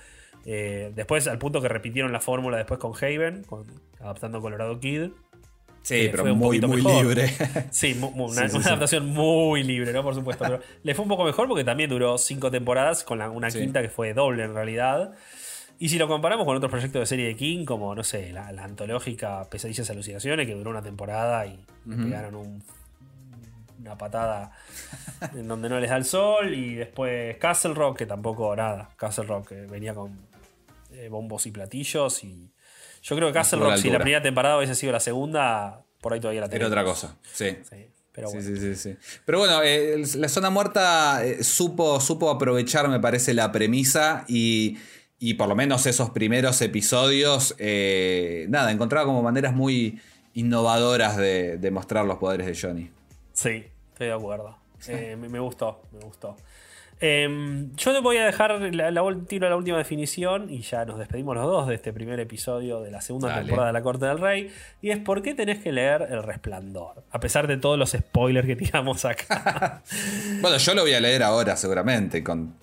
Eh, 0.46 0.92
después, 0.96 1.28
al 1.28 1.38
punto 1.38 1.62
que 1.62 1.68
repitieron 1.68 2.12
la 2.12 2.20
fórmula 2.20 2.58
después 2.58 2.80
con 2.80 2.94
Haven, 2.96 3.44
con- 3.44 3.68
adaptando 4.00 4.42
Colorado 4.42 4.80
Kid. 4.80 5.10
Sí, 5.84 6.08
pero 6.12 6.24
fue 6.24 6.32
un 6.34 6.40
muy, 6.40 6.48
poquito 6.60 6.68
muy 6.68 6.78
mejor. 6.82 7.06
libre. 7.06 7.30
Sí, 7.72 7.94
mu- 7.94 8.12
mu- 8.12 8.26
una, 8.26 8.42
Sí, 8.44 8.50
sí, 8.50 8.56
una 8.56 8.64
sí. 8.64 8.70
adaptación 8.70 9.06
muy 9.08 9.64
libre, 9.64 9.94
¿no? 9.94 10.04
Por 10.04 10.16
supuesto. 10.16 10.44
Pero 10.46 10.60
le 10.84 10.96
fue 10.96 11.04
un 11.04 11.10
poco 11.10 11.24
mejor 11.24 11.48
porque 11.48 11.64
también 11.64 11.90
duró 11.90 12.18
cinco 12.18 12.50
temporadas 12.52 13.04
con 13.04 13.20
la- 13.20 13.30
una 13.30 13.50
quinta 13.50 13.82
que 13.82 13.90
fue 13.90 14.14
doble 14.14 14.44
en 14.44 14.54
realidad. 14.54 15.14
Y 15.80 15.90
si 15.90 15.98
lo 15.98 16.08
comparamos 16.08 16.46
con 16.46 16.56
otros 16.58 16.72
proyectos 16.72 17.00
de 17.02 17.06
serie 17.06 17.28
de 17.28 17.36
King, 17.36 17.66
como, 17.66 17.94
no 17.94 18.04
sé, 18.04 18.32
la, 18.32 18.52
la 18.52 18.64
antológica 18.64 19.48
Pesadillas 19.50 19.88
y 19.88 19.92
Alucinaciones, 19.92 20.48
que 20.48 20.54
duró 20.56 20.72
una 20.72 20.82
temporada 20.82 21.46
y 21.46 21.64
le 21.86 21.96
pegaron 21.98 22.36
un- 22.36 22.64
una 23.80 23.96
patada 23.98 24.52
en 25.36 25.48
donde 25.48 25.70
no 25.70 25.80
les 25.80 25.90
da 25.92 25.98
el 25.98 26.06
sol. 26.06 26.54
Y 26.54 26.76
después 26.76 27.38
Castle 27.38 27.74
Rock, 27.76 28.00
que 28.00 28.06
tampoco 28.08 28.56
nada. 28.56 28.90
Castle 28.98 29.26
Rock, 29.26 29.50
que 29.50 29.56
venía 29.68 29.94
con 29.94 30.18
eh, 30.94 31.10
bombos 31.10 31.46
y 31.46 31.52
platillos. 31.52 32.24
Y 32.24 32.50
yo 33.04 33.16
creo 33.16 33.28
que 33.28 33.34
Castle 33.36 33.60
la 33.60 33.66
Rock, 33.66 33.78
si 33.78 33.90
la 33.92 34.00
primera 34.00 34.22
temporada 34.24 34.58
hubiese 34.58 34.74
sido 34.74 34.92
la 34.94 35.00
segunda, 35.00 35.84
por 36.02 36.12
ahí 36.14 36.20
todavía 36.20 36.42
la 36.42 36.48
Era 36.48 36.52
tenemos. 36.54 36.72
otra 36.72 36.84
cosa, 36.84 37.18
sí. 37.34 37.56
Sí. 37.70 37.86
Pero 38.14 38.30
Sí, 38.30 38.38
bueno. 38.38 38.50
sí, 38.50 38.58
sí, 38.58 38.76
sí. 38.76 38.98
Pero 39.26 39.38
bueno, 39.38 39.62
eh, 39.62 40.02
la 40.16 40.28
zona 40.28 40.50
muerta 40.50 41.24
eh, 41.24 41.44
supo, 41.44 42.00
supo 42.02 42.32
aprovechar, 42.32 42.88
me 42.90 43.00
parece, 43.00 43.36
la 43.36 43.52
premisa 43.52 44.26
y, 44.28 44.80
y 45.20 45.34
por 45.36 45.48
lo 45.48 45.56
menos 45.56 45.86
esos 45.86 46.12
primeros 46.12 46.62
episodios, 46.62 47.56
eh, 47.58 48.46
nada, 48.50 48.72
encontraba 48.72 49.06
como 49.06 49.22
maneras 49.24 49.54
muy 49.54 50.00
innovadoras 50.34 51.18
de, 51.18 51.58
de 51.58 51.72
mostrar 51.72 52.06
los 52.06 52.18
poderes 52.18 52.46
de 52.46 52.56
Johnny. 52.56 52.92
Sí, 53.34 53.66
estoy 53.94 54.08
de 54.08 54.14
acuerdo. 54.14 54.58
Eh, 54.88 55.16
me, 55.20 55.28
me 55.28 55.40
gustó, 55.40 55.82
me 55.92 56.00
gustó. 56.00 56.36
Em, 57.00 57.76
yo 57.76 57.94
te 57.94 58.00
voy 58.00 58.18
a 58.18 58.26
dejar 58.26 58.60
la, 58.74 58.90
la, 58.90 59.18
tiro 59.28 59.48
la 59.48 59.56
última 59.56 59.78
definición 59.78 60.52
y 60.52 60.62
ya 60.62 60.84
nos 60.84 60.98
despedimos 60.98 61.36
los 61.36 61.46
dos 61.46 61.68
de 61.68 61.76
este 61.76 61.94
primer 61.94 62.20
episodio 62.20 62.82
de 62.82 62.90
la 62.90 63.02
segunda 63.02 63.28
Dale. 63.28 63.42
temporada 63.42 63.68
de 63.68 63.74
La 63.74 63.84
Corte 63.84 64.06
del 64.08 64.18
Rey. 64.18 64.52
Y 64.82 64.90
es 64.90 64.98
por 64.98 65.22
qué 65.22 65.36
tenés 65.36 65.60
que 65.60 65.72
leer 65.72 66.08
El 66.10 66.24
Resplandor, 66.24 67.04
a 67.12 67.20
pesar 67.20 67.46
de 67.46 67.58
todos 67.58 67.78
los 67.78 67.92
spoilers 67.92 68.48
que 68.48 68.56
tiramos 68.56 69.06
acá. 69.06 69.84
Bueno, 70.42 70.58
yo 70.58 70.74
lo 70.74 70.82
voy 70.84 70.94
a 70.94 71.00
leer 71.00 71.24
ahora 71.24 71.56
seguramente 71.56 72.24
con 72.24 72.56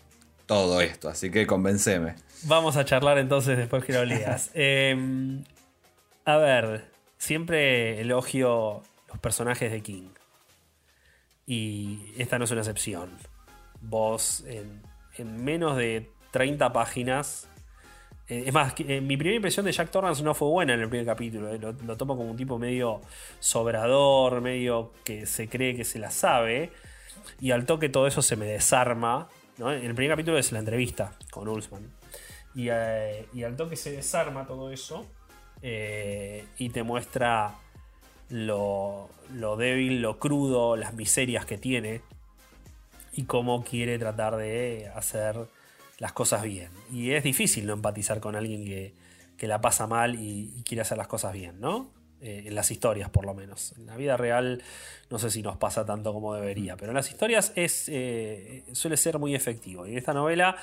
todo 0.46 0.80
esto, 0.80 1.09
así 1.09 1.30
que 1.30 1.46
convenceme. 1.46 2.14
Vamos 2.47 2.76
a 2.76 2.84
charlar 2.84 3.18
entonces 3.18 3.57
después 3.57 3.84
que 3.84 3.92
lo 3.92 4.05
leas. 4.05 4.51
Em, 4.55 5.45
a 6.24 6.36
ver, 6.36 6.84
siempre 7.18 8.01
elogio 8.01 8.82
los 9.09 9.18
personajes 9.18 9.70
de 9.72 9.80
King. 9.82 10.09
Y 11.47 12.12
esta 12.18 12.38
no 12.38 12.45
es 12.45 12.51
una 12.51 12.61
excepción. 12.62 13.11
Vos, 13.80 14.45
en, 14.47 14.82
en 15.16 15.45
menos 15.45 15.76
de 15.76 16.11
30 16.30 16.72
páginas. 16.72 17.47
eh, 18.28 18.45
es 18.47 18.53
más, 18.53 18.72
que, 18.74 18.97
eh, 18.97 19.01
mi 19.01 19.16
primera 19.16 19.36
impresión 19.36 19.64
de 19.66 19.72
Jack 19.72 19.90
Torrance 19.90 20.22
no 20.22 20.34
fue 20.34 20.49
buena 20.49 20.74
en 20.74 20.80
el 20.80 20.88
primer 20.88 21.07
capítulo. 21.07 21.53
eh, 21.53 21.59
Lo, 21.59 21.72
lo 21.72 21.97
tomo 21.97 22.16
como 22.16 22.30
un 22.30 22.36
tipo 22.36 22.59
medio 22.59 23.01
sobrador, 23.40 24.40
medio 24.40 24.92
que 25.05 25.26
se 25.26 25.49
cree 25.49 25.76
que 25.76 25.84
se 25.84 25.99
la 25.99 26.11
sabe. 26.11 26.72
Y 27.40 27.51
al 27.53 27.66
toque 27.66 27.88
todo 27.88 28.07
eso 28.07 28.22
se 28.22 28.36
me 28.36 28.47
desarma. 28.47 29.28
¿no? 29.59 29.72
En 29.72 29.84
el 29.84 29.95
primer 29.95 30.12
capítulo 30.12 30.38
es 30.38 30.51
la 30.53 30.59
entrevista 30.59 31.12
con 31.30 31.49
Ulsman. 31.49 31.90
Y, 32.55 32.68
eh, 32.70 33.26
y 33.32 33.42
al 33.42 33.57
toque 33.57 33.76
se 33.76 33.90
desarma 33.90 34.46
todo 34.46 34.70
eso. 34.70 35.07
eh, 35.62 36.44
y 36.59 36.68
te 36.70 36.82
muestra 36.82 37.55
lo, 38.28 39.09
lo 39.32 39.57
débil, 39.57 40.02
lo 40.02 40.18
crudo, 40.18 40.76
las 40.76 40.94
miserias 40.94 41.46
que 41.46 41.59
tiene. 41.59 42.02
Y 43.12 43.24
cómo 43.24 43.64
quiere 43.64 43.98
tratar 43.98 44.36
de 44.36 44.90
hacer 44.94 45.36
las 45.98 46.12
cosas 46.12 46.42
bien. 46.42 46.70
Y 46.92 47.12
es 47.12 47.22
difícil 47.24 47.66
no 47.66 47.72
empatizar 47.72 48.20
con 48.20 48.36
alguien 48.36 48.64
que, 48.64 48.94
que 49.38 49.46
la 49.46 49.61
pasa 49.61 49.86
mal 49.86 50.16
y, 50.16 50.62
quiere 50.64 50.82
hacer 50.82 50.98
las 50.98 51.07
cosas 51.07 51.32
bien, 51.32 51.61
¿no? 51.61 51.90
Eh, 52.20 52.44
en 52.46 52.55
las 52.55 52.70
historias, 52.70 53.11
por 53.11 53.24
lo 53.24 53.34
menos. 53.34 53.72
En 53.78 53.86
la 53.86 53.96
vida 53.96 54.16
real, 54.16 54.62
no 55.11 55.18
sé 55.18 55.30
si 55.30 55.42
nos 55.42 55.57
pasa 55.57 55.84
tanto 55.86 56.12
como 56.12 56.34
debería, 56.34 56.76
pero 56.76 56.90
en 56.90 56.96
las 56.96 57.11
historias 57.11 57.52
es, 57.55 57.90
suele 58.72 58.96
ser 58.96 59.18
muy 59.18 59.34
efectivo. 59.34 59.86
Y 59.86 59.92
en 59.92 59.98
esta 59.98 60.12
novela, 60.12 60.57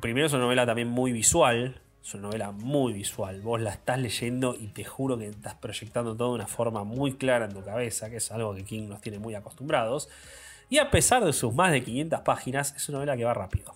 primero 0.00 0.26
es 0.26 0.32
una 0.32 0.42
novela 0.44 0.66
también 0.66 0.88
muy 0.88 1.12
visual. 1.12 1.80
Es 2.02 2.14
una 2.14 2.28
novela 2.28 2.52
muy 2.52 2.92
visual. 2.92 3.40
Vos 3.40 3.60
la 3.60 3.70
estás 3.70 3.98
leyendo 3.98 4.54
y 4.54 4.68
te 4.68 4.84
juro 4.84 5.18
que 5.18 5.26
estás 5.26 5.54
proyectando 5.54 6.14
todo 6.14 6.28
de 6.28 6.34
una 6.36 6.46
forma 6.46 6.84
muy 6.84 7.14
clara 7.14 7.46
en 7.46 7.52
tu 7.52 7.64
cabeza, 7.64 8.08
que 8.10 8.18
es 8.18 8.30
algo 8.30 8.54
que 8.54 8.64
King 8.64 8.88
nos 8.88 9.00
tiene 9.00 9.18
muy 9.18 9.34
acostumbrados. 9.34 10.08
Y 10.68 10.78
a 10.78 10.90
pesar 10.90 11.24
de 11.24 11.32
sus 11.32 11.52
más 11.54 11.72
de 11.72 11.82
500 11.82 12.20
páginas, 12.20 12.74
es 12.76 12.88
una 12.88 12.98
novela 12.98 13.16
que 13.16 13.24
va 13.24 13.34
rápido. 13.34 13.74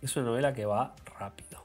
Es 0.00 0.16
una 0.16 0.26
novela 0.26 0.54
que 0.54 0.64
va 0.64 0.94
rápido. 1.18 1.62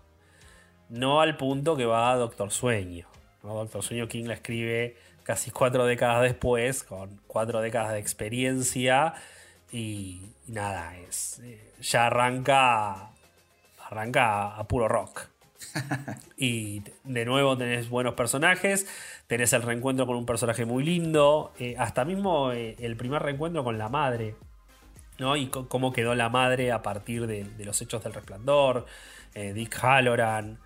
No 0.90 1.22
al 1.22 1.38
punto 1.38 1.78
que 1.78 1.86
va 1.86 2.16
Doctor 2.16 2.52
Sueño. 2.52 3.08
¿no? 3.44 3.54
Doctor 3.56 3.84
Sueño 3.84 4.08
King 4.08 4.26
la 4.26 4.34
escribe 4.34 4.98
casi 5.24 5.50
cuatro 5.50 5.86
décadas 5.86 6.22
después, 6.24 6.84
con 6.84 7.22
cuatro 7.28 7.62
décadas 7.62 7.94
de 7.94 8.00
experiencia. 8.00 9.14
Y, 9.76 10.22
y 10.48 10.52
nada, 10.52 10.98
es. 10.98 11.40
eh, 11.44 11.74
ya 11.82 12.08
arranca. 12.08 13.10
Arranca 13.90 14.56
a 14.56 14.64
puro 14.68 14.88
rock. 14.88 15.28
Y 16.38 16.82
de 17.04 17.26
nuevo 17.26 17.58
tenés 17.58 17.90
buenos 17.90 18.14
personajes. 18.14 18.88
Tenés 19.28 19.54
el 19.54 19.62
reencuentro 19.64 20.06
con 20.06 20.16
un 20.18 20.26
personaje 20.26 20.66
muy 20.66 20.84
lindo. 20.84 21.54
eh, 21.60 21.76
hasta 21.78 22.06
mismo 22.06 22.52
eh, 22.52 22.76
el 22.80 22.96
primer 22.98 23.22
reencuentro 23.24 23.64
con 23.64 23.78
la 23.78 23.90
madre. 23.90 24.36
¿no? 25.20 25.36
Y 25.38 25.48
cómo 25.48 25.94
quedó 25.94 26.16
la 26.16 26.30
madre 26.30 26.72
a 26.72 26.82
partir 26.82 27.28
de, 27.28 27.44
de 27.46 27.66
los 27.66 27.82
hechos 27.82 28.04
del 28.04 28.14
resplandor. 28.14 28.86
eh, 29.34 29.54
Dick 29.54 29.76
Halloran. 29.82 30.60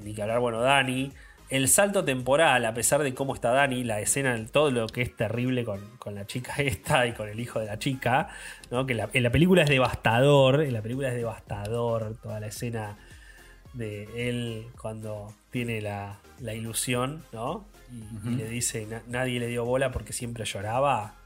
ni 0.00 0.14
que 0.14 0.22
hablar, 0.22 0.40
bueno, 0.40 0.60
Dani. 0.60 1.12
El 1.48 1.68
salto 1.68 2.04
temporal, 2.04 2.64
a 2.64 2.74
pesar 2.74 3.02
de 3.02 3.14
cómo 3.14 3.34
está 3.34 3.50
Dani, 3.52 3.84
la 3.84 4.00
escena, 4.00 4.36
todo 4.50 4.70
lo 4.72 4.86
que 4.88 5.02
es 5.02 5.14
terrible 5.16 5.64
con, 5.64 5.80
con 5.98 6.14
la 6.16 6.26
chica 6.26 6.54
esta 6.58 7.06
y 7.06 7.12
con 7.12 7.28
el 7.28 7.38
hijo 7.38 7.60
de 7.60 7.66
la 7.66 7.78
chica, 7.78 8.28
¿no? 8.70 8.84
que 8.86 8.94
la- 8.94 9.08
en 9.12 9.22
la 9.22 9.30
película 9.30 9.62
es 9.62 9.68
devastador, 9.68 10.62
en 10.62 10.72
la 10.72 10.82
película 10.82 11.08
es 11.08 11.14
devastador 11.14 12.16
toda 12.20 12.40
la 12.40 12.48
escena 12.48 12.96
de 13.74 14.28
él 14.28 14.66
cuando 14.80 15.32
tiene 15.50 15.80
la, 15.80 16.18
la 16.40 16.54
ilusión, 16.54 17.22
¿no? 17.32 17.66
Y, 18.24 18.28
y 18.30 18.34
le 18.36 18.48
dice, 18.48 18.84
"Na- 18.86 19.02
nadie 19.06 19.38
le 19.38 19.46
dio 19.46 19.64
bola 19.64 19.92
porque 19.92 20.12
siempre 20.12 20.44
lloraba. 20.44 21.14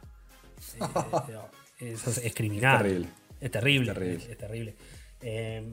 Eh, 1.81 1.87
eh, 1.87 1.93
eso 1.95 2.11
es, 2.11 2.19
es 2.19 2.35
criminal. 2.35 2.83
Terrible. 2.83 3.09
Es 3.41 3.51
terrible. 3.51 3.93
Terrible. 3.95 4.17
Es, 4.25 4.29
es 4.29 4.37
terrible. 4.39 4.75
Eh, 5.23 5.65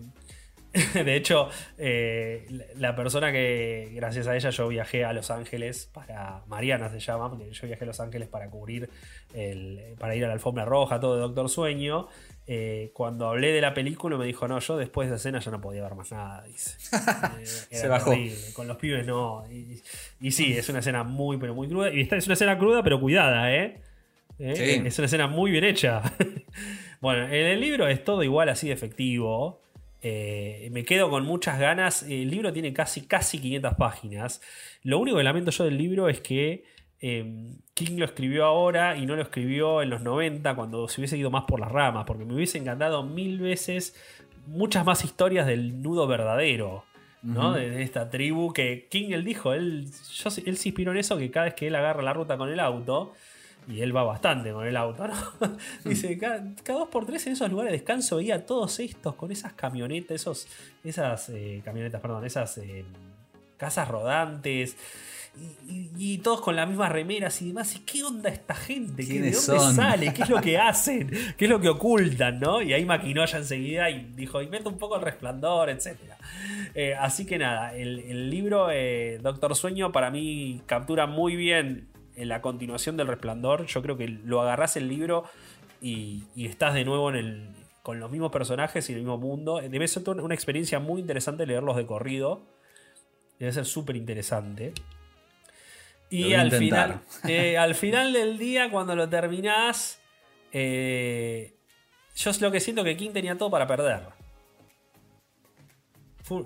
de 0.93 1.15
hecho, 1.15 1.49
eh, 1.77 2.45
la 2.75 2.87
la 2.87 2.95
persona 2.95 3.31
que, 3.33 3.91
gracias 3.95 4.27
a 4.27 4.35
ella, 4.35 4.49
yo 4.49 4.67
viajé 4.69 5.03
a 5.03 5.11
Los 5.11 5.29
Ángeles 5.29 5.89
para. 5.93 6.43
Mariana 6.47 6.89
se 6.89 6.99
llama, 6.99 7.29
porque 7.29 7.51
yo 7.51 7.67
viajé 7.67 7.83
a 7.83 7.87
Los 7.87 7.99
Ángeles 7.99 8.29
para 8.29 8.49
cubrir, 8.49 8.89
el, 9.33 9.95
para 9.99 10.15
ir 10.15 10.23
a 10.23 10.27
la 10.27 10.33
alfombra 10.33 10.63
roja, 10.63 10.99
todo 10.99 11.15
de 11.15 11.21
Doctor 11.21 11.49
Sueño. 11.49 12.07
Eh, 12.49 12.91
cuando 12.93 13.27
hablé 13.27 13.51
de 13.51 13.59
la 13.59 13.73
película 13.73 14.17
me 14.17 14.25
dijo, 14.25 14.47
no, 14.47 14.57
yo 14.59 14.77
después 14.77 15.09
de 15.09 15.15
esa 15.15 15.19
escena 15.19 15.39
ya 15.39 15.51
no 15.51 15.59
podía 15.59 15.83
ver 15.83 15.95
más 15.95 16.11
nada, 16.13 16.43
dice. 16.43 16.77
Eh, 17.41 17.75
Se 17.75 17.87
bajó. 17.89 18.11
terrible, 18.11 18.53
Con 18.53 18.69
los 18.69 18.77
pibes 18.77 19.05
no. 19.05 19.43
Y, 19.51 19.81
y 20.21 20.31
sí, 20.31 20.53
es 20.57 20.69
una 20.69 20.79
escena 20.79 21.03
muy, 21.03 21.37
pero 21.37 21.53
muy 21.53 21.67
cruda. 21.67 21.93
Y 21.93 21.99
esta 21.99 22.15
es 22.15 22.25
una 22.25 22.35
escena 22.35 22.57
cruda, 22.57 22.83
pero 22.83 23.01
cuidada, 23.01 23.53
¿eh? 23.53 23.81
¿Eh? 24.39 24.55
Sí. 24.55 24.87
Es 24.87 24.97
una 24.97 25.05
escena 25.07 25.27
muy 25.27 25.51
bien 25.51 25.65
hecha. 25.65 26.01
bueno, 27.01 27.25
en 27.25 27.33
el 27.33 27.59
libro 27.59 27.87
es 27.87 28.03
todo 28.03 28.23
igual 28.23 28.47
así 28.47 28.67
de 28.67 28.73
efectivo. 28.73 29.61
Eh, 30.01 30.69
me 30.71 30.83
quedo 30.83 31.09
con 31.09 31.25
muchas 31.25 31.59
ganas. 31.59 32.03
El 32.03 32.29
libro 32.29 32.53
tiene 32.53 32.73
casi, 32.73 33.07
casi 33.07 33.39
500 33.39 33.75
páginas. 33.75 34.41
Lo 34.83 34.99
único 34.99 35.17
que 35.17 35.23
lamento 35.23 35.51
yo 35.51 35.63
del 35.63 35.77
libro 35.77 36.09
es 36.09 36.21
que 36.21 36.65
eh, 36.99 37.53
King 37.73 37.97
lo 37.97 38.05
escribió 38.05 38.45
ahora 38.45 38.97
y 38.97 39.05
no 39.05 39.15
lo 39.15 39.21
escribió 39.21 39.81
en 39.81 39.89
los 39.89 40.01
90 40.01 40.55
cuando 40.55 40.87
se 40.87 41.01
hubiese 41.01 41.17
ido 41.17 41.29
más 41.29 41.43
por 41.45 41.59
las 41.59 41.71
ramas, 41.71 42.05
porque 42.05 42.25
me 42.25 42.33
hubiese 42.33 42.57
encantado 42.57 43.03
mil 43.03 43.39
veces 43.39 43.95
muchas 44.47 44.85
más 44.85 45.03
historias 45.03 45.45
del 45.45 45.81
nudo 45.81 46.07
verdadero. 46.07 46.85
¿no? 47.23 47.51
de, 47.51 47.69
de 47.69 47.81
esta 47.81 48.09
tribu 48.09 48.53
que 48.53 48.87
King 48.89 49.09
él 49.11 49.25
dijo, 49.25 49.53
él, 49.53 49.87
yo, 50.13 50.29
él 50.45 50.57
se 50.57 50.69
inspiró 50.69 50.91
en 50.91 50.97
eso 50.97 51.17
que 51.17 51.29
cada 51.31 51.45
vez 51.45 51.55
que 51.55 51.67
él 51.67 51.75
agarra 51.75 52.01
la 52.01 52.13
ruta 52.13 52.37
con 52.37 52.49
el 52.49 52.59
auto, 52.59 53.13
y 53.67 53.81
él 53.81 53.95
va 53.95 54.03
bastante 54.03 54.51
con 54.51 54.65
el 54.65 54.77
auto, 54.77 55.07
¿no? 55.07 55.13
Dice, 55.85 56.17
cada, 56.17 56.43
cada 56.63 56.79
dos 56.79 56.87
por 56.89 57.05
tres 57.05 57.25
en 57.27 57.33
esos 57.33 57.49
lugares 57.51 57.71
de 57.73 57.77
descanso 57.79 58.17
veía 58.17 58.35
a 58.35 58.45
todos 58.45 58.79
estos 58.79 59.15
con 59.15 59.31
esas 59.31 59.53
camionetas, 59.53 60.15
esos, 60.15 60.47
esas 60.83 61.29
eh, 61.29 61.61
camionetas, 61.65 61.99
perdón, 62.01 62.25
esas 62.25 62.57
eh, 62.59 62.85
casas 63.57 63.87
rodantes. 63.87 64.77
Y, 65.67 65.71
y- 65.71 65.91
y 66.13 66.17
todos 66.19 66.41
con 66.41 66.55
las 66.55 66.67
mismas 66.67 66.91
remeras 66.91 67.39
y 67.43 67.49
demás. 67.49 67.75
¿Y 67.75 67.79
qué 67.81 68.03
onda 68.03 68.27
esta 68.29 68.55
gente? 68.55 69.03
¿Qué, 69.05 69.13
¿De 69.13 69.19
¿Quiénes 69.19 69.45
dónde 69.45 69.61
son? 69.63 69.75
sale? 69.75 70.11
¿Qué 70.13 70.23
es 70.23 70.29
lo 70.29 70.41
que 70.41 70.57
hacen? 70.57 71.11
¿Qué 71.37 71.45
es 71.45 71.51
lo 71.51 71.59
que 71.61 71.69
ocultan? 71.69 72.39
¿no? 72.39 72.59
Y 72.63 72.73
ahí 72.73 72.85
maquinó 72.85 73.23
ya 73.25 73.37
enseguida 73.37 73.87
y 73.91 74.11
dijo, 74.15 74.41
inventa 74.41 74.67
un 74.69 74.79
poco 74.79 74.95
el 74.95 75.03
resplandor, 75.03 75.69
etc. 75.69 75.95
Eh, 76.73 76.95
así 76.95 77.25
que 77.27 77.37
nada, 77.37 77.75
el, 77.75 77.99
el 77.99 78.31
libro 78.31 78.69
eh, 78.71 79.19
Doctor 79.21 79.55
Sueño 79.55 79.91
para 79.91 80.09
mí 80.09 80.61
captura 80.65 81.05
muy 81.05 81.35
bien 81.35 81.87
en 82.17 82.27
la 82.29 82.41
continuación 82.41 82.97
del 82.97 83.07
resplandor. 83.07 83.65
Yo 83.67 83.81
creo 83.81 83.97
que 83.97 84.07
lo 84.07 84.41
agarrás 84.41 84.75
el 84.75 84.89
libro 84.89 85.23
y, 85.81 86.23
y 86.35 86.47
estás 86.47 86.73
de 86.73 86.83
nuevo 86.83 87.09
en 87.09 87.15
el, 87.15 87.49
con 87.87 88.01
los 88.01 88.11
mismos 88.11 88.33
personajes 88.33 88.89
y 88.89 88.93
el 88.93 88.99
mismo 88.99 89.17
mundo. 89.17 89.61
Debe 89.61 89.87
ser 89.87 90.03
una 90.09 90.33
experiencia 90.33 90.79
muy 90.79 90.99
interesante 90.99 91.45
leerlos 91.45 91.77
de 91.77 91.85
corrido. 91.85 92.41
Debe 93.39 93.53
ser 93.53 93.65
súper 93.65 93.95
interesante. 93.95 94.73
Y 96.09 96.33
al 96.33 96.47
intentar. 96.47 96.99
final, 96.99 97.01
eh, 97.31 97.57
al 97.57 97.75
final 97.75 98.11
del 98.11 98.37
día, 98.37 98.69
cuando 98.71 98.93
lo 98.93 99.07
terminás, 99.07 100.01
eh, 100.51 101.53
yo 102.15 102.31
es 102.31 102.41
lo 102.41 102.51
que 102.51 102.59
siento 102.59 102.83
que 102.83 102.97
King 102.97 103.11
tenía 103.11 103.37
todo 103.37 103.49
para 103.49 103.67
perder. 103.67 104.01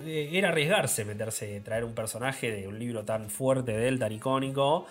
Eh, 0.05 0.29
era 0.33 0.49
arriesgarse 0.49 1.05
meterse, 1.05 1.59
traer 1.61 1.85
un 1.85 1.95
personaje 1.95 2.51
de 2.51 2.67
un 2.67 2.77
libro 2.77 3.03
tan 3.03 3.31
fuerte 3.31 3.71
de 3.71 3.87
él, 3.87 3.97
tan 3.97 4.11
icónico. 4.11 4.85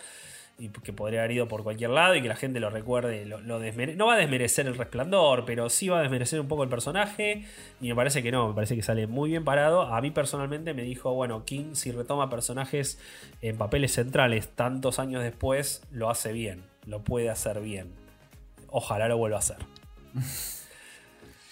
Y 0.61 0.69
que 0.69 0.93
podría 0.93 1.21
haber 1.21 1.33
ido 1.33 1.49
por 1.49 1.63
cualquier 1.65 1.91
lado 1.91 2.15
y 2.15 2.23
que 2.23 2.29
la 2.29 2.37
gente 2.37 2.61
lo 2.61 2.69
recuerde, 2.71 3.25
lo, 3.25 3.41
lo 3.41 3.59
desmere- 3.61 3.97
no 3.97 4.07
va 4.07 4.15
a 4.15 4.17
desmerecer 4.19 4.67
el 4.67 4.77
resplandor, 4.77 5.45
pero 5.47 5.71
sí 5.71 5.89
va 5.89 5.99
a 5.99 6.03
desmerecer 6.03 6.39
un 6.39 6.49
poco 6.49 6.63
el 6.63 6.69
personaje 6.69 7.45
y 7.81 7.89
me 7.89 7.95
parece 7.95 8.23
que 8.23 8.31
no, 8.31 8.49
me 8.49 8.55
parece 8.55 8.77
que 8.77 8.83
sale 8.83 9.07
muy 9.07 9.31
bien 9.31 9.43
parado. 9.45 9.83
A 9.83 10.01
mí 10.01 10.11
personalmente 10.11 10.75
me 10.75 10.83
dijo, 10.83 11.15
bueno, 11.15 11.45
King 11.47 11.75
si 11.75 11.91
retoma 11.93 12.29
personajes 12.31 13.01
en 13.41 13.57
papeles 13.57 13.93
centrales 13.95 14.49
tantos 14.49 14.99
años 14.99 15.23
después, 15.23 15.83
lo 15.91 16.11
hace 16.11 16.33
bien, 16.33 16.63
lo 16.87 17.03
puede 17.03 17.31
hacer 17.31 17.61
bien. 17.61 17.93
Ojalá 18.69 19.09
lo 19.09 19.17
vuelva 19.17 19.39
a 19.39 19.41
hacer. 19.41 19.57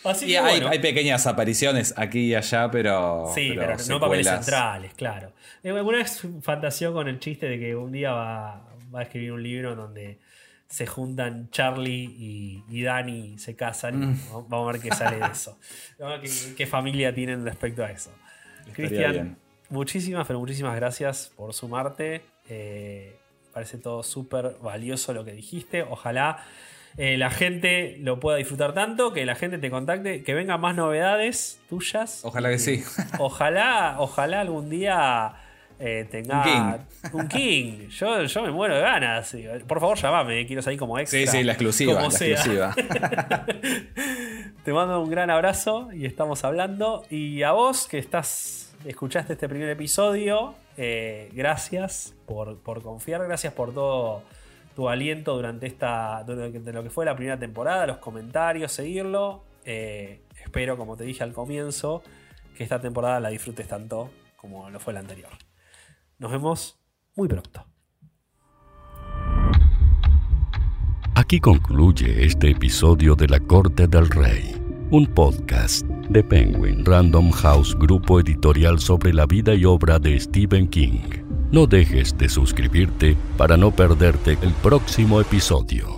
Así 0.04 0.26
Y 0.26 0.28
que 0.28 0.38
hay, 0.38 0.54
bueno. 0.60 0.68
hay 0.68 0.78
pequeñas 0.78 1.26
apariciones 1.26 1.92
aquí 1.96 2.26
y 2.26 2.34
allá, 2.34 2.70
pero. 2.70 3.30
Sí, 3.34 3.52
pero, 3.56 3.76
no 3.88 3.98
papeles 4.00 4.28
centrales, 4.28 4.94
claro. 4.94 5.32
Eh, 5.64 5.70
Alguna 5.70 5.98
vez 5.98 6.22
fantaseó 6.40 6.92
con 6.92 7.08
el 7.08 7.18
chiste 7.18 7.48
de 7.48 7.58
que 7.58 7.74
un 7.74 7.90
día 7.90 8.12
va, 8.12 8.62
va 8.94 9.00
a 9.00 9.02
escribir 9.04 9.32
un 9.32 9.42
libro 9.42 9.72
en 9.72 9.76
donde 9.78 10.18
se 10.68 10.86
juntan 10.86 11.48
Charlie 11.50 12.04
y, 12.18 12.64
y 12.68 12.82
Dani 12.82 13.34
y 13.34 13.38
se 13.38 13.56
casan. 13.56 14.00
Mm. 14.12 14.20
vamos- 14.28 14.48
Vamos 14.48 14.68
a 14.68 14.72
ver 14.72 14.80
qué 14.82 14.90
sale 14.94 15.18
de 15.18 15.26
eso. 15.32 15.58
Vamos 15.98 16.18
a 16.18 16.20
ver 16.20 16.30
qué, 16.30 16.54
qué 16.56 16.66
familia 16.66 17.14
tienen 17.14 17.44
respecto 17.44 17.84
a 17.84 17.90
eso. 17.90 18.10
Cristian, 18.74 19.38
muchísimas, 19.70 20.26
pero 20.26 20.38
muchísimas 20.40 20.76
gracias 20.76 21.32
por 21.36 21.54
sumarte. 21.54 22.22
Eh, 22.50 23.16
parece 23.52 23.78
todo 23.78 24.02
súper 24.02 24.56
valioso 24.62 25.12
lo 25.14 25.24
que 25.24 25.32
dijiste. 25.32 25.82
Ojalá 25.82 26.44
eh, 26.98 27.16
la 27.16 27.30
gente 27.30 27.96
lo 28.00 28.20
pueda 28.20 28.36
disfrutar 28.36 28.74
tanto, 28.74 29.12
que 29.14 29.24
la 29.24 29.34
gente 29.36 29.56
te 29.58 29.70
contacte, 29.70 30.22
que 30.22 30.34
vengan 30.34 30.60
más 30.60 30.76
novedades 30.76 31.60
tuyas. 31.70 32.20
Ojalá 32.24 32.50
que 32.50 32.58
sí. 32.58 32.84
Ojalá, 33.18 33.96
ojalá 33.98 34.40
algún 34.42 34.68
día 34.68 35.32
eh, 35.78 36.06
tenga 36.10 36.38
Un 36.38 36.44
king. 36.44 37.10
un 37.12 37.28
king. 37.28 37.88
Yo, 37.88 38.24
yo 38.24 38.42
me 38.42 38.50
muero 38.50 38.74
de 38.76 38.80
ganas. 38.82 39.36
Por 39.66 39.80
favor, 39.80 39.96
llamame, 39.98 40.46
quiero 40.46 40.62
salir 40.62 40.78
como 40.78 40.98
extra. 40.98 41.18
Sí, 41.20 41.26
sí, 41.26 41.42
la 41.44 41.52
exclusiva. 41.52 41.94
como 41.94 42.06
La 42.06 42.10
sea. 42.10 42.28
exclusiva. 42.32 42.74
Te 44.64 44.72
mando 44.72 45.00
un 45.00 45.10
gran 45.10 45.30
abrazo 45.30 45.88
y 45.92 46.04
estamos 46.06 46.44
hablando. 46.44 47.04
Y 47.10 47.42
a 47.42 47.52
vos 47.52 47.86
que 47.88 47.98
estás, 47.98 48.74
escuchaste 48.84 49.32
este 49.34 49.48
primer 49.48 49.68
episodio, 49.70 50.54
eh, 50.76 51.30
gracias 51.32 52.14
por, 52.26 52.58
por 52.58 52.82
confiar, 52.82 53.22
gracias 53.24 53.52
por 53.52 53.72
todo 53.72 54.22
tu 54.74 54.88
aliento 54.88 55.34
durante 55.34 55.66
esta 55.66 56.22
durante 56.24 56.72
lo 56.72 56.82
que 56.84 56.90
fue 56.90 57.04
la 57.04 57.16
primera 57.16 57.38
temporada, 57.38 57.86
los 57.86 57.98
comentarios, 57.98 58.72
seguirlo. 58.72 59.42
Eh, 59.64 60.20
espero, 60.44 60.76
como 60.76 60.96
te 60.96 61.04
dije 61.04 61.22
al 61.24 61.32
comienzo, 61.32 62.02
que 62.56 62.62
esta 62.62 62.80
temporada 62.80 63.20
la 63.20 63.28
disfrutes 63.30 63.66
tanto 63.68 64.10
como 64.36 64.70
lo 64.70 64.78
fue 64.80 64.92
la 64.92 65.00
anterior. 65.00 65.30
Nos 66.18 66.32
vemos 66.32 66.76
muy 67.14 67.28
pronto. 67.28 67.64
Aquí 71.14 71.38
concluye 71.38 72.24
este 72.24 72.50
episodio 72.50 73.14
de 73.14 73.28
La 73.28 73.38
Corte 73.38 73.86
del 73.86 74.08
Rey, 74.08 74.54
un 74.90 75.06
podcast 75.06 75.86
de 76.08 76.24
Penguin 76.24 76.84
Random 76.84 77.30
House 77.30 77.76
Grupo 77.78 78.18
Editorial 78.18 78.80
sobre 78.80 79.12
la 79.12 79.26
vida 79.26 79.54
y 79.54 79.64
obra 79.64 80.00
de 80.00 80.18
Stephen 80.18 80.66
King. 80.66 81.22
No 81.52 81.66
dejes 81.66 82.16
de 82.18 82.28
suscribirte 82.28 83.16
para 83.36 83.56
no 83.56 83.70
perderte 83.70 84.38
el 84.42 84.52
próximo 84.54 85.20
episodio. 85.20 85.97